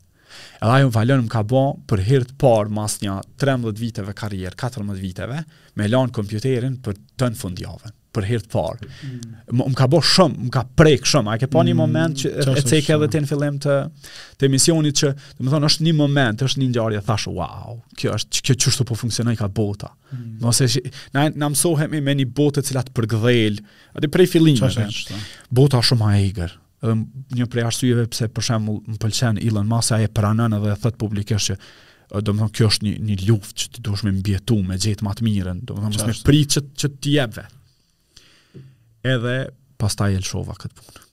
Edhe 0.62 0.76
ajo 0.78 0.92
më 0.92 0.96
falen 0.96 1.28
ka 1.34 1.44
bo 1.52 1.66
për 1.90 2.06
hirt 2.08 2.32
par 2.44 2.72
mas 2.78 2.96
një 3.04 3.18
13 3.44 3.76
viteve 3.82 4.16
karrier, 4.22 4.56
14 4.64 5.02
viteve, 5.04 5.44
me 5.80 5.90
lanë 5.92 6.16
kompjuterin 6.16 6.78
për 6.86 7.02
të 7.20 7.34
në 7.34 7.42
fundjavën 7.44 8.01
për 8.16 8.26
hirtë 8.28 8.50
parë. 8.52 8.90
Më, 9.52 9.66
më 9.66 9.76
ka 9.80 9.88
bo 9.92 10.02
shumë, 10.04 10.48
më 10.48 10.54
ka 10.56 10.64
prek 10.80 11.06
shumë, 11.08 11.32
a 11.34 11.38
ke 11.42 11.50
po 11.52 11.64
një 11.64 11.74
mm, 11.76 11.82
moment 11.82 12.18
që 12.22 12.30
mm, 12.34 12.58
e 12.60 12.64
cek 12.68 12.90
edhe 12.96 13.10
të 13.14 13.22
në 13.24 13.30
fillim 13.30 13.60
të, 13.64 13.78
të 14.40 14.48
emisionit 14.50 15.00
që, 15.02 15.12
të 15.40 15.48
thonë, 15.54 15.70
është 15.70 15.86
një 15.88 15.94
moment, 16.00 16.44
është 16.48 16.62
një 16.64 16.70
ngjarje 16.74 17.04
thash 17.08 17.28
wow, 17.38 17.78
kjo 18.00 18.16
është, 18.20 18.42
kjo 18.50 18.58
çështë 18.66 18.88
po 18.92 18.98
funksionoj 19.00 19.38
ka 19.40 19.48
bota. 19.58 19.94
Mm. 20.12 20.34
Nëse, 20.44 20.70
na, 21.16 21.28
na 21.32 21.48
më 21.48 21.54
mësohemi 21.56 22.02
me 22.10 22.18
një 22.22 22.26
botë 22.40 22.66
cilat 22.70 22.92
për 22.96 23.08
gdhël. 23.16 23.62
atë 23.96 24.12
prej 24.14 24.32
fillimit. 24.34 25.08
bota 25.50 25.80
shumë 25.82 26.12
e 26.18 26.26
egrë, 26.28 26.56
edhe 26.84 26.98
një 27.40 27.48
prej 27.54 27.70
arsujeve 27.72 28.08
pse 28.12 28.28
për 28.30 28.48
shembull 28.50 28.82
më 28.90 29.00
pëlqen 29.06 29.40
Elon 29.48 29.72
Musk 29.72 29.96
ai 29.98 30.04
e 30.10 30.12
pranon 30.12 30.58
edhe 30.60 30.76
thot 30.84 30.98
publikisht 31.00 31.52
që 31.54 31.58
do 32.20 32.34
të 32.34 32.40
thonë 32.42 32.52
kjo 32.58 32.68
është 32.68 32.84
një 32.84 32.96
një 33.08 33.16
luftë 33.30 33.54
që 33.62 33.68
ti 33.76 33.82
duhesh 33.86 34.02
me 34.04 34.12
mbietu 34.18 34.58
me 34.68 34.76
gjetë 34.76 35.06
më 35.06 35.14
të 35.16 35.24
mirën, 35.30 35.60
do 35.64 35.76
të 35.78 35.84
thonë 35.84 35.92
mos 35.96 36.08
me 36.10 36.16
prit 36.28 36.58
që 36.58 36.64
që 36.82 36.90
të 37.00 37.14
jep 37.14 37.38
edhe 39.06 39.36
pastaj 39.82 40.16
e 40.16 40.20
lëshova 40.22 40.56
këtë 40.60 40.78
punë. 40.78 41.04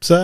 Pse? 0.00 0.18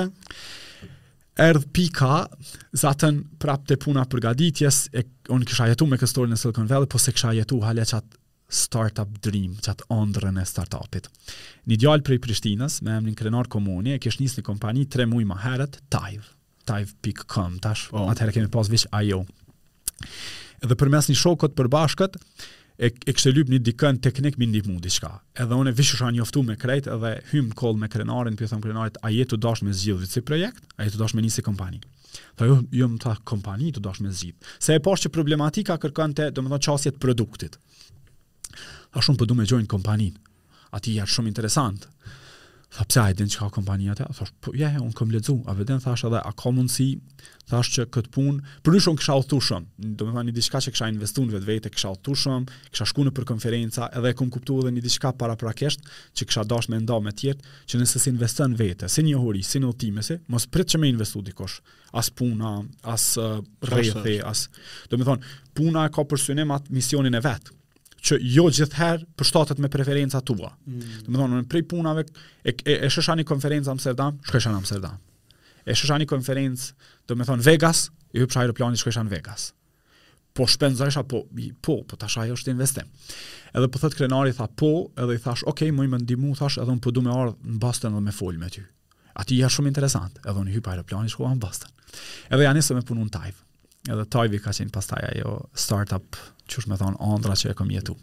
Erdh 1.46 1.64
pika, 1.76 2.24
zaten 2.72 3.22
prap 3.40 3.66
të 3.68 3.76
puna 3.82 4.06
përgaditjes, 4.08 4.84
e, 4.96 5.02
unë 5.32 5.48
kësha 5.50 5.66
jetu 5.72 5.88
me 5.88 5.98
kështë 6.00 6.16
torë 6.20 6.30
në 6.32 6.38
Silicon 6.40 6.70
Valley, 6.70 6.88
po 6.88 7.00
se 7.00 7.12
kësha 7.12 7.34
jetu 7.36 7.58
halja 7.64 7.84
qatë 7.92 8.22
startup 8.56 9.10
dream, 9.24 9.56
qatë 9.66 9.88
ondërën 9.92 10.38
e 10.40 10.44
startupit. 10.48 11.08
Një 11.68 11.80
djallë 11.82 12.06
prej 12.06 12.20
Prishtinës, 12.24 12.78
me 12.86 12.94
emrin 12.96 13.16
krenar 13.18 13.50
komuni, 13.52 13.96
e 13.96 14.00
kështë 14.00 14.22
njësë 14.24 14.38
një 14.40 14.46
kompani 14.48 14.86
tre 14.88 15.08
muj 15.10 15.26
ma 15.28 15.36
heret, 15.44 15.80
Tive, 15.92 16.24
Tive.com, 16.68 17.58
tash, 17.64 17.90
oh. 17.92 18.08
atëherë 18.12 18.38
kemi 18.38 18.52
pas 18.54 18.70
vishë 18.72 18.92
IO. 19.08 19.24
Edhe 20.62 20.78
përmes 20.78 21.10
një 21.10 21.18
shokot 21.20 21.56
përbashkët, 21.58 22.16
e, 22.76 22.90
e 23.04 23.12
kështë 23.14 23.32
lypë 23.36 23.54
një 23.54 23.60
dikën 23.68 24.00
teknik 24.04 24.36
mi 24.40 24.48
ndihmu 24.50 24.76
në 24.76 24.82
diçka. 24.84 25.10
Edhe 25.40 25.56
unë 25.60 25.72
e 25.74 26.10
një 26.16 26.22
oftu 26.24 26.42
me 26.44 26.56
krejt 26.60 26.88
edhe 26.92 27.12
hymë 27.32 27.54
kol 27.56 27.76
me 27.80 27.88
krenarin, 27.88 28.36
për 28.36 28.50
thëmë 28.52 28.64
krenarit, 28.66 28.98
a 29.02 29.12
jetë 29.12 29.34
të 29.34 29.40
dashë 29.46 29.66
me 29.68 29.72
zgjidhë 29.76 30.02
vëtë 30.02 30.12
si 30.18 30.24
projekt, 30.28 30.62
a 30.76 30.84
jetë 30.84 30.96
të 30.98 31.02
dashë 31.04 31.16
me 31.18 31.24
njësi 31.24 31.44
kompani. 31.46 31.80
Tha 32.36 32.48
jo, 32.48 32.58
jo, 32.72 32.88
më 32.92 33.00
tha 33.04 33.14
kompani 33.28 33.72
të 33.76 33.82
dashë 33.84 34.04
me 34.06 34.12
zgjidhë. 34.12 34.52
Se 34.64 34.76
e 34.76 34.82
pashë 34.84 35.06
që 35.08 35.14
problematika 35.16 35.78
kërkën 35.80 36.16
të, 36.16 36.30
do 36.36 36.44
më 36.46 36.52
thonë, 36.52 36.66
qasjet 36.68 37.00
produktit. 37.02 37.58
Tha 38.48 39.02
shumë 39.04 39.22
përdu 39.24 39.34
po 39.36 39.40
me 39.40 39.48
gjojnë 39.48 39.72
kompanin. 39.72 40.16
Ati 40.76 40.96
ja 40.98 41.08
shumë 41.08 41.32
interesantë. 41.32 41.92
Tha 42.76 42.84
pse 42.84 42.98
ai 43.00 43.12
din 43.16 43.28
çka 43.32 43.46
kompania 43.48 43.94
ta? 43.96 44.04
Thosh, 44.12 44.34
po 44.40 44.52
ja, 44.52 44.68
un 44.84 44.90
kam 44.92 45.08
lexu, 45.08 45.38
a 45.48 45.54
vetëm 45.56 45.78
thash 45.80 46.04
edhe 46.04 46.18
a 46.20 46.32
ka 46.36 46.50
mundsi 46.52 46.88
thash 47.48 47.70
që 47.72 47.86
kët 47.94 48.10
punë, 48.12 48.42
për 48.60 48.76
nysh 48.76 48.88
un 48.92 48.98
kisha 49.00 49.16
udhëtushëm. 49.16 49.64
Do 49.96 50.04
të 50.04 50.12
thani 50.18 50.34
diçka 50.36 50.60
që 50.60 50.74
kisha 50.74 50.90
investuar 50.92 51.30
vetvete, 51.38 51.72
kisha 51.72 51.94
udhëtushëm, 51.96 52.44
kisha 52.68 52.88
shku 52.92 53.06
në 53.08 53.14
për 53.16 53.26
konferenca, 53.32 53.88
edhe 53.96 54.12
e 54.12 54.18
kum 54.18 54.28
kuptuar 54.28 54.66
edhe 54.66 54.74
një 54.76 54.84
diçka 54.90 55.14
paraprakisht 55.16 55.88
që 56.12 56.28
kisha 56.28 56.44
dashur 56.52 56.74
me 56.76 56.82
nda 56.84 57.00
me 57.06 57.14
të 57.16 57.20
tjerë, 57.22 57.52
që 57.64 57.80
nëse 57.80 58.04
si 58.04 58.12
investon 58.12 58.58
vetë, 58.60 58.92
si 58.92 59.06
një 59.08 59.24
huri, 59.24 59.40
si 59.52 59.64
në 59.64 59.72
mos 60.36 60.46
prit 60.52 60.68
që 60.68 60.82
me 60.82 60.92
investoj 60.92 61.22
dikush. 61.30 61.60
As 61.96 62.10
puna, 62.12 62.58
as 62.82 63.14
uh, 63.16 63.40
rrethi, 63.64 64.18
as. 64.26 64.48
Do 64.90 64.98
të 65.00 65.06
thon, 65.08 65.22
puna 65.56 65.86
ka 65.94 66.04
për 66.10 66.20
synim 66.20 66.52
atë 66.52 66.76
misionin 66.76 67.16
e 67.16 67.22
vet 67.24 67.48
që 68.06 68.16
jo 68.22 68.44
gjithherë 68.54 69.04
përshtatet 69.18 69.58
me 69.62 69.70
preferencat 69.72 70.24
tua. 70.28 70.52
Mm. 70.68 70.86
Do 71.10 71.26
të 71.26 71.42
prej 71.50 71.62
punave 71.72 72.04
e, 72.06 72.52
e, 72.54 72.76
e 72.86 72.90
shoh 72.92 73.04
shani 73.08 73.24
konferencë 73.26 73.66
në 73.66 73.74
Amsterdam, 73.74 74.18
shkoj 74.28 74.42
në 74.46 74.56
Amsterdam. 74.60 74.98
E 75.66 75.74
shosha 75.74 75.96
një 75.98 76.06
konferencë, 76.10 76.66
do 77.10 77.14
të 77.16 77.24
thonë 77.26 77.42
Vegas, 77.46 77.86
i 78.14 78.20
hyj 78.22 78.28
shajë 78.34 78.54
planin 78.58 78.78
shkoj 78.82 78.92
në 79.00 79.10
Vegas. 79.16 79.48
Po 80.36 80.46
shpenzoresha 80.50 81.02
po, 81.08 81.24
po, 81.64 81.78
po 81.88 81.98
tash 81.98 82.18
ajo 82.22 82.36
është 82.36 82.52
investim. 82.52 82.86
Edhe 83.56 83.70
po 83.72 83.80
thot 83.80 83.96
krenari 83.96 84.34
tha 84.36 84.46
po, 84.60 84.70
edhe 85.00 85.16
i 85.16 85.22
thash, 85.24 85.42
okay, 85.48 85.72
më 85.74 85.88
më 85.94 86.02
ndihmu," 86.04 86.34
thash, 86.38 86.60
"Edhe 86.62 86.70
un 86.76 86.82
po 86.84 86.92
du 86.94 87.02
me 87.02 87.10
ardh 87.16 87.34
në 87.42 87.58
Boston 87.62 87.96
dhe 87.96 88.04
me 88.04 88.12
fol 88.14 88.38
me 88.38 88.52
ty." 88.52 88.62
Ati 89.16 89.32
ti 89.32 89.40
ja 89.40 89.48
shumë 89.50 89.72
interesant. 89.72 90.20
Edhe 90.24 90.38
un 90.44 90.52
i 90.52 90.54
hyj 90.54 90.62
pa 90.68 90.76
planin 90.86 91.10
shkoj 91.10 91.34
në 91.34 91.42
Boston. 91.42 91.72
Edhe 92.30 92.44
ja 92.46 92.52
nisem 92.54 92.76
me 92.78 92.86
punën 92.86 93.10
tajve. 93.16 93.40
Edhe 93.88 94.06
tajve 94.12 94.42
ka 94.44 94.52
qenë 94.52 94.74
pastaj 94.74 95.02
ajo 95.10 95.38
startup 95.56 96.18
qësh 96.50 96.68
me 96.70 96.78
thonë, 96.80 96.98
andra 97.12 97.36
që 97.38 97.52
e 97.52 97.56
kam 97.58 97.70
jetu. 97.74 97.96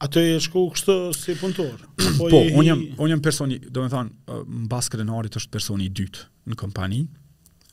A 0.00 0.08
të 0.08 0.22
e 0.34 0.36
shku 0.42 0.66
kështë 0.74 0.96
si 1.16 1.34
punëtor? 1.40 1.82
po, 2.18 2.30
i... 2.38 2.52
unë 2.58 2.66
jam, 2.68 2.84
unë 2.96 3.12
jam 3.16 3.22
personi, 3.24 3.58
do 3.60 3.84
me 3.84 3.90
thonë, 3.92 4.14
në 4.30 4.64
bas 4.72 4.88
krenarit 4.92 5.36
është 5.40 5.52
personi 5.52 5.90
dytë 5.92 6.26
në 6.50 6.58
kompani, 6.60 7.02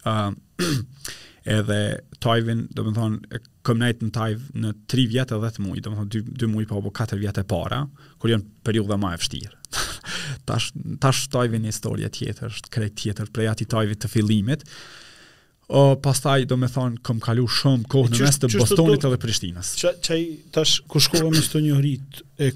uh, 0.04 0.30
edhe 1.58 1.80
Tajvin, 2.20 2.66
do 2.76 2.84
me 2.84 2.92
thonë, 2.98 3.22
e 3.32 3.42
kom 3.68 3.80
nejtë 3.80 4.08
në 4.10 4.14
tajvë 4.16 4.62
në 4.66 4.74
3 4.92 5.08
vjetë 5.14 5.40
dhe 5.46 5.52
10 5.60 5.66
mujë, 5.70 5.84
do 5.88 5.92
me 5.94 6.00
thonë, 6.02 6.14
2, 6.18 6.24
2 6.44 6.52
mujë, 6.52 6.70
po, 6.74 6.84
po 6.90 6.94
4 7.04 7.20
vjetë 7.24 7.46
e 7.46 7.50
para, 7.52 7.82
kur 8.20 8.34
janë 8.34 8.50
periuda 8.68 9.00
ma 9.00 9.16
e 9.16 9.22
fështirë. 9.22 9.56
tash, 10.48 10.70
tash 11.04 11.24
Tajvin 11.34 11.66
e 11.68 11.72
historia 11.72 12.12
tjetër, 12.14 12.52
është 12.58 12.74
krejt 12.76 13.00
tjetër, 13.04 13.32
prej 13.36 13.54
ati 13.54 13.68
tajvit 13.72 14.04
të 14.04 14.12
fillimit, 14.12 14.68
o 15.68 15.88
pastaj 16.02 16.46
do 16.48 16.58
me 16.60 16.70
thonë 16.72 17.02
këm 17.04 17.20
kalu 17.24 17.44
shumë 17.52 17.88
kohë 17.92 18.12
në 18.14 18.22
mes 18.24 18.38
të 18.40 18.50
Bostonit 18.56 19.04
edhe 19.08 19.18
Prishtinës. 19.20 19.74
Që, 19.82 19.92
që 20.08 20.20
tash 20.56 20.78
ku 20.88 21.02
shkohëm 21.04 21.34
në 21.36 21.42
këtë 21.44 21.62
një 21.66 21.80
rrit 21.80 22.22
e, 22.48 22.52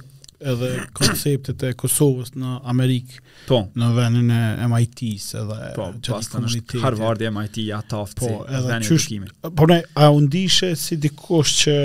edhe 0.54 0.70
konceptet 0.96 1.66
e 1.70 1.74
Kosovës 1.80 2.32
në 2.40 2.54
Amerikë, 2.72 3.20
po, 3.50 3.60
në 3.78 3.90
venin 3.98 4.32
e 4.32 4.70
MIT-s 4.72 5.36
edhe 5.42 5.60
po, 5.76 5.90
që 6.00 6.22
të 6.24 6.64
Po, 6.72 6.80
Harvard 6.86 7.26
e 7.28 7.34
MIT, 7.36 7.60
ja 7.68 7.82
taftë 7.84 8.24
po, 8.24 8.32
edhe 8.48 8.64
venin 8.72 8.88
e 8.88 8.96
dukimin. 8.96 9.36
Po, 9.52 9.68
ne, 9.68 9.82
a 9.94 10.08
undishe 10.16 10.72
si 10.80 11.00
dikush 11.04 11.58
që 11.66 11.78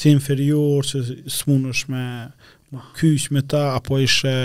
si 0.00 0.14
inferior, 0.14 0.86
që 0.86 1.22
smunësh 1.40 1.88
me 1.92 2.04
po. 2.70 2.84
kysh 3.00 3.32
me 3.34 3.42
ta, 3.50 3.72
apo 3.80 3.98
ishe 4.06 4.38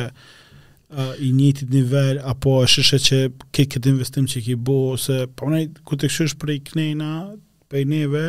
i 1.20 1.32
njëtit 1.34 1.72
nivel, 1.74 2.20
apo 2.28 2.58
është 2.64 2.82
është 2.82 3.00
që 3.06 3.20
ke 3.56 3.66
këtë 3.74 3.92
investim 3.94 4.28
që 4.30 4.42
ki 4.46 4.56
bo, 4.68 4.76
ose, 4.94 5.22
pa 5.32 5.42
po, 5.46 5.50
mënaj, 5.50 5.66
ku 5.88 5.98
të 5.98 6.10
këshësh 6.12 6.36
prej 6.42 6.60
knejna, 6.70 7.10
prej 7.72 7.86
neve, 7.90 8.26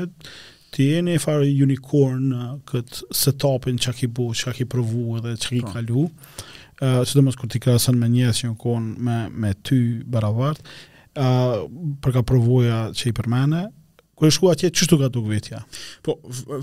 ti 0.75 0.89
e 0.97 1.19
farë 1.21 1.51
unicorn 1.67 2.25
në 2.33 2.49
këtë 2.69 3.11
setupin 3.17 3.79
që 3.81 3.95
ki 4.01 4.09
bo, 4.17 4.31
që 4.37 4.55
ki 4.61 4.69
provu 4.73 5.19
edhe 5.21 5.37
që 5.41 5.55
i 5.59 5.63
po. 5.67 5.75
kalu, 5.77 6.07
uh, 6.09 6.99
së 7.03 7.19
të 7.19 7.27
mësë 7.27 7.43
kur 7.43 7.53
ti 7.53 7.63
krasën 7.67 8.01
me 8.01 8.11
njësë 8.17 8.41
që 8.47 8.51
në 8.53 8.59
konë 8.65 9.07
me, 9.11 9.19
me 9.47 9.53
ty 9.67 9.81
baravart, 10.17 10.63
uh, 11.21 11.69
për 12.01 12.19
ka 12.21 12.25
provuja 12.35 12.87
që 12.97 13.13
i 13.13 13.19
përmene, 13.21 13.67
Kur 14.17 14.31
shkuat 14.33 14.55
atje 14.57 14.71
qështu 14.73 14.97
ka 15.03 15.11
të 15.13 15.21
vetja. 15.27 15.59
Po 16.07 16.15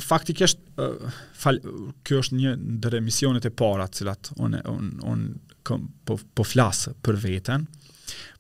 faktikisht 0.01 0.57
uh, 0.81 1.65
kjo 2.01 2.21
është 2.23 2.37
një 2.39 2.53
ndër 2.81 2.95
e 3.03 3.51
para 3.53 3.85
të 3.85 3.99
cilat 3.99 4.31
unë 4.41 4.61
unë 4.71 5.05
un, 5.11 5.21
kom, 5.67 5.87
po, 6.07 6.17
po 6.37 6.45
flasë 6.47 6.93
për 7.03 7.17
veten, 7.21 7.67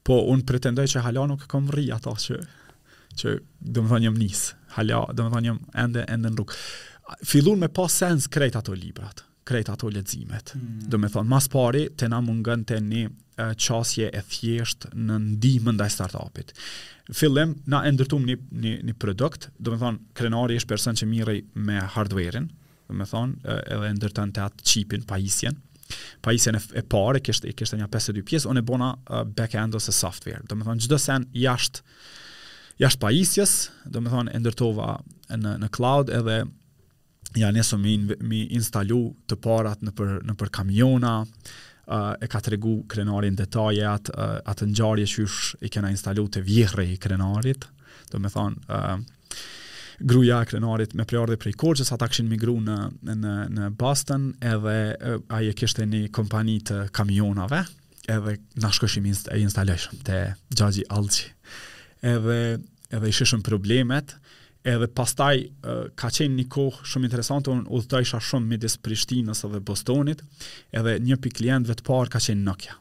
po 0.03 0.19
unë 0.33 0.45
pretendoj 0.49 0.85
që 0.91 1.03
hala 1.05 1.23
nuk 1.31 1.47
kom 1.51 1.69
rri 1.71 1.87
ata 1.95 2.13
që, 2.25 2.39
që 3.19 3.35
dhe 3.59 3.83
më 3.87 4.01
njëm 4.05 4.17
nisë, 4.19 4.51
hala 4.77 5.01
dhe 5.15 5.27
më 5.31 5.43
njëm 5.47 5.61
ende, 5.85 6.05
ende 6.15 6.31
në 6.33 6.39
rrugë. 6.39 6.57
Filun 7.27 7.59
me 7.63 7.69
pa 7.71 7.87
sens 7.91 8.27
krejt 8.31 8.55
ato 8.59 8.75
librat, 8.75 9.23
krejt 9.47 9.69
ato 9.73 9.89
ledzimet. 9.91 10.53
Mm. 10.57 10.85
Dhe 10.91 11.11
thonë, 11.13 11.29
mas 11.29 11.49
pari, 11.51 11.87
të 11.99 12.07
na 12.11 12.21
mungën 12.23 12.63
të 12.67 12.77
një 12.87 13.03
qasje 13.59 14.09
e 14.13 14.21
thjesht 14.31 14.89
në 14.93 15.17
ndihmë 15.27 15.73
ndaj 15.75 15.91
start-upit. 15.95 16.53
Fillim, 17.11 17.57
na 17.67 17.81
e 17.87 17.91
ndërtum 17.91 18.27
një, 18.27 18.35
një, 18.63 18.73
një 18.89 18.95
produkt, 19.03 19.49
do 19.59 19.73
me 19.73 19.79
thonë, 19.81 20.03
krenari 20.17 20.59
ishë 20.59 20.69
person 20.71 20.99
që 20.99 21.09
mirej 21.11 21.41
me 21.67 21.79
hardware-in, 21.95 22.47
do 22.87 22.97
me 22.99 23.07
thonë, 23.09 23.55
edhe 23.75 23.91
ndërtën 23.97 24.31
të 24.35 24.43
atë 24.47 24.67
qipin, 24.69 25.03
pajisjen, 25.09 25.57
pajisjen 26.23 26.55
e 26.75 26.83
parë, 26.89 27.21
kështë 27.25 27.53
kishte 27.57 27.79
një 27.79 27.87
52 27.91 28.25
pjesë, 28.29 28.51
unë 28.51 28.63
bona 28.67 28.91
uh, 29.09 29.23
back-end 29.25 29.75
ose 29.77 29.93
software. 29.95 30.43
Do 30.49 30.57
me 30.57 30.65
thonë 30.67 30.85
çdo 30.85 30.99
sen 31.01 31.27
jashtë 31.37 31.83
jashtë 32.81 33.03
pajisjes, 33.03 33.53
do 33.85 34.01
me 34.03 34.09
thonë 34.13 34.33
e 34.33 34.39
ndërtova 34.41 34.93
në 35.37 35.57
në 35.63 35.67
cloud 35.75 36.09
edhe 36.13 36.39
ja 37.39 37.49
nesëm 37.53 37.81
mi, 37.85 37.97
mi 38.25 38.41
instalu 38.57 39.07
të 39.29 39.37
parat 39.41 39.81
në 39.85 39.93
për, 39.97 40.15
në 40.27 40.35
për 40.41 40.51
kamiona, 40.59 41.15
uh, 41.23 42.13
e 42.21 42.29
ka 42.33 42.41
të 42.43 42.55
regu 42.55 42.75
krenarin 42.91 43.37
detajet, 43.37 44.09
atë, 44.09 44.17
uh, 44.17 44.35
atë 44.53 44.69
njarje 44.73 45.09
që 45.15 45.27
i 45.67 45.73
kena 45.73 45.93
instalu 45.93 46.27
të 46.33 46.45
vjehre 46.49 46.85
i 46.85 46.97
krenarit, 47.01 47.67
do 48.11 48.21
me 48.21 48.29
thonë, 48.33 48.63
uh, 48.69 49.19
gruja 49.99 50.41
e 50.41 50.45
krenarit 50.51 50.93
me 50.97 51.05
priardhe 51.09 51.37
prej 51.41 51.55
Korçës, 51.59 51.91
ata 51.93 52.07
kishin 52.09 52.29
migru 52.31 52.55
në 52.63 52.77
në 53.03 53.35
në 53.53 53.67
Boston 53.79 54.31
edhe 54.41 54.75
ai 55.33 55.45
e 55.49 55.53
kishte 55.57 55.85
një 55.87 56.05
kompani 56.15 56.57
të 56.69 56.81
kamionave, 56.95 57.63
edhe 58.09 58.37
na 58.61 58.71
shkoshim 58.73 59.05
inst 59.07 59.29
e 59.31 59.39
instalojsh 59.41 59.89
te 60.05 60.17
Gjagji 60.55 60.85
Alçi. 60.91 61.29
Edhe 62.13 62.37
edhe 62.93 63.13
shishëm 63.19 63.41
problemet, 63.45 64.15
edhe 64.65 64.89
pastaj 64.95 65.33
ka 65.99 66.09
qenë 66.13 66.39
një 66.41 66.47
kohë 66.51 66.85
shumë 66.87 67.07
interesante, 67.09 67.49
unë 67.51 67.67
udhëtojsha 67.73 68.19
shumë 68.23 68.49
midis 68.53 68.77
Prishtinës 68.79 69.43
edhe 69.47 69.61
Bostonit, 69.65 70.21
edhe 70.71 70.97
një 71.03 71.17
pi 71.23 71.31
klientëve 71.39 71.79
të 71.79 71.87
parë 71.89 72.13
ka 72.13 72.21
qenë 72.23 72.43
Nokia. 72.45 72.75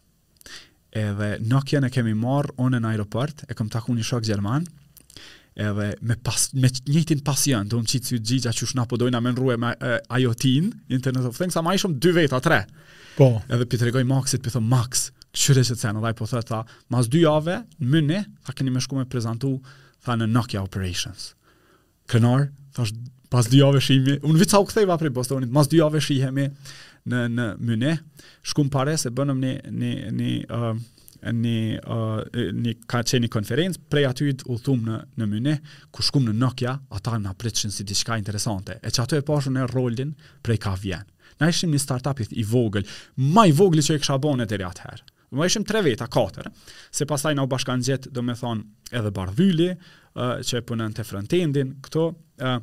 Edhe 1.00 1.30
Nokia 1.48 1.80
në 1.80 1.90
kemi 1.94 2.12
marr 2.18 2.50
onë 2.60 2.82
në 2.82 2.90
aeroport, 2.92 3.42
e 3.48 3.56
kom 3.58 3.70
taku 3.72 3.94
një 3.96 4.04
shok 4.06 4.26
Gjerman, 4.28 4.66
edhe 5.58 5.88
me 6.02 6.16
pas 6.16 6.48
me 6.56 6.68
njëtin 6.88 7.20
pasion, 7.26 7.68
do 7.68 7.80
të 7.80 7.92
thotë 7.92 8.08
si 8.08 8.18
gjithë 8.24 8.50
ajo 8.52 8.68
që 8.72 8.78
na 8.78 8.84
po 8.88 8.96
dojna 9.00 9.20
me 9.20 9.32
rrua 9.34 9.56
me 9.60 9.72
iot 10.20 10.44
Internet 10.46 11.26
of 11.28 11.36
Things, 11.36 11.56
ama 11.58 11.72
ai 11.74 11.78
shumë 11.82 11.98
dy 12.00 12.12
veta 12.16 12.40
tre. 12.40 12.62
Po. 13.16 13.42
Edhe 13.52 13.66
pi 13.68 13.80
tregoj 13.80 14.04
Maxit, 14.08 14.42
pi 14.42 14.50
thon 14.50 14.64
Max, 14.64 15.10
çfarë 15.32 15.64
është 15.66 15.78
cena? 15.82 16.00
Ai 16.08 16.14
po 16.16 16.26
thotë 16.28 16.48
tha, 16.48 16.62
mas 16.90 17.08
dy 17.12 17.24
javë 17.26 17.58
në 17.82 18.16
a 18.18 18.22
tha 18.46 18.56
keni 18.56 18.72
më 18.74 18.82
shkuar 18.86 19.04
me 19.04 19.08
prezantu 19.12 19.56
tha 20.04 20.16
në 20.18 20.30
Nokia 20.32 20.64
Operations. 20.64 21.32
Kënor, 22.10 22.48
thash 22.74 22.94
pas 23.32 23.44
dy 23.48 23.60
javësh 23.62 23.90
shihemi. 23.90 24.18
Unë 24.28 24.42
vetë 24.44 24.60
u 24.60 24.66
ktheva 24.68 24.96
prej 25.00 25.12
Bostonit, 25.16 25.52
mas 25.52 25.68
dy 25.72 25.78
javësh 25.82 26.08
shihemi 26.10 26.48
në 27.08 27.26
në 27.36 27.46
Mynë, 27.60 27.92
shkum 28.46 28.68
pare 28.72 28.96
se 29.00 29.10
bënëm 29.12 29.38
një 29.44 29.52
një 29.72 29.94
një 30.20 30.32
një, 31.30 31.82
uh, 31.86 32.50
një 32.56 32.74
ka 32.90 33.02
një 33.04 33.30
konferencë, 33.32 33.80
prej 33.92 34.04
aty 34.08 34.30
u 34.50 34.56
thumë 34.58 34.88
në, 34.88 34.96
në 35.20 35.28
Mynë 35.32 35.54
ku 35.94 36.02
shkum 36.04 36.26
në 36.26 36.34
Nokia, 36.42 36.76
ata 36.90 37.18
na 37.22 37.30
apritëshin 37.34 37.70
si 37.74 37.84
diçka 37.86 38.18
interesante, 38.18 38.78
e 38.82 38.90
që 38.90 39.02
ato 39.04 39.16
e 39.16 39.22
pashën 39.22 39.58
e 39.62 39.68
rollin 39.70 40.14
prej 40.42 40.58
ka 40.64 40.74
vjen. 40.74 41.06
Na 41.40 41.48
ishim 41.50 41.70
një 41.72 41.80
startup 41.80 42.20
i 42.28 42.44
vogël, 42.44 42.86
ma 43.16 43.46
i 43.48 43.52
vogël 43.56 43.82
që 43.82 43.96
e 43.96 44.02
kësha 44.02 44.18
bon 44.20 44.40
e 44.40 44.46
deri 44.46 44.66
atëherë. 44.66 45.06
Ma 45.32 45.46
ishim 45.48 45.64
tre 45.64 45.80
veta, 45.80 46.04
katër, 46.12 46.50
se 46.92 47.06
pasaj 47.08 47.32
na 47.38 47.46
u 47.46 47.48
bashkan 47.48 47.80
gjithë, 47.80 48.10
do 48.12 48.20
me 48.22 48.34
thonë, 48.36 48.66
edhe 48.92 49.12
bardhyli, 49.16 49.70
uh, 50.20 50.34
që 50.44 50.58
e 50.60 50.64
punën 50.68 50.92
të 50.98 51.06
frontendin, 51.08 51.72
këto, 51.86 52.10
uh, 52.12 52.58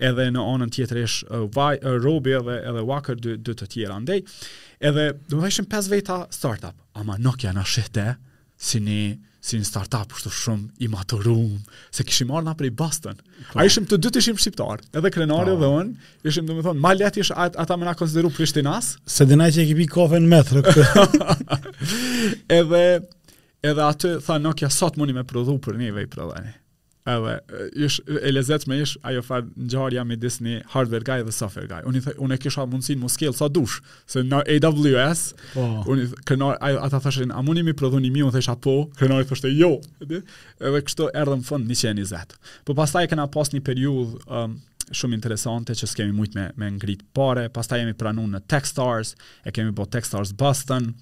edhe 0.00 0.30
në 0.32 0.46
anën 0.54 0.72
tjetër 0.72 1.02
ish 1.02 1.18
uh, 1.28 1.44
vaj, 1.52 1.82
uh, 1.84 1.98
Robi 2.00 2.32
edhe, 2.38 2.56
edhe 2.70 2.86
Walker, 2.88 3.18
dy, 3.20 3.36
të 3.42 3.70
tjera 3.74 3.98
andaj 4.00 4.22
Uh, 4.26 4.65
Edhe, 4.80 5.12
do 5.30 5.38
më 5.38 5.46
dhe 5.46 5.52
ishim 5.54 5.66
5 5.72 5.88
veta 5.88 6.16
startup, 6.36 6.76
ama 6.96 7.16
Nokia 7.20 7.52
në 7.56 7.62
shete, 7.70 8.04
si 8.60 8.78
një, 8.84 8.98
si 9.40 9.56
një 9.60 9.68
startup, 9.68 10.12
shtu 10.18 10.32
shumë 10.42 10.82
i 10.84 10.88
maturum, 10.92 11.54
se 11.94 12.04
kishim 12.04 12.32
arna 12.32 12.52
nga 12.52 12.58
prej 12.60 12.74
Boston. 12.76 13.16
Po. 13.16 13.60
A 13.60 13.64
ishim 13.68 13.86
të 13.88 13.98
dytë 14.04 14.22
ishim 14.22 14.36
shqiptar, 14.40 14.82
edhe 15.00 15.12
krenari 15.14 15.54
po. 15.56 15.60
dhe 15.62 15.70
unë, 15.78 16.10
ishim, 16.28 16.44
do 16.50 16.58
më 16.58 16.66
thonë, 16.68 16.80
ma 16.84 16.92
leti 16.96 17.24
ishë 17.24 17.38
at, 17.46 17.56
ata 17.64 17.78
me 17.80 17.88
na 17.88 17.96
konsideru 17.96 18.32
Prishtinas. 18.36 18.94
Se 19.16 19.24
dhe 19.28 19.38
na 19.40 19.48
që 19.48 19.64
e 19.64 19.68
kipi 19.72 19.88
kofen 19.96 20.28
me 20.32 20.42
thërë 20.44 20.64
këtë. 20.68 21.58
edhe, 22.60 22.84
edhe 23.72 23.88
atë, 23.88 24.18
tha 24.28 24.38
Nokia, 24.44 24.68
sot 24.68 25.00
mundi 25.00 25.16
me 25.16 25.24
prodhu 25.24 25.56
për 25.66 25.80
një 25.80 25.94
vej 26.02 26.08
prodheni 26.16 26.52
edhe 27.06 27.38
ish, 27.86 27.98
e 28.22 28.32
lezet 28.32 28.66
me 28.70 28.78
ish 28.82 28.96
ajo 29.06 29.22
far 29.26 29.44
në 29.54 29.66
gjarja 29.72 30.02
me 30.06 30.16
disë 30.20 30.44
një 30.46 30.54
hardware 30.72 31.06
guy 31.06 31.18
dhe 31.28 31.34
software 31.34 31.68
guy. 31.70 31.80
Unë, 31.88 32.14
unë 32.24 32.36
e 32.38 32.40
kisha 32.42 32.64
mundësin 32.66 33.00
mos 33.02 33.14
skill 33.18 33.34
sa 33.36 33.48
dush, 33.52 33.78
se 34.10 34.24
në 34.26 34.42
AWS, 34.56 35.22
oh. 35.54 35.56
Po. 35.56 35.68
unë, 35.94 36.06
kënar, 36.28 36.58
a, 36.58 36.72
ata 36.88 37.00
thëshin, 37.06 37.32
a 37.34 37.42
mundi 37.46 37.64
mi 37.66 37.76
prodhun 37.78 38.06
mi, 38.06 38.24
unë 38.26 38.34
thësha 38.36 38.56
po, 38.64 38.76
kërënari 39.00 39.28
thështë 39.30 39.52
jo, 39.56 39.70
edhe, 40.04 40.22
edhe 40.62 40.84
kështë 40.88 41.10
erdhëm 41.22 41.44
fund 41.48 41.70
120. 41.76 42.40
Po 42.66 42.76
pas 42.76 42.90
ta 42.96 43.04
e 43.06 43.24
pas 43.36 43.52
një 43.52 43.62
periudh 43.66 44.16
um, 44.26 44.58
shumë 44.96 45.16
interesante 45.18 45.74
që 45.78 45.88
s'kemi 45.90 46.14
mujt 46.14 46.34
me, 46.38 46.48
me 46.58 46.70
ngritë 46.76 47.06
pare, 47.14 47.48
pas 47.50 47.66
ta 47.68 47.78
jemi 47.78 47.94
pranun 47.98 48.32
në 48.36 48.42
Techstars, 48.50 49.14
e 49.46 49.52
kemi 49.54 49.74
bo 49.76 49.86
Techstars 49.86 50.32
Boston, 50.36 50.92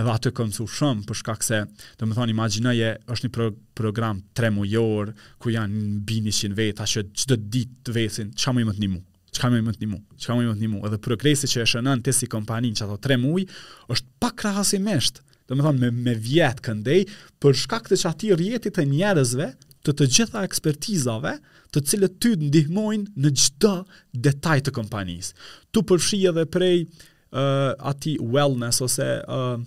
edhe 0.00 0.12
atë 0.12 0.30
këndësu 0.38 0.66
shumë, 0.72 1.04
për 1.08 1.18
shkak 1.20 1.44
se, 1.44 1.62
do 2.00 2.08
më 2.08 2.16
thonë, 2.16 2.32
imaginaje, 2.34 2.90
është 3.12 3.28
një 3.28 3.32
pro 3.36 3.48
program 3.76 4.20
tre 4.38 4.50
mujor, 4.54 5.12
ku 5.42 5.52
janë 5.52 5.82
bini 6.08 6.32
100 6.32 6.56
vetë, 6.58 6.84
a 6.84 6.88
që 6.88 7.04
çdo 7.22 7.38
ditë 7.56 7.82
të 7.88 7.96
vesin, 7.96 8.30
që 8.32 8.54
më 8.54 8.64
i 8.64 8.68
më 8.70 8.76
të 8.78 8.82
një 8.86 8.92
mu? 8.94 9.02
Që 9.32 9.50
më 9.54 9.60
i 9.62 9.66
më 9.66 9.74
të 9.78 9.82
një 9.84 9.90
mu? 9.90 10.00
Që 10.20 10.38
më 10.38 10.46
i 10.46 10.50
më 10.50 10.56
të 10.58 10.64
një 10.66 10.70
mu? 10.74 10.82
Edhe 10.88 11.00
progresi 11.08 11.48
që 11.52 11.62
e 11.64 11.68
shënën 11.72 12.02
të 12.04 12.12
si 12.16 12.28
kompanin 12.32 12.74
që 12.78 12.86
ato 12.86 12.98
tre 13.04 13.16
muj, 13.22 13.46
është 13.92 14.12
pa 14.20 14.32
krahasimisht, 14.36 15.22
do 15.48 15.56
më 15.56 15.66
thonë, 15.68 15.80
me, 15.86 15.92
me 16.08 16.16
vjetë 16.26 16.66
këndej, 16.68 17.06
për 17.42 17.56
shkak 17.64 17.88
të 17.92 18.00
që 18.02 18.10
ati 18.12 18.34
rjetit 18.40 18.80
e 18.82 18.88
njerëzve, 18.92 19.48
të 19.82 19.96
të 19.98 20.06
gjitha 20.16 20.44
ekspertizave 20.46 21.32
të 21.74 21.80
cilët 21.88 22.12
ty 22.22 22.30
të 22.36 22.44
ndihmojnë 22.46 23.16
në 23.24 23.30
çdo 23.42 23.72
detaj 24.14 24.60
të 24.68 24.72
kompanisë 24.76 25.48
Tu 25.74 25.82
përfshi 25.90 26.20
edhe 26.30 26.44
prej, 26.54 26.84
uh, 27.32 27.40
ati 27.78 28.18
wellness 28.20 28.80
ose 28.80 29.04
uh, 29.28 29.34
uh, 29.54 29.58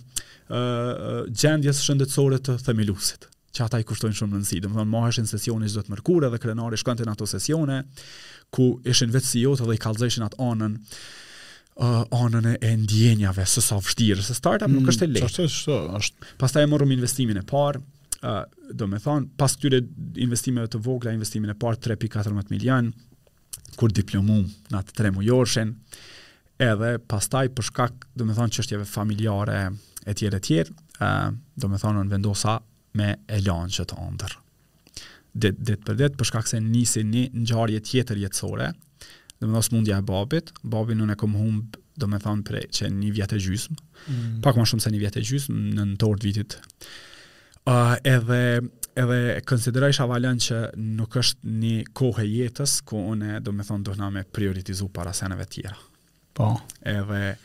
uh, 0.48 1.22
gjendjes 1.36 1.82
shëndetësore 1.84 2.38
të 2.44 2.58
themilusit 2.66 3.26
që 3.56 3.64
ata 3.64 3.78
i 3.80 3.84
kushtojnë 3.88 4.16
shumë 4.18 4.34
rëndësi. 4.36 4.58
Do 4.60 4.68
të 4.68 4.76
thonë, 4.76 4.90
mohëshin 4.92 5.28
sesionin 5.30 5.70
çdo 5.72 5.86
mërkurë 5.88 6.28
dhe 6.34 6.40
krenari 6.42 6.76
shkonte 6.80 7.06
në 7.08 7.14
ato 7.16 7.28
sesione 7.30 7.80
ku 8.54 8.66
ishin 8.88 9.12
vetë 9.14 9.26
si 9.30 9.44
jotë 9.46 9.66
dhe 9.70 9.78
i 9.78 9.80
kalzëshin 9.80 10.26
atë 10.26 10.40
anën 10.44 10.76
uh, 11.76 12.02
anën 12.14 12.50
e 12.54 12.72
ndjenjave 12.82 13.46
së 13.48 13.64
sa 13.64 13.80
vështirë, 13.80 14.22
se 14.26 14.36
startup 14.36 14.68
mm, 14.68 14.76
nuk 14.82 14.92
është 14.92 15.08
e 15.08 15.12
lehtë. 15.14 15.30
Është 15.30 15.46
është 15.50 15.78
është. 16.00 16.32
Pastaj 16.42 16.66
e 16.66 16.70
morëm 16.74 16.92
investimin 16.98 17.40
e 17.40 17.46
parë, 17.48 17.80
uh, 18.28 18.42
do 18.76 18.90
të 18.92 19.00
thon, 19.06 19.26
pas 19.40 19.56
këtyre 19.56 19.80
investimeve 20.26 20.68
të 20.76 20.82
vogla, 20.84 21.16
investimin 21.16 21.54
e 21.54 21.58
parë 21.58 21.80
3.14 21.88 22.52
milion 22.52 22.92
kur 23.80 23.92
diplomu 23.92 24.42
në 24.72 24.78
atë 24.84 24.98
3 25.00 25.14
mujorshin. 25.16 25.72
uh, 25.72 26.12
edhe 26.64 26.96
pastaj 27.10 27.50
për 27.56 27.66
shkak, 27.70 28.02
do 28.16 28.26
të 28.28 28.36
thonë 28.38 28.56
çështjeve 28.56 28.86
familjare 28.88 29.58
e 30.08 30.14
tjera 30.16 30.38
e 30.40 30.44
tjera, 30.44 30.72
ë, 30.96 31.08
uh, 31.08 31.38
do 31.60 31.68
të 31.70 31.80
thonë 31.82 32.06
vendosa 32.12 32.56
me 32.96 33.10
lanë 33.36 33.74
që 33.76 33.86
të 33.90 33.98
ondër. 34.06 34.36
Det 35.36 35.74
për 35.84 35.96
det 36.00 36.08
për 36.16 36.30
shkak 36.30 36.46
se 36.48 36.60
nisi 36.64 37.02
një 37.04 37.26
ngjarje 37.44 37.82
tjetër 37.90 38.22
jetësore, 38.24 38.70
do 39.38 39.42
të 39.44 39.50
thonë 39.52 39.66
smundja 39.68 39.98
e 40.00 40.04
babit, 40.08 40.48
babi 40.64 40.96
nuk 40.96 41.12
e 41.12 41.18
kam 41.20 41.34
humb, 41.36 41.76
do 41.96 42.08
me 42.12 42.16
thonë 42.20 42.44
prej 42.44 42.64
që 42.78 42.88
një 42.92 43.10
vjetë 43.18 43.36
e 43.36 43.42
gjysmë, 43.44 43.76
mm. 44.06 44.32
pak 44.44 44.56
më 44.56 44.66
shumë 44.70 44.84
se 44.84 44.90
një 44.94 45.00
vjetë 45.02 45.20
e 45.20 45.26
gjysmë 45.28 45.56
në 45.56 45.76
nëntor 45.82 46.16
të 46.20 46.26
vitit. 46.30 46.56
ë 47.66 47.76
uh, 47.76 47.94
edhe 48.08 48.40
edhe 48.96 49.16
konsideroj 49.44 49.92
shavalën 49.92 50.38
që 50.40 50.58
nuk 50.96 51.16
është 51.20 51.50
një 51.60 51.72
kohë 51.98 52.24
jetës 52.30 52.78
ku 52.88 52.96
une 53.12 53.42
do 53.44 53.52
me 53.52 53.64
thonë 53.66 53.84
do 53.90 53.96
na 54.00 54.06
me 54.10 54.22
prioritizu 54.24 54.88
para 54.88 55.12
seneve 55.12 55.44
tjera. 55.52 55.76
Po. 56.36 56.52
Edhe 56.84 57.36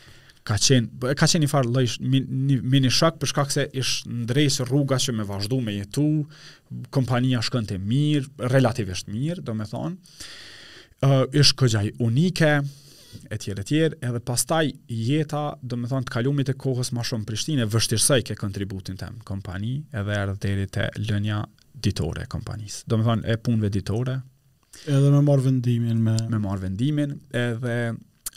ka 0.47 0.57
qenë, 0.57 1.13
ka 1.15 1.27
qenë 1.30 1.45
një 1.45 1.49
farë 1.51 1.72
lëjsh, 1.77 1.97
një 2.11 2.57
mini 2.73 2.91
shak 2.91 3.19
për 3.22 3.31
shkak 3.31 3.53
se 3.53 3.63
ish 3.80 4.03
ndrejsh 4.26 4.65
rruga 4.68 4.97
që 4.99 5.13
me 5.19 5.26
vazhdu 5.30 5.59
me 5.63 5.76
jetu, 5.77 6.05
kompania 6.95 7.39
shkën 7.45 7.69
të 7.69 7.77
mirë, 7.88 8.49
relativisht 8.55 9.11
mirë, 9.13 9.45
do 9.47 9.55
me 9.55 9.68
thonë, 9.69 10.15
uh, 11.07 11.23
ish 11.38 11.53
këgjaj 11.61 11.85
unike, 12.07 12.51
e 13.31 13.38
tjerë 13.43 13.63
edhe 14.09 14.22
pastaj 14.27 14.73
jeta, 14.91 15.43
do 15.61 15.77
me 15.80 15.88
thonë, 15.91 16.09
të 16.09 16.15
kalumit 16.18 16.51
e 16.51 16.57
kohës 16.65 16.91
ma 16.97 17.05
shumë 17.07 17.26
Prishtine, 17.30 17.69
vështirësaj 17.72 18.22
ke 18.31 18.38
kontributin 18.43 18.97
të 18.99 19.13
kompani, 19.30 19.76
edhe 20.01 20.18
erdhë 20.23 20.39
deri 20.49 20.68
te 20.77 20.89
lënja 21.05 21.43
ditore 21.81 22.26
kompanis. 22.30 22.81
Do 22.91 22.97
me 22.99 23.07
thonë, 23.07 23.26
e 23.27 23.38
punve 23.39 23.69
ditore. 23.72 24.18
Edhe 24.88 25.09
më 25.13 25.23
marr 25.27 25.41
vendimin 25.43 25.99
me... 26.07 26.18
Me 26.31 26.39
marë 26.41 26.68
vendimin, 26.69 27.19
edhe 27.38 27.80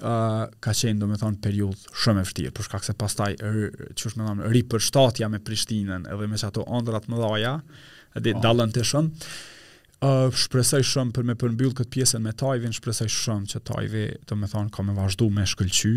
uh, 0.02 0.44
ka 0.62 0.74
qenë 0.74 0.98
do 1.02 1.08
me 1.10 1.18
thonë 1.20 1.40
periud 1.44 1.84
shumë 1.94 2.22
e 2.24 2.28
fështirë, 2.28 2.52
përshka 2.56 2.80
këse 2.82 2.96
pastaj 2.98 3.32
er, 3.36 3.58
qështë 3.96 4.20
me 4.20 4.28
thonë 4.44 4.62
për 4.70 4.84
shtatja 4.88 5.28
me 5.30 5.40
Prishtinën 5.44 6.08
edhe 6.10 6.28
me 6.30 6.38
që 6.40 6.48
ato 6.50 6.64
ondrat 6.74 7.06
më 7.10 7.20
dhaja, 7.20 7.54
edhe 8.18 8.34
oh. 8.34 8.38
Po. 8.40 8.44
dalën 8.46 8.74
të 8.74 8.84
shumë, 8.90 9.26
uh, 10.08 10.26
shpresoj 10.44 10.82
shumë 10.92 11.14
për 11.18 11.28
me 11.30 11.36
përmbyllë 11.40 11.78
këtë 11.82 11.94
pjesën 11.98 12.24
me 12.26 12.34
Tajvin, 12.38 12.74
shpresoj 12.74 13.08
shumë 13.20 13.50
që 13.54 13.62
Tajvi 13.70 14.06
do 14.30 14.38
me 14.40 14.50
thonë 14.50 14.74
ka 14.74 14.82
me 14.88 14.96
vazhdu 14.98 15.30
me 15.34 15.46
shkëllqy, 15.54 15.94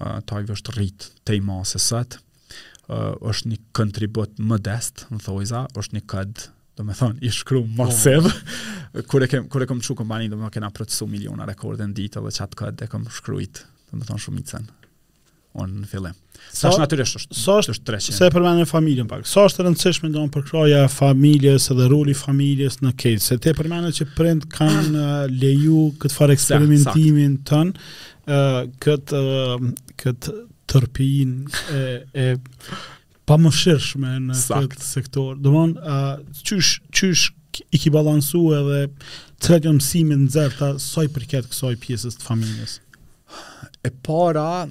uh, 0.00 0.18
Tajvi 0.26 0.56
është 0.58 0.78
rritë 0.80 1.12
të 1.26 1.38
i 1.38 1.44
masë 1.46 1.82
sëtë, 1.90 2.22
uh, 2.90 3.14
është 3.30 3.54
një 3.54 3.62
kontribut 3.76 4.38
modest, 4.42 5.06
në 5.12 5.22
thojza, 5.28 5.66
është 5.78 6.00
një 6.00 6.06
këdë 6.14 6.52
do 6.76 6.84
me 6.84 6.92
thonë, 6.96 7.16
i 7.24 7.30
shkru 7.32 7.62
masiv, 7.76 8.26
po. 8.26 8.32
oh. 8.96 9.04
kur, 9.10 9.24
e 9.24 9.28
kem, 9.32 9.46
kur 9.52 9.64
e 9.64 9.68
kem 9.68 9.78
që 9.82 9.96
kompani, 9.96 10.28
do 10.32 10.36
me 10.38 10.50
kena 10.52 10.68
procesu 10.76 11.08
miliona 11.08 11.48
rekorde 11.48 11.86
në 11.88 11.96
ditë, 11.96 12.22
dhe 12.26 12.32
qatë 12.36 12.58
këtë 12.60 12.80
dhe 12.82 12.90
kem 12.92 13.06
shkrujt, 13.18 13.62
do 13.90 14.00
me 14.00 14.04
thonë 14.08 14.20
shumicën, 14.26 14.66
onë 15.56 15.84
në 15.86 15.90
fillim. 15.92 16.18
Sa 16.52 16.68
është 16.68 16.82
natyrisht 16.82 17.16
është? 17.20 17.36
Sa 17.46 17.54
është 17.62 17.72
është 17.76 17.86
treqen? 17.88 18.16
Se 18.18 18.28
përmenë 18.34 18.60
në 18.66 18.66
familjen 18.68 19.08
pak. 19.10 19.24
Sa 19.28 19.46
është 19.48 19.64
rëndësishme 19.66 20.10
do 20.14 20.24
në 20.26 20.30
përkroja 20.34 20.82
familjes 20.92 21.70
edhe 21.72 21.86
rulli 21.90 22.14
familjes 22.16 22.78
në 22.84 22.92
kejtë? 23.00 23.24
Se 23.24 23.38
te 23.42 23.54
përmenë 23.56 23.94
që 23.96 24.06
prind 24.18 24.44
kanë 24.52 25.00
eh, 25.08 25.38
leju 25.44 25.86
këtë 26.04 26.14
farë 26.18 26.36
eksperimentimin 26.36 27.38
tënë, 27.48 27.88
uh, 28.28 28.36
eh, 28.40 28.60
këtë, 28.84 29.16
uh, 29.16 30.44
tërpin 30.66 31.38
e, 31.72 31.82
e 32.12 32.24
pa 33.26 33.36
më 33.42 33.50
shirëshme 33.58 34.10
në 34.28 34.36
Sakt. 34.38 34.68
këtë 34.76 34.84
sektor. 34.86 35.34
Dëmonë, 35.42 35.82
uh, 35.82 36.42
qysh, 36.96 37.26
i 37.72 37.80
ki 37.80 37.90
balansu 37.90 38.42
edhe 38.52 38.80
të 39.42 39.52
retjo 39.54 39.72
mësimin 39.76 40.26
në 40.26 40.32
zerta, 40.36 40.68
soj 40.82 41.06
për 41.14 41.24
kësaj 41.30 41.48
kësoj 41.52 41.72
pjesës 41.82 42.18
të 42.20 42.26
familjes? 42.28 42.76
E 43.86 43.90
para, 44.06 44.66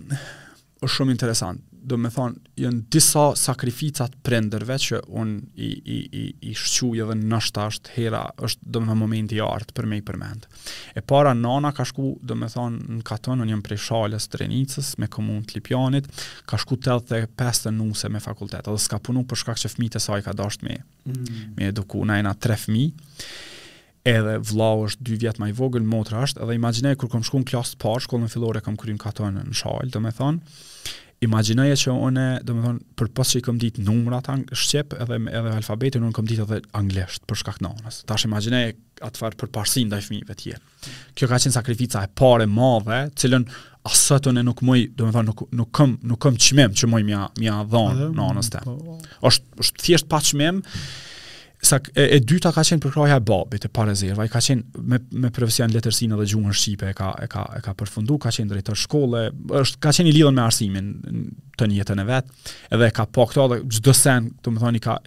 është 0.85 0.93
shumë 0.95 1.15
interesant 1.17 1.63
do 1.85 1.97
me 2.01 2.09
thonë, 2.11 2.39
jënë 2.59 2.81
disa 2.93 3.23
sakrificat 3.37 4.13
prenderve 4.25 4.77
që 4.81 4.99
unë 5.19 5.37
i, 5.61 5.69
i, 5.69 5.97
i, 6.05 6.23
i 6.49 6.53
shquj 6.57 7.03
edhe 7.03 7.15
nështë 7.19 7.61
ashtë 7.67 7.93
hera, 7.95 8.21
është 8.47 8.65
do 8.73 8.81
me 8.81 8.89
thonë 8.91 8.99
momenti 9.03 9.37
i 9.37 9.43
artë 9.43 9.75
për 9.77 9.87
me 9.91 9.99
i 10.01 10.05
përmend. 10.05 10.47
E 10.97 11.03
para 11.05 11.35
nana 11.37 11.71
ka 11.77 11.85
shku, 11.87 12.15
do 12.25 12.37
me 12.39 12.49
thonë, 12.51 12.81
në 12.99 13.05
Katonë, 13.07 13.45
unë 13.45 13.53
jëmë 13.55 13.67
prej 13.67 13.79
shales 13.87 14.27
të 14.31 14.41
renicës 14.43 14.93
me 15.01 15.11
komunë 15.17 15.45
të 15.51 15.59
Lipjanit, 15.59 16.09
ka 16.49 16.59
shku 16.61 16.79
të 16.79 16.99
nuse 17.75 18.09
me 18.09 18.21
fakultet, 18.23 18.65
edhe 18.67 18.79
s'ka 18.81 18.99
punu 19.03 19.25
për 19.29 19.39
shkak 19.43 19.59
që 19.61 19.69
fmi 19.75 19.89
të 19.93 19.99
saj 20.01 20.21
ka 20.25 20.33
dashtë 20.37 20.67
me, 20.67 20.77
mm. 21.09 21.51
me 21.59 21.69
eduku, 21.71 22.01
na 22.07 22.17
e 22.21 22.23
na 22.25 22.31
tre 22.33 22.55
fmi, 22.59 22.85
edhe 24.05 24.35
vla 24.51 24.69
është 24.85 25.03
dy 25.05 25.17
vjetë 25.23 25.41
maj 25.41 25.49
i 25.51 25.55
vogël, 25.57 25.83
motra 25.89 26.21
është, 26.25 26.41
edhe 26.45 26.57
imaginej 26.59 26.97
kur 27.01 27.09
kom 27.13 27.23
shku 27.25 27.41
në 27.43 27.49
klasë 27.51 27.75
të 27.75 27.81
parë, 27.83 28.05
shkollën 28.05 28.31
fillore 28.33 28.61
kam 28.65 28.77
kryin 28.79 29.01
katon 29.01 29.37
në 29.43 29.57
shalë, 29.59 29.91
do 29.95 30.01
me 30.05 30.11
thonë, 30.15 30.55
imagjinoje 31.27 31.75
që 31.85 31.93
unë, 32.07 32.25
do 32.45 32.55
të 32.61 32.71
për 32.99 33.09
pas 33.17 33.31
që 33.33 33.41
i 33.41 33.45
kam 33.45 33.59
ditë 33.61 33.85
numrat 33.85 34.27
ang 34.31 34.43
shqip 34.57 34.95
edhe 35.01 35.17
edhe 35.19 35.53
alfabetin, 35.57 36.03
unë 36.07 36.17
kam 36.17 36.27
ditë 36.29 36.45
edhe 36.45 36.59
anglisht 36.79 37.25
për 37.29 37.39
shkak 37.41 37.59
nanës. 37.65 38.01
Tash 38.09 38.27
imagjinoje 38.29 38.75
atë 39.05 39.21
far 39.21 39.37
për 39.41 39.51
parsin 39.55 39.89
ndaj 39.91 40.03
fëmijëve 40.07 40.33
të 40.33 40.41
tjerë. 40.41 40.75
Kjo 41.17 41.29
ka 41.31 41.39
qenë 41.45 41.55
sakrifica 41.57 42.03
e 42.07 42.11
parë 42.21 42.45
e 42.47 42.51
madhe, 42.53 43.01
cilën 43.21 43.47
asat 43.89 44.29
unë 44.31 44.45
nuk 44.47 44.63
moj, 44.65 44.85
do 44.97 45.09
të 45.13 45.25
nuk 45.29 45.43
nuk 45.61 45.73
kam 45.75 45.97
nuk 46.13 46.21
kam 46.25 46.37
çmim 46.47 46.77
që 46.77 46.91
moj 46.93 47.05
mja 47.09 47.25
mja 47.41 47.59
dhon 47.73 48.05
nanës 48.19 48.53
të. 48.53 48.63
Është 48.65 48.71
po, 48.71 48.95
po. 48.95 49.65
është 49.65 49.85
thjesht 49.87 50.09
pa 50.13 50.21
çmim 50.25 50.63
sa 51.61 51.79
e, 51.95 52.05
e 52.15 52.19
dyta 52.23 52.51
ka 52.53 52.63
qenë 52.65 52.81
përkraja 52.83 53.19
e 53.19 53.23
babit 53.25 53.65
e 53.67 53.71
parezerva, 53.73 54.25
i 54.27 54.31
ka 54.31 54.41
qenë 54.43 54.83
me, 54.89 54.99
me 55.23 55.31
profesion 55.33 55.71
letërsinë 55.73 56.15
edhe 56.17 56.27
gjuhën 56.33 56.55
Shqipe, 56.55 56.89
e 56.91 56.97
ka, 56.97 57.11
e, 57.23 57.29
ka, 57.31 57.43
e 57.57 57.61
ka 57.65 57.75
përfundu, 57.79 58.17
ka 58.25 58.31
qenë 58.35 58.51
drejtër 58.55 58.79
shkolle, 58.85 59.23
është, 59.61 59.79
ka 59.83 59.93
qenë 59.95 60.11
i 60.11 60.15
lidhën 60.17 60.35
me 60.37 60.45
arsimin 60.45 60.91
të 61.59 61.69
njëtën 61.71 62.01
e 62.03 62.07
vetë, 62.09 62.53
edhe 62.77 62.91
ka 62.95 63.07
po 63.15 63.27
këto 63.31 63.47
dhe 63.53 63.59
gjdo 63.77 63.93
sen, 63.95 64.31
të 64.43 64.55
më 64.55 64.63
thoni, 64.65 64.83
ka, 64.83 64.97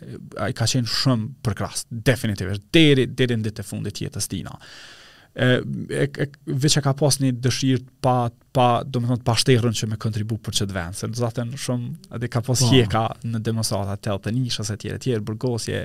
ai 0.46 0.52
ka 0.56 0.68
qenë 0.70 0.92
shumë 0.92 1.32
përkras, 1.48 1.86
definitivisht, 1.90 2.64
deri, 2.74 3.08
deri 3.10 3.38
në 3.38 3.48
ditë 3.50 3.64
e 3.64 3.68
fundit 3.68 4.00
jetës 4.04 4.30
tina. 4.32 4.56
E, 5.38 5.58
e, 5.94 6.06
e, 6.24 6.30
veç 6.58 6.78
e 6.78 6.82
ka 6.82 6.94
pas 6.98 7.20
një 7.22 7.34
dëshirë 7.44 7.84
pa 8.02 8.20
pa, 8.58 8.68
do 8.90 8.98
më 9.02 9.12
thonë, 9.12 9.22
pa 9.28 9.34
shtehrën 9.38 9.74
që 9.80 9.86
me 9.92 9.98
kontribu 10.02 10.34
për 10.42 10.56
qëtë 10.60 10.74
vend, 10.76 10.96
se 10.98 11.06
në 11.08 11.18
zaten 11.20 11.50
shumë 11.62 12.12
edhe 12.16 12.30
ka 12.32 12.40
pos 12.44 12.62
po. 12.64 12.70
hjeka 12.72 13.04
në 13.30 13.42
demonstrata 13.50 13.94
të 14.02 14.16
të 14.24 14.32
njësha, 14.36 14.64
se 14.66 14.76
tjere 14.82 14.98
tjere, 15.04 15.22
bërgosje, 15.28 15.82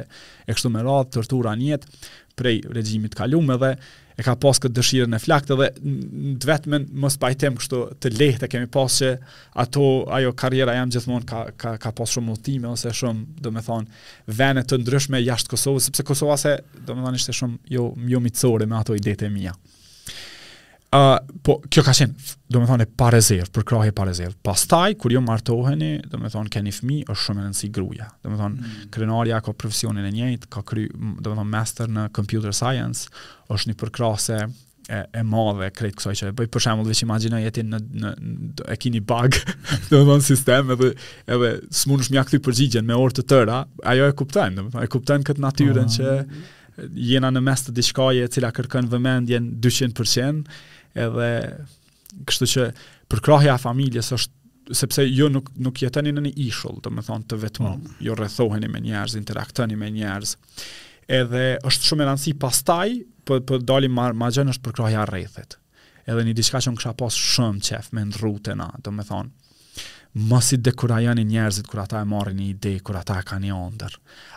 e 0.49 0.55
kështu 0.55 0.71
me 0.73 0.81
radhë, 0.87 1.11
tërtura 1.17 1.53
njetë, 1.59 1.91
prej 2.39 2.63
regjimit 2.73 3.13
kalume 3.13 3.59
dhe 3.61 3.69
e 4.17 4.23
ka 4.25 4.33
pas 4.41 4.57
këtë 4.61 4.73
dëshirën 4.77 5.13
e 5.17 5.19
flaktë 5.21 5.55
dhe 5.59 5.67
në 5.83 6.35
të 6.41 6.49
vetëmen 6.49 6.87
mos 7.01 7.17
pajtem 7.21 7.55
kështu 7.59 7.81
të 8.01 8.11
lehte 8.17 8.49
kemi 8.49 8.69
pas 8.73 8.95
që 9.01 9.11
ato 9.63 9.85
ajo 10.17 10.33
karjera 10.41 10.75
jam 10.79 10.89
gjithmonë 10.93 11.29
ka, 11.29 11.43
ka, 11.61 11.75
ka 11.83 11.93
pas 11.97 12.09
shumë 12.15 12.29
mutime 12.31 12.69
ose 12.73 12.89
shumë 13.03 13.37
do 13.41 13.53
me 13.53 13.61
thonë 13.65 14.33
vene 14.39 14.65
të 14.65 14.81
ndryshme 14.81 15.21
jashtë 15.27 15.53
Kosovës 15.53 15.91
sepse 15.91 16.05
Kosovase, 16.09 16.55
do 16.87 16.97
me 16.97 17.05
thonë 17.05 17.21
ishte 17.21 17.37
shumë 17.37 17.75
jo 17.77 17.91
jo 18.15 18.23
mitësore 18.25 18.69
me 18.69 18.79
ato 18.81 18.97
idete 18.97 19.29
mija 19.33 19.53
uh, 20.93 21.15
po 21.45 21.57
kjo 21.71 21.83
ka 21.87 21.93
qenë, 21.95 22.27
do 22.53 22.61
me 22.61 22.67
thonë, 22.69 22.85
e 22.85 22.91
pa 22.99 23.09
rezervë, 23.13 23.49
për 23.55 23.65
krahe 23.69 23.93
pa 23.95 24.05
rezervë. 24.07 24.35
Pas 24.45 24.63
taj, 24.69 24.95
kur 25.01 25.13
jo 25.15 25.21
martoheni, 25.25 25.95
do 26.11 26.19
me 26.21 26.29
thonë, 26.31 26.51
keni 26.53 26.73
fmi, 26.75 26.99
është 27.09 27.21
shumë 27.27 27.43
në 27.47 27.53
nësi 27.53 27.71
gruja. 27.75 28.09
Do 28.23 28.33
me 28.33 28.39
thonë, 28.39 28.59
mm. 28.61 28.85
krenarja 28.93 29.39
ka 29.45 29.55
profesionin 29.57 30.07
e 30.09 30.13
njëjtë, 30.13 30.51
ka 30.53 30.63
kry, 30.69 30.85
do 30.93 31.33
me 31.33 31.39
thonë, 31.39 31.49
master 31.55 31.89
në 31.91 32.07
computer 32.15 32.55
science, 32.57 33.09
është 33.53 33.71
një 33.71 33.77
përkrasë 33.81 34.39
e, 34.45 35.01
e 35.21 35.25
madhe 35.27 35.69
kretë 35.75 35.99
kësoj 35.99 36.15
që 36.21 36.31
bëj 36.39 36.49
për 36.53 36.65
shembull 36.67 36.91
veç 36.91 37.03
imagjino 37.07 37.39
jeti 37.41 37.65
në, 37.67 37.79
në, 37.83 38.13
në 38.23 38.67
e 38.73 38.75
keni 38.83 38.99
bug 39.07 39.37
do 39.89 40.01
të 40.01 40.03
thonë 40.09 40.25
sistem 40.27 40.73
edhe 40.75 40.89
edhe 41.33 41.53
smunësh 41.83 42.11
mja 42.13 42.25
këtë 42.27 42.41
përgjigjen 42.47 42.87
me 42.87 42.97
orë 42.97 43.19
të 43.21 43.25
tëra 43.31 43.61
ajo 43.93 44.09
e 44.09 44.15
kupton 44.19 44.57
do 44.59 44.65
të 44.67 44.75
thonë 44.75 44.83
e 44.83 44.91
kupton 44.91 45.23
këtë 45.29 45.45
natyrën 45.45 45.79
ah. 45.85 45.95
që 45.95 46.91
jena 47.07 47.29
në 47.31 47.45
e 47.47 48.27
cila 48.35 48.49
kërkon 48.59 48.91
vëmendjen 48.91 49.53
200% 49.63 50.59
edhe 51.01 51.27
kështu 52.29 52.47
që 52.53 52.65
për 53.09 53.23
krahja 53.25 53.55
familjes 53.61 54.11
është 54.15 54.39
sepse 54.77 55.03
ju 55.03 55.15
jo 55.23 55.27
nuk 55.31 55.49
nuk 55.59 55.81
jeteni 55.83 56.13
në 56.15 56.21
një 56.29 56.33
ishull, 56.45 56.77
do 56.79 56.89
të 56.91 57.03
them 57.07 57.25
të 57.27 57.39
vetëm. 57.41 57.65
Mm. 57.67 57.95
Ju 57.99 58.09
jo 58.11 58.15
rrethoheni 58.15 58.69
me 58.71 58.79
njerëz, 58.85 59.17
interaktoni 59.19 59.75
me 59.77 59.89
njerëz. 59.91 60.37
Edhe 61.17 61.41
është 61.67 61.89
shumë 61.89 62.05
e 62.05 62.09
rëndësishme 62.09 62.39
pastaj, 62.45 62.87
po 63.27 63.41
po 63.49 63.59
dalim 63.59 63.91
ma, 63.97 64.07
ma 64.15 64.29
gjën 64.31 64.53
është 64.53 64.63
për 64.63 64.77
krahja 64.77 65.03
rrethit. 65.09 65.57
Edhe 66.07 66.23
një 66.27 66.33
diçka 66.37 66.61
që 66.63 66.71
unë 66.71 66.79
kisha 66.79 66.93
pas 67.01 67.17
shumë 67.33 67.63
çef 67.69 67.91
me 67.95 68.05
ndrutën, 68.07 68.63
do 68.85 68.93
të 68.93 69.05
thonë, 69.09 69.31
mos 70.13 70.51
i 70.53 70.57
dekurajoni 70.61 71.23
njerëzit 71.25 71.65
kur 71.67 71.79
ata 71.81 72.01
e 72.01 72.05
marrin 72.05 72.37
një 72.37 72.49
ide, 72.53 72.71
kur 72.85 72.95
ata 72.99 73.15
e 73.19 73.23
kanë 73.29 73.49
ëndër. 73.53 73.95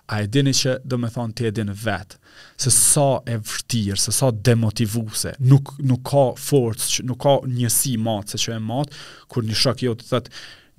A 0.08 0.20
e 0.24 0.28
dini 0.32 0.54
që 0.56 0.78
do 0.88 0.96
të 1.02 1.10
thonë 1.12 1.36
ti 1.36 1.46
e 1.48 1.50
din 1.52 1.68
vet 1.82 2.16
se 2.60 2.70
sa 2.72 3.20
e 3.28 3.36
vërtir, 3.36 4.00
se 4.00 4.12
sa 4.14 4.30
demotivuese, 4.32 5.34
nuk 5.50 5.74
nuk 5.84 6.00
ka 6.08 6.22
forcë, 6.40 7.04
nuk 7.10 7.20
ka 7.26 7.34
njësi 7.44 7.96
mat 8.00 8.32
se 8.32 8.40
që 8.40 8.56
e 8.56 8.62
mat 8.70 8.94
kur 9.28 9.44
një 9.44 9.54
shok 9.64 9.84
të 10.00 10.08
thotë 10.12 10.34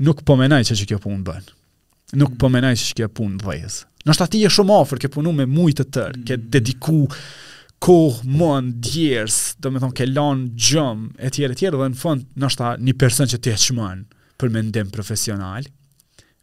nuk 0.08 0.24
po 0.26 0.38
mendoj 0.38 0.64
se 0.72 0.80
ç'kjo 0.82 0.98
punë 1.06 1.24
bën. 1.30 1.46
Nuk 2.18 2.34
po 2.40 2.50
mendoj 2.50 2.74
se 2.82 2.90
ç'kjo 2.92 3.12
punë 3.18 3.46
vëjës. 3.46 3.78
Nështë 4.08 4.30
ti 4.34 4.42
e 4.48 4.50
shumë 4.50 4.82
ofër, 4.82 5.02
ke 5.04 5.12
punu 5.14 5.32
me 5.36 5.46
mujtë 5.46 5.84
të 5.86 5.92
tërë, 5.98 6.20
ke 6.26 6.38
mm. 6.38 6.44
dediku 6.54 7.00
kohë, 7.84 8.22
mund, 8.40 8.78
djerës, 8.86 9.38
do 9.62 9.70
me 9.74 9.82
thonë, 9.84 9.96
ke 9.98 10.06
lanë 10.08 10.56
gjëmë, 10.68 11.10
e 11.28 11.32
tjere, 11.36 11.58
e 11.58 11.72
dhe 11.76 11.90
në 11.92 12.00
fund, 12.00 12.24
nështë 12.40 12.72
një 12.88 12.94
person 12.98 13.28
që 13.30 13.42
ti 13.44 13.52
e 13.52 13.60
për 14.40 14.52
mendim 14.54 14.90
profesional. 14.94 15.66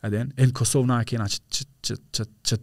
Aden, 0.05 0.35
në 0.37 0.49
Kosovë 0.57 0.91
na 0.91 0.99
kena 1.09 1.27
që, 1.31 1.41
ç 1.49 1.67
ç 1.85 1.95
që, 2.19 2.27
që 2.51 2.59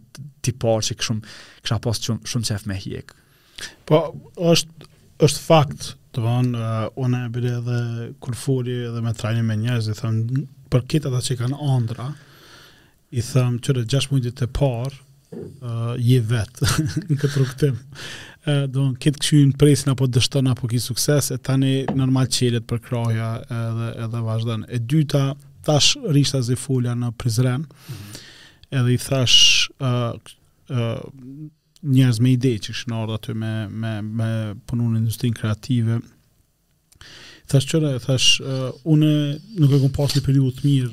ti 0.46 0.52
parë 0.62 0.84
që 0.88 0.96
këshumë, 1.00 1.32
kësha 1.64 1.78
pas 1.84 2.00
shumë, 2.06 2.28
shumë 2.32 2.48
qef 2.50 2.66
me 2.70 2.76
hjek. 2.78 3.14
Po, 3.88 4.00
është, 4.52 4.88
është 5.26 5.42
fakt, 5.42 5.88
të 6.14 6.22
banë, 6.24 6.52
uh, 6.58 7.02
unë 7.02 7.22
e 7.26 7.30
bire 7.34 7.52
edhe 7.60 7.78
kërfuri 8.22 8.78
edhe 8.88 9.02
me 9.06 9.14
trajnim 9.18 9.48
me 9.50 9.56
njerëz, 9.62 9.90
i 9.90 9.96
thëmë, 9.98 10.42
për 10.72 10.84
kitë 10.92 11.10
ata 11.10 11.22
që 11.28 11.38
kanë 11.40 11.60
andra, 11.76 12.08
i 13.18 13.22
thëmë, 13.26 13.58
qërë 13.66 13.86
6 13.94 14.12
mundit 14.14 14.38
të 14.42 14.48
parë, 14.58 14.98
uh, 15.32 15.94
je 16.02 16.20
vetë 16.28 16.68
në 17.08 17.16
këtë 17.18 17.36
rrugtim. 17.36 17.78
Ë 18.42 18.52
uh, 18.52 18.66
don 18.74 18.92
kit 19.00 19.18
këshin 19.22 19.54
presin 19.60 19.92
apo 19.92 20.08
dështon 20.10 20.50
apo 20.52 20.68
ki 20.70 20.80
sukses 20.82 21.30
e 21.34 21.38
tani 21.38 21.82
normal 21.96 22.28
çelët 22.34 22.66
për 22.70 22.82
kroja 22.86 23.28
edhe 23.46 23.90
edhe 24.06 24.22
vazhdon. 24.26 24.64
E 24.68 24.78
dyta 24.80 25.22
tash 25.66 25.94
rishta 26.16 26.40
ze 26.42 26.56
fula 26.58 26.94
në 26.98 27.12
Prizren. 27.20 27.66
Mm 27.66 27.66
-hmm. 27.88 28.78
Edhe 28.80 28.94
i 28.94 29.00
thash 29.06 29.68
ë 29.78 29.92
uh, 29.92 30.32
uh, 30.78 31.50
njerëz 31.82 32.20
me 32.22 32.30
ide 32.30 32.58
që 32.64 32.72
shnor 32.78 33.10
aty 33.10 33.32
me 33.34 33.68
me 33.68 34.02
me 34.02 34.28
punu 34.66 34.88
në 34.90 34.98
industrinë 35.02 35.38
kreative. 35.40 36.00
Thash 37.46 37.66
qëre, 37.70 37.96
thash 38.04 38.40
uh, 38.40 38.70
unë 38.84 39.12
nuk 39.58 39.72
e 39.72 39.80
kam 39.80 39.92
pasur 39.96 40.20
një 40.20 40.26
periudhë 40.26 40.58
të 40.58 40.68
mirë 40.68 40.90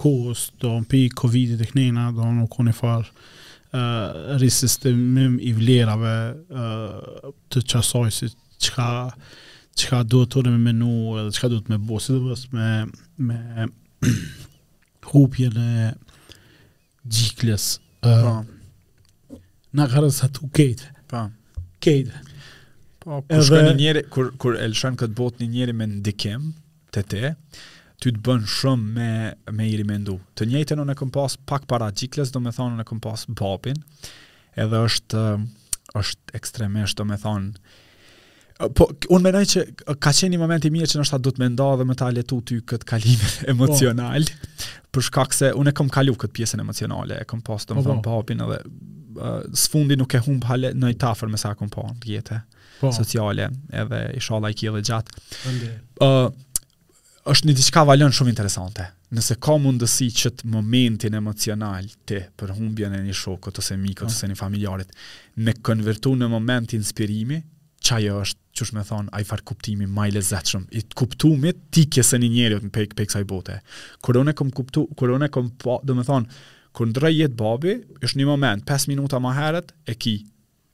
kohës 0.00 0.46
do 0.62 0.70
në 0.78 0.86
pi 0.90 1.00
Covidit 1.18 1.62
e 1.64 1.68
knena, 1.72 2.08
do 2.14 2.24
në 2.24 2.36
nuk 2.42 2.56
unë 2.62 2.72
i 2.72 2.76
farë 2.76 3.06
uh, 3.06 4.18
risistimim 4.40 5.38
i 5.42 5.52
vlerave 5.56 6.14
uh, 6.52 7.32
të 7.52 7.64
qasoj 7.72 8.06
si 8.20 8.30
qka, 8.68 8.88
qka 9.78 10.00
duhet 10.10 10.34
të 10.36 10.46
me 10.54 10.58
menu 10.70 10.94
edhe 11.24 11.34
qka 11.36 11.50
duhet 11.54 11.70
me 11.72 11.80
bosit 11.90 12.16
dhe 12.16 12.22
bës 12.28 12.46
me, 12.54 12.68
me 13.16 13.68
hupje 15.10 15.50
në 15.56 15.68
gjikles. 17.08 17.68
Uh, 18.04 18.08
pa. 18.08 18.36
Po. 19.28 19.40
Na 19.78 19.86
ka 19.90 20.00
rësa 20.02 20.30
tu 20.34 20.48
kejtë. 20.56 20.92
Pa. 21.10 21.26
Po. 21.28 21.66
Kejtë. 21.84 22.24
Po, 22.98 23.20
kur 23.28 24.08
kur, 24.10 24.30
kur 24.40 24.54
këtë 24.58 25.14
bot 25.16 25.38
një 25.40 25.46
njeri 25.54 25.74
me 25.78 25.86
ndikim 25.88 26.50
të 26.94 27.02
te, 27.08 27.20
ty 28.02 28.12
të 28.14 28.20
bën 28.26 28.44
shumë 28.46 28.94
me 28.94 29.08
me 29.58 29.66
i 29.66 29.74
rimendu. 29.80 30.18
Të 30.38 30.48
njëjtën 30.52 30.82
unë 30.84 30.94
kam 30.98 31.10
pas 31.14 31.34
pak 31.50 31.66
para 31.70 31.90
ciklës, 32.02 32.30
do 32.34 32.42
të 32.44 32.54
thonë 32.58 32.78
unë 32.78 32.86
kam 32.88 33.00
pas 33.04 33.26
babin. 33.40 33.80
Edhe 34.58 34.84
është 34.88 35.24
është 35.98 36.36
ekstremisht, 36.40 36.98
do 37.02 37.06
të 37.12 37.20
thonë 37.24 37.76
Po, 38.74 38.88
unë 39.14 39.22
menaj 39.22 39.40
që 39.52 39.60
ka 40.02 40.10
qenë 40.10 40.32
një 40.32 40.38
moment 40.40 40.64
i 40.66 40.70
mirë 40.74 40.88
që 40.90 40.96
nështë 40.98 41.14
ta 41.14 41.18
du 41.22 41.30
të 41.30 41.44
menda 41.44 41.66
dhe 41.78 41.84
më 41.86 41.94
ta 42.00 42.08
letu 42.10 42.40
ty 42.48 42.56
këtë 42.66 42.88
kalime 42.90 43.28
po. 43.36 43.44
emocional, 43.52 44.24
oh. 44.26 44.64
për 44.90 45.04
shkak 45.06 45.36
se 45.36 45.50
unë 45.60 45.70
e 45.70 45.74
kom 45.78 45.90
kalu 45.94 46.16
këtë 46.18 46.34
pjesën 46.40 46.62
emocionale, 46.64 47.20
e 47.22 47.28
kom 47.30 47.38
pas 47.46 47.62
të 47.62 47.76
oh, 47.76 47.84
po, 47.86 47.94
po. 48.08 48.16
thonë 48.32 48.48
edhe 48.48 48.58
uh, 48.64 49.46
së 49.54 49.70
fundi 49.76 50.00
nuk 50.00 50.18
e 50.18 50.22
humbë 50.26 50.50
hale 50.50 50.72
në 50.74 50.90
të 50.98 51.06
afër 51.12 51.30
me 51.30 51.38
sa 51.38 51.52
kom 51.60 51.70
pa 51.70 51.86
po. 51.86 52.90
sociale 52.98 53.46
edhe 53.84 54.02
inshallah 54.18 54.50
i 54.50 54.58
kje 54.58 54.72
edhe 54.72 54.82
gjatë. 54.90 55.22
Ande 55.52 55.70
është 57.28 57.48
një 57.50 57.54
diçka 57.58 57.82
valon 57.84 58.14
shumë 58.16 58.32
interesante. 58.32 58.84
Nëse 59.16 59.36
ka 59.44 59.54
mundësi 59.60 60.08
që 60.16 60.30
të 60.38 60.48
momentin 60.52 61.16
emocional 61.18 61.86
të 62.08 62.22
për 62.40 62.54
humbjen 62.56 62.94
e 62.96 63.02
një 63.04 63.16
shokët 63.16 63.60
ose 63.62 63.76
mikut 63.80 64.08
po. 64.08 64.12
ose 64.12 64.28
një 64.32 64.36
familjarit 64.40 64.92
me 65.44 65.54
konvertu 65.64 66.14
në 66.16 66.28
moment 66.34 66.74
inspirimi, 66.78 67.42
ajo 67.98 68.18
është, 68.22 68.40
çush 68.52 68.72
më 68.76 68.82
thon, 68.84 69.06
ai 69.16 69.24
far 69.24 69.40
kuptimi 69.48 69.86
më 69.88 70.04
i 70.10 70.10
lezetshëm 70.16 70.64
i 70.76 70.82
të 70.84 70.96
kuptuamit 71.00 71.60
ti 71.72 71.86
s'e 72.04 72.18
një 72.20 72.28
njeriu 72.34 72.58
në 72.66 72.72
pikë 72.74 72.96
pikë 72.98 73.22
i 73.22 73.24
bote. 73.30 73.54
Kur 74.04 74.18
unë 74.20 74.34
kuptu, 74.36 74.82
kur 74.98 75.14
unë 75.16 75.28
kam, 75.32 75.48
do 75.64 75.78
të 75.96 76.04
them, 76.08 76.26
kur 76.76 76.90
ndrej 76.92 77.16
jetë 77.22 77.36
babi, 77.40 77.74
është 78.04 78.18
një 78.20 78.26
moment, 78.28 78.66
5 78.68 78.90
minuta 78.92 79.16
më 79.24 79.32
herët 79.38 79.72
e 79.88 79.94
ki. 79.94 80.14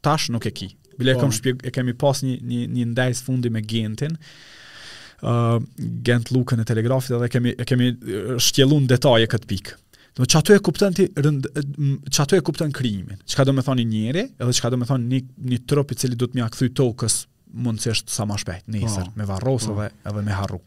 Tash 0.04 0.26
nuk 0.34 0.46
e 0.46 0.50
ki. 0.50 0.68
Bile 0.98 1.14
po. 1.14 1.22
kam 1.22 1.30
shpjeg, 1.32 1.62
e 1.62 1.70
kemi 1.70 1.94
pas 1.94 2.24
një 2.26 2.34
një 2.50 2.60
një 2.74 2.90
ndajs 2.96 3.22
fundi 3.28 3.50
me 3.52 3.62
gentin 3.62 4.18
uh, 5.24 5.60
Gent 6.02 6.30
Lukën 6.34 6.60
e 6.62 6.66
telegrafit 6.68 7.14
edhe 7.16 7.28
kemi, 7.32 7.54
kemi 7.66 7.90
shtjelun 8.40 8.86
detaje 8.90 9.28
këtë 9.32 9.50
pikë. 9.50 9.78
Dhe 10.14 10.28
që 10.30 10.38
ato 10.40 10.54
e 10.54 10.60
kupton 10.62 10.94
ti 10.94 11.08
rëndë, 11.10 11.64
që 12.14 12.28
e 12.38 12.42
kupton 12.46 12.74
krijimin. 12.76 13.18
Çka 13.26 13.40
ka 13.42 13.46
do 13.48 13.54
me 13.56 13.64
thonë 13.66 13.82
një 13.82 13.94
njëri, 13.94 14.22
edhe 14.38 14.54
që 14.54 14.62
ka 14.64 14.70
do 14.70 14.78
me 14.78 14.86
thonë 14.86 15.08
një, 15.10 15.18
një 15.50 15.58
tropi 15.72 15.96
cili 15.98 16.18
do 16.20 16.28
të 16.30 16.38
më 16.38 16.46
këthy 16.54 16.68
tokës 16.78 17.16
mundësisht 17.64 18.14
sa 18.14 18.26
ma 18.26 18.36
shpejt, 18.38 18.68
nesër 18.70 19.10
po. 19.10 19.18
me 19.18 19.26
varrosë 19.26 19.70
po. 19.72 19.80
edhe, 19.82 20.02
edhe 20.12 20.22
me 20.28 20.36
harru. 20.38 20.60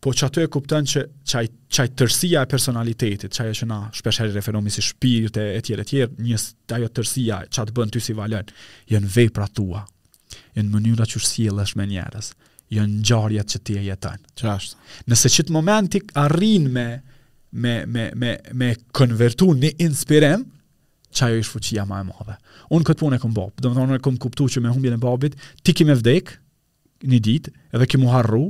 Po 0.00 0.12
që 0.16 0.26
ato 0.28 0.44
e 0.44 0.50
kupton 0.52 0.84
që 0.92 1.06
qaj, 1.30 1.46
çaj 1.76 1.88
tërsia 2.02 2.44
e 2.44 2.48
personalitetit, 2.52 3.32
qaj 3.32 3.48
e 3.52 3.56
që 3.60 3.68
na 3.68 3.80
shpesheri 3.96 4.32
referomi 4.36 4.72
si 4.72 4.84
shpirët 4.84 5.40
e 5.42 5.60
tjere 5.64 5.84
tjere, 5.88 6.12
njës 6.24 6.46
të 6.68 6.78
ajo 6.80 6.92
tërsia 6.98 7.42
që 7.52 7.64
atë 7.64 7.76
bënë 7.78 7.96
ty 7.96 8.00
si 8.04 8.16
valën, 8.16 8.52
janë 8.92 9.14
vej 9.16 9.32
pra 9.40 9.48
tua, 9.48 9.86
Janë 10.56 10.70
mënyra 10.70 11.04
që 11.06 11.20
sjellesh 11.22 11.76
me 11.78 11.84
njerëz 11.86 12.30
janë 12.74 13.00
në 13.00 13.06
gjarjat 13.08 13.52
që 13.54 13.60
ti 13.66 13.76
e 13.78 13.82
jetan. 13.88 14.22
Qashtë. 14.38 14.78
Nëse 15.10 15.32
që 15.34 15.46
të 15.48 15.54
momentik 15.54 16.12
arrin 16.20 16.68
me, 16.74 16.86
me, 17.60 17.78
me, 17.90 18.08
me, 18.14 18.34
me 18.54 18.70
konvertu 18.96 19.52
një 19.58 19.74
inspirem, 19.86 20.46
që 21.10 21.26
ajo 21.26 21.40
ishë 21.42 21.54
fuqia 21.56 21.82
ma 21.90 22.04
e 22.04 22.06
madhe. 22.06 22.36
Unë 22.70 22.86
këtë 22.86 23.00
punë 23.02 23.16
e 23.18 23.22
këmë 23.24 23.34
bapë, 23.38 23.64
do 23.64 23.70
më 23.72 23.78
thonë 23.80 23.96
e 23.98 24.02
këmë 24.06 24.20
kuptu 24.22 24.46
që 24.54 24.62
me 24.62 24.70
humbjën 24.70 24.94
e 24.94 25.00
babit, 25.02 25.34
ti 25.66 25.74
ki 25.74 25.88
vdek 25.90 26.36
një 27.10 27.18
ditë, 27.26 27.54
edhe 27.74 27.88
ki 27.90 27.98
më 27.98 28.12
harru, 28.12 28.44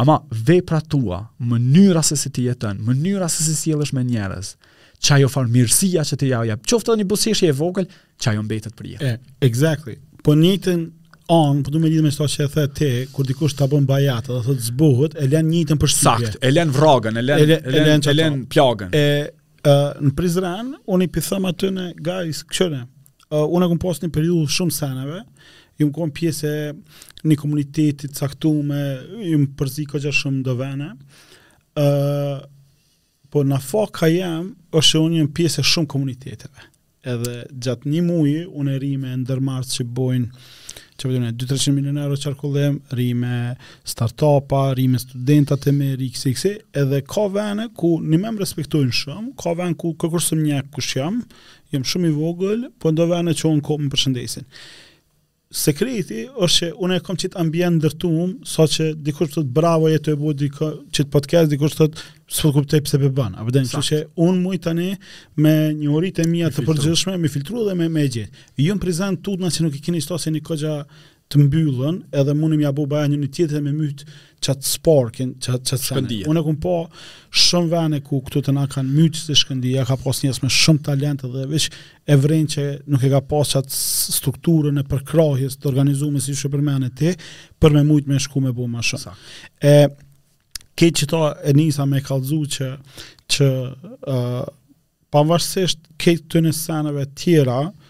ama 0.00 0.16
vepra 0.32 0.78
tua, 0.80 1.18
mënyra 1.36 2.00
se 2.06 2.16
si 2.16 2.32
ti 2.32 2.46
jetën, 2.48 2.80
mënyra 2.86 3.28
se 3.30 3.44
si 3.44 3.52
si 3.58 3.74
me 3.94 4.06
njerëz, 4.06 4.54
që 5.02 5.14
ajo 5.18 5.28
farë 5.34 5.52
mirësia 5.52 6.04
që 6.06 6.16
ti 6.22 6.30
ja 6.32 6.40
jap. 6.48 6.64
qoftë 6.64 6.92
dhe 6.94 7.00
një 7.02 7.08
busishje 7.10 7.48
e 7.48 7.52
vogël, 7.58 7.86
që 8.16 8.36
mbetet 8.46 8.72
për 8.78 8.88
jetë. 8.94 9.12
Exactly. 9.44 9.98
Po 10.22 10.32
njëtën 10.38 10.88
on, 11.32 11.62
po 11.64 11.70
do 11.72 11.80
me 11.80 11.88
lidhë 11.90 12.04
me 12.04 12.12
shto 12.14 12.26
që 12.28 12.44
e 12.46 12.50
the 12.52 12.64
te, 12.78 12.90
kur 13.14 13.26
dikush 13.28 13.54
të 13.56 13.68
bën 13.72 13.86
bajatë 13.88 14.32
dhe 14.34 14.40
thotë 14.46 14.66
zbuhët, 14.68 15.16
e 15.22 15.28
len 15.32 15.48
njitën 15.50 15.80
për 15.80 15.92
shqipje. 15.94 16.30
Sakt, 16.34 16.44
e 16.48 16.52
len 16.52 16.72
vragën, 16.74 17.18
e 17.20 17.24
len, 17.24 17.42
e 17.58 17.84
len, 17.86 18.04
e 18.06 18.14
len, 18.16 18.38
plagën. 18.52 18.94
E, 18.98 19.06
uh, 19.64 19.82
në 20.02 20.12
Prizren, 20.18 20.72
unë 20.92 21.08
i 21.08 21.10
pithëm 21.14 21.48
aty 21.50 21.72
në 21.76 21.86
guys, 22.06 22.42
këshëne, 22.50 22.82
uh, 23.30 23.44
unë 23.46 23.68
e 23.68 23.72
këmë 23.72 23.84
pas 23.86 24.02
një 24.04 24.10
periudu 24.16 24.56
shumë 24.58 24.76
seneve, 24.78 25.20
ju 25.80 25.88
më 25.88 25.94
konë 25.98 26.14
pjesë 26.18 26.54
një 27.30 27.38
komunitetit 27.40 28.18
caktume, 28.18 28.82
ju 29.24 29.38
më 29.42 29.52
përzi 29.58 29.86
këgja 29.92 30.12
shumë 30.18 30.42
dë 30.50 30.56
vene, 30.60 30.90
uh, 31.82 32.42
po 33.32 33.46
në 33.48 33.62
fa 33.64 33.86
ka 34.00 34.10
jem, 34.12 34.52
është 34.76 35.00
unë 35.06 35.22
një 35.22 35.32
pjesë 35.38 35.62
e 35.64 35.70
shumë 35.72 35.90
komuniteteve. 35.94 36.68
Edhe 37.12 37.40
gjatë 37.64 37.88
një 37.90 38.00
mujë, 38.06 38.42
unë 38.60 38.74
e 38.76 38.82
rime 38.84 39.16
në 39.16 39.60
që 39.74 39.86
bojnë 39.96 40.28
që 41.02 41.10
përdojnë 41.10 41.30
e 41.32 41.36
2-300 41.42 41.72
milion 41.74 41.98
euro 41.98 42.16
qarkullim, 42.22 42.76
ri 42.96 43.08
me 43.18 43.38
start-upa, 43.88 44.60
ri 44.78 44.84
me 44.92 45.00
studentat 45.02 45.66
e 45.66 45.74
me 45.74 45.88
ri 45.98 46.08
kësi 46.14 46.32
kësi, 46.36 46.52
edhe 46.82 47.02
ka 47.10 47.24
vene 47.34 47.68
ku 47.78 47.96
një 48.04 48.20
me 48.22 48.30
më 48.32 48.44
respektojnë 48.44 48.96
shumë, 49.00 49.32
ka 49.42 49.54
vene 49.58 49.76
ku 49.80 49.94
kërkërsëm 50.02 50.44
një 50.46 50.60
kush 50.76 50.96
jam, 51.00 51.18
jam 51.74 51.86
shumë 51.92 52.12
i 52.12 52.16
vogël, 52.20 52.64
po 52.78 52.94
ndo 52.94 53.08
vene 53.10 53.34
që 53.34 53.50
unë 53.50 53.66
ko 53.66 53.78
më 53.82 53.92
përshëndesin 53.94 54.46
sekreti 55.52 56.22
është 56.32 56.56
që 56.72 56.72
unë 56.82 56.96
e 56.96 57.02
kam 57.04 57.16
çit 57.20 57.34
ambient 57.40 57.76
ndërtuam 57.82 58.32
saqë 58.48 58.72
so 58.76 58.86
dikush 59.04 59.34
thot 59.34 59.50
bravo 59.58 59.90
je 59.92 59.98
të 60.00 60.14
bëj 60.16 60.34
diku 60.40 60.70
çit 60.96 61.10
podcast 61.12 61.50
dikur 61.52 61.72
thot 61.76 61.98
s'u 62.32 62.52
kuptoj 62.56 62.80
pse 62.86 62.96
e 62.96 63.10
bën. 63.12 63.36
Apo 63.36 63.52
dhënë, 63.52 63.68
kështu 63.68 63.82
që 63.88 63.98
unë 64.26 64.40
muj 64.46 64.62
tani 64.64 64.88
me 65.36 65.52
një 65.76 65.90
oritë 65.92 66.26
mia 66.32 66.48
të 66.54 66.64
përgjithshme 66.64 67.18
me 67.20 67.28
filtru 67.28 67.66
dhe 67.68 67.76
me 67.76 67.90
me 67.92 68.06
gjithë. 68.08 68.32
Jo 68.64 68.76
në 68.78 68.82
prezant 68.86 69.20
tutna 69.26 69.52
që 69.52 69.66
nuk 69.66 69.76
e 69.76 69.82
keni 69.84 70.00
se 70.06 70.30
një 70.32 70.42
koxha 70.48 70.78
të 71.32 71.40
mbyllën 71.46 71.98
edhe 72.20 72.34
mundim 72.36 72.62
ja 72.66 72.70
bëu 72.76 72.84
baja 72.92 73.08
një 73.08 73.18
një 73.22 73.28
tjetër 73.34 73.62
me 73.64 73.72
myt 73.72 74.02
çat 74.42 74.64
sparkin 74.66 75.32
çat 75.42 75.64
çat 75.68 75.80
shkëndija. 75.86 76.26
Unë 76.28 76.42
kam 76.44 76.56
pa 76.64 76.74
shumë 77.44 77.70
vane 77.72 78.00
ku 78.04 78.20
këtu 78.26 78.42
të 78.44 78.54
na 78.56 78.66
kanë 78.70 78.92
myt 78.92 79.20
të 79.28 79.36
shkëndija, 79.40 79.84
ka 79.88 79.96
pas 80.02 80.20
njerëz 80.24 80.42
me 80.42 80.50
shumë 80.52 80.84
talent 80.90 81.24
dhe 81.32 81.44
veç 81.52 81.68
e 82.12 82.16
vrenë 82.24 82.50
që 82.54 82.66
nuk 82.92 83.04
e 83.06 83.12
ka 83.14 83.22
pas 83.32 83.54
çat 83.54 83.72
strukturën 84.18 84.82
e 84.82 84.86
përkrahjes 84.92 85.56
të 85.62 85.70
organizuar 85.72 86.20
siç 86.26 86.44
e 86.44 86.52
përmendën 86.52 86.92
ti 87.00 87.14
për 87.62 87.78
me 87.78 87.82
shumë 87.96 88.12
me 88.14 88.22
shku 88.26 88.44
me 88.48 88.52
bëu 88.58 88.68
më 88.74 88.84
shumë. 88.90 89.02
Sak. 89.02 89.28
E 89.72 89.76
keq 90.78 90.92
që 91.00 91.10
to 91.14 91.22
e 91.52 91.56
nisa 91.56 91.86
me 91.88 92.02
kallzu 92.04 92.42
që 92.58 92.72
që 93.32 93.46
uh, 93.48 94.44
pavarësisht 95.12 95.88
këtyre 96.00 96.52
sanave 96.56 97.06
të 97.06 97.16
tjera, 97.22 97.60
ë 97.70 97.81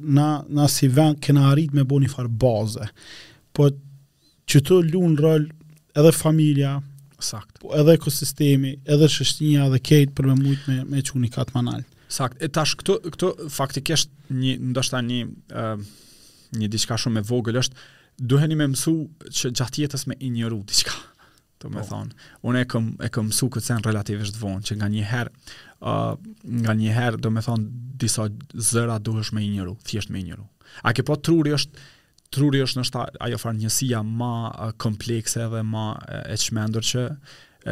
na 0.00 0.44
na 0.48 0.68
si 0.68 0.88
vend 0.88 1.20
kena 1.20 1.50
arrit 1.50 1.72
me 1.72 1.82
bëni 1.84 2.08
far 2.08 2.28
baze. 2.28 2.88
Po 3.52 3.68
që 4.50 4.60
të 4.60 4.78
luën 4.92 5.14
rol 5.20 5.46
edhe 5.96 6.12
familja, 6.12 6.78
sakt. 7.18 7.60
Po 7.62 7.74
edhe 7.78 7.94
ekosistemi, 7.96 8.74
edhe 8.84 9.08
shështinja 9.08 9.68
dhe 9.72 9.80
kejt 9.80 10.14
për 10.16 10.28
me 10.30 10.34
mujt 10.40 10.68
me 10.68 10.80
me 10.84 11.02
çuni 11.02 11.30
manal. 11.54 11.82
Sakt. 12.08 12.42
E 12.42 12.48
tash 12.48 12.76
këto 12.76 12.98
këto 13.10 13.34
faktikisht 13.50 14.10
një 14.30 14.58
ndoshta 14.72 15.00
një 15.02 15.22
uh, 15.52 15.78
një 16.52 16.68
diçka 16.68 16.96
shumë 16.98 17.20
e 17.20 17.26
vogël 17.28 17.56
është 17.60 17.74
duheni 18.18 18.54
me 18.54 18.66
mësu 18.72 18.94
që 19.30 19.50
gjatë 19.50 19.80
jetës 19.84 20.06
me 20.06 20.14
injoru 20.20 20.62
diçka 20.64 20.92
do 21.64 21.72
me 21.72 21.82
po. 21.82 21.90
thonë. 21.90 22.28
Unë 22.46 22.62
e 22.62 23.10
këmë 23.14 23.34
su 23.34 23.48
këtë 23.52 23.66
sen 23.66 23.84
relativisht 23.86 24.36
vonë, 24.40 24.62
që 24.68 24.78
nga 24.80 24.88
një 24.92 25.24
nganjëherë 26.64 27.20
do 27.24 27.32
me 27.34 27.42
thonë 27.44 27.96
disa 28.00 28.28
zëra 28.70 28.96
duhesh 29.08 29.32
me 29.36 29.42
njëru, 29.44 29.74
thjesht 29.88 30.12
me 30.14 30.22
njëru. 30.24 30.44
A 30.88 30.94
ke 30.96 31.04
po 31.06 31.16
truri 31.16 31.52
është, 31.56 31.88
truri 32.34 32.62
është 32.64 32.80
në 32.82 33.04
ajo 33.26 33.40
farë 33.42 33.60
njësia 33.62 34.00
ma 34.06 34.30
komplekse 34.80 35.44
dhe 35.52 35.62
ma 35.68 35.88
e 36.24 36.38
qmendur 36.40 36.86
që 36.88 37.04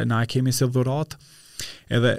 na 0.09 0.21
e 0.25 0.29
kemi 0.29 0.53
si 0.53 0.67
dhurat 0.73 1.17
edhe 1.91 2.17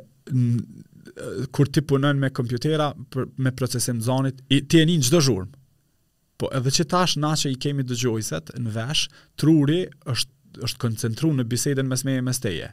kur 1.54 1.68
ti 1.70 1.82
punën 1.84 2.18
me 2.18 2.32
kompjutera 2.34 2.90
me 3.38 3.52
procesim 3.52 4.00
zonit, 4.02 4.40
ti 4.48 4.80
e 4.82 4.86
një 4.86 5.02
një 5.02 5.44
Po 6.34 6.48
edhe 6.50 6.66
që 6.74 6.84
tash 6.90 7.12
na 7.22 7.28
që 7.38 7.52
i 7.52 7.58
kemi 7.62 7.84
dëgjojset 7.86 8.56
në 8.58 8.70
vesh 8.74 9.02
truri 9.38 9.84
është 10.10 10.33
është 10.62 10.80
koncentru 10.84 11.30
në 11.34 11.46
bisedën 11.50 11.88
mes 11.88 12.04
meje 12.06 12.22
mes 12.26 12.40
teje. 12.42 12.70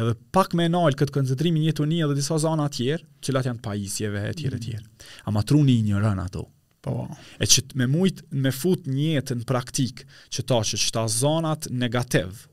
Edhe 0.00 0.14
pak 0.32 0.54
më 0.56 0.66
nal 0.72 0.96
këtë 0.96 1.12
koncentrim 1.12 1.56
një 1.60 1.74
tuni 1.76 1.98
edhe 2.04 2.16
disa 2.16 2.38
zona 2.40 2.66
të 2.68 2.76
tjera, 2.76 3.02
të 3.04 3.28
cilat 3.28 3.48
janë 3.50 3.62
pajisjeve 3.66 4.22
e 4.30 4.34
tjera 4.38 4.56
mm. 4.56 4.60
të 4.60 4.66
tjera. 4.66 4.84
Ama 5.28 5.42
një 5.48 5.72
ignoron 5.78 6.20
ato. 6.26 6.46
Po. 6.82 7.06
E 7.38 7.46
që 7.46 7.62
me 7.78 7.86
mujt 7.86 8.22
me 8.34 8.50
fut 8.50 8.86
një 8.90 9.12
jetë 9.16 9.34
në 9.38 9.44
praktik, 9.46 10.00
që 10.34 10.42
ta 10.50 10.58
që 10.66 10.78
qëta 10.82 11.04
zonat 11.12 11.68
negativ, 11.70 12.46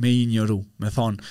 me 0.00 0.10
i 0.12 0.26
njëru, 0.28 0.58
me 0.80 0.90
thonë, 0.92 1.22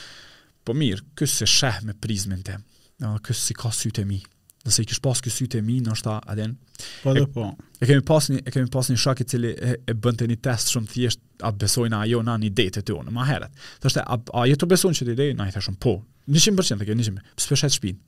po 0.65 0.73
mirë, 0.77 1.03
kësë 1.17 1.35
se 1.41 1.45
sheh 1.49 1.83
me 1.85 1.93
prizmen 2.01 2.41
tem, 2.45 2.63
kësë 3.01 3.43
si 3.43 3.53
ka 3.57 3.69
sytë 3.73 4.01
e 4.03 4.07
mi, 4.09 4.17
nëse 4.69 4.83
i 4.85 4.89
kish 4.89 5.01
pas 5.03 5.19
ky 5.25 5.31
sytë 5.33 5.61
mi, 5.65 5.79
ndoshta 5.83 6.19
a 6.29 6.35
den. 6.37 6.55
Po 7.03 7.13
dhe 7.15 7.25
po. 7.33 7.47
E 7.81 7.87
kemi 7.89 8.03
pas 8.07 8.29
një 8.31 8.41
e 8.47 8.53
kemi 8.53 8.69
pas 8.73 8.89
një 8.91 8.99
shok 9.03 9.23
i 9.23 9.27
cili 9.29 9.51
e, 9.55 9.75
e 9.89 9.95
bënte 10.03 10.27
një 10.29 10.37
test 10.45 10.71
shumë 10.73 10.91
thjesht 10.93 11.23
a 11.47 11.51
besojnë 11.55 11.97
ajo 12.05 12.21
në 12.27 12.37
një 12.45 12.51
ditë 12.59 12.83
e 12.83 12.87
tonë 12.89 13.13
më 13.15 13.25
herët. 13.31 13.63
Thoshte 13.83 14.03
a, 14.05 14.19
a 14.19 14.45
jetu 14.49 14.69
beson 14.69 14.95
që 14.95 15.09
ti 15.09 15.15
dhe 15.19 15.29
na 15.39 15.49
i 15.49 15.55
thashëm 15.55 15.79
po. 15.83 15.97
100% 16.29 16.85
që 16.87 16.97
nisim. 16.99 17.17
Pse 17.39 17.57
shet 17.59 17.75
shtëpin. 17.75 17.99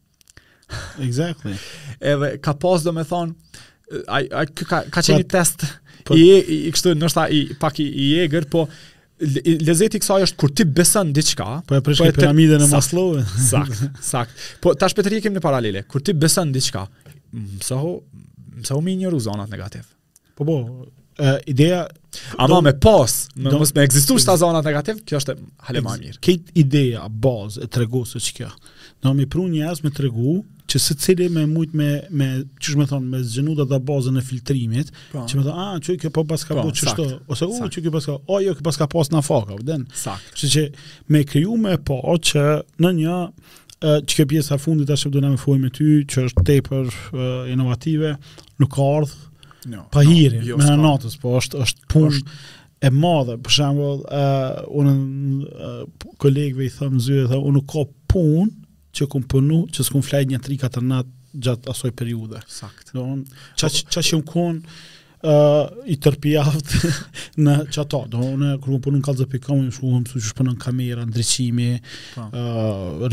Exactly. 1.03 1.57
Edhe 2.13 2.35
ka 2.43 2.53
pas 2.65 2.85
domethën 2.85 3.33
ai 4.15 4.25
ka 4.61 4.83
ka 4.87 5.01
po, 5.01 5.05
një 5.17 5.25
test 5.35 5.65
po. 6.07 6.15
i 6.15 6.27
i 6.39 6.63
kështu 6.73 6.93
ndoshta 6.95 7.25
i 7.35 7.41
pak 7.59 7.81
i, 7.83 7.87
i 8.05 8.09
egër 8.25 8.47
po 8.53 8.67
lezeti 9.61 9.99
i 9.99 10.01
kësaj 10.01 10.25
është 10.25 10.39
kur 10.41 10.53
ti 10.55 10.65
beson 10.77 11.11
diçka, 11.13 11.45
po 11.67 11.77
e 11.77 11.81
po 11.81 11.91
prish 11.91 12.01
piramidën 12.17 12.63
e 12.65 12.69
Maslow. 12.71 13.17
Sakt, 13.47 13.83
sakt. 14.01 14.47
Po 14.63 14.73
tash 14.77 14.95
Petri 14.97 15.21
kem 15.23 15.35
në 15.37 15.43
paralele, 15.43 15.83
kur 15.89 16.03
ti 16.05 16.15
beson 16.17 16.53
diçka, 16.55 16.87
mësohu 17.57 17.93
mësohu 18.61 18.81
u 18.81 18.97
një 19.03 19.13
zonat 19.27 19.51
negativ. 19.53 19.85
Po 20.37 20.45
po, 20.47 20.55
e, 21.21 21.35
ideja 21.53 21.83
ama 22.39 22.59
me 22.67 22.73
pas, 22.79 23.27
me 23.35 23.51
do, 23.51 23.59
mos 23.61 23.73
me 23.75 23.85
zonat 23.89 24.65
negativ, 24.67 25.03
kjo 25.07 25.21
është 25.21 25.37
hale 25.67 25.83
më 25.85 25.97
mirë. 26.05 26.21
Kët 26.25 26.51
ideja 26.61 27.05
bazë 27.09 27.67
e 27.67 27.71
tregosë 27.77 28.23
që 28.27 28.35
kjo. 28.39 28.49
Do 29.01 29.13
mi 29.17 29.25
pru 29.29 29.47
njerëz 29.49 29.83
me 29.85 29.89
tregu 29.93 30.41
që 30.71 30.79
së 30.79 30.95
cili 31.03 31.25
me 31.33 31.43
mujt 31.49 31.73
me, 31.75 31.87
me 32.15 32.27
që 32.59 32.73
shme 32.75 32.85
thonë, 32.87 33.09
me 33.11 33.19
zgjenu 33.27 33.55
dhe 33.59 33.79
bazën 33.89 34.19
e 34.19 34.23
filtrimit, 34.23 34.91
po. 35.11 35.23
që 35.27 35.39
me 35.39 35.43
thonë, 35.45 35.55
a, 35.55 35.65
ah, 35.65 35.81
që 35.83 35.95
kjo 36.03 36.11
po 36.15 36.23
paska 36.29 36.57
po 36.57 36.67
që 36.75 36.89
shto, 36.91 37.07
ose 37.33 37.47
u, 37.49 37.57
që 37.75 37.83
kjo 37.87 37.93
ka 37.95 38.03
o, 38.15 38.37
jo, 38.43 38.53
kjo 38.59 38.73
ka 38.83 38.87
pas 38.93 39.11
na 39.11 39.23
faka, 39.25 39.57
vëden. 39.59 39.83
Sakt. 40.03 40.31
Që 40.39 40.51
që 40.55 40.63
me 41.13 41.25
kryu 41.27 41.57
me 41.65 41.75
po 41.87 41.99
që 42.29 42.45
në 42.85 42.93
një, 43.01 43.17
që 43.83 44.27
kjo 44.31 44.45
a 44.57 44.61
fundit 44.61 44.93
ashtë 44.95 45.09
përdojnë 45.11 45.33
me 45.35 45.41
fuaj 45.41 45.57
me 45.63 45.73
ty, 45.75 45.89
që 46.13 46.25
është 46.29 46.47
tepër 46.51 46.95
inovative, 47.55 48.15
nuk 48.63 48.79
ardhë, 48.85 49.29
pa 49.93 50.01
no, 50.01 50.07
hiri, 50.07 50.39
jo, 50.53 50.57
me 50.61 50.65
në 50.71 50.79
natës, 50.85 51.19
po 51.21 51.35
është, 51.41 51.59
është 51.67 51.91
punë, 51.91 52.23
e 52.81 52.89
madhe, 52.95 53.35
për 53.45 53.53
shembull, 53.59 53.99
uh, 54.07 54.63
unë 54.79 54.93
uh, 54.95 56.05
kolegëve 56.23 56.65
i 56.65 56.71
them 56.79 56.95
zyrë, 56.97 57.27
thonë 57.29 57.49
unë 57.51 57.61
ka 57.69 57.83
punë, 58.09 58.60
që 58.95 59.07
kum 59.11 59.25
punu, 59.31 59.63
që 59.71 59.85
s'kum 59.87 60.03
flajt 60.05 60.31
një 60.31 60.39
tri 60.45 60.57
katër 60.59 60.85
nat 60.91 61.11
gjatë 61.31 61.71
asoj 61.71 61.91
periude. 61.95 62.41
Sakt. 62.51 62.91
Do 62.95 63.03
on, 63.07 63.21
po, 63.23 63.69
që 63.69 64.01
më 64.19 64.23
kon 64.27 64.57
uh, 64.59 65.91
i 65.93 65.95
tërpiaft 66.03 66.55
aft 66.57 67.03
në 67.45 67.55
çato. 67.71 68.01
Do 68.11 68.19
on, 68.33 68.43
kër 68.57 68.65
kum 68.65 68.81
punu 68.83 68.99
në 68.99 69.05
kalzë 69.07 69.27
për 69.31 69.45
më 69.47 69.75
shkuhëm 69.77 70.07
su 70.11 70.21
që 70.25 70.47
në 70.49 70.55
kamera, 70.65 71.05
në 71.07 71.15
dreqimi, 71.15 71.69
uh, 71.79 72.25
po. 72.33 72.41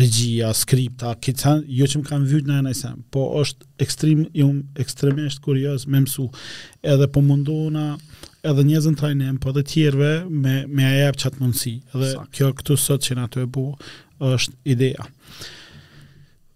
regjia, 0.01 0.51
skripta, 0.59 1.15
këtë, 1.25 1.55
jo 1.79 1.87
që 1.93 2.03
më 2.03 2.09
kam 2.11 2.25
vyjt 2.33 2.51
në 2.51 2.75
e 2.75 2.95
po 3.15 3.29
është 3.45 3.71
ekstrim, 3.87 4.25
ekstremisht 4.83 5.45
kurios 5.47 5.87
me 5.87 6.03
mësu. 6.05 6.27
Edhe 6.83 7.07
po 7.15 7.23
mundona 7.23 7.93
edhe 8.49 8.63
njëzën 8.65 8.95
të 8.97 9.31
po 9.43 9.51
dhe 9.53 9.63
tjerve 9.67 10.09
me, 10.31 10.65
me 10.67 10.85
ajev 10.91 11.17
qatë 11.23 11.39
mundësi. 11.43 11.75
Dhe 11.95 12.11
kjo 12.33 12.53
këtu 12.61 12.77
sot 12.79 13.03
që 13.03 13.17
nga 13.19 13.25
të 13.33 13.43
e 13.47 13.49
bu, 13.55 13.65
është 14.33 14.55
ideja. 14.75 15.07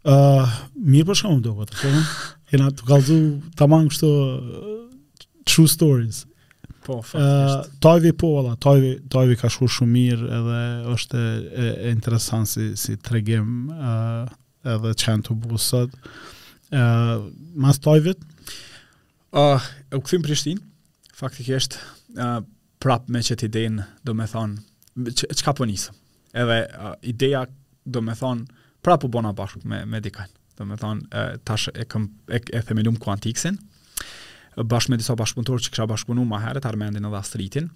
Mirë 0.03 1.05
për 1.05 1.11
po 1.13 1.17
shumë 1.19 1.37
më 1.39 1.45
doku 1.47 1.67
të 1.71 1.77
këtëm 1.79 1.99
Hina 2.53 2.69
të 2.77 2.87
kalëzu 2.89 3.19
të 3.59 3.67
mangë 3.71 3.93
kështë 3.93 4.11
True 5.51 5.71
stories 5.71 6.19
Po 6.83 6.97
faktisht 7.07 7.77
Tojvi 7.85 8.11
po, 8.19 8.33
tojvi 8.67 9.37
ka 9.39 9.51
shku 9.51 9.69
shumë 9.71 9.93
mirë 9.95 10.31
Edhe 10.41 10.59
është 10.97 11.21
e 11.67 11.69
interesant 11.93 12.51
Si 12.51 12.97
të 12.99 13.15
regim 13.15 13.69
Edhe 13.71 14.95
qenë 15.05 15.27
të 15.29 15.37
bu 15.45 15.61
sëtë 15.61 16.83
Mas 17.63 17.79
tojvit? 17.85 18.19
Këthim 19.33 20.25
Prishtin 20.27 20.65
Faktik 21.19 21.53
eshtë 21.61 22.33
Prap 22.83 23.07
me 23.07 23.23
qëtë 23.23 23.47
idejnë 23.47 23.87
Do 24.03 24.17
me 24.19 24.27
thonë, 24.27 24.59
që 25.15 25.39
ka 25.47 25.55
po 25.55 25.71
njësë 25.71 25.95
Edhe 26.43 26.59
ideja 27.07 27.45
do 27.85 28.03
me 28.03 28.19
thonë 28.19 28.59
prapë 28.85 29.09
u 29.09 29.13
bona 29.15 29.33
bashkë 29.37 29.67
me, 29.69 29.83
me 29.87 30.01
dikajn. 30.03 30.33
Dhe 30.59 30.67
me 30.69 30.77
thonë, 30.79 31.25
tash 31.49 31.69
e, 31.73 31.87
kam 31.89 32.09
e, 32.29 32.41
e 32.53 32.61
themelum 32.67 32.99
kuantiksin, 33.03 33.57
bashkë 34.59 34.93
me 34.95 34.99
disa 35.01 35.15
bashkëpunëtorë 35.19 35.67
që 35.67 35.73
kisha 35.73 35.87
bashkëpunu 35.93 36.27
ma 36.29 36.43
herët, 36.45 36.67
armendin 36.69 37.07
edhe 37.09 37.19
astritin. 37.21 37.71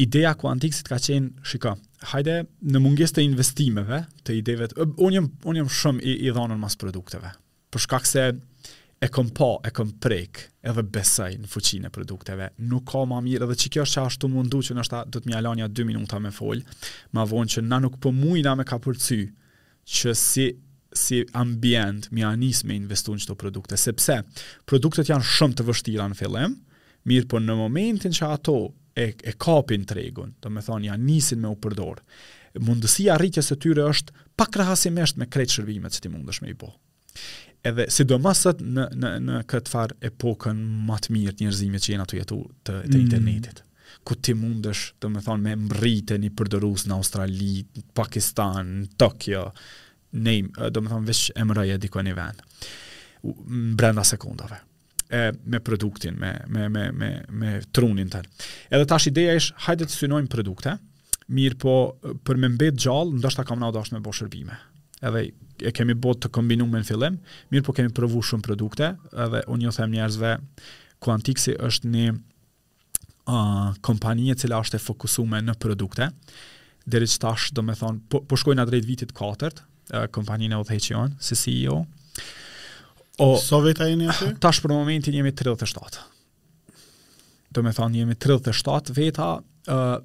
Ideja 0.00 0.32
kuantiksit 0.40 0.88
ka 0.88 0.96
qenë, 1.04 1.44
shika, 1.46 1.74
hajde 2.14 2.38
në 2.72 2.80
mungesë 2.80 3.18
të 3.18 3.24
investimeve, 3.28 4.02
të 4.24 4.38
ideve, 4.40 4.70
unë 4.88 5.14
jam, 5.18 5.28
un 5.52 5.58
jam 5.60 5.70
shumë 5.80 6.00
i, 6.08 6.16
i 6.26 6.30
dhonën 6.34 6.58
mas 6.60 6.78
produkteve, 6.80 7.34
për 7.70 7.84
shkak 7.84 8.08
se 8.08 8.24
e 9.00 9.08
kom 9.12 9.30
pa, 9.36 9.46
e 9.64 9.70
kom 9.76 9.92
prek, 10.04 10.40
edhe 10.68 10.82
besaj 10.96 11.30
në 11.40 11.48
fuqin 11.48 11.86
e 11.88 11.92
produkteve, 11.92 12.50
nuk 12.68 12.88
ka 12.90 13.04
ma 13.08 13.20
mirë, 13.24 13.46
edhe 13.46 13.58
që 13.60 13.72
kjo 13.76 13.84
është 13.84 13.98
që 13.98 14.06
ashtu 14.08 14.28
mundu 14.32 14.60
që 14.64 14.76
nështë 14.80 15.04
do 15.14 15.22
të 15.24 15.30
mjalanja 15.34 15.68
2 15.72 15.86
minuta 15.88 16.20
me 16.20 16.32
folë, 16.36 16.64
ma 17.16 17.24
vonë 17.28 17.54
që 17.56 17.64
na 17.68 17.78
nuk 17.84 18.00
po 18.02 18.12
me 18.12 18.34
ka 18.70 18.80
që 19.90 20.16
si 20.24 20.48
si 20.90 21.20
ambient 21.38 22.08
mi 22.18 22.24
anis 22.26 22.64
me 22.66 22.74
investu 22.74 23.12
në 23.14 23.20
qëto 23.22 23.34
produkte, 23.38 23.76
sepse 23.78 24.16
produktet 24.66 25.06
janë 25.12 25.22
shumë 25.22 25.56
të 25.60 25.66
vështira 25.68 26.08
në 26.10 26.16
fillim, 26.18 26.56
mirë 27.06 27.28
po 27.30 27.38
në 27.38 27.54
momentin 27.60 28.16
që 28.16 28.26
ato 28.34 28.54
e, 28.98 29.12
e 29.14 29.36
kapin 29.38 29.84
tregun, 29.86 30.32
të 30.42 30.50
me 30.50 30.64
thonë 30.66 30.88
janë 30.90 31.06
nisin 31.06 31.44
me 31.44 31.52
u 31.52 31.54
përdor, 31.62 32.02
mundësia 32.66 33.14
rritjes 33.22 33.52
e 33.54 33.60
tyre 33.62 33.86
është 33.86 34.16
pa 34.34 34.48
krahasimisht 34.50 35.20
me 35.22 35.30
krejt 35.30 35.54
shërbimet 35.60 35.94
që 35.94 36.02
ti 36.02 36.10
mundësh 36.16 36.42
me 36.42 36.50
i 36.50 36.58
bë. 36.58 36.72
Edhe 37.70 37.86
sidomasët 37.94 38.58
në, 38.66 38.88
në, 38.98 39.14
në 39.30 39.38
këtë 39.52 39.70
farë 39.76 40.00
epokën 40.10 40.66
matë 40.90 41.14
mirë 41.14 41.36
të 41.38 41.46
njërzimit 41.46 41.86
që 41.86 41.94
jenë 41.94 42.08
ato 42.08 42.18
jetu 42.18 42.42
të, 42.66 42.80
të 42.90 42.96
mm. 42.98 43.02
internetit. 43.04 43.62
Mm 43.62 43.66
ku 44.06 44.16
ti 44.16 44.34
mundesh 44.34 44.92
të 45.00 45.10
më 45.12 45.22
thonë 45.26 45.44
me 45.44 45.54
mbrite 45.66 46.16
një 46.20 46.32
përdërus 46.38 46.86
në 46.88 46.96
Australi, 46.96 47.52
Pakistan, 47.96 48.74
Tokyo, 48.98 49.46
Tokio, 49.50 49.76
në 50.10 50.32
imë, 50.40 50.68
do 50.74 50.80
më 50.82 50.90
thonë 50.90 51.06
vish 51.06 51.28
e 51.38 51.44
më 51.46 51.54
rëje 51.54 51.74
diko 51.84 52.02
një 52.02 52.12
vend, 52.18 52.40
brenda 53.78 54.02
sekundave, 54.04 54.56
e, 55.06 55.20
me 55.46 55.60
produktin, 55.62 56.16
me, 56.18 56.32
me, 56.50 56.64
me, 56.66 56.88
me, 56.98 57.10
me 57.30 57.52
trunin 57.70 58.10
tërë. 58.10 58.42
Edhe 58.74 58.88
tash 58.90 59.06
ideja 59.12 59.36
ish, 59.38 59.52
hajde 59.68 59.86
të 59.86 59.94
synojmë 60.00 60.32
produkte, 60.32 60.72
mirë 61.30 61.58
po 61.62 61.74
për 62.26 62.42
me 62.42 62.50
mbet 62.56 62.80
gjallë, 62.82 63.20
ndoshta 63.20 63.44
ta 63.44 63.52
kam 63.52 63.62
nga 63.62 63.70
odasht 63.70 63.94
me 63.94 64.02
bo 64.02 64.10
shërbime 64.16 64.58
edhe 65.00 65.20
e 65.70 65.70
kemi 65.72 65.94
bot 65.96 66.18
të 66.20 66.28
kombinu 66.34 66.66
me 66.68 66.82
në 66.82 66.88
fillim, 66.90 67.14
mirë 67.54 67.64
po 67.64 67.72
kemi 67.76 67.94
provu 67.96 68.18
shumë 68.20 68.44
produkte, 68.44 68.90
edhe 69.14 69.40
unë 69.48 69.68
jo 69.68 69.76
them 69.78 69.94
njerëzve, 69.94 70.34
Quantixi 71.00 71.54
është 71.64 71.88
një 71.94 72.08
uh, 73.28 73.74
kompanije 73.84 74.38
cila 74.44 74.60
është 74.64 74.78
e 74.78 74.82
fokusume 74.84 75.40
në 75.44 75.56
produkte, 75.60 76.10
dhe 76.90 77.00
që 77.04 77.18
tash 77.22 77.50
do 77.54 77.62
me 77.62 77.76
thonë, 77.76 78.02
po, 78.10 78.22
po 78.26 78.38
shkojnë 78.40 78.62
adrejt 78.64 78.86
vitit 78.88 79.14
4, 79.16 79.50
uh, 79.52 80.06
kompanijën 80.14 80.56
e 80.56 80.58
o 80.60 80.66
dheqë 80.66 81.06
si 81.22 81.36
CEO. 81.42 81.80
O, 83.20 83.34
so 83.36 83.60
veta 83.60 83.88
e 83.90 83.98
një 84.00 84.08
atë? 84.14 84.30
Tash 84.40 84.62
për 84.64 84.72
momentin 84.72 85.14
jemi 85.18 85.32
37. 85.36 86.00
Do 87.52 87.64
me 87.66 87.72
thonë, 87.76 88.00
jemi 88.04 88.16
37 88.16 88.94
veta, 88.96 89.32
uh, 89.74 89.98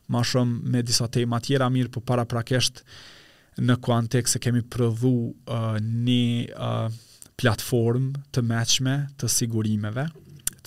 ma 0.10 0.24
shumë 0.26 0.72
me 0.74 0.82
disa 0.84 1.06
tema 1.14 1.38
tjera 1.40 1.68
mirë, 1.70 1.92
për 1.94 2.02
po 2.02 2.02
para 2.10 2.24
prakesht, 2.26 2.82
uh, 2.82 3.08
në 3.62 3.76
kontekst 3.84 4.36
se 4.38 4.42
kemi 4.44 4.62
prodhu 4.72 5.12
uh, 5.34 5.76
një 5.84 6.24
uh, 6.56 6.88
platformë 7.40 8.24
të 8.36 8.44
matchme 8.48 8.98
të 9.20 9.30
sigurimeve 9.36 10.08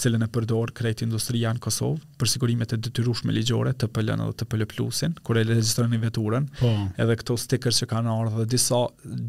cilën 0.03 0.25
e 0.25 0.29
përdor 0.33 0.71
krejt 0.75 1.03
industria 1.05 1.51
në 1.55 1.61
Kosovë, 1.63 1.99
për 2.19 2.31
sigurimet 2.33 2.73
e 2.75 2.79
detyrueshme 2.83 3.33
ligjore, 3.37 3.75
të 3.79 3.87
pëllën 3.95 4.23
dhe 4.25 4.31
të 4.41 4.47
pëllë 4.51 4.67
plusin, 4.71 5.13
kër 5.27 5.43
e 5.43 5.45
legjistrën 5.51 5.93
një 5.93 6.01
veturën, 6.07 6.47
po. 6.59 6.71
edhe 7.05 7.17
këto 7.21 7.37
stikër 7.39 7.77
që 7.77 7.89
ka 7.91 8.01
në 8.03 8.15
dhe 8.39 8.47
disa 8.51 8.81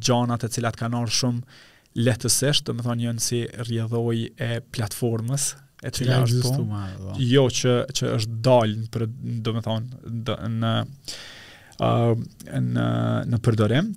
gjanat 0.07 0.47
e 0.47 0.49
cilat 0.55 0.79
ka 0.79 0.87
në 0.89 1.03
shumë 1.19 1.59
letësisht, 2.07 2.65
dhe 2.71 2.77
me 2.79 2.87
thonë 2.87 3.01
njën 3.03 3.19
si 3.21 3.43
rjedhoj 3.67 4.17
e 4.39 4.49
platformës, 4.73 5.49
e 5.83 5.91
cila 5.99 6.21
është 6.23 6.41
tonë, 6.47 6.71
po. 6.71 7.11
po. 7.11 7.19
jo 7.35 7.45
që, 7.59 7.75
që 7.99 8.09
është 8.15 8.41
dalën, 8.49 8.87
dhe 9.45 9.57
me 9.59 9.65
thonë, 9.67 10.41
në 10.55 10.73
në, 11.83 12.85
në 13.31 13.39
përdorim. 13.45 13.89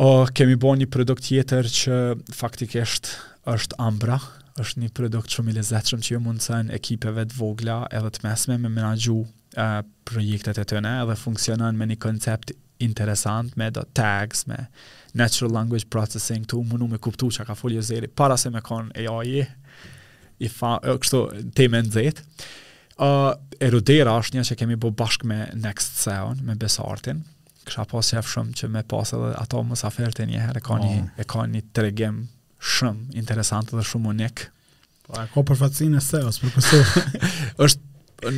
O, 0.00 0.10
kemi 0.32 0.56
bo 0.60 0.74
një 0.78 0.88
produkt 0.92 1.26
tjetër 1.28 1.66
që 1.74 1.98
faktikisht 2.36 3.10
është 3.50 3.78
Ambra, 3.82 4.18
është 4.60 4.82
një 4.84 4.88
produkt 4.96 5.32
shumë 5.34 5.52
i 5.54 5.58
lezetshëm 5.58 6.00
që 6.04 6.14
ju 6.14 6.20
mund 6.24 6.42
të 6.44 6.60
në 6.68 6.76
ekipeve 6.76 7.24
të 7.30 7.38
vogla 7.40 7.82
edhe 7.96 8.10
të 8.12 8.24
mesme 8.26 8.58
me 8.60 8.70
menagju 8.74 9.20
projektet 10.06 10.60
e 10.62 10.66
tëne 10.70 10.90
edhe 11.02 11.16
funksionan 11.18 11.78
me 11.78 11.86
një 11.90 11.98
koncept 12.02 12.52
interesant 12.80 13.56
me 13.60 13.68
do 13.74 13.82
tags, 13.98 14.46
me 14.48 14.56
natural 15.18 15.52
language 15.56 15.88
processing, 15.90 16.44
të 16.46 16.60
mundu 16.70 16.86
me 16.88 17.00
kuptu 17.02 17.28
që 17.34 17.44
ka 17.48 17.56
folje 17.58 17.82
zeri, 17.90 18.06
para 18.08 18.36
se 18.40 18.50
me 18.54 18.62
konë 18.64 19.04
AI, 19.10 19.42
i 20.40 20.48
fa, 20.48 20.76
kështu, 20.86 21.20
teme 21.58 21.82
në 21.84 21.92
zetë 21.92 22.24
uh, 23.00 23.34
erudera 23.62 24.14
është 24.20 24.38
një 24.38 24.44
që 24.50 24.56
kemi 24.62 24.76
bu 24.80 24.90
bashkë 24.96 25.28
me 25.28 25.38
Next 25.58 26.00
Seon, 26.04 26.40
me 26.46 26.56
Besartin. 26.58 27.24
Kësha 27.66 27.84
pas 27.90 28.12
qef 28.14 28.28
shumë 28.34 28.56
që 28.58 28.70
me 28.76 28.82
pas 28.88 29.12
edhe 29.16 29.32
ato 29.40 29.60
mësaferte 29.68 30.24
njëherë, 30.28 30.58
e 30.62 30.66
ka 30.66 30.78
një, 30.82 30.94
oh. 31.02 31.10
e 31.20 31.26
ka 31.28 31.44
një 31.52 31.64
tregim 31.76 32.22
shumë 32.60 33.16
interesant 33.20 33.72
dhe 33.74 33.84
shumë 33.92 34.14
unik. 34.14 34.46
Po, 35.06 35.18
e 35.20 35.26
ka 35.34 35.46
përfatësin 35.52 35.98
e 36.00 36.02
Seos, 36.04 36.40
për 36.40 36.56
kësë. 36.56 36.80
është, 37.66 37.90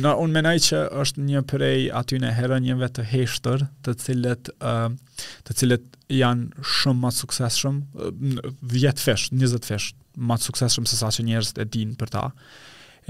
në, 0.03 0.11
unë 0.11 0.35
menaj 0.37 0.55
që 0.69 0.83
është 1.03 1.25
një 1.29 1.43
përrej 1.51 1.87
aty 2.01 2.19
në 2.23 2.33
herë 2.37 2.61
njëve 2.67 2.91
të 2.97 3.07
heshtër, 3.13 3.65
të 3.87 3.97
cilët, 4.05 4.53
uh, 4.63 5.25
të 5.47 5.57
cilët 5.61 5.87
janë 6.13 6.67
shumë 6.83 7.07
më 7.07 7.13
sukses 7.21 7.59
shumë, 7.63 8.05
uh, 8.11 8.53
10 8.75 9.03
fesh, 9.07 9.31
20 9.37 9.71
fesh, 9.71 9.91
më 10.23 10.37
sukses 10.43 10.77
shumë 10.77 11.15
që 11.17 11.27
njerës 11.31 11.55
e 11.63 11.69
din 11.73 11.95
për 11.99 12.11
ta 12.17 12.29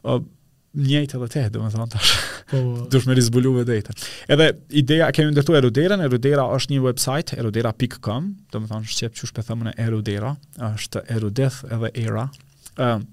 uh, 0.04 0.26
njëjtë 0.74 1.18
edhe 1.18 1.28
te, 1.30 1.42
dhe 1.54 1.60
më 1.62 1.70
thonë 1.74 1.90
tash. 1.94 2.12
Po, 2.50 2.62
Dush 2.92 3.06
me 3.10 3.16
rizbulu 3.18 3.52
vë 3.60 3.66
dhejtë. 3.70 3.96
Edhe 4.34 4.48
ideja, 4.82 5.10
kemi 5.14 5.32
ndërtu 5.36 5.56
Erudera, 5.60 5.98
Erudera 6.08 6.48
është 6.58 6.74
një 6.76 6.84
website, 6.88 7.38
erudera.com, 7.38 8.32
dhe 8.52 8.62
më 8.64 8.72
thonë 8.72 8.90
shqep 8.94 9.20
që 9.20 9.30
shpethëmën 9.32 9.70
në 9.72 9.76
Erudera, 9.86 10.32
është 10.72 11.04
Erudeth 11.14 11.60
edhe 11.70 11.92
Era. 12.06 12.26
Um, 12.82 13.06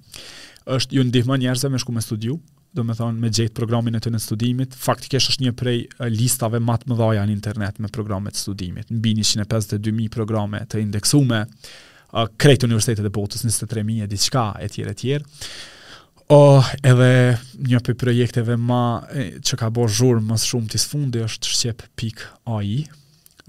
është 0.76 0.96
ju 0.98 1.04
ndihma 1.10 1.36
njerëzve 1.40 1.70
me 1.74 1.80
shku 1.82 1.92
me 1.92 2.02
studiu, 2.04 2.38
do 2.72 2.84
me 2.86 2.94
thonë 2.96 3.18
me 3.20 3.28
gjithë 3.34 3.56
programin 3.58 3.98
e 3.98 4.00
të 4.00 4.12
në 4.14 4.20
studimit, 4.24 4.76
faktikisht 4.78 5.34
është 5.34 5.48
një 5.48 5.52
prej 5.58 5.82
listave 6.16 6.60
matë 6.64 6.88
më 6.92 6.96
dhaja 7.00 7.24
në 7.26 7.34
internet 7.34 7.80
me 7.82 7.90
programet 7.92 8.38
studimit, 8.38 8.88
në 8.94 9.02
bini 9.04 9.26
152.000 9.26 10.08
programe 10.14 10.62
të 10.70 10.80
indeksume, 10.86 11.42
krejtë 12.40 12.68
universitetet 12.70 13.10
e 13.10 13.12
botës 13.14 13.44
23.000 13.46 14.06
e 14.06 14.10
diçka, 14.14 14.46
e 14.62 14.70
tjere, 14.70 14.94
tjere. 14.98 15.26
O, 16.30 16.36
oh, 16.54 16.66
edhe 16.86 17.06
një 17.66 17.78
për 17.82 17.96
projekteve 17.98 18.54
ma 18.62 18.78
që 19.42 19.56
ka 19.58 19.68
bo 19.74 19.88
zhurë 19.90 20.20
mësë 20.28 20.48
shumë 20.52 20.68
të 20.76 20.80
fundi 20.92 21.22
është 21.26 21.50
Shqep.ai 21.50 22.84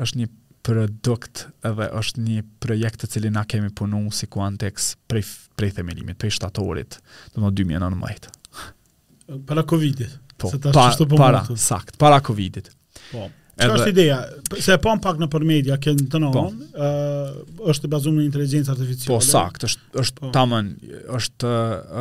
është 0.06 0.22
një 0.24 0.28
produkt 0.66 1.44
edhe 1.70 1.90
është 2.00 2.24
një 2.26 2.40
projekt 2.66 3.06
cili 3.14 3.30
na 3.36 3.44
kemi 3.50 3.70
punu 3.78 4.02
si 4.18 4.26
Quantex 4.34 4.96
prej, 5.10 5.22
prej 5.60 5.70
themelimit, 5.78 6.18
prej 6.24 6.34
shtatorit 6.40 6.98
dhe 7.36 7.44
më 7.44 7.54
2019 7.60 8.32
Para 9.52 9.66
Covidit 9.70 10.18
Po, 10.42 10.50
pa, 10.50 10.74
po 10.98 11.06
para, 11.14 11.44
para, 11.46 11.58
sakt, 11.62 12.00
para 12.02 12.18
Covidit 12.26 12.74
Po, 13.12 13.30
Qëka 13.52 13.76
është 13.76 13.92
ideja? 13.92 14.18
Se 14.64 14.76
e 14.78 14.80
pa 14.82 14.94
më 14.96 15.02
pak 15.04 15.20
në 15.20 15.28
përmedia, 15.34 15.76
kënë 15.84 16.06
të 16.12 16.20
nëmë, 16.24 16.44
po, 16.72 17.64
është 17.72 17.90
të 17.92 18.00
në 18.16 18.24
inteligencë 18.30 18.72
artificiale? 18.72 19.12
Po, 19.12 19.20
sakt, 19.28 19.66
është, 19.68 19.88
është 20.02 20.24
po. 20.24 20.30
tamën, 20.36 20.70
është, 21.20 21.52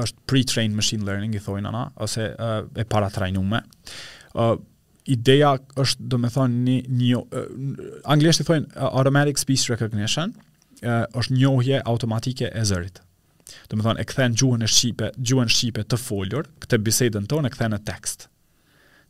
është 0.04 0.26
pre-trained 0.30 0.78
machine 0.78 1.06
learning, 1.08 1.34
i 1.34 1.42
thojnë 1.42 1.72
ana, 1.72 1.82
ose 2.06 2.28
e 2.32 2.86
para 2.92 3.10
ë 3.10 4.50
Ideja 5.10 5.54
është, 5.80 6.04
do 6.12 6.18
me 6.22 6.28
thonë, 6.30 6.58
një, 6.62 6.74
një, 6.94 8.02
anglisht 8.14 8.44
i 8.44 8.44
thojnë 8.46 8.68
automatic 9.00 9.40
speech 9.42 9.64
recognition, 9.72 10.36
është 10.84 11.34
njohje 11.38 11.80
automatike 11.88 12.46
e 12.52 12.62
zërit. 12.68 13.00
Do 13.72 13.80
me 13.80 13.86
thonë, 13.88 13.98
e 13.98 14.06
këthen 14.06 14.36
gjuhën 14.38 14.62
e 14.62 14.68
shqipe, 14.70 15.08
gjuhën 15.16 15.50
shqipe 15.50 15.82
të 15.88 15.98
foljur, 15.98 16.46
këtë 16.62 16.78
bisejtën 16.86 17.26
tonë, 17.32 17.48
e 17.50 17.56
këthen 17.56 17.74
e 17.74 17.80
tekst. 17.88 18.28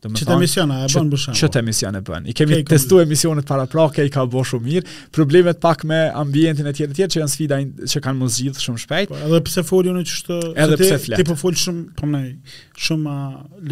Që 0.00 0.24
të 0.24 0.32
emisiona 0.38 0.76
e 0.86 0.88
bënë 0.88 1.12
bëshemë? 1.12 1.36
Që 1.40 1.48
të 1.52 1.60
emisiona 1.60 2.00
e 2.00 2.04
bënë. 2.06 2.30
I 2.32 2.34
kemi 2.38 2.54
okay, 2.56 2.64
testu 2.70 2.96
kom... 2.96 3.02
emisionet 3.04 3.46
para 3.48 3.66
prake, 3.70 4.06
i 4.08 4.12
ka 4.14 4.24
bërë 4.32 4.48
shumë 4.50 4.66
mirë. 4.70 4.94
Problemet 5.16 5.60
pak 5.60 5.84
me 5.90 5.98
ambientin 6.22 6.68
e 6.70 6.72
tjerë 6.78 6.96
tjerë 6.98 7.12
që 7.16 7.20
janë 7.20 7.32
sfida 7.34 7.58
që 7.92 8.02
kanë 8.06 8.18
mos 8.22 8.38
gjithë 8.40 8.64
shumë 8.64 8.82
shpejt. 8.86 9.12
Po, 9.12 9.20
edhe 9.28 9.42
pse 9.50 9.66
folion 9.72 10.00
e 10.00 10.04
që 10.08 10.38
Edhe 10.64 11.20
Ti 11.20 11.28
po 11.32 11.36
folë 11.42 11.62
shumë, 11.66 11.84
po 12.00 12.08
më 12.16 12.24
shumë 12.88 13.18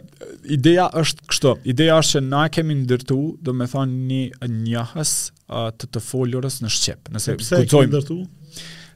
ideja 0.59 0.89
është 1.05 1.31
kështu, 1.31 1.55
ideja 1.75 2.01
është 2.03 2.19
që 2.19 2.25
na 2.33 2.45
kemi 2.53 2.81
ndërtu, 2.83 3.21
do 3.47 3.57
të 3.63 3.71
thonë 3.77 4.03
një 4.11 4.53
njëhas 4.67 5.15
a 5.51 5.69
të 5.79 5.89
të 5.95 6.03
folurës 6.09 6.61
në 6.65 6.71
shqip. 6.75 7.09
Nëse 7.15 7.39
kujtojmë 7.41 8.05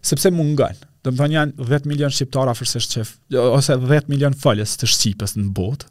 sepse 0.09 0.31
mungën. 0.35 0.77
Do 1.05 1.13
të 1.13 1.19
thonë 1.19 1.37
janë 1.37 1.67
10 1.69 1.89
milion 1.89 2.13
shqiptar 2.13 2.49
afërsisht 2.49 2.95
çef 2.97 3.11
ose 3.43 3.75
10 3.77 4.07
milion 4.13 4.37
falës 4.41 4.73
të 4.81 4.89
shqipës 4.93 5.35
në 5.37 5.51
botë. 5.57 5.91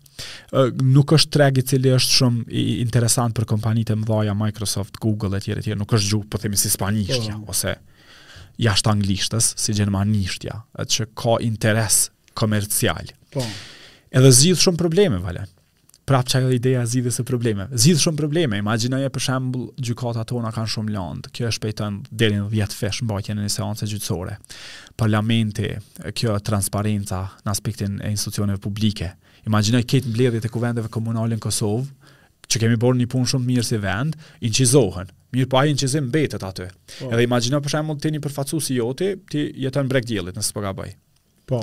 Nuk 0.96 1.14
është 1.18 1.34
treg 1.36 1.60
i 1.62 1.66
cili 1.70 1.92
është 1.94 2.18
shumë 2.20 2.44
i 2.50 2.64
interesant 2.82 3.36
për 3.38 3.46
kompanitë 3.52 3.94
e 3.94 4.00
mëdha, 4.02 4.34
Microsoft, 4.38 4.98
Google 5.04 5.38
etj 5.38 5.52
etj, 5.58 5.74
nuk 5.78 5.94
është 5.98 6.12
gjuhë, 6.14 6.30
po 6.34 6.42
themi 6.42 6.58
si 6.58 6.72
spanishtja 6.74 7.38
po. 7.42 7.54
ose 7.54 7.76
jashtë 8.62 8.92
anglishtës, 8.94 9.52
si 9.60 9.74
gjermanishtja, 9.78 10.60
atë 10.82 10.94
që 10.96 11.08
ka 11.18 11.38
interes 11.46 12.04
komercial. 12.38 13.14
Po. 13.34 13.46
Edhe 14.14 14.34
zgjidh 14.34 14.62
shumë 14.66 14.82
probleme, 14.82 15.22
Valen 15.26 15.50
prapë 16.08 16.32
që 16.34 16.40
ajo 16.40 16.50
ideja 16.52 16.82
zidhe 16.90 17.12
se 17.16 17.24
probleme. 17.28 17.68
Zidhë 17.80 18.02
shumë 18.04 18.20
probleme, 18.20 18.58
imaginoje 18.60 19.10
për 19.16 19.24
shemblë 19.28 19.84
gjukata 19.88 20.26
tona 20.28 20.52
kanë 20.54 20.72
shumë 20.76 20.94
landë, 20.96 21.32
kjo 21.36 21.48
është 21.52 21.64
pejtën 21.64 22.00
delin 22.20 22.48
10 22.52 22.76
fesh 22.76 23.04
në 23.04 23.10
bajtjen 23.14 23.40
e 23.40 23.46
një 23.46 23.52
seance 23.56 23.88
gjytsore. 23.90 24.36
Parlamenti, 25.00 25.70
kjo 26.18 26.36
transparenta 26.44 27.22
në 27.46 27.54
aspektin 27.54 28.00
e 28.04 28.12
institucioneve 28.12 28.60
publike. 28.66 29.14
Imaginoj 29.48 29.84
këtë 29.92 30.12
mbledhjet 30.12 30.50
e 30.50 30.52
kuvendeve 30.54 30.92
komunale 30.92 31.38
në 31.40 31.46
Kosovë, 31.48 31.88
që 32.52 32.62
kemi 32.66 32.78
borë 32.78 33.00
një 33.00 33.10
punë 33.10 33.30
shumë 33.34 33.50
mirë 33.50 33.64
si 33.70 33.80
vend, 33.82 34.18
inqizohen. 34.46 35.08
Mirë 35.34 35.48
pa 35.50 35.56
po 35.56 35.62
ajin 35.64 35.80
që 35.80 35.88
zim 35.90 36.12
betet 36.14 36.44
aty. 36.46 36.68
Po. 37.00 37.08
Edhe 37.10 37.24
imagino 37.26 37.58
për 37.66 37.74
shembull 37.78 37.98
ti 38.04 38.12
një 38.14 38.20
përfacu 38.22 38.60
si 38.62 38.76
joti, 38.78 39.14
ti 39.32 39.48
jeton 39.64 39.88
brek 39.90 40.06
diellit 40.12 40.36
në 40.38 40.46
po 40.58 40.92
Po 41.46 41.60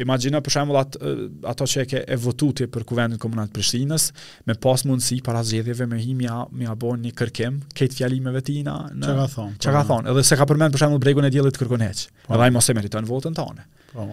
imagjino 0.00 0.40
për 0.44 0.54
shembull 0.56 0.78
atë 0.80 1.12
ato 1.52 1.66
që 1.68 1.82
e 1.82 1.86
ke 1.90 2.02
e 2.06 2.16
votuar 2.20 2.68
për 2.72 2.84
kuvendin 2.88 3.20
komunal 3.20 3.48
të 3.48 3.58
Prishtinës, 3.58 4.08
me 4.48 4.56
pas 4.62 4.84
mundësi 4.88 5.20
para 5.26 5.42
zgjedhjeve 5.44 5.86
me 5.90 6.00
himi 6.00 6.28
a 6.30 6.42
me 6.52 6.68
a 6.70 6.76
bën 6.78 7.02
një 7.06 7.14
kërkim 7.18 7.60
këtë 7.76 7.98
fjalimeve 8.00 8.42
tina 8.46 8.78
në 8.92 9.12
çka 9.16 9.26
thon. 9.34 9.52
Çka 9.58 9.76
po, 9.76 9.84
po. 9.84 9.90
thon? 9.92 10.10
Edhe 10.12 10.24
se 10.28 10.38
ka 10.40 10.46
përmend 10.50 10.74
për 10.76 10.84
shembull 10.86 11.02
bregun 11.02 11.28
e 11.28 11.32
diellit 11.34 11.60
kërkon 11.60 11.84
hiç. 11.88 12.06
Po. 12.26 12.34
Edhe 12.36 12.48
ai 12.48 12.50
mos 12.56 12.68
e 12.72 12.76
meriton 12.78 13.08
votën 13.08 13.36
tonë. 13.36 13.68
Po. 13.92 14.06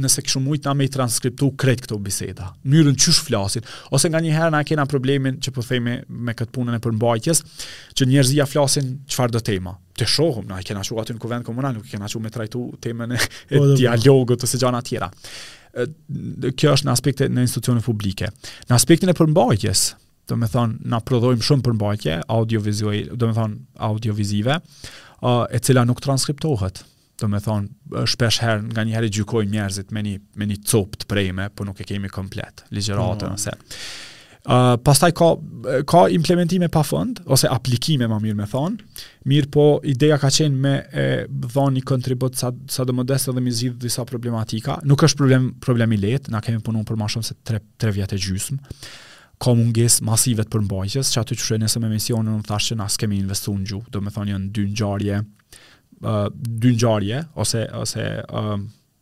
nëse 0.00 0.22
kishu 0.24 0.38
shumë 0.38 0.62
na 0.64 0.72
me 0.72 0.86
i 0.88 0.92
transkriptu 0.92 1.50
krejt 1.60 1.82
këto 1.84 1.98
biseda, 2.00 2.46
mënyrën 2.64 2.96
çysh 2.96 3.18
flasin, 3.26 3.64
ose 3.92 4.08
nganjëherë 4.08 4.54
na 4.54 4.62
kena 4.64 4.86
problemin 4.88 5.36
që 5.44 5.52
po 5.52 5.60
themi 5.62 5.98
me 6.08 6.32
këtë 6.32 6.52
punën 6.56 6.78
e 6.78 6.80
përmbajtjes, 6.80 7.42
që 8.00 8.06
njerëzia 8.08 8.46
flasin 8.48 8.94
çfarë 9.04 9.36
do 9.36 9.44
tema 9.44 9.76
të 9.94 10.08
shohum, 10.10 10.46
na 10.48 10.56
kena 10.66 10.80
shu 10.82 10.96
aty 10.98 11.14
në 11.14 11.20
kuvend 11.22 11.44
komunal, 11.46 11.76
nuk 11.76 11.84
kena 11.86 12.08
shu 12.10 12.18
me 12.18 12.32
trajtu 12.34 12.64
temën 12.82 13.12
e, 13.14 13.20
dialogut 13.78 14.42
ose 14.42 14.58
gjana 14.58 14.80
tjera. 14.94 15.10
Kjo 16.56 16.72
është 16.78 16.86
në 16.88 16.92
aspektet 16.94 17.32
në 17.34 17.44
institucione 17.48 17.82
publike. 17.84 18.28
Në 18.70 18.76
aspektin 18.78 19.10
e 19.10 19.16
përmbajtjes, 19.18 19.86
do 20.30 20.38
me 20.40 20.46
thonë, 20.50 20.78
na 20.90 21.00
prodhojmë 21.04 21.44
shumë 21.44 21.66
përmbajtje, 21.68 22.16
do 22.24 23.28
me 23.28 23.34
thonë, 23.40 23.58
audiovizive, 23.90 24.58
e 25.24 25.60
cila 25.64 25.84
nuk 25.88 26.02
transkriptohet 26.04 26.84
do 27.22 27.28
me 27.30 27.38
thonë, 27.38 27.68
shpesh 28.10 28.40
herë 28.42 28.64
nga 28.72 28.82
një 28.84 28.94
herë 28.96 29.08
gjykojnë 29.16 29.52
njerëzit 29.54 29.92
me 29.94 30.00
një, 30.02 30.14
me 30.40 30.48
një 30.50 30.56
copë 30.66 30.98
të 31.00 31.06
prejme, 31.12 31.44
po 31.54 31.62
nuk 31.68 31.78
e 31.78 31.86
kemi 31.86 32.10
komplet, 32.10 32.64
ligjeratën 32.74 33.30
mm. 33.30 33.36
ose. 33.36 33.54
Uh, 34.44 34.74
pastaj 34.84 35.14
ka, 35.16 35.26
ka 35.88 36.02
implementime 36.12 36.66
pa 36.68 36.82
fund, 36.84 37.22
ose 37.32 37.48
aplikime 37.48 38.04
ma 38.12 38.18
mirë 38.20 38.36
me 38.36 38.44
thonë, 38.50 39.00
mirë 39.30 39.48
po 39.54 39.64
ideja 39.88 40.18
ka 40.20 40.28
qenë 40.36 40.58
me 40.66 40.72
e, 41.00 41.04
dhoni 41.46 41.80
kontribut 41.88 42.36
sa, 42.36 42.50
sa 42.68 42.84
dhe 42.84 42.92
modeste 42.92 43.32
dhe 43.32 43.40
mi 43.40 43.48
zhidhë 43.56 43.80
disa 43.86 44.04
problematika, 44.04 44.76
nuk 44.84 45.00
është 45.08 45.20
problem, 45.22 45.46
problem 45.64 45.94
i 45.96 46.00
letë, 46.02 46.34
na 46.36 46.42
kemi 46.44 46.60
punuar 46.66 46.84
për 46.90 46.98
ma 47.00 47.08
shumë 47.14 47.24
se 47.30 47.36
tre, 47.40 47.62
tre 47.80 47.94
vjetë 47.96 48.18
e 48.18 48.20
gjysmë, 48.26 48.74
ka 49.40 49.56
munges 49.56 49.96
masivet 50.04 50.52
për 50.52 50.66
mbajqës, 50.66 51.14
që 51.16 51.22
aty 51.24 51.40
që 51.40 51.58
nëse 51.64 51.80
me 51.80 51.90
misionën 51.94 52.34
në 52.42 52.44
thashtë 52.50 52.74
që 52.74 52.78
nësë 52.82 53.00
kemi 53.06 53.22
investu 53.24 53.56
në 53.56 53.66
gju, 53.70 53.80
do 53.96 54.04
me 54.04 54.12
thonë 54.12 54.28
një 54.34 54.42
në 54.44 54.52
dy 54.58 54.66
ngjarje. 54.74 55.22
gjarje, 55.22 55.22
uh, 56.02 56.28
dy 56.36 56.74
ngjarje 56.74 57.14
gjarje, 57.14 57.24
ose, 57.46 57.64
ose 57.80 58.06
uh, 58.44 58.52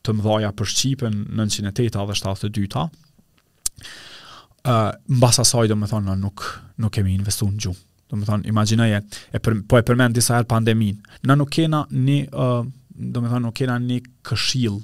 të 0.07 0.15
mdhaja 0.21 0.55
për 0.55 0.71
Shqipën 0.77 1.21
908 1.35 1.93
dhe 1.99 2.21
72 2.23 2.71
ta, 2.79 2.87
ë 4.63 4.71
uh, 4.71 4.93
mbas 5.19 5.41
asaj 5.43 5.67
do 5.71 5.75
më 5.77 5.89
thonë 5.91 6.07
na 6.07 6.15
nuk 6.19 6.43
nuk 6.79 6.93
kemi 6.95 7.17
investuar 7.19 7.51
gjum. 7.59 7.75
Do 8.07 8.19
më 8.21 8.29
thonë 8.29 8.49
imagjinoje 8.51 9.01
e 9.35 9.41
për, 9.43 9.57
po 9.67 9.79
e 9.79 9.83
përmend 9.89 10.15
disa 10.15 10.37
herë 10.39 10.49
pandeminë. 10.53 11.01
Na 11.27 11.35
nuk 11.39 11.51
kena 11.57 11.83
një 11.91 12.19
ë 12.29 12.31
uh, 12.31 12.69
do 12.95 13.23
thonë 13.25 13.43
nuk 13.43 13.57
kena 13.59 13.81
ne 13.83 13.99
këshill 14.29 14.79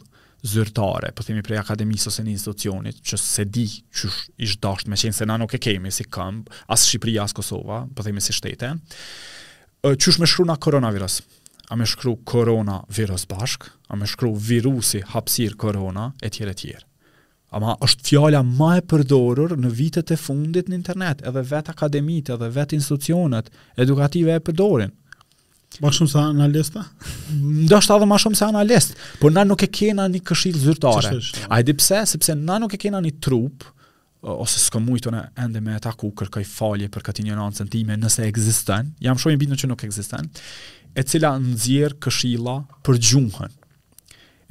zyrtare, 0.48 1.12
po 1.14 1.22
themi 1.26 1.42
prej 1.46 1.60
akademisë 1.62 2.10
ose 2.12 2.24
në 2.24 2.34
institucionit, 2.36 2.98
që 3.06 3.18
se 3.22 3.46
di 3.54 3.66
që 3.68 4.10
ishtë 4.48 4.62
dasht 4.66 4.90
me 4.90 4.98
qenë 4.98 5.14
se 5.18 5.26
na 5.26 5.38
nuk 5.42 5.54
e 5.58 5.62
kemi 5.62 5.90
si 5.94 6.06
këmb, 6.06 6.50
asë 6.74 6.92
Shqipëria, 6.92 7.24
asë 7.26 7.38
Kosova, 7.40 7.80
po 7.94 8.06
themi 8.06 8.22
si 8.22 8.34
shtete, 8.36 8.70
që 9.84 9.96
është 10.12 10.22
me 10.22 10.30
shkru 10.30 10.46
na 10.46 10.54
koronavirus? 10.58 11.20
A 11.70 11.76
me 11.78 11.86
shkru 11.90 12.16
koronavirus 12.26 13.26
bashk, 13.30 13.66
a 13.90 13.98
me 13.98 14.06
shkru 14.08 14.30
virusi 14.42 15.02
hapsir 15.10 15.58
korona, 15.60 16.08
e 16.22 16.30
tjere 16.34 16.54
tjere. 16.58 16.87
Ama 17.56 17.76
është 17.84 18.04
fjala 18.10 18.42
ma 18.44 18.74
e 18.78 18.82
përdorur 18.84 19.54
në 19.56 19.70
vitet 19.72 20.10
e 20.12 20.16
fundit 20.20 20.68
në 20.68 20.76
internet, 20.76 21.22
edhe 21.26 21.44
vet 21.48 21.70
akademit, 21.72 22.28
edhe 22.34 22.48
vet 22.52 22.74
institucionet 22.76 23.48
edukative 23.84 24.34
e 24.36 24.42
përdorin. 24.44 24.92
Më 25.80 25.92
shumë 25.94 26.10
se 26.12 26.18
analista? 26.20 26.82
Ndoshta 27.38 27.96
edhe 27.96 28.08
adhe 28.08 28.18
shumë 28.24 28.38
se 28.40 28.48
analist, 28.48 28.94
por 29.20 29.32
na 29.32 29.46
nuk 29.48 29.64
e 29.64 29.68
kena 29.80 30.06
një 30.12 30.20
këshil 30.28 30.60
zyrtare. 30.60 31.14
A 31.48 31.60
e 31.60 31.64
di 31.68 31.74
pse? 31.76 32.02
Sepse 32.12 32.36
na 32.36 32.58
nuk 32.60 32.76
e 32.76 32.80
kena 32.80 33.00
një 33.04 33.16
trup, 33.24 33.64
ose 34.20 34.60
s'ka 34.64 34.80
mujtën 34.82 35.16
e 35.20 35.24
ende 35.44 35.60
me 35.64 35.76
e 35.76 35.80
taku 35.84 36.10
kërkaj 36.20 36.44
falje 36.50 36.90
për 36.92 37.06
këtë 37.08 37.24
një 37.28 37.38
time 37.72 37.96
nëse 38.00 38.28
eksisten, 38.28 38.92
jam 39.00 39.16
shumë 39.16 39.36
i 39.36 39.40
bitë 39.44 39.54
në 39.54 39.60
që 39.62 39.72
nuk 39.72 39.84
eksisten, 39.88 40.28
e 40.96 41.02
cila 41.04 41.34
nëzirë 41.40 41.96
këshila 42.00 42.60
për 42.84 43.00
gjuhën 43.08 43.57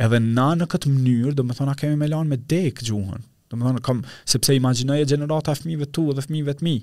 edhe 0.06 0.19
na 0.22 0.49
në 0.60 0.68
këtë 0.69 0.91
mënyrë, 0.94 1.34
do 1.38 1.45
më 1.48 1.56
thona 1.57 1.74
kemi 1.78 1.98
me 2.03 2.10
lanë 2.11 2.30
me 2.32 2.38
dek 2.38 2.84
gjuhën, 2.86 3.24
do 3.52 3.57
më 3.57 3.68
thona 3.68 3.82
kam, 3.86 4.03
sepse 4.30 4.53
imaginoje 4.56 5.07
generata 5.14 5.56
fmive 5.57 5.90
tu 5.95 6.07
dhe 6.15 6.24
fmive 6.26 6.53
të 6.60 6.68
mi, 6.68 6.76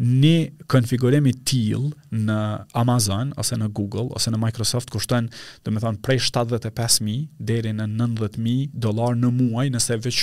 Një 0.00 0.64
konfigurimi 0.72 1.34
t'il 1.44 1.90
në 2.16 2.38
Amazon, 2.80 3.34
ose 3.40 3.58
në 3.60 3.66
Google, 3.76 4.06
ose 4.16 4.32
në 4.32 4.38
Microsoft, 4.40 4.88
kushtojnë, 4.94 5.40
dhe 5.66 5.74
me 5.74 5.82
thonë, 5.82 6.00
prej 6.06 6.16
75.000 6.24 7.26
deri 7.50 7.74
në 7.76 7.88
90.000 7.98 8.70
dolar 8.86 9.18
në 9.20 9.32
muaj 9.36 9.66
nëse 9.74 9.98
veç 10.06 10.22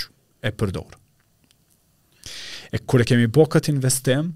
e 0.49 0.53
përdorë. 0.57 0.97
E 2.73 2.81
kure 2.83 3.05
kemi 3.07 3.29
bo 3.37 3.45
këtë 3.53 3.75
investim, 3.77 4.33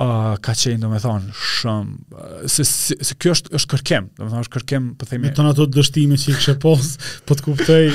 a 0.00 0.06
uh, 0.32 0.36
ka 0.40 0.54
qenë 0.56 0.80
domethën 0.80 1.24
shumë 1.36 2.16
uh, 2.16 2.28
se, 2.48 2.64
se, 2.64 2.96
se 3.04 3.16
kjo 3.20 3.34
është 3.36 3.50
është 3.58 3.68
kërkem 3.74 4.06
domethën 4.16 4.44
është 4.46 4.52
kërkem 4.54 4.86
po 4.96 5.08
themi 5.10 5.28
me 5.28 5.50
ato 5.50 5.66
dështime 5.76 6.16
që 6.20 6.36
kishe 6.38 6.54
pos 6.62 6.94
po 7.28 7.36
të 7.36 7.44
kuptoj 7.44 7.90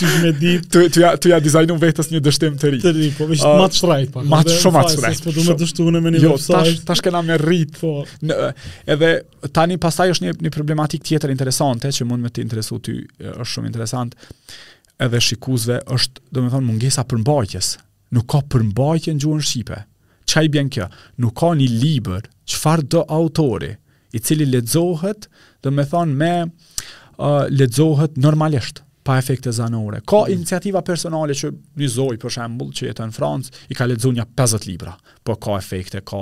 ti 0.00 0.08
më 0.22 0.30
di 0.38 0.54
ti 0.64 0.84
ti 0.94 1.02
ja 1.02 1.10
ti 1.20 1.28
ja 1.34 1.40
dizajnon 1.44 1.80
vetas 1.82 2.08
një 2.14 2.22
dështim 2.24 2.56
të 2.62 2.70
ri 2.72 2.80
të 2.80 2.92
ri 2.96 3.10
po 3.18 3.26
më 3.28 3.36
shumë 3.42 3.58
më 3.58 3.68
shtrajt 3.76 4.14
po 4.14 4.24
më 4.24 4.40
shumë 4.54 4.84
më 4.86 4.94
shtrajt 4.94 5.22
po 5.26 5.34
do 5.36 5.44
më 5.50 5.58
dështuën 5.60 5.98
në 6.06 6.14
një 6.16 6.24
jo, 6.24 6.32
të 6.32 6.54
thash 6.54 6.80
tash 6.88 7.04
kena 7.04 7.20
më 7.28 7.36
rrit 7.44 7.76
po 7.82 7.92
në, 8.24 8.38
edhe 8.96 9.12
tani 9.52 9.76
pastaj 9.82 10.08
është 10.14 10.28
një 10.30 10.34
një 10.48 10.54
problematik 10.56 11.04
tjetër 11.10 11.36
interesante 11.36 11.92
që 11.98 12.08
mund 12.08 12.24
më 12.24 12.32
të 12.38 12.46
intereso 12.46 12.80
ty 12.80 12.96
është 13.34 13.50
shumë 13.58 13.72
interesant 13.74 14.16
edhe 15.00 15.20
shikuesve 15.28 15.82
është 15.98 16.24
domethën 16.38 16.66
mungesa 16.72 17.04
përmbajtjes 17.12 17.74
nuk 18.16 18.30
ka 18.32 18.40
përmbajtje 18.56 19.18
në 19.18 19.22
gjuhën 19.28 19.48
shqipe 19.52 19.84
qaj 20.30 20.48
bjen 20.52 20.70
kjo, 20.72 20.88
nuk 21.20 21.34
ka 21.40 21.50
një 21.58 21.68
liber, 21.80 22.26
qëfar 22.50 22.84
dë 22.92 23.04
autori, 23.16 23.72
i 24.14 24.18
cili 24.22 24.46
ledzohet, 24.50 25.26
dhe 25.62 25.70
me 25.74 25.84
thonë 25.86 26.16
me, 26.18 26.32
uh, 27.18 27.46
ledzohet 27.50 28.16
normalisht, 28.22 28.82
pa 29.06 29.14
efekte 29.16 29.52
zanore. 29.56 30.02
Ka 30.04 30.26
mm. 30.26 30.32
iniciativa 30.34 30.82
personale 30.84 31.32
që 31.38 31.48
një 31.80 31.88
zoj, 31.94 32.16
për 32.20 32.34
shembul, 32.34 32.68
që 32.76 32.90
jetë 32.90 33.06
në 33.08 33.14
Francë, 33.16 33.52
i 33.72 33.78
ka 33.78 33.86
ledzohet 33.88 34.18
një 34.18 34.26
50 34.36 34.66
libra, 34.68 34.96
po 35.24 35.38
ka 35.40 35.54
efekte, 35.60 36.02
ka, 36.06 36.20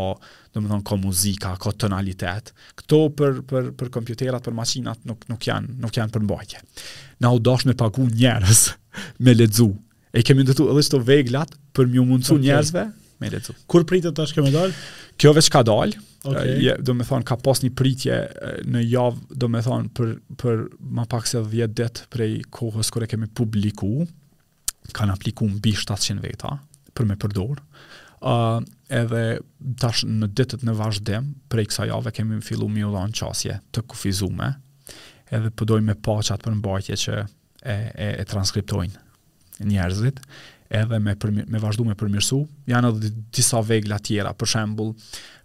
dhe 0.54 0.62
me 0.62 0.70
thonë, 0.70 0.84
ka 0.90 1.00
muzika, 1.00 1.54
ka 1.60 1.72
tonalitet, 1.80 2.52
këto 2.82 3.00
për, 3.18 3.40
për, 3.50 3.72
për 3.80 3.90
kompjuterat, 3.96 4.44
për 4.46 4.56
masinat, 4.60 5.02
nuk, 5.10 5.26
nuk, 5.32 5.48
janë, 5.50 5.74
nuk 5.82 5.98
janë 6.00 6.14
për 6.14 6.24
mbajtje. 6.28 6.62
Na 7.24 7.32
u 7.34 7.40
dosh 7.42 7.66
me 7.66 7.74
pagu 7.76 8.06
njerës, 8.14 8.66
me 9.26 9.36
ledzohet, 9.36 9.84
E 10.16 10.22
kemi 10.24 10.40
ndëtu 10.40 10.64
edhe 10.72 10.82
shto 10.82 10.98
veglat 11.04 11.50
për 11.76 11.90
mjë 11.92 12.02
mundësu 12.08 12.38
okay. 12.38 12.44
njerëzve, 12.46 12.82
me 13.18 13.30
lecu. 13.32 13.52
Kur 13.70 13.84
pritet 13.88 14.16
tash 14.18 14.34
kë 14.36 14.44
medal? 14.46 14.74
Kjo 15.18 15.32
vetë 15.34 15.48
çka 15.50 15.62
dal. 15.66 15.94
Okej. 16.24 16.30
Okay. 16.30 16.56
Eh, 16.72 16.82
do 16.84 16.94
të 16.98 17.06
them 17.10 17.24
ka 17.26 17.36
pas 17.42 17.60
një 17.62 17.70
pritje 17.78 18.18
eh, 18.18 18.58
në 18.66 18.84
javë, 18.92 19.24
do 19.38 19.48
të 19.50 19.64
them 19.68 19.88
për 19.98 20.12
për 20.42 20.60
më 20.98 21.06
pak 21.14 21.30
se 21.30 21.42
10 21.44 21.74
ditë 21.78 22.06
prej 22.14 22.32
kohës 22.54 22.92
kur 22.94 23.06
e 23.06 23.10
kemi 23.10 23.28
publiku. 23.40 24.06
Kan 24.96 25.12
aplikum 25.12 25.58
mbi 25.58 25.74
700 25.76 26.20
veta 26.24 26.54
për 26.96 27.08
me 27.12 27.16
përdor. 27.20 27.60
Ëh, 28.18 28.30
eh, 28.30 28.60
uh, 28.60 28.76
edhe 28.98 29.24
tash 29.78 30.00
në 30.08 30.30
ditët 30.34 30.62
në 30.66 30.72
vazhdim 30.78 31.32
prej 31.52 31.68
kësaj 31.70 31.90
jave 31.90 32.14
kemi 32.16 32.40
filluar 32.42 32.72
me 32.72 32.86
udhën 32.88 33.12
qasje 33.18 33.60
të 33.74 33.84
kufizume, 33.90 34.54
Edhe 35.28 35.50
po 35.52 35.66
doim 35.68 35.84
me 35.84 35.92
paçat 35.92 36.40
për 36.40 36.54
mbajtje 36.56 36.94
që 37.02 37.14
e 37.20 37.72
e, 37.74 38.06
e 38.22 38.24
transkriptojnë 38.30 39.66
njerëzit, 39.68 40.22
edhe 40.74 40.98
me, 41.00 41.14
përmi, 41.20 41.44
me 41.48 41.60
vazhdu 41.62 41.84
me 41.86 41.94
përmirësu, 41.98 42.38
janë 42.70 42.90
edhe 42.92 43.10
disa 43.38 43.60
vegla 43.64 43.98
tjera, 44.04 44.32
për 44.36 44.50
shembul, 44.54 44.92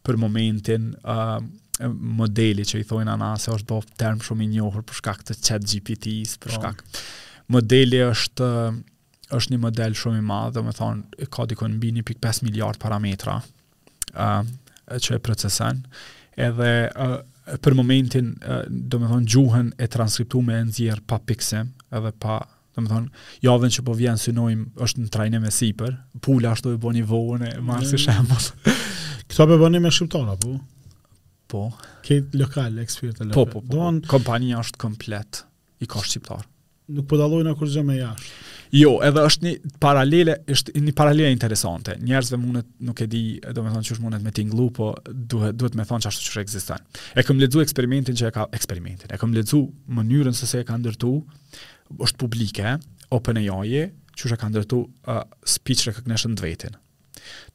për 0.03 0.17
momentin, 0.19 0.89
uh, 0.99 1.37
modeli 1.83 2.65
që 2.67 2.81
i 2.83 2.87
thojnë 2.87 3.13
ana 3.15 3.31
se 3.41 3.51
është 3.55 3.67
bëhë 3.71 3.95
term 3.99 4.19
shumë 4.23 4.45
i 4.45 4.49
njohër 4.57 4.83
për 4.87 4.97
shkak 4.99 5.21
të 5.29 5.35
chatgpt 5.39 5.69
GPT-s, 5.73 6.37
për 6.43 6.51
po. 6.53 6.57
shkak. 6.57 6.81
Oh. 6.81 7.05
Modeli 7.57 8.01
është, 8.03 8.49
është 9.35 9.55
një 9.55 9.61
model 9.63 9.95
shumë 9.97 10.19
i 10.21 10.25
madhë, 10.27 10.53
dhe 10.57 10.65
me 10.67 10.75
thonë, 10.77 11.27
ka 11.33 11.47
dikon 11.51 11.77
mbi 11.79 11.93
1.5 12.03 12.43
miliard 12.47 12.79
parametra 12.83 13.37
uh, 14.13 14.41
që 14.93 15.17
e 15.17 15.21
procesen, 15.23 15.79
edhe 16.35 16.71
uh, 16.93 17.17
për 17.63 17.75
momentin, 17.75 18.35
uh, 18.47 18.65
do 18.69 18.99
me 19.01 19.07
thonë, 19.11 19.27
gjuhën 19.33 19.71
e 19.83 19.89
transkriptu 19.95 20.43
me 20.45 20.59
nëzjerë 20.67 21.07
pa 21.09 21.19
pikse, 21.27 21.63
edhe 21.93 22.13
pa 22.23 22.41
Do 22.75 22.81
më 22.81 22.89
thonë, 22.89 23.09
javën 23.45 23.73
që 23.75 23.83
po 23.85 23.93
vjenë 23.97 24.21
synojmë 24.21 24.83
është 24.83 25.03
në 25.03 25.11
trajnë 25.13 25.41
me 25.43 25.51
siper, 25.53 25.91
pula 26.25 26.53
është 26.57 26.69
dojë 26.71 26.79
bëni 26.85 27.03
vohën 27.09 27.43
e 27.47 27.51
marë 27.65 27.89
si 27.91 27.99
mm. 27.99 28.05
shemës. 28.07 28.47
Këta 29.29 29.45
për 29.47 29.53
po 29.53 29.59
bëni 29.65 29.81
me 29.85 29.91
shqiptar 29.93 30.31
po? 30.41 30.55
Po. 31.53 31.63
Këtë 32.07 32.39
lokal, 32.41 32.79
ekspert 32.81 33.19
e 33.21 33.27
po, 33.27 33.27
lokal. 33.29 33.35
Po, 33.35 33.45
po, 33.51 33.61
po. 33.69 33.91
Kompanija 34.15 34.63
është 34.65 34.81
komplet 34.81 35.43
i 35.85 35.89
ka 35.89 36.01
shqiptar. 36.01 36.47
Nuk 36.93 37.05
po 37.07 37.15
dalojnë 37.19 37.53
kur 37.59 37.69
zhë 37.71 37.83
me 37.87 37.99
jashtë. 38.01 38.33
Jo, 38.73 38.95
edhe 39.05 39.21
është 39.29 39.45
një 39.45 39.51
paralele, 39.83 40.33
është 40.49 40.73
një 40.81 40.93
paralele 40.97 41.29
interesante. 41.31 41.93
Njerëzve 42.01 42.39
mundet 42.41 42.71
nuk 42.83 43.03
e 43.05 43.05
di, 43.09 43.21
do 43.53 43.63
me 43.63 43.69
thonë 43.69 43.85
që 43.85 43.93
është 43.95 44.03
mundet 44.03 44.25
me 44.25 44.33
tinglu, 44.33 44.65
po 44.73 44.89
duhet, 45.13 45.53
duhet 45.61 45.77
me 45.77 45.85
thonë 45.85 46.01
që 46.01 46.09
ashtu 46.09 46.41
që 46.49 46.79
E 47.21 47.23
kam 47.23 47.37
lexuar 47.39 47.67
eksperimentin 47.67 48.17
që 48.17 48.31
e 48.31 48.33
ka, 48.33 48.47
eksperimentin, 48.57 49.13
e 49.13 49.21
kam 49.21 49.33
lexuar 49.37 49.69
mënyrën 49.99 50.33
se 50.33 50.49
se 50.49 50.63
e 50.65 50.65
ka 50.65 50.75
ndërtu, 50.81 51.13
është 52.01 52.19
publike, 52.23 52.77
open 53.13 53.37
AI, 53.41 53.89
që 54.13 54.25
është 54.27 54.39
ka 54.41 54.49
ndërtu 54.53 54.79
uh, 54.85 55.23
speech 55.49 55.85
recognition 55.89 56.35
dvetin. 56.37 56.77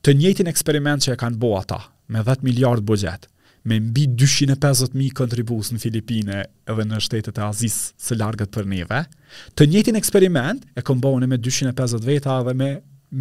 Të 0.04 0.14
njëtin 0.18 0.50
eksperiment 0.50 1.04
që 1.04 1.12
e 1.16 1.20
kanë 1.20 1.38
bo 1.42 1.52
ata, 1.58 1.80
me 2.12 2.22
10 2.24 2.44
miliard 2.46 2.84
budget, 2.88 3.26
me 3.68 3.76
mbi 3.82 4.06
250.000 4.16 5.10
kontribus 5.18 5.72
në 5.74 5.80
Filipine 5.82 6.42
edhe 6.72 6.86
në 6.88 7.00
shtetet 7.04 7.36
e 7.38 7.42
Azis 7.44 7.74
së 8.00 8.16
largët 8.20 8.52
për 8.54 8.68
neve, 8.70 9.02
të 9.58 9.66
njëtin 9.68 9.98
eksperiment 9.98 10.64
e 10.78 10.84
kanë 10.86 11.02
bojnë 11.04 11.28
me 11.28 11.40
250 11.44 12.06
veta 12.08 12.38
dhe 12.48 12.56
me 12.62 12.70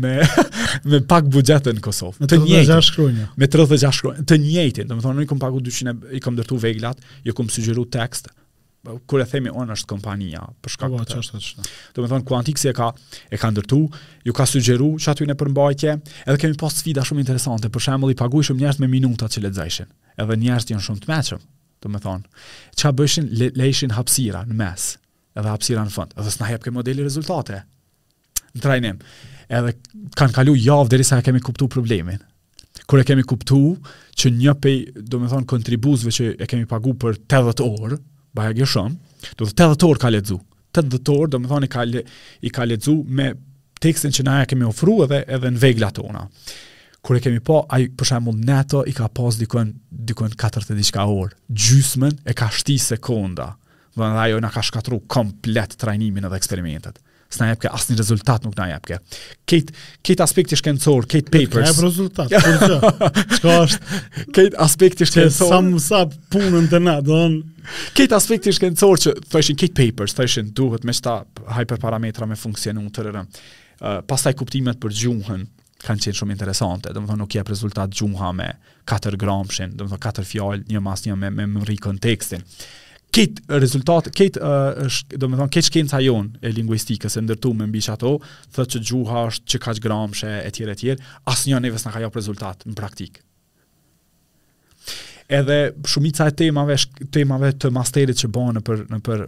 me 0.03 0.17
me 0.91 0.97
pak 1.07 1.29
buxhetën 1.31 1.77
në 1.77 1.83
Kosovë. 1.85 2.17
Me 2.21 2.27
36 2.31 2.89
shkronja. 2.89 3.27
Me 3.39 3.47
36 3.47 3.91
shkronja. 3.97 4.23
Të 4.27 4.37
njëjtin, 4.43 4.89
domethënë 4.89 5.13
unë 5.19 5.23
i 5.25 5.29
kam 5.29 5.39
pagu 5.39 5.61
200 5.63 6.11
i 6.17 6.19
kam 6.25 6.35
dërtu 6.35 6.57
veglat, 6.63 6.99
ju 7.23 7.29
jo 7.31 7.35
kam 7.37 7.47
sugjeru 7.51 7.85
tekst, 7.95 8.27
kur 9.05 9.19
e 9.21 9.25
themi 9.27 9.51
on 9.51 9.71
është 9.73 9.89
kompania 9.89 10.43
për 10.63 10.73
shkak 10.75 10.93
po, 10.93 11.01
të 11.03 11.15
çështës 11.17 11.47
të 11.57 11.63
Do 11.97 12.03
të 12.03 12.09
thonë 12.11 12.25
Quantix 12.29 12.63
e 12.69 12.73
ka 12.77 12.89
e 13.33 13.37
ka 13.41 13.49
ndërtu, 13.51 13.79
ju 14.25 14.33
ka 14.37 14.45
sugjeru 14.47 14.89
çatu 15.01 15.25
në 15.27 15.35
përmbajtje, 15.39 15.93
edhe 16.25 16.37
kemi 16.43 16.57
pas 16.61 16.73
sfida 16.79 17.03
shumë 17.05 17.23
interesante, 17.25 17.69
për 17.73 17.83
shembull 17.87 18.13
i 18.13 18.17
paguaj 18.19 18.53
njerëz 18.55 18.79
me 18.83 18.87
minuta 18.91 19.27
që 19.31 19.43
lexajshin. 19.47 19.89
Edhe 20.17 20.37
njerëz 20.39 20.69
janë 20.71 20.85
shumë 20.87 21.03
të 21.03 21.11
mëshëm, 21.11 21.43
do 21.85 21.89
të 21.91 22.01
thonë, 22.05 22.25
çka 22.79 22.93
bëshin 23.01 23.29
lexhin 23.59 23.95
hapësira 23.97 24.45
në 24.47 24.57
mes, 24.61 24.87
edhe 25.37 25.51
hapësira 25.55 25.83
në 25.87 25.93
fund, 25.95 26.13
edhe 26.17 26.31
s'na 26.33 26.51
jep 26.53 26.63
kë 26.65 26.73
modeli 26.77 27.03
rezultate. 27.05 27.63
Në 28.57 28.63
trajnim, 28.63 28.99
edhe 29.53 29.75
kanë 30.17 30.35
kalu 30.39 30.55
javë 30.57 30.89
derisa 30.95 31.19
e 31.21 31.25
kemi 31.27 31.41
kuptuar 31.45 31.69
problemin. 31.73 32.21
Kur 32.87 33.01
e 33.01 33.05
kemi 33.07 33.25
kuptuar 33.27 33.93
që 34.21 34.29
një 34.37 34.53
pej, 34.63 34.77
do 34.95 35.19
të 35.21 35.29
thonë 35.33 35.49
kontribuesve 35.49 36.13
që 36.15 36.29
e 36.39 36.47
kemi 36.49 36.65
pagu 36.69 36.93
për 37.03 37.17
80 37.25 37.65
orë 37.67 37.97
baje 38.39 38.57
gjë 38.61 38.69
shumë, 38.71 38.95
do 39.39 39.47
të 39.49 39.55
thotë 39.73 39.87
80 39.87 40.03
ka 40.03 40.11
lexu. 40.13 40.37
Të 40.71 40.83
orë, 41.15 41.29
do 41.35 41.39
të 41.45 41.49
thoni 41.51 41.69
ka 41.73 41.85
le, 41.87 42.03
i 42.45 42.51
ka 42.53 42.65
lexu 42.69 42.97
me 43.17 43.31
tekstin 43.81 44.13
që 44.13 44.25
na 44.27 44.37
ja 44.43 44.47
kemi 44.49 44.67
ofruar 44.67 45.09
edhe 45.09 45.23
edhe 45.37 45.51
në 45.55 45.61
veglat 45.63 45.97
tona. 45.97 46.25
Kur 47.05 47.17
e 47.17 47.21
kemi 47.23 47.39
pa, 47.41 47.47
po, 47.47 47.59
ai 47.73 47.87
për 47.97 48.09
shembull 48.09 48.39
neto 48.45 48.83
i 48.89 48.93
ka 48.97 49.07
pas 49.15 49.37
dikon 49.39 49.73
dikon 50.09 50.33
40 50.35 50.77
diçka 50.77 51.05
orë. 51.07 51.35
Gjysmën 51.49 52.17
e 52.29 52.35
ka 52.37 52.49
shti 52.53 52.77
sekonda. 52.91 53.53
Vëndaj, 53.97 54.23
ajo 54.35 54.39
na 54.43 54.51
ka 54.53 54.61
shkatru 54.65 54.99
komplet 55.13 55.73
trajnimin 55.81 56.27
edhe 56.27 56.37
eksperimentet 56.41 56.99
s'na 57.31 57.47
jep 57.51 57.61
ke 57.65 57.69
asnjë 57.71 57.97
rezultat 57.99 58.45
nuk 58.45 58.55
na 58.57 58.67
jep 58.71 58.85
ke. 58.87 58.97
Kate 59.49 59.73
Kate 60.05 60.23
aspekti 60.23 60.57
shkencor, 60.59 61.07
Kate 61.11 61.31
papers. 61.33 61.75
Ka 61.75 61.83
rezultat. 61.83 62.33
Çka 63.35 63.57
është? 63.65 63.99
Kate 64.37 64.55
aspekti 64.63 65.07
shkencor. 65.09 65.61
Sa 65.79 65.83
sa 65.87 66.01
punën 66.33 66.67
të 66.71 66.81
na, 66.85 66.97
don. 67.03 67.39
Kate 67.97 68.15
aspekti 68.17 68.53
shkencor 68.55 69.03
që 69.05 69.15
thoshin 69.33 69.59
Kate 69.59 69.75
papers, 69.77 70.15
thoshin 70.17 70.51
duhet 70.55 70.87
me 70.87 70.95
sta 70.95 71.19
hyperparametra 71.59 72.29
me 72.31 72.39
funksionu 72.39 72.87
të 72.95 73.09
rëm. 73.11 73.29
Uh, 73.77 73.99
pastaj 74.09 74.33
kuptimet 74.39 74.79
për 74.81 74.95
gjuhën 75.03 75.43
kanë 75.83 76.01
qenë 76.07 76.17
shumë 76.17 76.33
interesante. 76.33 76.89
Do 76.95 77.03
të 77.03 77.11
thonë 77.11 77.21
nuk 77.25 77.35
jep 77.37 77.51
rezultat 77.53 77.91
gjuha 77.93 78.31
me 78.39 78.49
4 78.89 79.19
gramshin, 79.21 79.75
do 79.77 79.85
të 79.85 79.91
thonë 79.97 80.07
4 80.23 80.31
fjalë, 80.31 80.65
një 80.71 80.81
mas 80.83 81.03
një 81.05 81.19
me 81.21 81.33
me, 81.35 81.45
me 81.45 81.81
kontekstin. 81.83 82.45
Kit 83.17 83.39
rezultat, 83.49 84.09
kit 84.13 84.35
uh, 84.37 84.85
do 85.09 85.25
të 85.25 85.37
thonë 85.39 85.47
kit 85.55 85.65
shkenca 85.65 85.97
jon 86.05 86.27
e 86.45 86.51
lingvistikës 86.53 87.15
e 87.17 87.23
ndërtuar 87.25 87.55
me 87.57 87.65
mbi 87.65 87.79
çato, 87.81 88.11
thotë 88.53 88.75
që 88.77 88.81
gjuha 88.91 89.23
është 89.31 89.53
që 89.55 89.59
kaq 89.63 89.79
gramshe 89.81 90.29
e 90.45 90.51
tjerë 90.53 90.75
e 90.93 90.97
asnjë 91.33 91.63
nevës 91.63 91.87
nuk 91.87 91.95
ka 91.97 92.03
jap 92.03 92.19
rezultat 92.19 92.61
në 92.69 92.75
praktik. 92.77 93.17
Edhe 95.37 95.57
shumica 95.89 96.27
e 96.29 96.35
temave, 96.43 96.75
temave 97.17 97.49
të 97.57 97.71
masterit 97.73 98.21
që 98.21 98.29
bëhen 98.37 98.59
në 98.59 98.63
për 98.67 98.85
në 98.93 99.01
për 99.09 99.25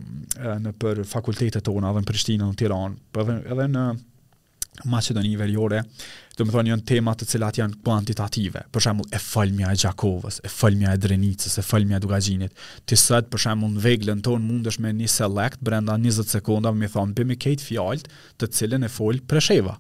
në 0.68 0.76
për 0.86 1.02
fakultetet 1.16 1.66
tona 1.66 1.90
po 1.90 1.96
edhe 1.98 2.06
në 2.06 2.12
Prishtinë 2.12 2.46
në 2.52 2.58
Tiranë, 2.62 2.96
edhe 3.24 3.40
në, 3.40 3.44
edhe 3.56 3.68
në 3.74 3.88
Macedoni 4.88 5.36
Veriore, 5.36 5.82
do 6.38 6.46
më 6.46 6.54
thonë 6.54 6.72
janë 6.72 6.86
temat 6.88 7.20
të 7.20 7.28
cilat 7.34 7.58
janë 7.60 7.80
kuantitative, 7.84 8.62
për 8.72 8.84
shemull 8.86 9.10
e 9.14 9.20
falmja 9.20 9.74
e 9.76 9.80
Gjakovës, 9.82 10.40
e 10.48 10.52
falmja 10.54 10.94
e 10.96 11.00
Drenicës, 11.04 11.58
e 11.60 11.64
falmja 11.66 11.98
e 12.00 12.04
Dugajinit, 12.04 12.54
të 12.88 12.98
sëtë 13.02 13.32
për 13.34 13.44
shemull 13.46 13.74
në 13.78 13.84
veglën 13.84 14.22
tonë 14.26 14.46
mundesh 14.48 14.80
me 14.84 14.94
një 14.96 15.10
select 15.12 15.60
brenda 15.68 15.98
20 16.00 16.32
sekondave 16.32 16.80
më 16.80 16.92
thon 16.94 17.16
për 17.18 17.28
me 17.34 17.38
kejtë 17.44 17.68
fjallët 17.72 18.08
të 18.40 18.52
cilin 18.56 18.88
e 18.88 18.92
folë 18.94 19.26
presheva. 19.28 19.76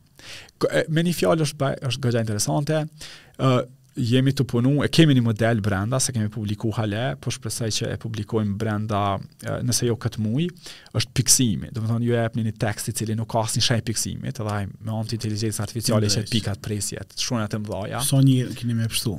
Me 0.90 1.04
një 1.06 1.14
fjallë 1.20 1.46
është, 1.46 1.58
bë, 1.62 1.72
është 1.88 2.04
gëgja 2.08 2.24
interesante, 2.26 2.80
uh, 3.46 3.60
jemi 3.98 4.30
të 4.38 4.46
punu, 4.46 4.76
e 4.86 4.90
kemi 4.94 5.16
një 5.18 5.24
model 5.26 5.62
brenda, 5.66 5.98
se 6.02 6.14
kemi 6.14 6.30
publiku 6.34 6.70
hale, 6.78 7.16
po 7.22 7.32
shpresaj 7.34 7.70
që 7.80 7.88
e 7.94 8.00
publikojmë 8.02 8.54
brenda, 8.62 9.00
nëse 9.66 9.88
jo 9.88 9.96
këtë 10.04 10.22
muj, 10.22 10.44
është 11.00 11.16
piksimi, 11.18 11.72
do 11.74 11.82
më 11.82 11.90
thonë 11.90 12.06
ju 12.06 12.14
e 12.20 12.26
një 12.44 12.54
tekst 12.62 12.92
i 12.92 12.94
cili 13.00 13.16
nuk 13.18 13.34
asë 13.42 13.58
një 13.58 13.66
shaj 13.72 13.80
piksimi, 13.90 14.36
të 14.38 14.46
dhaj 14.46 14.60
me 14.70 14.94
antë 15.00 15.18
inteligencë 15.18 15.64
artificiale 15.66 16.12
që 16.14 16.26
pikat 16.30 16.62
presjet, 16.70 17.18
shruanat 17.18 17.58
e 17.58 17.64
mdhaja. 17.64 18.04
So 18.06 18.22
një 18.22 18.52
kini 18.60 18.78
me 18.78 18.86
pështu? 18.94 19.16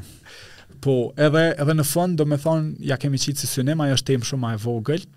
Po, 0.85 0.94
edhe, 1.26 1.44
edhe 1.59 1.74
në 1.80 1.86
fund, 1.90 2.14
do 2.20 2.28
me 2.30 2.39
thonë, 2.39 2.76
ja 2.86 3.01
kemi 3.02 3.18
qitë 3.18 3.43
si 3.43 3.51
synema, 3.51 3.90
e 3.90 3.98
është 3.98 4.12
temë 4.12 4.28
shumë 4.30 4.44
ma 4.47 4.55
e 4.55 4.62
vogël, 4.62 5.10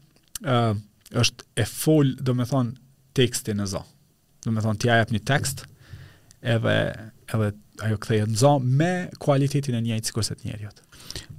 është 1.21 1.45
e 1.61 1.69
full, 1.69 2.15
do 2.17 2.33
me 2.33 2.49
thonë, 2.49 2.73
tekstin 3.13 3.61
e 3.61 3.69
zonë. 3.77 3.99
Do 4.41 4.55
me 4.57 4.65
thonë, 4.65 4.81
tja 4.81 4.97
jep 5.03 5.13
një 5.13 5.21
tekst, 5.29 5.67
mm 5.67 5.70
edhe 6.41 6.77
edhe 7.33 7.51
ajo 7.85 7.97
kthehet 8.03 8.29
në 8.31 8.39
zonë 8.41 8.73
me 8.77 8.91
cualitetin 9.23 9.77
e 9.77 9.81
njëjtë 9.85 10.09
si 10.13 10.25
se 10.27 10.35
të 10.37 10.49
njerëzit. 10.49 10.81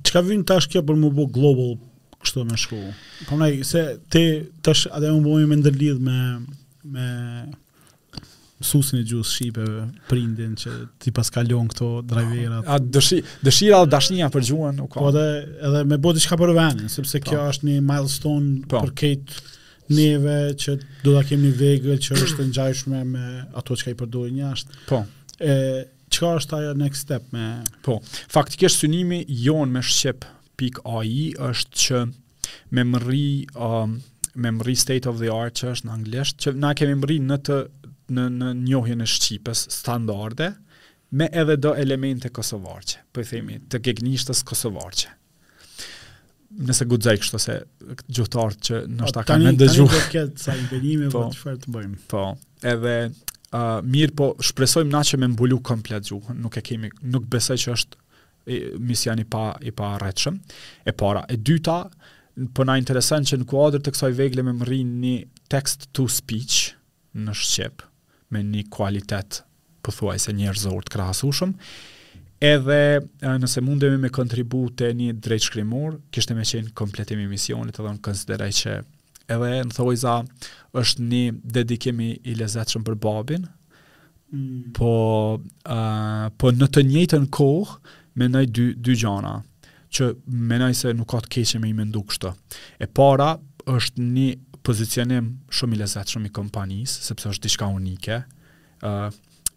Çka 0.02 0.22
vjen 0.26 0.42
tash 0.48 0.68
kjo 0.72 0.82
për 0.88 0.98
më 0.98 1.10
bë 1.14 1.26
global 1.36 1.74
kështu 2.22 2.44
me 2.48 2.58
shku. 2.58 2.80
Po 3.28 3.38
ne 3.40 3.52
se 3.66 3.84
ti 4.10 4.24
tash 4.62 4.88
atë 4.90 5.10
më 5.12 5.22
bëmi 5.26 5.50
me 5.52 5.58
ndërlidh 5.60 6.00
me 6.06 6.18
me 6.92 7.06
mësuesin 8.62 9.00
e 9.02 9.06
gjuhës 9.06 9.30
shqipe 9.34 9.64
prindin 10.06 10.52
që 10.58 10.72
ti 11.02 11.10
pas 11.14 11.28
këto 11.34 11.90
drajverat. 12.10 12.66
A 12.70 12.76
dëshi, 12.78 13.20
dëshira 13.42 13.82
dhe 13.84 13.90
dashnia 13.96 14.28
për 14.34 14.46
gjuhën 14.50 14.80
ka. 14.90 15.00
Po 15.00 15.10
edhe 15.12 15.26
edhe 15.68 15.84
me 15.92 15.98
bëu 15.98 16.14
diçka 16.16 16.38
për 16.38 16.54
vendin, 16.58 16.90
sepse 16.90 17.20
po. 17.22 17.30
kjo 17.32 17.48
është 17.52 17.68
një 17.70 17.80
milestone 17.88 18.62
po. 18.70 18.84
për 18.86 18.94
këtë 19.02 19.42
neve 19.90 20.52
që 20.58 20.76
do 21.02 21.14
ta 21.16 21.24
kemi 21.26 21.50
vegël 21.58 21.98
që 22.02 22.16
është 22.26 22.46
ngjashme 22.50 23.02
me 23.08 23.24
ato 23.58 23.74
që 23.76 23.90
ai 23.90 23.96
përdor 23.98 24.28
jashtë. 24.42 24.76
Po. 24.88 25.02
ë 25.42 25.56
çka 26.12 26.32
është 26.38 26.56
ajo 26.58 26.72
next 26.78 27.06
step 27.06 27.24
me 27.32 27.64
Po. 27.82 28.00
Faktikisht 28.30 28.82
synimi 28.82 29.24
jon 29.28 29.72
me 29.72 29.82
shqip.ai 29.82 31.34
është 31.34 31.84
që 31.84 32.06
me 32.70 32.84
mëri 32.84 33.30
um, 33.58 33.96
me 34.34 34.74
state 34.76 35.06
of 35.08 35.18
the 35.18 35.32
art 35.34 35.58
që 35.60 35.72
është 35.74 35.88
në 35.88 35.94
anglisht, 35.96 36.38
që 36.42 36.54
na 36.56 36.74
kemi 36.78 36.96
mëri 37.02 37.18
në 37.26 37.40
të 37.48 37.60
në 38.12 38.26
në 38.32 38.52
njohjen 38.62 39.00
e 39.00 39.06
shqipes 39.08 39.66
standarde 39.72 40.52
me 41.16 41.26
edhe 41.36 41.56
do 41.56 41.74
elemente 41.78 42.30
kosovarçe, 42.32 43.02
po 43.12 43.20
i 43.24 43.28
themi 43.28 43.58
të 43.70 43.80
gegnishtës 43.84 44.40
kosovarçe 44.48 45.10
nëse 46.58 46.86
guxoj 46.88 47.18
kështu 47.20 47.38
se 47.40 47.56
gjuhëtor 48.14 48.56
që 48.66 48.80
ndoshta 48.92 49.22
po, 49.22 49.28
kanë 49.30 49.48
në 49.48 49.52
dëgju. 49.60 49.84
Tani 49.88 49.96
do 49.96 50.00
të 50.00 50.12
ketë 50.14 50.42
sa 50.44 50.56
impenime 50.60 51.08
po, 51.12 51.24
po 51.24 51.36
çfarë 51.36 51.60
të 51.64 51.72
bëjmë. 51.74 52.00
Po. 52.12 52.24
Edhe 52.72 52.96
uh, 53.08 53.62
mirë 53.94 54.16
po 54.18 54.30
shpresojmë 54.50 54.92
na 54.92 55.02
që 55.08 55.20
me 55.22 55.30
mbulu 55.32 55.60
komplet 55.70 56.08
gjuhën, 56.10 56.40
nuk 56.44 56.58
e 56.60 56.64
kemi 56.66 56.92
nuk 57.14 57.28
besoj 57.32 57.58
që 57.64 57.76
është 57.76 58.00
misioni 58.82 59.22
pa 59.30 59.52
i 59.62 59.72
pa 59.76 59.92
rrethshëm. 60.02 60.40
E 60.90 60.94
para, 60.98 61.22
e 61.30 61.36
dyta, 61.38 61.78
po 62.56 62.66
na 62.66 62.74
intereson 62.80 63.26
që 63.28 63.38
në 63.40 63.48
kuadër 63.52 63.84
të 63.86 63.92
kësaj 63.94 64.12
vegle 64.18 64.44
me 64.48 64.56
mrin 64.58 64.92
një 65.04 65.14
text 65.52 65.88
to 65.96 66.08
speech 66.10 66.72
në 67.14 67.34
shqip 67.38 67.84
me 68.32 68.40
një 68.48 68.64
kualitet 68.72 69.42
pothuajse 69.84 70.32
njerëzor 70.34 70.86
të 70.88 70.96
krahasueshëm 70.96 71.56
edhe 72.42 73.34
nëse 73.38 73.60
mundemi 73.62 74.00
me 74.02 74.10
kontribute 74.10 74.88
një 74.98 75.12
drejt 75.22 75.44
shkrimur, 75.46 76.00
kështë 76.12 76.34
me 76.34 76.46
qenë 76.48 76.72
kompletimi 76.78 77.28
misionit 77.30 77.78
edhe 77.78 77.92
në 77.94 78.00
konsideraj 78.02 78.48
që 78.60 78.72
edhe 79.30 79.50
në 79.68 79.76
thojza 79.76 80.16
është 80.82 81.06
një 81.12 81.22
dedikimi 81.58 82.08
i 82.26 82.34
lezetëshëm 82.40 82.82
për 82.88 82.98
babin, 83.04 83.46
mm. 83.46 84.74
po, 84.78 84.90
uh, 85.38 86.26
po 86.42 86.52
në 86.58 86.70
të 86.74 86.84
njëtën 86.90 87.30
kohë 87.38 87.78
menoj 88.20 88.42
dy, 88.50 88.66
dy 88.74 88.98
gjana, 89.00 89.36
që 89.92 90.10
menoj 90.50 90.72
se 90.82 90.90
nuk 90.96 91.12
ka 91.14 91.20
të 91.26 91.32
keqe 91.36 91.60
me 91.62 91.70
i 91.70 91.76
menduk 91.76 92.10
kështë. 92.10 92.34
E 92.82 92.88
para 92.96 93.34
është 93.70 94.08
një 94.16 94.30
pozicionim 94.66 95.36
shumë 95.52 95.78
i 95.78 95.84
lezetëshëm 95.84 96.26
i 96.26 96.34
kompanisë, 96.40 96.98
sepse 97.06 97.30
është 97.36 97.46
diçka 97.46 97.70
unike, 97.78 98.18
uh, 98.82 99.12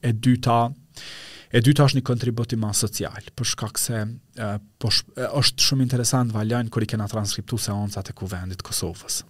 e 0.06 0.12
dyta, 0.14 0.68
E 1.56 1.62
dyta 1.64 1.86
është 1.88 2.02
një 2.02 2.32
i 2.52 2.58
ma 2.60 2.74
social, 2.76 3.30
për 3.36 3.48
shkak 3.54 3.78
se 3.80 4.02
po 4.82 4.90
është 4.92 5.64
shumë 5.64 5.86
interesant 5.86 6.34
valjajnë 6.36 6.70
kër 6.74 6.84
i 6.84 6.90
kena 6.92 7.06
transkriptu 7.08 7.56
seancat 7.64 8.12
e 8.12 8.16
kuvendit 8.20 8.60
Kosovës. 8.66 9.22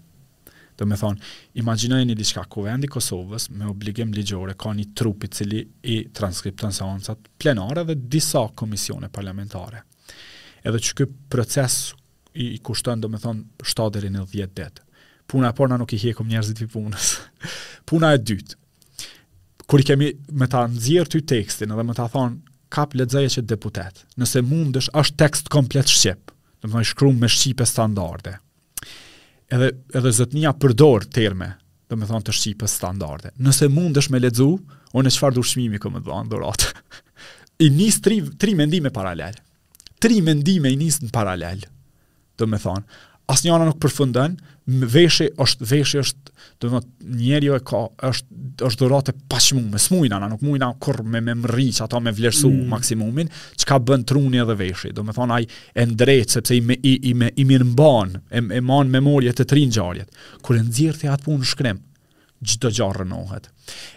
Dhe 0.76 0.88
me 0.90 0.98
thonë, 0.98 1.22
imaginojnë 1.62 2.08
një 2.10 2.16
diçka 2.18 2.48
kuvendi 2.50 2.90
Kosovës 2.90 3.52
me 3.54 3.70
obligim 3.70 4.10
ligjore 4.18 4.56
ka 4.58 4.74
një 4.74 4.88
trupi 4.98 5.30
cili 5.30 5.60
i 5.86 6.00
transkriptën 6.18 6.74
seancat 6.80 7.30
plenare 7.38 7.86
dhe 7.92 8.00
disa 8.16 8.42
komisione 8.58 9.12
parlamentare. 9.14 9.84
Edhe 10.66 10.82
që 10.82 10.98
këj 11.04 11.10
proces 11.30 11.78
i, 12.34 12.56
i 12.56 12.60
kushtën, 12.60 13.06
dhe 13.06 13.08
me 13.14 13.22
thonë, 13.22 13.46
7-10 13.70 14.58
detë. 14.64 14.82
Puna 15.30 15.54
e 15.54 15.58
porna 15.58 15.78
nuk 15.78 15.94
i 15.94 16.02
hekëm 16.08 16.34
njerëzit 16.34 16.58
për 16.66 16.74
punës. 16.74 17.14
Puna 17.92 18.12
e 18.18 18.20
dytë, 18.26 18.58
kur 19.68 19.80
i 19.82 19.88
kemi 19.88 20.12
me 20.38 20.48
ta 20.52 20.66
nxjerr 20.68 21.08
ty 21.10 21.22
tekstin 21.28 21.74
edhe 21.74 21.84
me 21.86 21.96
ta 21.98 22.08
thon 22.12 22.38
kap 22.74 22.94
lexoje 22.98 23.30
që 23.38 23.46
deputet. 23.50 24.02
Nëse 24.20 24.42
mundesh 24.46 24.90
është 24.94 25.18
tekst 25.22 25.50
komplet 25.54 25.90
shqip. 25.90 26.34
Do 26.62 26.68
të 26.70 26.74
thonë 26.74 26.90
shkruam 26.92 27.20
me 27.22 27.30
shqipe 27.32 27.66
standarde. 27.70 28.38
Edhe 29.54 29.70
edhe 29.96 30.12
zotnia 30.18 30.52
përdor 30.58 31.06
terme, 31.14 31.52
do 31.90 31.98
të 32.00 32.10
thonë 32.10 32.28
të 32.28 32.36
shqipe 32.40 32.70
standarde. 32.70 33.32
Nëse 33.46 33.70
mundesh 33.72 34.10
me 34.14 34.22
lexu, 34.24 34.50
unë 34.98 35.14
çfarë 35.16 35.38
dushmimi 35.40 35.80
kam 35.84 35.98
të 36.00 36.04
bën 36.10 36.32
dorat. 36.34 36.70
I 37.66 37.70
nis 37.72 38.00
tri 38.04 38.20
tri 38.42 38.56
mendime 38.60 38.92
paralel. 38.94 39.38
Tri 40.04 40.20
mendime 40.26 40.74
i 40.74 40.78
nis 40.80 41.00
në 41.06 41.14
paralel. 41.16 41.64
Do 42.38 42.46
të 42.50 42.62
thonë 42.66 43.04
asnjë 43.32 43.54
anë 43.56 43.68
nuk 43.70 43.80
përfundon. 43.82 44.36
Veshi 44.90 45.28
është 45.42 45.66
veshi 45.70 46.00
është 46.02 46.32
do 46.32 46.66
të 46.70 46.70
thotë 46.72 47.16
njeriu 47.20 47.54
e 47.58 47.62
ka 47.68 47.82
është 48.08 48.44
është 48.68 48.82
dhuratë 48.82 49.14
paçmume. 49.32 49.78
Smuin 49.82 50.14
ana 50.16 50.30
nuk 50.32 50.42
muin 50.46 50.64
kur 50.82 51.02
me 51.04 51.20
me 51.22 51.36
mriç 51.38 51.82
ato 51.84 52.00
me 52.00 52.12
vlerësu 52.16 52.50
mm. 52.50 52.70
maksimumin, 52.72 53.28
çka 53.62 53.78
bën 53.80 54.06
truni 54.10 54.40
edhe 54.44 54.56
veshi. 54.60 54.92
Do 54.96 55.04
të 55.06 55.14
thon 55.18 55.34
ai 55.36 55.46
e 55.74 55.86
ndrejt 55.86 56.34
sepse 56.38 56.56
i 56.58 56.62
me, 56.62 56.78
i 56.82 56.94
i 57.10 57.14
me, 57.14 57.30
i 57.38 57.46
mirë 57.46 57.68
mban, 57.74 58.16
e 58.32 58.42
e 58.58 58.62
mban 58.62 58.90
memorie 58.94 59.34
të 59.34 59.46
trin 59.52 59.70
ngjarjet. 59.74 60.10
Kur 60.42 60.58
e 60.60 60.64
nxjerr 60.64 60.98
ti 61.02 61.12
atë 61.14 61.26
punë 61.28 61.44
në 61.44 61.50
shkrim, 61.52 61.82
çdo 62.46 62.70
gjë 62.78 62.90
rënohet. 63.02 63.52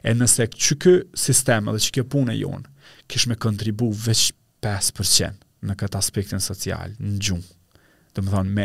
E 0.09 0.15
nëse 0.17 0.49
çka 0.57 0.99
sistemi 1.19 1.73
dhe 1.77 1.81
çka 1.87 2.05
punë 2.05 2.37
jon, 2.43 2.67
kish 3.09 3.27
me 3.29 3.37
kontribu 3.41 3.89
vetëm 4.05 4.37
5% 4.59 5.37
në 5.71 5.75
këtë 5.81 5.97
aspektin 6.01 6.43
social 6.45 6.91
në 7.01 7.13
gjumë. 7.23 7.51
Dhe 8.17 8.25
më 8.27 8.33
thonë 8.35 8.55
me, 8.59 8.65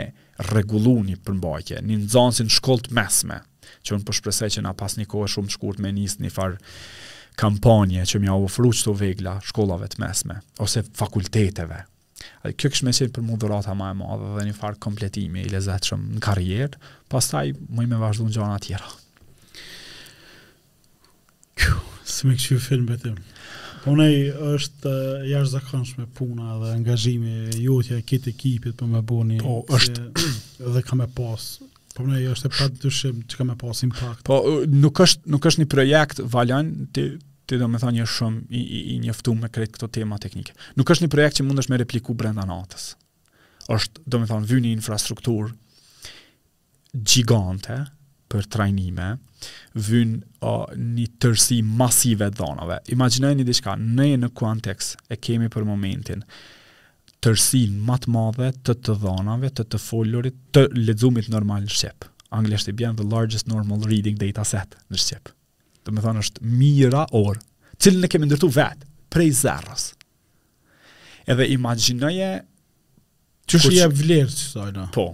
rregullu 0.52 0.95
një 1.07 1.18
përmbajtje, 1.26 1.82
një 1.86 1.99
nëzansin 2.03 2.49
shkollë 2.52 2.88
të 2.88 2.98
mesme, 2.98 3.38
që 3.86 3.98
un 3.98 4.03
po 4.07 4.15
shpresoj 4.15 4.49
që 4.57 4.64
na 4.65 4.74
pas 4.78 4.95
një 4.99 5.07
kohë 5.11 5.32
shumë 5.34 5.49
të 5.52 5.56
shkurtë 5.57 5.84
me 5.86 5.94
nis 5.95 6.18
një 6.22 6.32
far 6.34 6.57
kampanje 7.40 8.03
që 8.11 8.20
më 8.22 8.36
që 8.60 8.72
të 8.86 8.95
vegla 8.99 9.34
shkollave 9.49 9.88
të 9.94 10.02
mesme 10.03 10.40
ose 10.61 10.84
fakulteteve. 10.99 11.82
Ai 12.44 12.53
kjo 12.56 12.70
kishme 12.72 12.91
se 12.95 13.10
për 13.11 13.24
mundërata 13.24 13.74
më 13.76 13.90
e 13.91 13.95
madhe 14.02 14.30
dhe 14.38 14.44
një 14.48 14.53
far 14.56 14.78
kompletimi 14.84 15.41
i 15.44 15.49
lezetshëm 15.52 16.03
në 16.15 16.22
karrierë, 16.24 16.80
pastaj 17.11 17.49
më 17.56 17.88
i 17.88 17.90
me 17.91 17.99
vazhdon 17.99 18.32
gjona 18.32 18.60
të 18.60 18.68
tjera. 18.70 18.91
Kjo, 21.60 21.78
si 22.07 22.28
më 22.30 22.38
kishë 22.40 22.60
filmin 22.64 22.94
vetëm. 22.94 23.20
Unaj 23.89 24.14
është 24.55 24.91
jashtë 25.27 25.49
zakonshme 25.57 26.05
puna 26.15 26.53
dhe 26.61 26.69
angazhimi 26.77 27.34
jutja 27.65 27.97
këtë 28.07 28.31
ekipit 28.31 28.77
për 28.80 28.89
me 28.91 29.01
buni. 29.10 29.39
Po, 29.43 29.57
është... 29.73 30.07
Dhe 30.76 30.81
ka 30.88 30.95
me 30.95 31.10
pas... 31.18 31.49
Po 31.93 32.05
ne 32.10 32.23
është 32.26 32.49
e 32.49 32.53
pa 32.57 32.65
dyshim 32.81 33.18
që 33.30 33.38
ka 33.39 33.45
me 33.45 33.53
pas 33.61 33.84
impact. 33.85 34.23
Po, 34.26 34.39
nuk 34.69 35.01
është, 35.03 35.27
nuk 35.30 35.45
është 35.45 35.61
një 35.61 35.68
projekt, 35.69 36.22
Valjan, 36.34 36.72
ti, 36.95 37.03
ti 37.45 37.60
do 37.61 37.68
me 37.69 37.77
tha 37.81 37.91
një 37.93 38.07
shumë 38.10 38.47
i, 38.49 38.61
i, 38.61 38.80
i 38.95 38.95
njëftu 39.03 39.35
me 39.38 39.51
krejt 39.53 39.76
këto 39.76 39.91
tema 39.99 40.18
teknike. 40.23 40.55
Nuk 40.80 40.89
është 40.89 41.05
një 41.05 41.11
projekt 41.14 41.38
që 41.38 41.45
mund 41.45 41.61
është 41.61 41.76
me 41.76 41.81
repliku 41.84 42.15
brenda 42.18 42.47
natës. 42.49 42.88
është, 43.69 44.01
do 44.10 44.19
me 44.19 44.26
tha, 44.31 44.39
vy 44.47 44.61
një 44.64 44.72
infrastruktur 44.80 45.53
gigante, 46.97 47.77
për 48.34 48.47
trajnime, 48.55 49.10
vyn 49.76 50.15
o, 50.47 50.53
një 50.76 51.05
tërsi 51.22 51.60
masive 51.81 52.30
dhonave. 52.34 52.80
Imaginaj 52.95 53.34
një 53.39 53.45
dishka, 53.47 53.76
ne 53.80 54.10
në 54.19 54.31
kontekst 54.38 54.97
e 55.14 55.18
kemi 55.22 55.51
për 55.53 55.65
momentin 55.69 56.23
tërsi 57.23 57.64
në 57.72 57.84
matë 57.88 58.11
madhe 58.14 58.49
të 58.65 58.76
të 58.88 58.97
dhonave, 59.03 59.53
të 59.57 59.68
të 59.72 59.80
folurit, 59.80 60.39
të 60.55 60.65
ledzumit 60.80 61.30
normal 61.31 61.64
në 61.68 61.72
Shqep. 61.72 62.10
Anglesht 62.35 62.72
i 62.72 62.76
bjenë 62.76 62.99
the 63.03 63.07
largest 63.14 63.47
normal 63.51 63.85
reading 63.88 64.18
data 64.19 64.43
set 64.49 64.76
në 64.89 64.99
Shqep. 64.99 65.31
Të 65.85 65.93
me 65.93 66.03
thonë 66.03 66.23
është 66.26 66.47
mira 66.57 67.05
orë, 67.19 67.41
cilën 67.77 68.01
në 68.03 68.11
kemi 68.11 68.27
ndërtu 68.31 68.49
vetë, 68.57 68.89
prej 69.14 69.30
zerës. 69.43 69.91
Edhe 71.30 71.49
imaginaj 71.53 72.14
e 72.19 72.34
Qështë 73.43 73.80
e 73.84 73.88
vlerë, 73.91 74.31
që 74.31 74.45
sajna? 74.53 74.84
Po, 74.95 75.10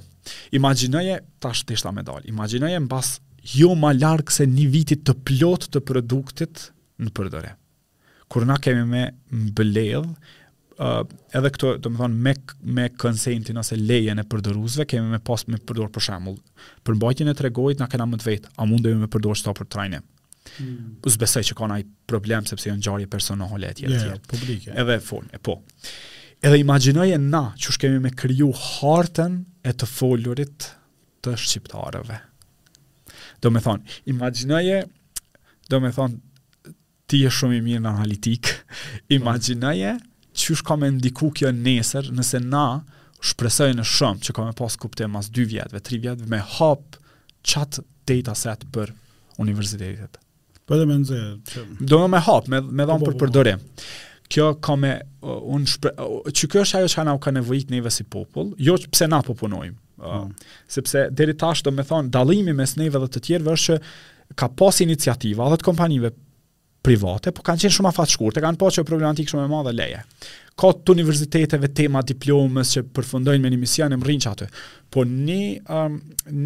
Imagjinoje 0.56 1.20
tash 1.44 1.64
deshta 1.70 1.92
me 1.96 2.04
dal. 2.06 2.22
Imagjinoje 2.32 2.80
mbas 2.86 3.16
jo 3.56 3.72
më 3.80 3.94
larg 4.00 4.32
se 4.34 4.48
një 4.50 4.68
vitit 4.74 5.06
të 5.08 5.16
plot 5.28 5.70
të 5.74 5.82
produktit 5.88 6.68
në 7.02 7.14
përdore. 7.16 7.54
Kur 8.30 8.46
na 8.50 8.60
kemi 8.62 8.86
me 8.90 9.08
mbledh, 9.30 10.14
Uh, 10.80 11.02
edhe 11.36 11.50
këto, 11.52 11.74
do 11.84 11.90
më 11.92 11.98
thonë, 12.00 12.18
me, 12.24 12.32
me 12.78 12.84
konsentin 13.04 13.58
ose 13.60 13.76
lejen 13.76 14.22
e 14.22 14.24
përdoruzve, 14.32 14.86
kemi 14.88 15.10
me 15.12 15.18
pas 15.28 15.42
me 15.52 15.58
përdor 15.68 15.90
për 15.92 16.06
shemull. 16.06 16.38
Për 16.88 16.96
mbajtjen 16.96 17.28
e 17.28 17.34
tregojit, 17.36 17.82
na 17.84 17.88
kena 17.92 18.06
më 18.08 18.20
të 18.22 18.28
vetë, 18.30 18.52
a 18.56 18.68
mundemi 18.70 19.02
me 19.04 19.10
përdor 19.12 19.36
qëta 19.36 19.52
për 19.60 19.68
trajne? 19.76 20.00
Mm. 20.54 20.78
Zbesej 21.18 21.50
që 21.50 21.58
ka 21.60 21.68
ai 21.76 21.82
problem, 22.08 22.48
sepse 22.48 22.72
janë 22.72 22.80
ngjarje 22.80 23.10
personale 23.12 23.74
e 23.74 23.76
tjere. 23.76 24.00
Yeah, 24.00 24.24
publike. 24.32 24.72
Edhe 24.72 24.96
fornë, 25.10 25.34
e 25.36 25.44
po 25.50 25.58
edhe 26.46 26.60
imaginoje 26.62 27.18
na 27.20 27.54
që 27.60 27.72
është 27.74 27.82
kemi 27.86 28.00
me 28.04 28.12
kryu 28.16 28.52
hartën 28.56 29.40
e 29.68 29.74
të 29.76 29.88
folurit 29.92 30.70
të 31.26 31.34
shqiptarëve. 31.42 32.20
Do 33.44 33.52
me 33.52 33.62
thonë, 33.64 34.00
imaginoje, 34.14 34.84
do 35.72 35.80
me 35.84 35.92
thonë, 35.96 36.74
ti 37.10 37.24
e 37.28 37.32
shumë 37.34 37.58
i 37.58 37.62
mirë 37.66 37.84
në 37.86 37.92
analitik, 37.92 38.52
po. 38.52 39.02
imaginoje 39.20 39.98
që 40.40 40.56
është 40.56 40.68
ka 40.70 40.78
me 40.80 40.90
ndiku 40.98 41.32
kjo 41.36 41.52
nesër 41.56 42.12
nëse 42.16 42.42
na 42.46 42.64
shpresojë 43.32 43.76
në 43.76 43.88
shumë 43.94 44.24
që 44.28 44.36
ka 44.38 44.46
me 44.48 44.56
pas 44.56 44.76
kupte 44.80 45.08
mas 45.12 45.32
2 45.38 45.48
vjetëve, 45.54 45.82
3 45.84 46.04
vjetëve 46.06 46.32
me 46.36 46.40
hop 46.58 46.96
chat 47.44 47.82
data 48.08 48.36
set 48.36 48.64
për 48.74 48.94
universitetet. 49.44 50.20
Po 50.68 50.78
dhe 50.78 50.86
me 50.86 51.00
nëzë... 51.02 51.24
Do 51.90 52.04
me 52.12 52.20
hop, 52.22 52.48
me, 52.52 52.60
me 52.62 52.86
dhonë 52.86 53.02
po, 53.04 53.10
po, 53.10 53.12
po, 53.12 53.18
për 53.24 53.28
përdore. 53.28 53.56
Po, 53.58 53.82
po 53.82 53.90
kjo 54.34 54.54
ka 54.64 54.76
me 54.80 54.92
uh, 55.00 55.38
un 55.58 55.66
shpre, 55.70 55.92
uh, 55.98 56.22
që 56.30 56.50
kjo 56.54 56.64
është 56.66 56.80
ajo 56.80 56.90
që 56.94 57.06
na 57.10 57.16
ka 57.22 57.34
nevojit 57.34 57.74
neve 57.74 57.92
si 57.94 58.06
popull, 58.06 58.52
jo 58.62 58.78
që 58.80 58.92
pse 58.94 59.08
na 59.10 59.22
po 59.26 59.36
punojmë. 59.40 59.78
Uh, 60.00 60.24
mm. 60.24 60.56
Sepse 60.72 61.08
deri 61.20 61.36
tash 61.36 61.64
do 61.66 61.74
dallimi 62.14 62.54
mes 62.62 62.76
neve 62.80 63.02
dhe 63.04 63.10
të 63.18 63.24
tjerëve 63.28 63.56
është 63.58 63.78
që 63.78 64.36
ka 64.40 64.52
pas 64.62 64.80
iniciativa 64.86 65.50
dhe 65.52 65.58
të 65.60 65.66
kompanive 65.72 66.12
private, 66.86 67.32
po 67.36 67.44
kanë 67.46 67.64
qenë 67.66 67.76
shumë 67.76 67.90
afat 67.90 68.14
shkurtë, 68.14 68.40
e 68.40 68.44
kanë 68.46 68.60
po 68.62 68.70
që 68.72 68.86
problematik 68.88 69.28
shumë 69.30 69.46
e 69.46 69.50
mëdha 69.52 69.74
leje. 69.76 70.00
Ka 70.60 70.70
të 70.76 70.94
universitetetve 70.96 71.70
tema 71.76 72.02
diplomës 72.08 72.74
që 72.76 72.82
përfundojnë 72.96 73.44
me 73.46 73.52
një 73.54 73.60
misijan 73.60 73.96
e 73.96 74.00
më 74.00 74.16
atë, 74.32 74.48
po 74.94 75.04
një, 75.08 75.40
um, 75.76 75.98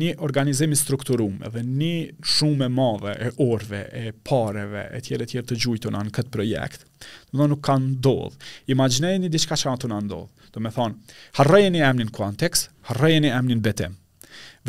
një 0.02 0.12
organizemi 0.26 0.78
strukturuar 0.78 1.50
dhe 1.54 1.64
një 1.64 1.94
shumë 2.34 2.68
e 2.68 2.72
madhe 2.80 3.16
e 3.28 3.32
orve, 3.46 3.84
e 4.06 4.14
pareve, 4.26 4.88
e 4.98 5.02
tjere 5.06 5.28
tjere 5.30 5.48
të 5.50 5.60
gjujtë 5.66 5.94
në 5.94 6.06
këtë 6.18 6.34
projekt, 6.34 6.86
do 7.34 7.50
nuk 7.50 7.62
kanë 7.66 7.94
ndodhë. 7.94 8.54
Imagjinojeni 8.74 9.32
diçka 9.34 9.58
që 9.58 9.74
anë 9.76 9.86
të 9.86 9.92
në 9.92 10.26
Do 10.54 10.62
me 10.62 10.70
thonë, 10.70 11.00
harrojeni 11.40 11.80
emrin 11.80 11.90
emnin 12.04 12.10
kontekst, 12.14 12.68
harrejë 12.86 13.24
një 13.24 13.32
emnin 13.40 13.62
betim. 13.66 13.96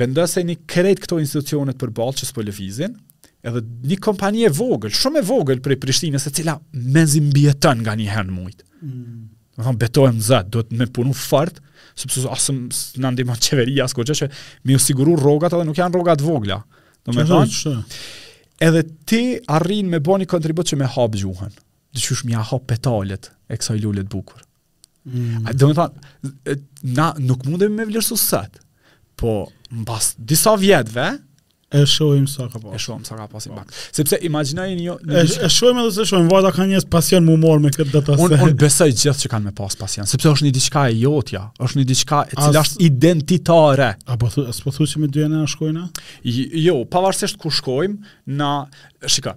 Vendose 0.01 0.41
një 0.41 0.63
krejt 0.65 1.03
këto 1.05 1.19
institucionet 1.21 1.77
për 1.77 1.93
balë 1.99 2.17
që 2.23 2.25
s'po 2.31 2.41
lëvizin, 2.41 2.95
edhe 3.45 3.61
një 3.91 3.99
kompani 4.03 4.47
e 4.47 4.51
vogël, 4.55 4.93
shumë 4.95 5.21
e 5.21 5.25
vogël 5.29 5.61
prej 5.65 5.77
Prishtinës, 5.83 6.25
e 6.31 6.33
cila 6.35 6.57
mezi 6.73 7.21
mbjetën 7.21 7.83
nga 7.85 7.95
një 7.99 8.07
herë 8.15 8.29
në 8.31 8.37
mujtë. 8.39 8.69
Mm. 8.85 9.21
thonë, 9.61 9.79
betohem 9.81 10.19
zëtë, 10.25 10.51
do 10.53 10.65
të 10.67 10.79
me 10.81 10.87
punu 10.91 11.13
fartë, 11.15 11.63
sepse 12.01 12.25
asë 12.27 12.55
në 13.03 13.11
ndimon 13.15 13.39
qeveri, 13.45 13.77
asë 13.85 13.99
koqë 14.01 14.17
që 14.21 14.29
mi 14.67 14.75
u 14.77 14.81
siguru 14.83 15.15
rogat 15.21 15.55
edhe 15.55 15.67
nuk 15.69 15.79
janë 15.79 15.95
rogat 15.95 16.25
vogla. 16.25 16.59
Do 17.07 17.13
të 17.15 17.27
thonë, 17.29 17.77
edhe 18.67 18.83
ti 19.09 19.21
arrin 19.59 19.93
me 19.93 20.01
bo 20.03 20.17
një 20.19 20.29
kontribut 20.33 20.73
që 20.73 20.81
me 20.81 20.89
hapë 20.97 21.21
gjuhën, 21.23 21.55
dhe 21.95 22.03
që 22.03 22.19
shmi 22.23 22.35
a 22.35 22.43
hapë 22.51 22.69
petalet 22.73 23.31
e 23.47 23.61
kësaj 23.61 23.79
lullet 23.85 24.09
bukur. 24.13 24.41
Mm. 25.05 25.51
do 25.61 25.69
të 25.69 25.77
thonë, 25.83 26.59
na 26.97 27.11
nuk 27.21 27.45
mundem 27.45 27.75
me 27.77 27.85
vlerësu 27.91 28.17
sëtë, 28.19 28.65
po 29.21 29.35
mbas 29.71 30.15
disa 30.17 30.57
vjetve, 30.65 31.11
E 31.75 31.83
shohim 31.91 32.27
sa 32.31 32.47
ka 32.49 32.59
pas. 32.63 32.75
E 32.77 32.79
shohim 32.79 33.03
sa 33.07 33.17
ka 33.19 33.27
pas 33.27 33.43
impact. 33.51 33.75
Sepse 33.97 34.17
imagjinoj 34.29 34.67
një 34.77 34.95
një 35.09 35.23
E 35.27 35.49
shohim 35.51 35.81
edhe 35.83 35.91
se 35.97 36.05
shohim 36.07 36.29
vajza 36.31 36.53
kanë 36.55 36.71
një 36.71 36.83
pasion 36.93 37.25
më 37.27 37.35
humor 37.35 37.63
me 37.65 37.73
këtë 37.75 37.91
data. 37.97 38.15
Un 38.25 38.35
un 38.47 38.53
besoj 38.61 38.93
gjithë 38.95 39.25
që 39.25 39.31
kanë 39.33 39.51
me 39.51 39.53
pas 39.59 39.75
pasion, 39.81 40.07
sepse 40.11 40.31
është 40.31 40.47
një 40.47 40.53
diçka 40.55 40.85
e 40.93 40.95
jotja, 41.01 41.43
është 41.67 41.81
një 41.81 41.87
diçka 41.91 42.21
e 42.31 42.39
cila 42.39 42.63
është 42.63 42.81
identitare. 42.89 43.89
A 44.07 44.19
po 44.23 44.31
thua, 44.35 44.55
s'po 44.55 44.75
thua 44.77 44.87
se 44.91 45.03
me 45.03 45.11
dyna 45.17 45.41
na 45.41 45.49
shkojna? 45.57 45.89
Jo, 46.23 46.77
pavarësisht 46.95 47.41
ku 47.43 47.51
shkojm, 47.59 47.99
na 48.41 48.53
shika. 49.17 49.35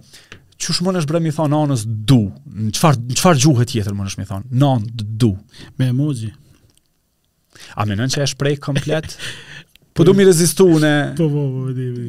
Qush 0.58 0.80
më 0.84 0.94
nëshë 0.94 1.10
bre 1.10 1.20
mi 1.24 1.34
thonë, 1.34 1.54
nënës 1.56 1.84
du, 2.10 2.20
në 2.68 2.70
qëfar, 2.78 3.00
në 3.16 3.34
gjuhë 3.46 3.66
tjetër 3.72 3.98
më 3.98 4.06
nëshë 4.08 4.22
mi 4.22 4.28
thonë, 4.30 4.54
Non, 4.62 4.86
du. 5.22 5.34
Me 5.78 5.90
emoji. 5.92 6.30
A 7.78 7.86
me 7.86 7.98
nënë 7.98 8.14
që 8.14 8.22
e 8.24 8.30
shprej 8.32 8.56
komplet? 8.62 9.14
po 9.94 10.06
du 10.06 10.14
mi 10.18 10.26
rezistu 10.26 10.66
në... 10.82 10.94
Po, 11.18 11.28
po, 11.30 11.44
po, 11.54 11.68
po, 11.70 11.90
po, 11.94 12.08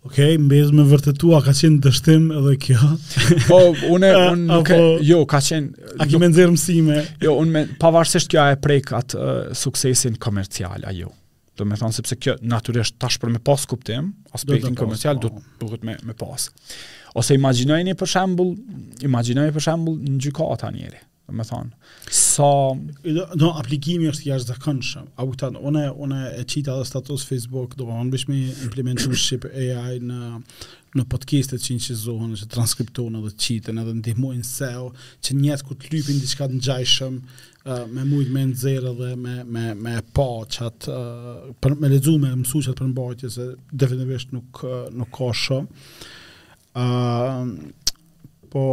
Okej, 0.00 0.38
okay, 0.40 0.72
me 0.72 0.84
vërtetua 0.88 1.42
ka 1.44 1.52
qenë 1.52 1.80
dështim 1.84 2.30
edhe 2.32 2.54
kjo. 2.62 2.86
po, 3.44 3.58
unë 3.92 4.12
unë 4.32 4.46
nuk 4.48 4.70
e, 4.72 4.78
jo, 5.04 5.18
ka 5.28 5.42
qenë 5.44 5.96
A 6.00 6.06
me 6.08 6.30
nëzirë 6.30 6.54
mësime? 6.54 7.02
Jo, 7.20 7.34
unë 7.42 7.52
me, 7.52 7.62
pavarësisht 7.82 8.30
kjo 8.32 8.46
e 8.48 8.56
prek 8.64 8.94
atë 8.96 9.18
uh, 9.18 9.50
suksesin 9.60 10.16
komercial 10.22 10.86
ajo. 10.88 11.10
Do 11.60 11.66
me 11.68 11.76
thonë 11.76 11.98
sepse 11.98 12.16
kjo 12.16 12.38
natyrisht 12.48 12.96
tash 13.02 13.18
për 13.20 13.34
me 13.34 13.42
pas 13.44 13.66
kuptim, 13.68 14.14
aspektin 14.32 14.78
komercial 14.78 15.20
do 15.20 15.34
të 15.34 15.68
bëhet 15.68 15.84
me 15.84 15.98
me 16.08 16.16
pas. 16.16 16.48
Ose 17.20 17.36
imagjinojeni 17.36 17.96
për 18.00 18.12
shembull, 18.16 18.54
imagjinojeni 19.04 19.52
për 19.58 19.66
shembull 19.68 20.00
një 20.16 20.32
ata 20.48 20.72
njeri 20.78 21.02
më 21.34 21.44
thonë. 21.50 21.70
Sa... 22.08 22.18
So, 22.30 22.50
do, 23.04 23.24
no, 23.40 23.50
aplikimi 23.58 24.08
është 24.10 24.28
jashtë 24.30 24.50
zakonëshëm. 24.54 25.08
A 25.18 25.26
u 25.26 25.32
këtanë, 25.34 25.62
une, 26.00 26.20
e 26.38 26.44
qita 26.48 26.76
dhe 26.78 26.86
status 26.88 27.26
Facebook, 27.28 27.74
do 27.78 27.88
më 27.88 28.26
me 28.30 28.40
implementu 28.66 29.14
Ship 29.24 29.44
AI 29.54 29.98
në 30.04 30.42
në 30.98 31.04
podcastet 31.06 31.62
që 31.62 31.74
Në 31.76 32.36
që 32.40 32.46
transkriptohen 32.50 33.14
edhe 33.20 33.30
qiten 33.38 33.78
edhe 33.78 33.92
ndihmojnë 34.00 34.42
SEO, 34.48 34.88
që 35.22 35.34
njëtë 35.38 35.64
kur 35.68 35.76
të 35.78 35.86
lypin 35.92 36.16
një 36.18 36.30
qëka 36.32 36.48
të 36.50 36.58
njajshëm, 36.64 37.20
uh, 37.66 37.86
me 37.94 38.04
mujtë 38.10 38.30
me 38.34 38.42
nëzirë 38.50 38.94
dhe 38.98 39.12
me, 39.22 39.36
me, 39.46 39.68
me 39.78 39.94
pa 40.16 40.26
qatë, 40.58 40.90
uh, 40.96 41.52
për, 41.62 41.76
me 41.78 41.92
lezu 41.92 42.16
me 42.18 42.32
mësu 42.40 42.64
qatë 42.66 42.80
për 42.82 42.90
mbajtje, 42.90 43.30
se 43.36 43.46
definitivisht 43.70 44.34
nuk, 44.34 44.64
uh, 44.66 44.88
nuk 44.98 45.12
ka 45.14 45.30
shumë 45.30 45.70
po 48.50 48.64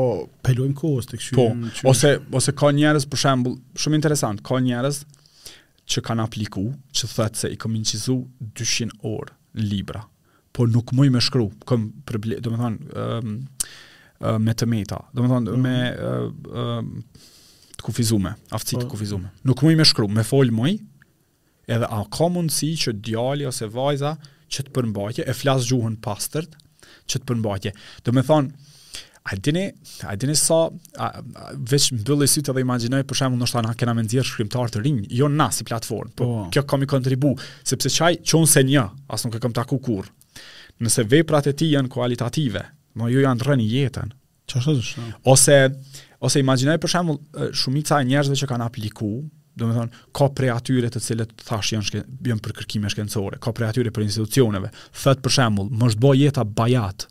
pelojm 0.45 0.73
kohës 0.77 1.07
tek 1.11 1.21
shumë. 1.21 1.71
Po, 1.81 1.91
Ose 1.91 2.15
ose 2.35 2.53
ka 2.57 2.71
njerëz 2.73 3.05
për 3.11 3.21
shembull, 3.23 3.57
shumë 3.79 3.99
interesant, 3.99 4.41
ka 4.45 4.59
njerëz 4.65 5.03
që 5.87 6.03
kanë 6.09 6.23
apliku, 6.25 6.65
që 6.97 7.09
thët 7.13 7.39
se 7.41 7.51
i 7.53 7.57
kom 7.61 7.77
200 7.77 8.95
orë 9.07 9.35
në 9.57 9.69
libra, 9.71 10.01
po 10.53 10.67
nuk 10.69 10.91
mëj 10.97 11.13
me 11.15 11.21
shkru, 11.23 11.47
kam 11.69 11.91
problem, 12.09 12.41
do 12.43 12.51
më 12.53 12.59
thonë, 12.63 13.05
um, 13.05 14.43
me 14.47 14.55
të 14.57 14.67
meta, 14.69 14.99
do 15.15 15.23
më 15.23 15.31
thonë, 15.31 15.55
mm 15.55 15.55
-hmm. 15.55 15.61
me 15.61 15.77
uh, 15.93 16.81
uh, 16.81 17.79
kufizume, 17.87 18.33
aftësi 18.51 18.75
të 18.81 18.85
po. 18.87 18.91
kufizume, 18.95 19.29
nuk 19.43 19.63
mëj 19.63 19.77
me 19.79 19.85
shkru, 19.85 20.07
me 20.09 20.23
fol 20.23 20.51
më 20.51 20.75
edhe 21.67 21.85
a 21.89 22.03
ka 22.17 22.27
mundësi 22.31 22.71
që 22.83 22.91
djali 23.03 23.45
ose 23.45 23.67
vajza 23.67 24.15
që 24.51 24.59
të 24.63 24.71
përmbajtje, 24.75 25.23
e 25.27 25.33
flasë 25.33 25.67
gjuhën 25.69 25.95
pastërt, 26.01 26.51
që 27.07 27.19
të 27.19 27.25
përmbajtje, 27.29 27.71
do 28.03 28.11
me 28.11 28.21
thonë, 28.27 28.51
A 29.27 29.35
dini, 29.35 29.65
a 30.07 30.15
dini 30.19 30.35
sa, 30.39 30.67
so, 30.69 31.07
veç 31.67 31.89
mbëllë 31.99 32.27
i 32.27 32.31
sytë 32.31 32.53
dhe 32.55 32.61
imaginoj, 32.63 33.03
për 33.09 33.17
shemë, 33.21 33.39
nështë 33.41 33.63
nga 33.65 33.73
kena 33.81 33.95
me 33.97 34.03
nëzirë 34.05 34.23
shkrimtar 34.29 34.71
të 34.71 34.81
rinjë, 34.85 35.07
jo 35.19 35.27
nga 35.33 35.47
si 35.51 35.65
platformë, 35.67 36.13
po, 36.15 36.27
po. 36.37 36.43
kjo 36.55 36.63
kam 36.69 36.85
i 36.85 36.87
kontribu, 36.87 37.33
sepse 37.67 37.91
qaj, 37.97 38.19
qonë 38.29 38.49
se 38.53 38.63
një, 38.69 38.83
asë 39.17 39.27
nuk 39.27 39.35
e 39.35 39.41
kam 39.43 39.55
taku 39.57 39.81
kur. 39.83 40.07
Nëse 40.79 41.03
veprat 41.11 41.49
e 41.51 41.55
ti 41.59 41.67
janë 41.73 41.91
kualitative, 41.91 42.61
ma 42.99 43.09
ju 43.11 43.25
janë 43.25 43.49
rënë 43.49 43.65
i 43.65 43.67
jetën. 43.73 44.15
Po. 44.53 44.77
Ose, 45.33 45.57
ose 46.29 46.39
imaginoj, 46.43 46.79
për 46.85 46.93
shemë, 46.95 47.17
shumica 47.65 47.99
e 47.99 48.07
njerëzve 48.07 48.39
që 48.45 48.51
kanë 48.53 48.67
apliku, 48.69 49.11
do 49.59 49.67
me 49.67 49.75
thonë 49.75 50.01
ka 50.15 50.29
prej 50.37 50.53
atyre 50.55 50.93
të 50.93 51.03
cilët 51.03 51.35
thash 51.43 51.75
janë 51.75 51.89
shke, 51.91 52.05
janë 52.31 52.45
për 52.47 52.55
kërkime 52.61 52.93
shkencore, 52.95 53.41
ka 53.43 53.51
prej 53.57 53.73
atyre 53.73 53.91
për 53.91 54.07
institucioneve. 54.07 54.71
për 55.03 55.37
shembull, 55.39 55.67
mos 55.83 55.99
jeta 56.23 56.45
bajat, 56.47 57.09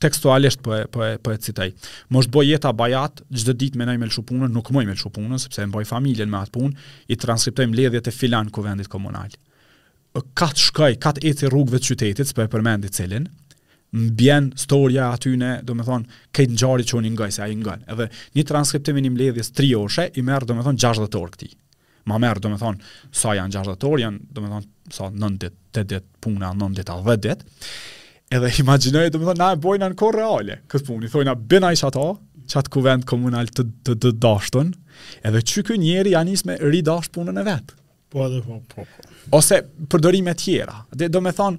tekstualisht 0.00 0.60
po 0.64 0.74
e 0.74 0.84
po 0.90 1.04
e 1.04 1.16
po 1.22 1.32
e 1.34 1.38
citoj. 1.42 1.70
Mos 2.14 2.28
boj 2.32 2.50
jeta 2.54 2.72
bajat, 2.76 3.22
çdo 3.34 3.54
ditë 3.56 3.76
më 3.78 3.84
mendoj 3.84 3.98
me 4.02 4.08
lshupunën, 4.10 4.52
nuk 4.54 4.70
më 4.74 4.84
me 4.88 4.94
lshupunën 4.96 5.42
sepse 5.42 5.62
e 5.64 5.68
mboj 5.70 5.86
familjen 5.88 6.30
me 6.32 6.38
atë 6.40 6.54
punë, 6.56 6.86
i 7.12 7.18
transkriptojm 7.22 7.74
lidhjet 7.76 8.10
e 8.10 8.14
filan 8.14 8.50
ku 8.50 8.64
vendit 8.64 8.90
komunal. 8.92 9.34
Kat 10.38 10.56
shkoj, 10.60 10.94
kat 11.00 11.20
eci 11.28 11.50
rrugëve 11.52 11.80
të 11.82 11.90
qytetit, 11.92 12.30
sepse 12.30 12.46
e 12.48 12.52
përmendi 12.52 12.90
celin 12.92 13.28
mbjen 13.96 14.50
storja 14.58 15.12
aty 15.14 15.30
në, 15.38 15.48
do 15.64 15.72
të 15.76 15.84
thon, 15.86 16.02
këtë 16.34 16.52
ngjarje 16.56 16.86
që 16.90 16.96
unë 16.98 17.12
ngaj 17.14 17.28
se 17.36 17.42
ai 17.44 17.54
ngan. 17.56 17.84
Edhe 17.92 18.06
një 18.36 18.44
transkriptim 18.48 18.98
i 18.98 19.04
një 19.06 19.12
mbledhjes 19.14 19.52
3 19.56 20.08
i 20.20 20.24
merr 20.26 20.44
do 20.44 20.56
të 20.58 20.64
thon 20.66 20.76
60 20.82 21.16
orë 21.20 21.34
këtij. 21.36 21.52
Ma 22.10 22.18
merr 22.20 22.40
do 22.42 22.50
të 22.50 22.58
thon 22.60 22.80
sa 23.14 23.36
janë 23.38 23.54
60 23.54 23.86
orë, 23.88 24.02
janë 24.02 24.20
do 24.36 24.42
të 24.42 24.50
thon 24.52 24.66
sa 24.98 25.06
9 25.14 25.38
ditë, 25.40 25.56
8 25.78 25.86
ditë 25.92 26.12
puna, 26.22 26.50
9 26.58 26.76
ditë, 26.80 26.98
10 27.08 27.24
ditë 27.26 27.54
edhe 28.34 28.50
imaginoj 28.62 29.06
të 29.10 29.20
më 29.20 29.26
thonë, 29.28 29.38
na 29.42 29.50
e 29.54 29.60
bojna 29.62 29.88
në 29.92 29.98
korë 30.00 30.18
reale, 30.22 30.56
këtë 30.70 30.88
punë, 30.88 31.04
i 31.06 31.12
thonë, 31.12 31.28
na 31.28 31.34
bina 31.52 31.72
isha 31.74 31.90
ta, 31.94 32.06
që 32.50 32.60
atë 32.60 32.72
kuvend 32.74 33.06
komunal 33.10 33.48
të, 33.50 33.64
të, 33.86 34.14
të 34.22 34.36
edhe 35.28 35.42
që 35.50 35.62
kë 35.68 35.76
njeri 35.82 36.14
janë 36.14 36.32
isme 36.38 36.56
ri 36.62 36.80
punën 37.14 37.36
e 37.36 37.44
vetë. 37.50 37.76
Po, 38.10 38.22
edhe 38.26 38.38
po, 38.46 38.60
po, 38.70 38.84
po. 38.86 39.16
Ose 39.34 39.58
përdorime 39.90 40.32
tjera. 40.38 40.76
Dhe 40.94 41.08
do 41.10 41.20
me 41.20 41.32
thonë... 41.34 41.58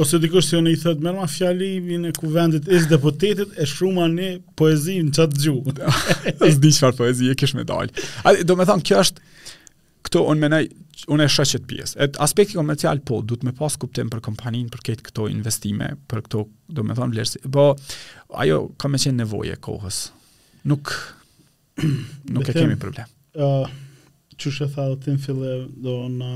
Ose 0.00 0.18
dikush 0.18 0.48
si 0.48 0.56
unë 0.58 0.72
i 0.74 0.78
thëtë, 0.80 1.04
mërma 1.04 1.26
fjalimi 1.30 1.98
në 2.02 2.12
e 2.14 2.74
is 2.78 2.86
deputetit, 2.90 3.52
e 3.62 3.66
shruma 3.68 4.08
në 4.10 4.30
poezi 4.58 4.96
në 5.06 5.12
çat 5.14 5.36
gju. 5.38 5.58
Së 6.40 6.56
di 6.64 6.72
qëfar 6.72 6.96
poezi 6.98 7.28
e 7.30 7.36
kish 7.38 7.52
me 7.54 7.62
dalë. 7.68 8.08
Do 8.48 8.56
me 8.58 8.64
thonë, 8.66 8.82
kjo 8.88 8.98
është, 9.04 9.22
këto 10.14 10.28
unë 10.30 10.42
menaj, 10.46 10.66
unë 11.10 11.24
e 11.26 11.30
shëqet 11.34 11.64
pjesë. 11.68 11.96
Et 12.06 12.16
aspekti 12.22 12.54
komercial, 12.54 13.00
po, 13.02 13.18
du 13.26 13.34
të 13.34 13.48
me 13.48 13.52
pas 13.58 13.74
kuptim 13.82 14.10
për 14.12 14.20
kompaninë, 14.22 14.70
për 14.70 14.82
ketë 14.86 15.04
këto 15.08 15.26
investime, 15.32 15.88
për 16.08 16.22
këto, 16.28 16.42
do 16.70 16.84
me 16.86 16.94
thonë, 16.94 17.16
vlerësi. 17.16 17.40
Po, 17.54 17.64
ajo, 18.44 18.60
ka 18.78 18.88
me 18.92 19.00
qenë 19.02 19.24
nevoje 19.24 19.56
kohës. 19.66 19.98
Nuk, 20.70 20.92
nuk 22.36 22.46
e 22.46 22.54
kemi 22.54 22.78
problem. 22.78 23.10
Uh, 23.34 23.66
Qështë 24.38 24.68
e 24.68 24.70
tha, 24.76 24.86
të 25.02 25.16
në 25.16 25.24
fillë, 25.26 25.56
do 25.88 25.96
në, 26.14 26.30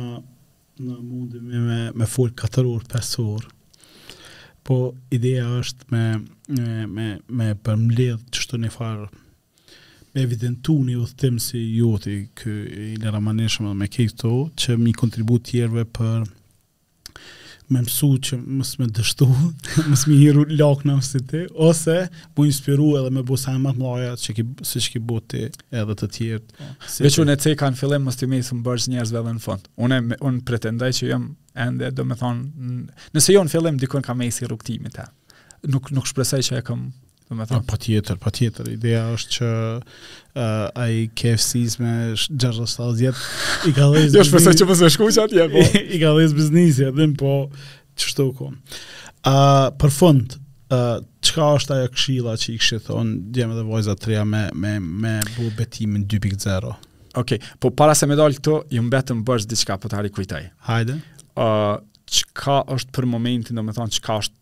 në 0.83 0.97
mundi 0.99 1.39
me, 1.47 1.63
me, 1.69 1.79
me 2.03 2.11
full 2.11 2.35
4 2.39 2.67
orë, 2.75 2.91
5 2.99 3.15
orë, 3.29 3.55
po 4.67 4.83
ideja 5.17 5.47
është 5.63 5.87
me 5.95 6.07
me 6.89 7.05
me 7.41 7.47
përmbledh 7.65 8.23
çdo 8.37 8.59
një 8.61 8.69
farë 8.73 9.07
evidentu 10.19 10.75
një 10.89 10.97
uthtim 11.03 11.39
si 11.43 11.61
joti 11.77 12.25
kë 12.39 12.55
i 12.95 12.97
lera 13.03 13.21
maneshëm 13.23 13.71
me 13.79 13.89
këto, 13.91 14.33
që 14.59 14.79
mi 14.81 14.93
kontribu 14.97 15.39
tjerve 15.47 15.87
për 15.95 16.27
me 17.69 17.83
mësu 17.85 18.09
që 18.25 18.39
mësë 18.41 18.79
me 18.81 18.87
dështu, 18.97 19.27
mësë 19.91 20.09
me 20.09 20.15
hiru 20.23 20.47
lak 20.57 20.87
në 20.89 20.95
mësë 20.99 21.21
ti, 21.29 21.43
ose 21.61 21.97
bu 22.37 22.47
inspiru 22.49 22.95
edhe 22.97 23.11
me 23.13 23.25
bësa 23.29 23.53
e 23.59 23.59
matë 23.65 23.83
mlaja 23.83 24.15
që 24.23 24.35
ki, 24.39 24.45
si 24.65 24.81
që 24.87 24.95
ki 24.95 25.03
bote 25.11 25.43
edhe 25.53 25.97
të 26.01 26.09
tjertë. 26.15 26.57
Yeah. 26.63 26.71
Po, 26.87 26.95
Veq 27.05 27.19
unë 27.25 27.35
e 27.37 27.43
cej 27.45 27.57
kanë 27.61 27.77
fillim 27.83 28.09
mësë 28.09 28.23
të 28.23 28.31
me 28.33 28.41
i 28.41 28.47
thëmë 28.49 28.65
bërgjë 28.71 28.95
njerëzve 28.95 29.25
dhe 29.27 29.35
në 29.37 29.45
fond. 29.45 29.69
Unë, 29.85 30.01
un 30.31 30.41
pretendaj 30.49 30.91
që 31.03 31.11
jëmë 31.13 31.29
ende, 31.69 31.91
do 31.99 32.09
me 32.09 32.17
thonë, 32.17 32.79
nëse 33.19 33.37
jo 33.37 33.45
në 33.45 33.53
fillim, 33.53 33.83
dikon 33.85 34.07
ka 34.07 34.17
me 34.17 34.31
i 34.31 34.33
si 34.33 34.49
rukëtimi 34.49 34.95
ta. 34.97 35.11
Nuk, 35.69 35.93
nuk 35.93 36.09
shpresaj 36.09 36.41
që 36.49 36.61
e 36.63 36.65
kam 36.65 36.89
do 37.29 37.37
të 37.37 37.49
thonë. 37.49 37.61
Ah, 37.61 37.65
patjetër, 37.69 38.19
patjetër. 38.23 38.71
Ideja 38.73 39.03
është 39.15 39.33
që 39.37 39.49
uh, 39.53 40.69
ai 40.85 41.09
KFC-s 41.19 41.79
me 41.81 42.15
60 42.17 42.95
vjet 42.97 43.23
i 43.69 43.73
ka 43.77 43.89
lënë. 43.91 44.11
Jo, 44.17 44.25
shpresoj 44.25 44.55
që 44.59 44.67
mos 44.69 44.81
e 44.81 44.91
shkoj 44.95 45.19
atje 45.27 45.49
po. 45.53 45.65
I 45.83 46.01
ka 46.03 46.15
lënë 46.17 46.37
biznesi 46.39 46.87
atë 46.89 47.09
po 47.21 47.33
çshto 47.99 48.29
ku. 48.39 48.53
A 49.29 49.37
për 49.79 49.93
fund, 49.93 50.39
eh, 50.73 51.03
çka 51.27 51.53
është 51.59 51.75
ajo 51.83 51.87
këshilla 51.97 52.37
që 52.39 52.55
i 52.55 52.59
kishe 52.63 52.79
thonë 52.87 53.33
djemë 53.37 53.59
dhe 53.59 53.65
vojza 53.69 53.97
treja 53.99 54.25
me 54.29 54.47
me 54.55 54.77
me 54.81 55.19
bu 55.37 55.51
betimin 55.59 56.07
2.0? 56.09 56.75
Okej, 57.19 57.39
okay, 57.41 57.55
po 57.59 57.73
para 57.73 57.95
se 57.99 58.07
me 58.07 58.17
dalë 58.19 58.37
këto, 58.39 58.61
ju 58.71 58.83
mbetëm 58.85 59.25
bësh 59.27 59.47
diçka 59.51 59.79
po 59.83 59.89
ta 59.91 60.05
kujtaj 60.07 60.51
Hajde. 60.69 61.01
Ë 61.37 61.41
uh, 61.41 61.75
eh, 61.75 61.81
çka 62.09 62.63
është 62.73 62.93
për 62.97 63.05
momentin, 63.05 63.57
domethënë 63.59 63.93
çka 63.99 64.15
është 64.23 64.35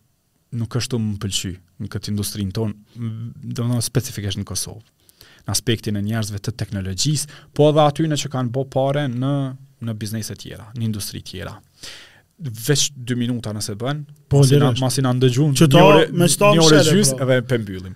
nuk 0.57 0.75
është 0.79 0.93
të 0.93 0.99
më 1.03 1.17
pëlqyj 1.25 1.55
në 1.83 1.91
këtë 1.93 2.13
industrinë 2.13 2.55
tonë, 2.57 2.75
do 2.97 3.65
më 3.67 3.75
thonë 3.75 3.85
specifikisht 3.87 4.41
në 4.41 4.47
Kosovë, 4.49 5.25
në 5.47 5.55
aspektin 5.55 6.01
e 6.01 6.03
njerëzve 6.07 6.41
të 6.43 6.55
teknologjisë, 6.63 7.41
po 7.57 7.69
edhe 7.71 7.83
aty 7.89 8.07
në 8.11 8.21
që 8.25 8.33
kanë 8.35 8.53
bo 8.57 8.65
pare 8.73 9.07
në, 9.13 9.33
në 9.87 9.97
biznese 10.01 10.37
tjera, 10.41 10.71
në 10.77 10.89
industri 10.89 11.21
tjera. 11.27 11.57
Veç 12.37 12.91
2 13.09 13.17
minuta 13.19 13.53
nëse 13.57 13.77
bën, 13.81 14.01
po, 14.31 14.41
masina, 14.45 14.73
masina 14.81 15.13
ndëgjun, 15.17 15.53
një 15.57 15.81
ore, 15.83 16.09
me 16.13 16.27
një 16.29 16.65
ore 16.67 16.81
gjysë 16.89 17.17
pra. 17.19 17.25
edhe 17.29 17.39
pëmbyllim. 17.53 17.93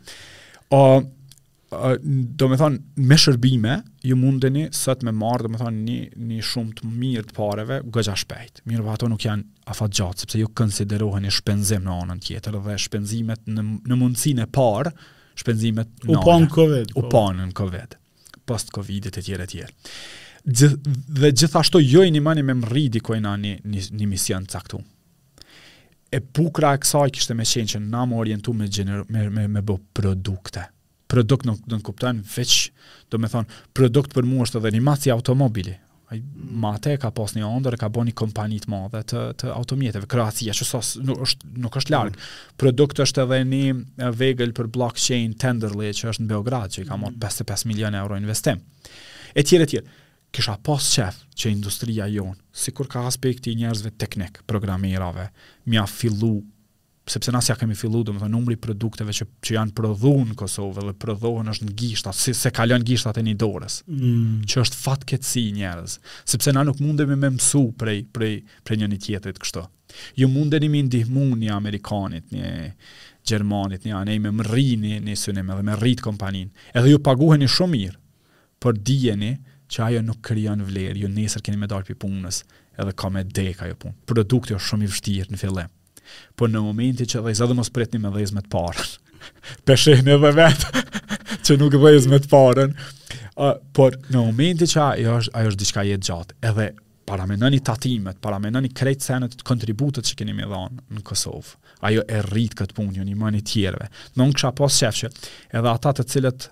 O, 0.70 0.81
uh, 1.01 1.97
do 2.40 2.48
me 2.48 2.57
thonë, 2.61 2.78
me 3.01 3.19
shërbime, 3.20 3.74
ju 4.07 4.16
mundeni 4.16 4.69
sëtë 4.77 5.09
me 5.11 5.16
marë, 5.24 5.47
do 5.47 5.52
me 5.52 5.61
thonë, 5.61 5.82
një, 5.90 5.98
një 6.31 6.40
shumë 6.55 6.77
të 6.81 6.93
mirë 6.94 7.27
të 7.32 7.36
pareve, 7.36 7.82
gëgja 7.97 8.16
shpejt. 8.23 8.62
Mirë 8.65 8.85
pa 8.86 8.93
po 8.93 8.97
ato 8.97 9.11
nuk 9.12 9.27
janë 9.28 9.60
afat 9.71 9.95
gjatë, 9.97 10.25
sepse 10.25 10.41
ju 10.41 10.47
jo 10.47 10.51
konsiderohen 10.59 11.27
i 11.29 11.33
shpenzim 11.33 11.85
në 11.87 11.95
anën 12.03 12.21
tjetër 12.27 12.59
dhe 12.65 12.77
shpenzimet 12.85 13.47
në, 13.47 13.65
në 13.89 13.99
mundësin 14.01 14.43
e 14.43 14.47
parë, 14.53 14.93
shpenzimet 15.41 15.93
në 16.05 16.17
anën. 16.17 16.17
Po. 16.17 16.17
U 16.17 16.25
panë 16.27 16.47
në 16.47 16.57
COVID. 16.57 16.95
U 16.97 17.05
panë 17.13 17.47
në 17.51 17.57
COVID. 17.61 17.97
Post 18.51 18.73
COVID-it 18.75 19.21
e 19.21 19.25
tjere 19.29 19.47
tjere. 19.53 19.73
dhe 21.11 21.29
gjithashtu 21.37 21.81
jo 21.85 22.03
i 22.03 22.11
një 22.11 22.23
mani 22.25 22.43
me 22.43 22.55
më 22.57 22.71
rridi 22.71 23.03
kojnë 23.05 23.29
a 23.29 23.35
një, 23.39 23.51
një, 23.67 24.07
mision 24.09 24.47
caktu. 24.49 24.79
E 26.17 26.21
pukra 26.33 26.71
e 26.75 26.81
kësaj 26.81 27.11
kishte 27.13 27.37
me 27.37 27.45
qenë 27.45 27.75
që 27.75 27.81
na 27.85 28.07
më 28.09 28.17
orientu 28.17 28.55
me, 28.57 28.67
gjeneru, 28.69 29.05
me, 29.13 29.27
me, 29.31 29.45
me 29.49 29.61
bë 29.63 29.77
produkte. 29.95 30.65
Produkt 31.11 31.45
nuk 31.47 31.61
do 31.69 31.77
të 31.77 31.85
kuptojnë 31.91 32.25
veç, 32.35 32.55
do 33.11 33.19
me 33.19 33.29
thonë, 33.29 33.59
produkt 33.77 34.15
për 34.17 34.27
mu 34.27 34.41
është 34.47 34.61
edhe 34.63 34.73
animacia 34.73 35.13
automobili, 35.15 35.77
ai 36.11 36.19
mate 36.53 36.97
ka 36.99 37.11
pas 37.15 37.32
një 37.37 37.47
e 37.73 37.77
ka 37.78 37.89
bën 37.91 38.09
një 38.11 38.15
kompani 38.19 38.59
të 38.65 38.70
madhe 38.73 39.03
të 39.11 39.20
të 39.41 39.53
automjeteve 39.55 40.07
kroacia 40.11 40.53
që 40.57 40.65
sos 40.70 40.95
nuk 41.07 41.23
është 41.28 41.47
nuk 41.66 41.77
është 41.78 41.93
larg 41.95 42.15
mm. 42.15 42.23
produkt 42.59 42.99
është 43.05 43.23
edhe 43.24 43.39
një 43.53 44.12
vegël 44.19 44.53
për 44.59 44.66
blockchain 44.77 45.35
tenderly 45.45 45.93
që 45.95 46.09
është 46.12 46.24
në 46.24 46.31
Beograd 46.32 46.74
që 46.74 46.82
i 46.85 46.89
ka 46.91 46.99
marr 46.99 47.15
55 47.15 47.65
mm. 47.65 47.70
milionë 47.73 48.03
euro 48.03 48.19
investim 48.20 48.59
e 49.39 49.47
tjerë 49.47 49.69
etj 49.69 49.85
kisha 50.35 50.57
pas 50.66 50.82
chef 50.95 51.23
që 51.39 51.53
industria 51.55 52.11
jon 52.11 52.35
sikur 52.55 52.91
ka 52.91 53.05
aspekti 53.11 53.55
njerëzve 53.59 53.95
teknik 53.99 54.43
programerave 54.51 55.28
mja 55.73 55.87
fillu 55.91 56.41
sepse 57.11 57.32
nasja 57.35 57.57
kemi 57.59 57.74
fillu, 57.78 58.03
dhe 58.07 58.12
më 58.15 58.23
të 58.23 58.28
numri 58.31 58.57
produkteve 58.62 59.12
që, 59.16 59.27
që 59.45 59.57
janë 59.57 59.74
prodhun 59.77 60.28
në 60.31 60.37
Kosovë 60.39 60.85
dhe 60.89 60.95
prodhohen 61.05 61.51
është 61.53 61.66
në 61.66 61.74
gishtat, 61.81 62.16
si, 62.16 62.32
se 62.39 62.53
kalon 62.55 62.85
gishtat 62.87 63.19
e 63.20 63.24
një 63.27 63.35
dorës, 63.41 63.81
mm. 63.91 64.47
që 64.51 64.62
është 64.65 64.78
fatë 64.85 65.09
këtë 65.12 65.45
njërës, 65.59 65.97
sepse 66.35 66.55
na 66.57 66.65
nuk 66.69 66.81
mundemi 66.85 67.16
me 67.19 67.32
mësu 67.37 67.65
prej, 67.82 68.03
prej, 68.15 68.32
prej 68.66 68.81
një 68.85 68.91
një 68.95 69.01
tjetërit 69.09 69.41
kështë. 69.43 69.66
Ju 70.20 70.28
mundemi 70.31 70.69
me 70.70 70.85
ndihmu 70.87 71.27
një 71.43 71.53
Amerikanit, 71.57 72.31
një 72.35 72.53
Gjermanit, 73.31 73.82
një 73.85 73.95
anej 73.99 74.19
me 74.24 74.31
më 74.32 74.47
rrini 74.47 74.95
një 75.05 75.15
sënëm 75.20 75.51
edhe 75.53 75.65
me 75.66 75.74
rritë 75.77 76.07
kompanin, 76.07 76.49
edhe 76.74 76.95
ju 76.95 77.01
paguheni 77.05 77.51
shumë 77.53 77.73
mirë, 77.74 77.99
për 78.65 78.78
dijeni 78.89 79.32
që 79.70 79.82
ajo 79.91 80.01
nuk 80.07 80.23
kryon 80.24 80.65
vlerë, 80.66 80.97
ju 81.03 81.11
nesër 81.12 81.45
keni 81.45 81.61
me 81.61 81.69
dalë 81.70 81.85
për 81.91 81.99
punës, 82.07 82.41
edhe 82.81 82.95
ka 82.97 83.11
me 83.12 83.20
deka 83.39 83.69
jo 83.70 83.77
punë. 83.82 83.95
Produkti 84.09 84.57
është 84.57 84.66
shumë 84.70 84.87
i 84.87 84.91
vështirë 84.95 85.35
në 85.37 85.41
fillim 85.45 85.74
po 86.41 86.49
në 86.49 86.62
momenti 86.65 87.07
që 87.07 87.23
vajza 87.24 87.45
do 87.45 87.51
zadë 87.51 87.57
mos 87.59 87.70
pritni 87.74 88.01
me 88.03 88.11
dhe 88.15 88.24
i 88.24 88.28
të 88.35 88.43
parën, 88.53 88.91
peshin 89.69 90.09
edhe 90.16 90.32
vetë 90.41 90.85
që 91.47 91.59
nuk 91.61 91.77
dhe 91.78 91.93
i 91.97 92.05
të 92.11 92.28
parën, 92.32 92.74
uh, 93.39 93.57
por 93.77 93.99
në 94.11 94.23
momenti 94.27 94.69
që 94.74 94.82
ajo 94.87 95.19
është, 95.23 95.35
ajo 95.41 95.53
është 95.55 95.62
diçka 95.65 95.85
jetë 95.91 96.09
gjatë, 96.11 96.39
edhe 96.51 96.70
paramenoni 97.11 97.59
tatimet, 97.66 98.20
paramenoni 98.23 98.70
krejtë 98.77 99.07
senet 99.12 99.35
të 99.41 99.47
kontributet 99.49 100.07
që 100.07 100.19
keni 100.20 100.35
me 100.39 100.47
dhonë 100.47 100.85
në 100.95 101.03
Kosovë, 101.09 101.57
ajo 101.89 102.05
e 102.07 102.20
rritë 102.28 102.61
këtë 102.62 102.77
punë, 102.77 103.01
jo 103.01 103.07
një 103.07 103.15
një 103.15 103.19
mëni 103.23 103.41
tjerve. 103.51 103.89
Në 104.15 104.27
në 104.28 104.37
kësha 104.39 104.51
posë 104.61 104.81
qefë 104.85 105.01
që 105.09 105.11
edhe 105.59 105.73
ata 105.74 105.95
të 105.99 106.05
cilët 106.12 106.47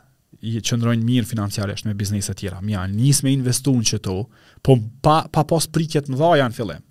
i 0.49 0.57
qëndrojnë 0.67 1.07
mirë 1.07 1.29
financiarisht 1.31 1.87
me 1.87 1.95
bizneset 1.99 2.39
tjera, 2.43 2.59
mja, 2.63 2.83
njës 2.91 3.23
me 3.27 3.33
investu 3.39 3.75
në 3.79 3.87
qëto, 3.93 4.19
po 4.67 4.79
pa, 5.03 5.21
pa 5.31 5.47
posë 5.51 5.71
prikjet 5.75 6.11
në 6.11 6.19
në 6.21 6.51
fillim, 6.57 6.83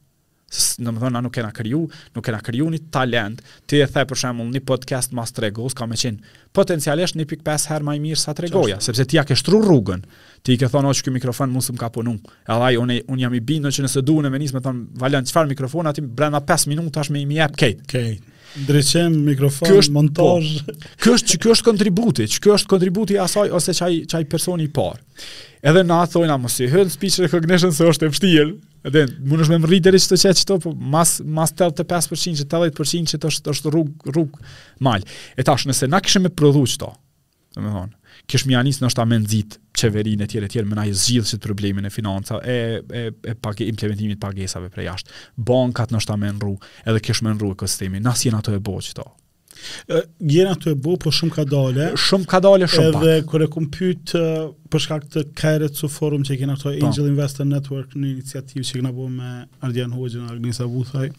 në 0.47 0.93
më 0.95 1.01
thonë, 1.01 1.19
nuk 1.25 1.37
e 1.37 1.43
na 1.43 1.49
kërju, 1.51 1.79
nuk 2.15 2.27
e 2.27 2.31
na 2.33 2.37
kërju 2.45 2.67
një 2.71 2.79
talent, 2.93 3.41
ti 3.67 3.81
e 3.81 3.85
the 3.89 4.03
për 4.07 4.15
shemull 4.21 4.51
një 4.53 4.61
podcast 4.65 5.11
mas 5.17 5.31
të 5.35 5.43
regos, 5.47 5.73
ka 5.75 5.85
me 5.91 5.95
qenë 5.95 6.53
potencialisht 6.55 7.15
një 7.19 7.25
pik 7.29 7.41
5 7.45 7.67
herë 7.69 7.83
maj 7.85 7.99
mirë 8.01 8.15
sa 8.21 8.33
të 8.33 8.45
regoja, 8.47 8.79
sepse 8.81 9.05
ti 9.11 9.17
ja 9.19 9.25
ke 9.27 9.35
shtru 9.37 9.59
rrugën, 9.61 10.05
ti 10.43 10.53
i 10.53 10.57
ke 10.61 10.69
thonë, 10.71 10.87
o 10.87 10.93
që 10.95 11.03
kjo 11.03 11.11
mikrofon 11.17 11.51
mund 11.53 11.67
së 11.67 11.75
më 11.75 11.81
ka 11.83 11.89
punu, 11.97 12.15
e 12.47 12.59
laj, 12.63 12.77
unë, 12.81 12.99
unë 13.11 13.21
jam 13.25 13.35
i 13.37 13.43
bindë 13.45 13.73
që 13.75 13.85
nëse 13.85 14.01
du 14.07 14.19
në 14.23 14.31
menis, 14.33 14.53
me 14.55 14.63
thonë, 14.65 14.87
valen, 15.03 15.27
qëfar 15.27 15.51
mikrofon, 15.51 15.91
ati 15.91 16.01
brenda 16.07 16.39
5 16.47 16.71
minut, 16.71 16.93
ta 16.95 17.03
me 17.11 17.21
i 17.21 17.27
mjep, 17.33 17.57
kejt 17.59 17.83
Okay. 17.87 18.15
Okay. 18.71 19.09
mikrofon, 19.11 19.67
kjo 19.67 19.81
është, 19.81 19.93
montaj... 19.93 20.23
Po. 20.23 20.75
kjo, 21.03 21.13
është, 21.17 21.37
kjo 21.43 21.51
është 21.57 21.65
kontributi, 21.67 22.25
kjo 22.41 22.55
është 22.55 22.69
kontributi 22.71 23.17
asaj 23.19 23.49
ose 23.53 23.73
qaj, 23.75 23.97
qaj 24.09 24.23
personi 24.31 24.65
i 24.65 24.71
parë. 24.73 25.03
Edhe 25.67 25.83
na 25.83 25.99
thojna, 26.07 26.37
mos 26.39 26.55
i 26.63 26.69
hën 26.71 26.89
speech 26.93 27.19
recognition 27.25 27.73
se 27.75 27.83
është 27.85 28.07
e 28.07 28.13
pështijel, 28.13 28.53
Edhe 28.87 29.03
mund 29.27 29.43
të 29.43 29.55
më 29.59 29.67
rri 29.67 29.77
deri 29.83 29.99
sot 29.99 30.19
çet 30.21 30.39
çto 30.43 30.57
po 30.63 30.71
mas 30.93 31.17
mas 31.37 31.51
85%, 31.53 32.39
të 32.43 32.47
që 32.47 32.47
të 32.47 33.17
që 33.27 33.31
është 33.33 33.53
është 33.55 33.73
rrug 33.73 34.09
rrug 34.13 34.39
mal. 34.85 35.03
E 35.39 35.45
tash 35.47 35.67
nëse 35.67 35.89
na 35.91 35.99
kishim 36.05 36.25
me 36.27 36.31
prodhu 36.31 36.63
çto. 36.75 36.93
Do 37.57 37.67
të 38.27 38.35
kish 38.35 38.45
më 38.49 38.57
anis 38.59 38.79
nëse 38.83 38.97
ta 38.97 39.03
nxit 39.07 39.57
çeverinë 39.79 40.23
e 40.25 40.29
tjerë 40.31 40.47
e 40.49 40.53
tjerë 40.53 40.69
më 40.71 40.77
na 40.79 40.85
i 40.89 40.95
zgjidh 40.97 41.27
çet 41.33 41.43
problemin 41.43 41.87
e 41.87 41.91
financa 41.91 42.39
e 42.55 42.79
e 42.79 43.03
e 43.31 43.35
pak 43.43 43.61
implementimit 43.67 44.21
pagesave 44.23 44.71
për 44.73 44.87
jashtë. 44.87 45.11
Bankat 45.51 45.91
nëse 45.95 46.07
ta 46.09 46.15
më 46.21 46.31
në 46.39 46.53
edhe 46.89 47.03
kish 47.07 47.23
më 47.25 47.33
në 47.33 47.39
rrug 47.41 47.57
ekosistemi. 47.59 48.01
Na 48.07 48.15
sjen 48.15 48.39
ato 48.39 48.55
e 48.55 48.61
bëj 48.67 48.93
çto. 48.93 49.07
Gjena 50.19 50.55
të 50.59 50.73
e 50.73 50.77
bu, 50.83 50.95
po 51.01 51.11
shumë 51.13 51.35
ka 51.37 51.45
dole. 51.49 51.89
Shumë 52.01 52.29
ka 52.31 52.41
dole, 52.43 52.69
shumë 52.71 52.93
pak. 52.95 53.05
Edhe 53.05 53.27
kërë 53.31 53.47
e 53.49 53.53
kumë 53.55 53.71
pytë 53.77 54.23
për 54.73 54.83
shkak 54.85 55.07
të 55.13 55.25
kajret 55.39 55.79
su 55.79 55.89
forum 55.91 56.25
që 56.27 56.39
kena 56.41 56.57
këto 56.57 56.69
po. 56.69 56.75
Angel 56.89 57.07
pa. 57.07 57.11
Investor 57.15 57.49
Network 57.49 57.95
në 57.97 58.09
iniciativë 58.15 58.67
që 58.71 58.79
kena 58.81 58.93
bu 58.97 59.07
me 59.13 59.35
Ardian 59.69 59.95
Hoxha, 59.97 60.25
Agnisa 60.33 60.69
Vuthaj, 60.69 61.13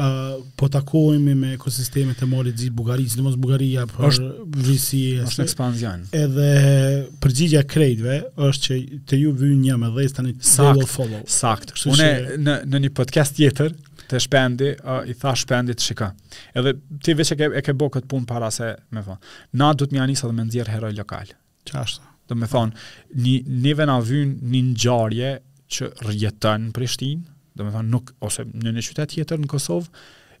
Uh, 0.00 0.38
po 0.56 0.68
takohemi 0.72 1.32
me 1.36 1.48
ekosistemet 1.56 2.20
e 2.22 2.26
malit 2.30 2.54
gjithë 2.56 2.72
Bugarisë, 2.78 3.18
në 3.18 3.24
mos 3.26 3.34
Bugaria, 3.42 3.82
për 3.90 4.06
është, 4.06 4.28
Vrisi, 4.62 5.00
është 5.26 5.42
ekspanzion. 5.44 6.04
Edhe 6.16 6.46
përgjigja 7.20 7.64
krejtve 7.68 8.20
është 8.46 8.62
që 8.68 8.78
të 9.10 9.18
ju 9.24 9.32
vynë 9.42 9.58
një 9.66 9.76
me 9.82 9.90
dhe 9.96 10.06
stani 10.08 10.32
sakt, 10.38 10.62
they 10.62 10.78
will 10.78 10.88
follow. 10.92 11.24
Sakt, 11.34 11.74
une 11.90 12.06
në, 12.46 12.56
në 12.70 12.80
një 12.86 12.92
podcast 13.02 13.36
tjetër, 13.36 13.74
të 14.10 14.18
shpendi, 14.24 14.70
uh, 14.82 15.02
i 15.08 15.14
tha 15.16 15.32
shpendi 15.38 15.74
të 15.76 15.86
shika. 15.86 16.08
Edhe 16.58 16.72
ti 17.02 17.14
veç 17.18 17.34
e 17.34 17.38
ke, 17.38 17.48
e 17.60 17.64
ke 17.64 17.74
bo 17.78 17.88
këtë 17.94 18.08
punë 18.10 18.28
para 18.28 18.50
se 18.54 18.72
me 18.94 19.02
thonë. 19.06 19.34
Na 19.60 19.70
du 19.78 19.86
të 19.86 19.96
mja 19.96 20.06
anisa 20.06 20.28
dhe 20.30 20.36
me 20.36 20.46
nëzirë 20.48 20.74
heroj 20.76 20.92
lokal. 20.98 21.30
Qashtë? 21.70 22.08
Dhe 22.30 22.38
me 22.38 22.48
thonë, 22.50 22.86
një, 23.26 23.34
njëve 23.66 23.86
na 23.90 23.96
vynë 24.06 24.50
një 24.54 24.62
njarje 24.72 25.30
që 25.76 25.90
rjetën 26.08 26.66
në 26.68 26.72
Prishtinë, 26.76 27.22
dhe 27.56 27.66
me 27.66 27.74
thonë, 27.74 27.90
nuk, 27.92 28.12
ose 28.26 28.44
në 28.50 28.74
një 28.78 28.84
qytet 28.88 29.14
tjetër 29.14 29.44
në 29.44 29.50
Kosovë, 29.52 29.88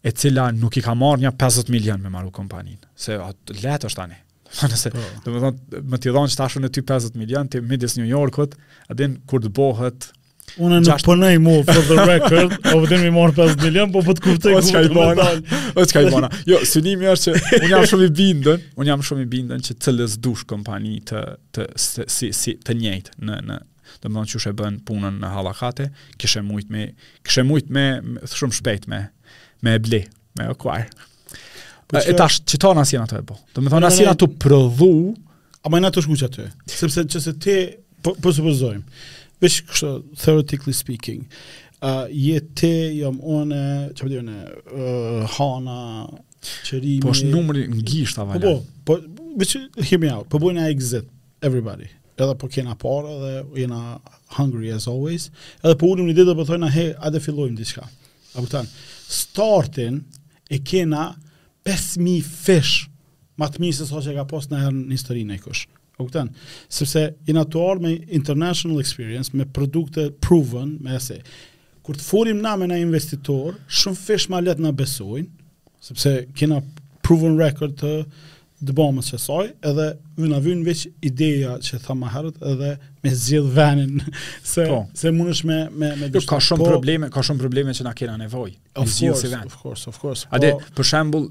e 0.06 0.12
cila 0.16 0.48
nuk 0.56 0.78
i 0.80 0.82
ka 0.86 0.94
marrë 0.96 1.26
një 1.26 1.34
50 1.38 1.70
milion 1.74 2.02
me 2.04 2.10
marru 2.10 2.32
kompaninë. 2.34 2.90
Se 2.98 3.18
atë 3.22 3.58
letë 3.62 3.90
është 3.92 4.02
tani. 4.02 4.18
Nëse, 4.70 4.90
po. 4.90 5.04
do 5.24 5.34
më 5.36 5.40
thonë, 5.46 5.82
më 5.92 5.98
t'i 6.02 6.14
dhonë 6.16 6.38
që 6.40 6.64
e 6.64 6.72
ty 6.74 6.82
50 6.82 7.20
milion, 7.20 7.46
ti 7.52 7.60
midis 7.62 7.98
New 8.00 8.08
Yorkut, 8.08 8.56
din 8.98 9.20
kur 9.30 9.44
të 9.44 9.52
bëhet 9.58 10.10
Unë 10.58 10.78
nuk 10.80 10.88
Gjashtë... 10.88 11.06
përnej 11.06 11.38
mu 11.42 11.54
for 11.68 11.80
the 11.86 12.04
record, 12.08 12.54
o 12.72 12.80
po 12.80 12.80
vëtëm 12.82 13.02
po 13.02 13.08
i 13.08 13.12
marë 13.14 13.48
milion, 13.62 13.90
po 13.94 14.00
për 14.00 14.06
po 14.06 14.14
të 14.16 14.22
kuptoj 14.24 14.54
gullë 14.56 14.70
të 14.70 14.94
më 14.96 15.10
dalë. 15.20 15.58
O 15.72 15.82
që 15.84 15.94
ka 15.94 16.02
i 16.02 16.08
bona? 16.12 16.30
Jo, 16.50 16.60
synimi 16.68 17.08
është 17.12 17.34
që 17.34 17.58
unë 17.60 17.70
jam 17.70 17.84
shumë 17.92 18.06
i 18.06 18.10
bindën, 18.20 18.64
unë 18.80 18.90
jam 18.90 19.04
shumë 19.08 19.22
i 19.22 19.28
bindën 19.34 19.64
që 19.66 19.76
të 19.84 19.94
lëzdush 19.98 20.46
kompani 20.50 20.96
të, 21.08 21.22
të, 21.54 21.66
të, 21.78 22.06
si, 22.10 22.30
si, 22.36 22.56
të 22.66 22.76
njëjtë 22.80 23.28
në, 23.28 23.38
në 23.50 23.60
dhe 24.00 24.10
më 24.14 24.24
që 24.32 24.42
shë 24.46 24.54
e 24.54 24.72
punën 24.88 25.20
në 25.20 25.30
halakate, 25.34 25.88
këshë 26.22 26.42
mujt 26.48 26.72
me, 26.74 26.86
këshë 27.28 27.44
mujt 27.50 27.70
me, 27.76 27.86
me 28.00 28.32
shumë 28.32 28.58
shpejt 28.58 28.88
me, 28.92 29.04
me 29.66 29.76
e 29.76 29.78
ble, 29.86 30.02
me 30.38 30.50
e 30.50 30.82
Po 31.90 31.98
e 32.06 32.12
tash, 32.14 32.42
që 32.46 32.58
ta 32.62 32.68
në 32.74 32.82
asina 32.84 33.02
të 33.10 33.16
e 33.18 33.22
bo? 33.26 33.34
Dhe 33.50 33.64
më 33.66 33.70
dhënë 33.72 33.88
asina 33.88 34.12
të 34.14 34.26
prëdhu, 34.40 34.86
a 35.66 35.72
majna 35.74 35.88
të 35.90 36.04
të 36.06 36.44
e, 36.44 36.52
sepse 36.70 37.02
që 37.10 37.22
se 37.24 37.32
te, 37.42 37.54
po, 38.06 38.12
po 38.22 38.30
Vesh 39.40 39.62
kështë, 39.68 39.90
theoretically 40.20 40.74
speaking, 40.76 41.22
uh, 41.80 42.04
je 42.12 42.36
te, 42.60 42.70
jam 43.00 43.16
one, 43.24 43.58
që 43.96 44.04
përdi 44.08 44.18
one, 44.20 44.38
uh, 44.74 45.38
hana, 45.38 45.78
qërimi... 46.66 46.98
Po 47.06 47.14
është 47.14 47.30
numëri 47.32 47.64
në 47.72 47.84
gjisht, 47.88 48.20
Po, 48.28 48.58
po, 48.84 48.98
po 49.06 49.30
vesh, 49.40 49.56
hear 49.88 50.00
me 50.02 50.12
out, 50.12 50.28
po 50.32 50.40
bojnë 50.44 50.66
a 50.66 50.74
exit, 50.74 51.08
everybody. 51.44 51.88
Edhe 52.20 52.34
po 52.36 52.50
kena 52.52 52.74
para 52.76 53.14
dhe 53.16 53.32
jena 53.62 53.78
hungry 54.36 54.74
as 54.76 54.84
always. 54.92 55.30
Edhe 55.64 55.72
po 55.80 55.88
ulim 55.94 56.04
një 56.10 56.18
ditë 56.18 56.28
dhe 56.28 56.34
po 56.36 56.44
thojna, 56.44 56.68
he, 56.74 56.90
a 57.00 57.08
dhe 57.14 57.22
fillojmë 57.24 57.56
diska. 57.56 57.86
A 58.30 58.36
po 58.44 58.48
tanë, 58.52 58.68
startin 59.08 60.02
e 60.52 60.58
kena 60.60 61.06
5.000 61.64 62.28
fish, 62.42 62.74
ma 63.40 63.48
të 63.48 63.62
minë 63.64 63.78
se 63.78 63.88
sot 63.88 64.04
që 64.04 64.18
ka 64.18 64.26
post 64.28 64.52
në 64.52 64.60
herën 64.66 64.82
në 64.90 64.98
historinë 65.00 65.38
e 65.38 65.44
kushë 65.48 65.79
E 66.00 66.00
kupton? 66.02 66.30
Sepse 66.68 67.14
i 67.26 67.32
natuar 67.36 67.78
me 67.80 67.90
international 68.16 68.80
experience, 68.80 69.30
me 69.34 69.44
produkte 69.44 70.10
proven, 70.20 70.78
me 70.80 70.98
se 71.00 71.20
kur 71.84 71.96
të 71.96 72.04
furim 72.04 72.42
na 72.44 72.52
me 72.60 72.66
na 72.68 72.76
investitor, 72.80 73.54
shumë 73.72 73.98
fesh 73.98 74.26
ma 74.30 74.38
let 74.44 74.60
na 74.60 74.68
besojnë, 74.76 75.28
sepse 75.82 76.10
kina 76.36 76.58
proven 77.04 77.38
record 77.40 77.72
të 77.80 77.92
të 78.68 78.74
që 79.08 79.16
soj, 79.18 79.46
edhe 79.64 79.84
vëna 80.20 80.38
vynë 80.44 80.64
veç 80.66 80.82
ideja 81.08 81.54
që 81.64 81.78
tha 81.80 81.94
ma 81.96 82.10
herët, 82.12 82.36
edhe 82.50 82.74
me 83.00 83.12
zjedh 83.22 83.48
venin, 83.56 83.96
se, 84.50 84.66
po. 84.68 84.82
se 84.92 85.10
mund 85.16 85.32
është 85.32 85.48
me... 85.48 85.56
me, 85.80 85.92
me 86.02 86.10
jo, 86.12 86.20
ka 86.28 86.36
shumë 86.44 86.60
po, 86.60 86.68
probleme, 86.74 87.08
ka 87.14 87.24
shumë 87.24 87.40
probleme 87.46 87.72
që 87.78 87.88
na 87.88 87.94
kena 87.96 88.18
nevoj, 88.20 88.52
of 88.84 88.90
me 88.90 88.92
si 88.92 89.08
Of 89.38 89.56
course, 89.62 89.88
of 89.88 89.96
course. 90.04 90.28
Po, 90.28 90.36
Ade, 90.36 90.52
për 90.76 90.90
shembul, 90.92 91.30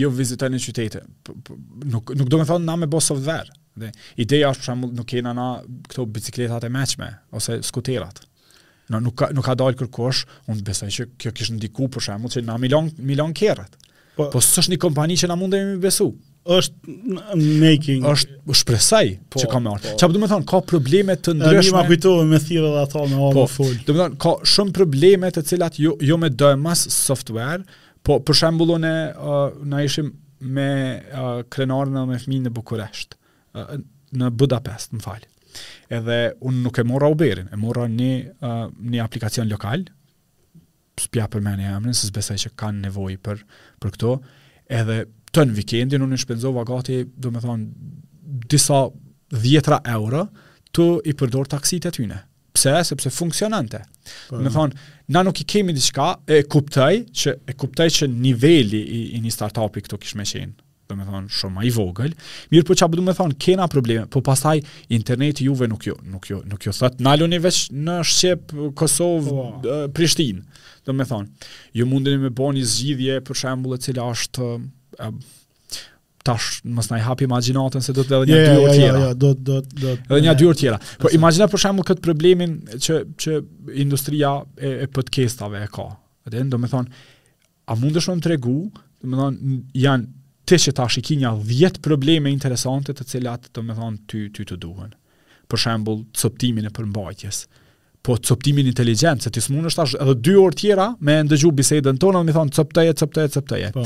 jo 0.00 0.10
vizitoj 0.16 0.48
në 0.56 0.64
qytete, 0.64 1.04
nuk, 1.92 2.16
nuk 2.16 2.32
do 2.32 2.40
me 2.40 2.48
thonë 2.48 2.64
na 2.72 2.80
me 2.80 2.88
bo 2.90 3.04
software 3.04 3.52
Dhe 3.78 3.90
ideja 4.20 4.50
është 4.52 4.72
për 4.74 4.94
nuk 4.98 5.06
kena 5.10 5.34
na 5.36 5.48
këto 5.88 6.06
bicikletat 6.12 6.66
e 6.68 6.72
mëshme 6.74 7.10
ose 7.38 7.60
skuterat. 7.64 8.20
nuk 8.90 9.14
ka, 9.14 9.28
nuk 9.32 9.44
ka 9.46 9.54
dalë 9.54 9.76
kërkosh, 9.78 10.24
unë 10.50 10.62
besoj 10.66 10.88
që 10.90 11.04
kjo 11.22 11.30
kishë 11.38 11.54
ndiku 11.60 11.86
për 11.94 12.02
shembull 12.06 12.30
që 12.34 12.42
na 12.48 12.56
Milan 12.58 12.88
Milan 12.98 13.34
kerrat. 13.38 13.70
Po, 14.16 14.26
po 14.34 14.40
s'është 14.42 14.72
një 14.74 14.80
kompani 14.82 15.16
që 15.20 15.28
na 15.30 15.36
mund 15.38 15.54
të 15.54 15.60
besu 15.84 16.08
është 16.50 17.32
making 17.60 18.04
është 18.10 18.54
shpresaj 18.58 19.04
po, 19.30 19.38
që 19.44 19.48
ka 19.52 19.60
më 19.62 19.70
ardhur. 19.72 19.92
Po. 19.92 19.98
Çfarë 20.00 20.14
po. 20.16 20.18
do 20.18 20.22
të 20.24 20.30
thonë, 20.32 20.46
ka 20.50 20.60
probleme 20.72 21.16
të 21.20 21.34
ndryshme. 21.36 21.76
Ne 21.76 21.76
ma 21.76 21.84
kujtohem 21.86 22.30
me 22.34 22.40
thirrë 22.48 22.72
dha 22.74 22.82
ato 22.88 23.04
me 23.12 23.20
ardhmë 23.28 23.36
po, 23.36 23.46
full. 23.54 23.76
Do 23.86 23.92
të 23.92 23.96
thonë, 24.00 24.18
ka 24.24 24.34
shumë 24.56 24.74
probleme 24.80 25.30
të 25.36 25.44
cilat 25.52 25.78
jo 25.84 25.94
jo 26.10 26.18
me 26.18 26.32
DMS 26.34 26.88
software, 26.96 27.62
po 28.02 28.18
për 28.26 28.40
shembull 28.42 28.74
ne 28.82 28.92
uh, 29.14 29.40
na 29.70 29.84
ishim 29.86 30.10
me 30.40 30.68
uh, 31.12 31.32
krenarën 31.52 32.00
dhe 32.00 32.06
me 32.10 32.18
fminë 32.26 32.48
në 32.48 32.54
Bukuresht 32.58 33.19
në 33.54 34.28
Budapest, 34.40 34.92
më 34.94 35.04
falë. 35.04 35.28
Edhe 35.90 36.16
unë 36.46 36.60
nuk 36.64 36.78
e 36.78 36.84
mora 36.86 37.08
Uberin, 37.10 37.48
e 37.52 37.56
mora 37.58 37.86
një, 37.90 38.10
uh, 38.46 38.68
një 38.78 39.00
aplikacion 39.02 39.50
lokal, 39.50 39.86
s'pja 41.00 41.26
për 41.32 41.42
meni 41.42 41.64
emrin, 41.66 41.94
se 41.96 42.10
që 42.36 42.52
kanë 42.60 42.84
nevoj 42.86 43.16
për, 43.24 43.42
për 43.82 43.94
këto, 43.96 44.14
edhe 44.70 45.02
të 45.32 45.44
në 45.48 45.56
vikendin 45.56 46.02
unë 46.04 46.16
në 46.16 46.22
shpenzova 46.24 46.64
gati, 46.68 47.00
do 47.16 47.30
me 47.34 47.40
thonë, 47.40 47.66
disa 48.50 48.84
dhjetra 49.34 49.80
euro, 49.90 50.26
të 50.74 50.86
i 51.10 51.14
përdor 51.18 51.48
taksit 51.50 51.86
e 51.86 51.90
tyne. 51.90 52.20
Pse? 52.54 52.70
Sepse 52.86 53.10
funksionante. 53.14 53.78
Po. 54.28 54.36
Do 54.36 54.42
me 54.44 54.50
thonë, 54.54 54.76
na 55.14 55.22
nuk 55.26 55.40
i 55.42 55.46
kemi 55.50 55.72
diçka, 55.74 56.12
e 56.30 56.42
kuptaj, 56.50 57.00
që, 57.14 57.36
e 57.48 57.88
që 57.98 58.08
niveli 58.10 58.80
i, 58.82 59.00
i 59.16 59.22
një 59.24 59.32
startupi 59.34 59.82
këto 59.86 59.98
kishme 60.02 60.26
qenë, 60.28 60.58
do 60.90 61.04
të 61.04 61.08
thonë 61.08 61.34
shumë 61.38 61.56
më 61.56 61.66
i 61.68 61.72
vogël. 61.74 62.14
Mirë, 62.52 62.66
po 62.70 62.76
çfarë 62.78 62.98
do 62.98 63.04
të 63.10 63.14
thonë? 63.20 63.36
Kena 63.44 63.66
probleme, 63.70 64.04
po 64.10 64.22
pastaj 64.26 64.62
interneti 64.96 65.46
juve 65.48 65.68
nuk 65.70 65.86
jo, 65.90 65.96
nuk 66.10 66.28
jo, 66.30 66.42
nuk 66.50 66.66
jo 66.66 66.74
thot. 66.76 66.98
naluni 67.04 67.38
veç 67.44 67.64
në 67.74 67.98
Shqip, 68.10 68.54
Kosovë, 68.78 69.32
oh. 69.32 69.50
Po. 69.64 69.80
Prishtinë, 69.96 70.42
do 70.86 70.94
të 70.96 71.06
thonë. 71.10 71.50
Ju 71.80 71.86
mundeni 71.90 72.22
me 72.26 72.30
bëni 72.32 72.64
zgjidhje 72.66 73.20
për 73.28 73.40
shembull 73.44 73.76
e 73.76 73.80
cila 73.84 74.08
është 74.14 74.50
e, 74.98 75.12
tash 76.26 76.60
mos 76.68 76.90
na 76.92 76.98
i 77.00 77.04
hapi 77.06 77.24
imagjinatën 77.24 77.80
se 77.80 77.94
do 77.96 78.02
të 78.04 78.12
dalë 78.12 78.28
një 78.28 78.40
dy 78.40 78.50
orë 78.60 78.74
tjera. 78.76 78.98
Jo, 78.98 79.06
jo, 79.06 79.14
do 79.14 79.32
do 79.50 79.60
do. 79.70 79.94
Edhe 80.08 80.20
një 80.26 80.34
dy 80.40 80.48
orë 80.50 80.60
tjera. 80.60 80.78
Po 81.00 81.10
imagjino 81.16 81.48
për 81.52 81.62
shembull 81.64 81.88
kët 81.88 82.02
problemin 82.04 82.58
që 82.76 83.00
që 83.24 83.38
industria 83.86 84.34
e, 84.58 84.74
e 84.86 84.90
podcast-ave 84.96 85.62
ka. 85.72 85.86
Atë 86.28 86.44
do 86.52 86.60
të 86.64 86.70
thonë 86.74 87.00
a 87.70 87.76
mundeshon 87.78 88.18
të 88.20 88.28
tregu, 88.34 88.56
do 89.00 89.08
të 89.08 89.16
thonë 89.16 89.60
janë 89.80 90.19
ti 90.50 90.58
që 90.66 90.72
ta 90.74 90.86
një 90.88 91.30
dhjetë 91.46 91.82
probleme 91.84 92.30
interesante 92.34 92.92
të 92.96 93.06
cilat 93.06 93.48
të 93.54 93.62
me 93.62 93.74
thonë 93.78 94.00
ty, 94.10 94.26
ty 94.34 94.44
të 94.48 94.56
duhen. 94.62 94.92
Për 95.50 95.58
shembul, 95.58 96.04
coptimin 96.18 96.66
e 96.66 96.72
përmbajtjes, 96.74 97.44
po 98.02 98.16
coptimin 98.18 98.66
inteligent, 98.70 99.22
se 99.24 99.30
ti 99.34 99.40
s'mun 99.42 99.66
është 99.68 99.82
ashtë 99.84 100.00
edhe 100.04 100.14
2 100.30 100.36
orë 100.42 100.58
tjera 100.62 100.86
me 101.06 101.18
ndëgju 101.26 101.52
bisejden 101.58 101.98
tonë 102.02 102.20
dhe 102.22 102.26
me 102.30 102.34
thonë 102.36 102.54
coptaje, 102.56 102.94
coptaje, 102.98 103.32
coptaje. 103.34 103.72
Po. 103.76 103.84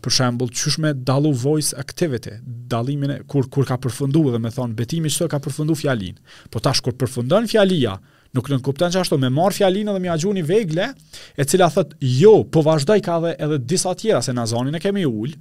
Për 0.00 0.14
shembul, 0.16 0.48
qysh 0.56 0.78
me 0.80 0.94
dalu 0.96 1.32
voice 1.36 1.76
activity, 1.76 2.38
dalimin 2.72 3.18
e 3.18 3.18
kur, 3.28 3.50
kur 3.52 3.66
ka 3.68 3.76
përfundu 3.82 4.22
dhe 4.32 4.40
me 4.40 4.48
thonë 4.54 4.78
betimi 4.78 5.12
që 5.12 5.26
ka 5.28 5.40
përfundu 5.44 5.76
fjalin. 5.76 6.16
Po 6.50 6.62
tash 6.64 6.80
kur 6.80 6.94
përfundon 6.96 7.50
fjalia, 7.52 7.98
nuk 8.32 8.48
në 8.48 8.62
kupten 8.64 8.94
që 8.94 9.02
ashtu 9.02 9.18
me 9.20 9.28
marë 9.34 9.58
fjalinë 9.58 9.92
dhe 9.92 10.00
mi 10.00 10.08
agjuni 10.10 10.46
vegle, 10.48 10.88
e 11.36 11.44
cila 11.44 11.68
thët, 11.74 11.98
jo, 12.22 12.38
po 12.50 12.62
vazhdoj 12.64 13.02
ka 13.04 13.18
dhe 13.26 13.34
edhe 13.36 13.60
disa 13.74 13.92
tjera, 13.92 14.22
se 14.24 14.32
në 14.32 14.46
zonin 14.54 14.78
e 14.78 14.80
kemi 14.80 15.04
ullë, 15.10 15.36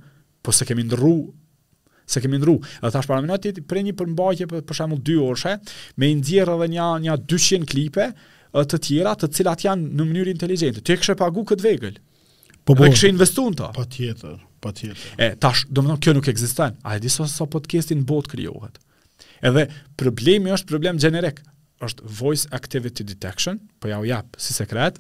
po 0.49 0.53
se 0.57 0.65
kemi 0.65 0.84
ndrru 0.89 1.17
se 2.09 2.21
kemi 2.23 2.39
ndru, 2.41 2.55
dhe 2.81 2.89
tash 2.95 3.05
para 3.09 3.21
mënat 3.21 3.43
ti 3.45 3.61
prini 3.69 3.91
për 3.97 4.09
mbajtje 4.15 4.47
për, 4.49 4.63
për 4.65 4.77
shembull 4.80 5.01
2 5.05 5.17
orshe 5.30 5.51
me 6.01 6.07
një 6.09 6.15
nxjerr 6.23 6.53
edhe 6.55 6.67
një 6.76 6.88
një 7.05 7.17
200 7.30 7.67
klipe 7.69 8.07
të 8.73 8.80
tjera 8.88 9.11
të 9.21 9.30
cilat 9.39 9.61
janë 9.67 9.91
në 9.99 10.07
mënyrë 10.09 10.34
inteligjente 10.34 10.81
ti 10.81 10.95
e 10.95 10.99
kishe 10.99 11.13
pagu 11.21 11.43
kët 11.51 11.61
vegël 11.65 11.99
po 12.65 12.73
po 12.80 12.89
kishe 12.89 13.11
investuar 13.13 13.53
ta 13.59 13.69
patjetër 13.77 14.39
patjetër 14.63 15.13
e 15.21 15.30
tash 15.45 15.67
do 15.69 15.85
të 15.85 15.99
kjo 16.07 16.15
nuk 16.17 16.31
ekziston 16.34 16.80
a 16.81 16.97
e 16.97 17.03
di 17.05 17.13
sa 17.13 17.27
podcastin 17.57 18.01
bot 18.11 18.31
krijohet 18.34 18.81
edhe 19.51 19.67
problemi 20.01 20.55
është 20.57 20.71
problem 20.73 20.97
gjenerik 21.05 21.43
është 21.85 22.09
voice 22.23 22.49
activity 22.57 23.05
detection 23.13 23.61
po 23.80 23.93
ja 23.93 24.01
u 24.01 24.09
jap 24.09 24.34
si 24.41 24.57
sekret 24.57 24.97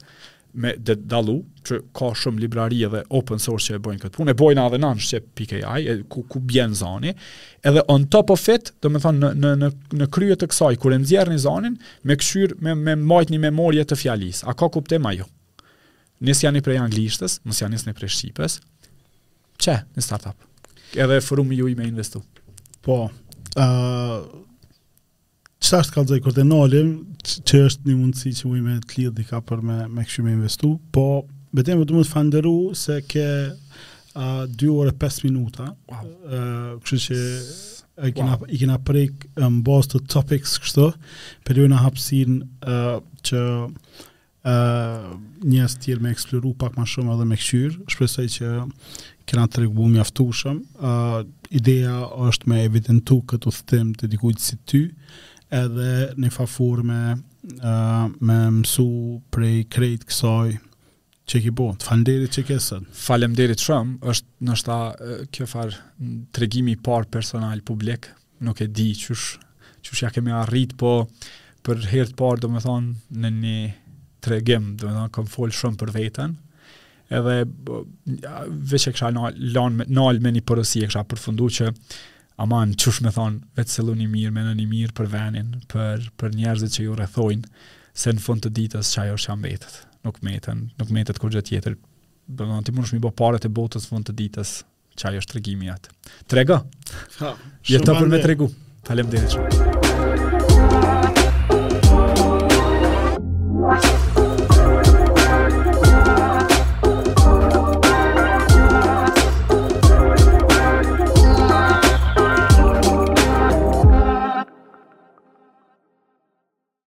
me 0.57 0.71
de 0.77 0.95
dalu, 1.07 1.35
që 1.67 1.79
ka 1.95 2.09
shumë 2.17 2.41
librari 2.41 2.79
dhe 2.89 3.01
open 3.15 3.41
source 3.41 3.69
që 3.69 3.77
e 3.77 3.81
bojnë 3.85 4.01
këtë 4.01 4.13
punë, 4.15 4.33
e 4.33 4.37
bojnë 4.39 4.63
adhe 4.63 4.79
nanë 4.81 5.05
që 5.05 5.19
PKI, 5.37 5.61
e, 5.63 5.95
ku, 6.09 6.23
ku 6.29 6.41
bjen 6.41 6.73
zani, 6.77 7.11
edhe 7.65 7.83
on 7.93 8.07
top 8.11 8.33
of 8.33 8.45
it, 8.51 8.71
do 8.81 8.89
me 8.93 9.01
thonë, 9.03 9.19
në, 9.23 9.31
në, 9.43 9.51
në, 9.63 9.69
në 10.01 10.07
kryet 10.15 10.41
të 10.41 10.49
kësaj, 10.51 10.71
kur 10.81 10.95
e 10.95 10.99
nëzjerë 11.03 11.33
një 11.35 11.43
zanin, 11.45 11.77
me 12.07 12.17
këshyrë 12.21 12.57
me, 12.65 12.75
me 12.79 12.97
majtë 13.11 13.35
një 13.35 13.41
memorje 13.45 13.85
të 13.91 13.99
fjalis, 14.01 14.41
a 14.49 14.55
ka 14.57 14.71
kuptim 14.73 15.05
a 15.09 15.13
jo? 15.19 15.27
Nësë 16.25 16.47
janë 16.47 16.61
i 16.61 16.65
prej 16.65 16.81
anglishtës, 16.83 17.39
nësë 17.47 17.63
janë 17.67 17.81
i 17.93 17.97
prej 18.01 18.13
shqipës, 18.17 18.59
që 19.63 19.77
në 19.97 20.03
startup? 20.05 20.49
Edhe 20.97 21.21
fërumi 21.23 21.61
ju 21.61 21.69
i 21.71 21.77
me 21.77 21.85
investu? 21.91 22.23
Po, 22.85 23.03
uh, 23.55 24.15
Qëta 25.59 25.79
është 25.83 25.93
kalëzaj 25.97 26.19
kërte 26.23 26.43
nëllim, 26.47 26.91
që 27.49 27.57
është 27.67 27.87
një 27.89 27.95
mundësi 27.99 28.31
që 28.37 28.45
ujme 28.47 28.75
të 28.87 28.95
lidhë 29.01 29.13
dika 29.17 29.41
për 29.49 29.63
me, 29.67 29.75
me 29.91 30.05
këshu 30.07 30.23
me 30.23 30.31
investu, 30.31 30.69
po 30.95 31.03
bete 31.51 31.75
me 31.75 31.83
du 31.89 31.97
më 31.97 32.05
të 32.07 32.11
fanderu 32.13 32.53
se 32.79 32.95
ke 33.09 33.25
2 34.15 34.69
ore 34.83 34.93
5 35.01 35.19
minuta, 35.27 35.67
wow. 35.91 36.79
kështë 36.85 36.99
që 37.05 37.19
wow. 37.25 38.11
kina, 38.15 38.37
i 38.55 38.61
kina 38.61 38.79
prejk 38.87 39.27
në 39.35 39.51
bas 39.67 39.91
të 39.91 40.01
topics 40.13 40.55
kështë, 40.63 40.87
për 41.47 41.61
ju 41.61 41.67
në 41.75 41.83
hapsin 41.83 42.39
a, 42.63 42.81
që 43.27 43.43
njës 45.43 45.75
tjerë 45.83 46.05
me 46.05 46.13
eksploru 46.15 46.53
pak 46.61 46.77
ma 46.79 46.85
shumë 46.87 47.17
edhe 47.17 47.27
me 47.27 47.35
këshyrë, 47.41 47.83
shpresaj 47.91 48.29
që 48.37 48.55
kena 49.27 49.49
të 49.51 49.65
regu 49.65 49.89
më 49.91 49.99
jaftushëm, 49.99 50.61
ideja 51.59 51.99
është 52.31 52.49
me 52.49 52.61
evidentu 52.65 53.19
këtë 53.29 53.51
u 53.51 53.57
thëtim 53.59 53.91
të 53.99 54.07
dikujtë 54.15 54.45
si 54.47 54.57
ty, 54.69 54.85
edhe 55.49 56.13
një 56.21 56.29
fafur 56.33 56.83
me, 56.85 56.97
uh, 57.63 58.07
me 58.21 58.39
mësu 58.61 58.87
prej 59.33 59.63
krejt 59.73 60.05
kësaj 60.09 60.59
që 61.29 61.43
ki 61.45 61.53
bo. 61.53 61.71
Të 61.77 61.87
falemderit 61.89 62.33
që 62.37 62.43
kësën. 62.49 62.87
Falemderit 62.97 63.61
shumë, 63.61 63.99
është 64.13 64.47
nështë 64.49 64.69
ta 64.69 65.13
kjo 65.33 65.47
farë 65.49 66.25
tregimi 66.33 66.77
par 66.85 67.05
personal 67.13 67.61
publik, 67.69 68.07
nuk 68.45 68.61
e 68.65 68.69
di 68.73 68.89
qësh, 68.97 69.25
qësh 69.85 70.03
ja 70.07 70.11
kemi 70.15 70.33
arrit, 70.33 70.73
po 70.81 71.03
për 71.65 71.83
hertë 71.93 72.17
par, 72.17 72.39
do 72.41 72.49
me 72.49 72.61
thonë, 72.63 72.95
në 73.13 73.33
një 73.43 73.57
tregim, 74.25 74.73
do 74.79 74.87
me 74.89 74.95
thonë, 74.95 75.13
kom 75.17 75.29
folë 75.29 75.53
shumë 75.57 75.81
për 75.83 75.93
vetën, 75.97 76.33
edhe 77.19 77.35
veç 78.73 78.87
e 78.91 78.95
kësha 78.95 79.09
nalë 79.17 79.85
nal 79.89 80.19
me 80.21 80.33
një 80.33 80.43
përësi, 80.49 80.85
e 80.85 80.89
kësha 80.89 81.05
përfundu 81.09 81.47
që 81.59 81.69
aman 82.39 82.71
çush 82.81 83.01
me 83.03 83.11
thon 83.13 83.39
vetselloni 83.57 84.07
mirë 84.07 84.31
menoni 84.35 84.63
mirë 84.71 84.93
për 84.99 85.09
vënin 85.15 85.49
për 85.73 86.05
për 86.21 86.37
njerëzit 86.39 86.77
që 86.77 86.85
ju 86.85 86.95
rrethojnë 86.95 87.51
se 88.03 88.13
në 88.15 88.23
fund 88.23 88.45
të 88.45 88.51
ditës 88.59 88.91
çajo 88.95 89.17
është 89.19 89.33
ambetet 89.33 89.75
nuk 90.07 90.21
meten 90.27 90.61
nuk 90.79 90.93
metet 90.95 91.19
kurrë 91.19 91.43
tjetër 91.51 91.75
do 91.77 92.45
të 92.45 92.49
thonë 92.53 92.65
ti 92.69 92.75
mundesh 92.77 92.95
mi 92.95 93.01
bë 93.03 93.11
parat 93.23 93.49
e 93.49 93.53
botës 93.59 93.89
në 93.89 93.93
fund 93.93 94.07
të 94.11 94.15
ditës 94.23 94.55
çajo 95.03 95.23
është 95.25 95.35
tregimi 95.35 95.71
atë 95.75 96.15
trega 96.31 96.61
ha 97.19 97.35
jeta 97.75 97.99
për 97.99 98.13
me 98.15 98.23
tregu 98.23 98.51
faleminderit 98.87 99.37
shumë 99.37 99.88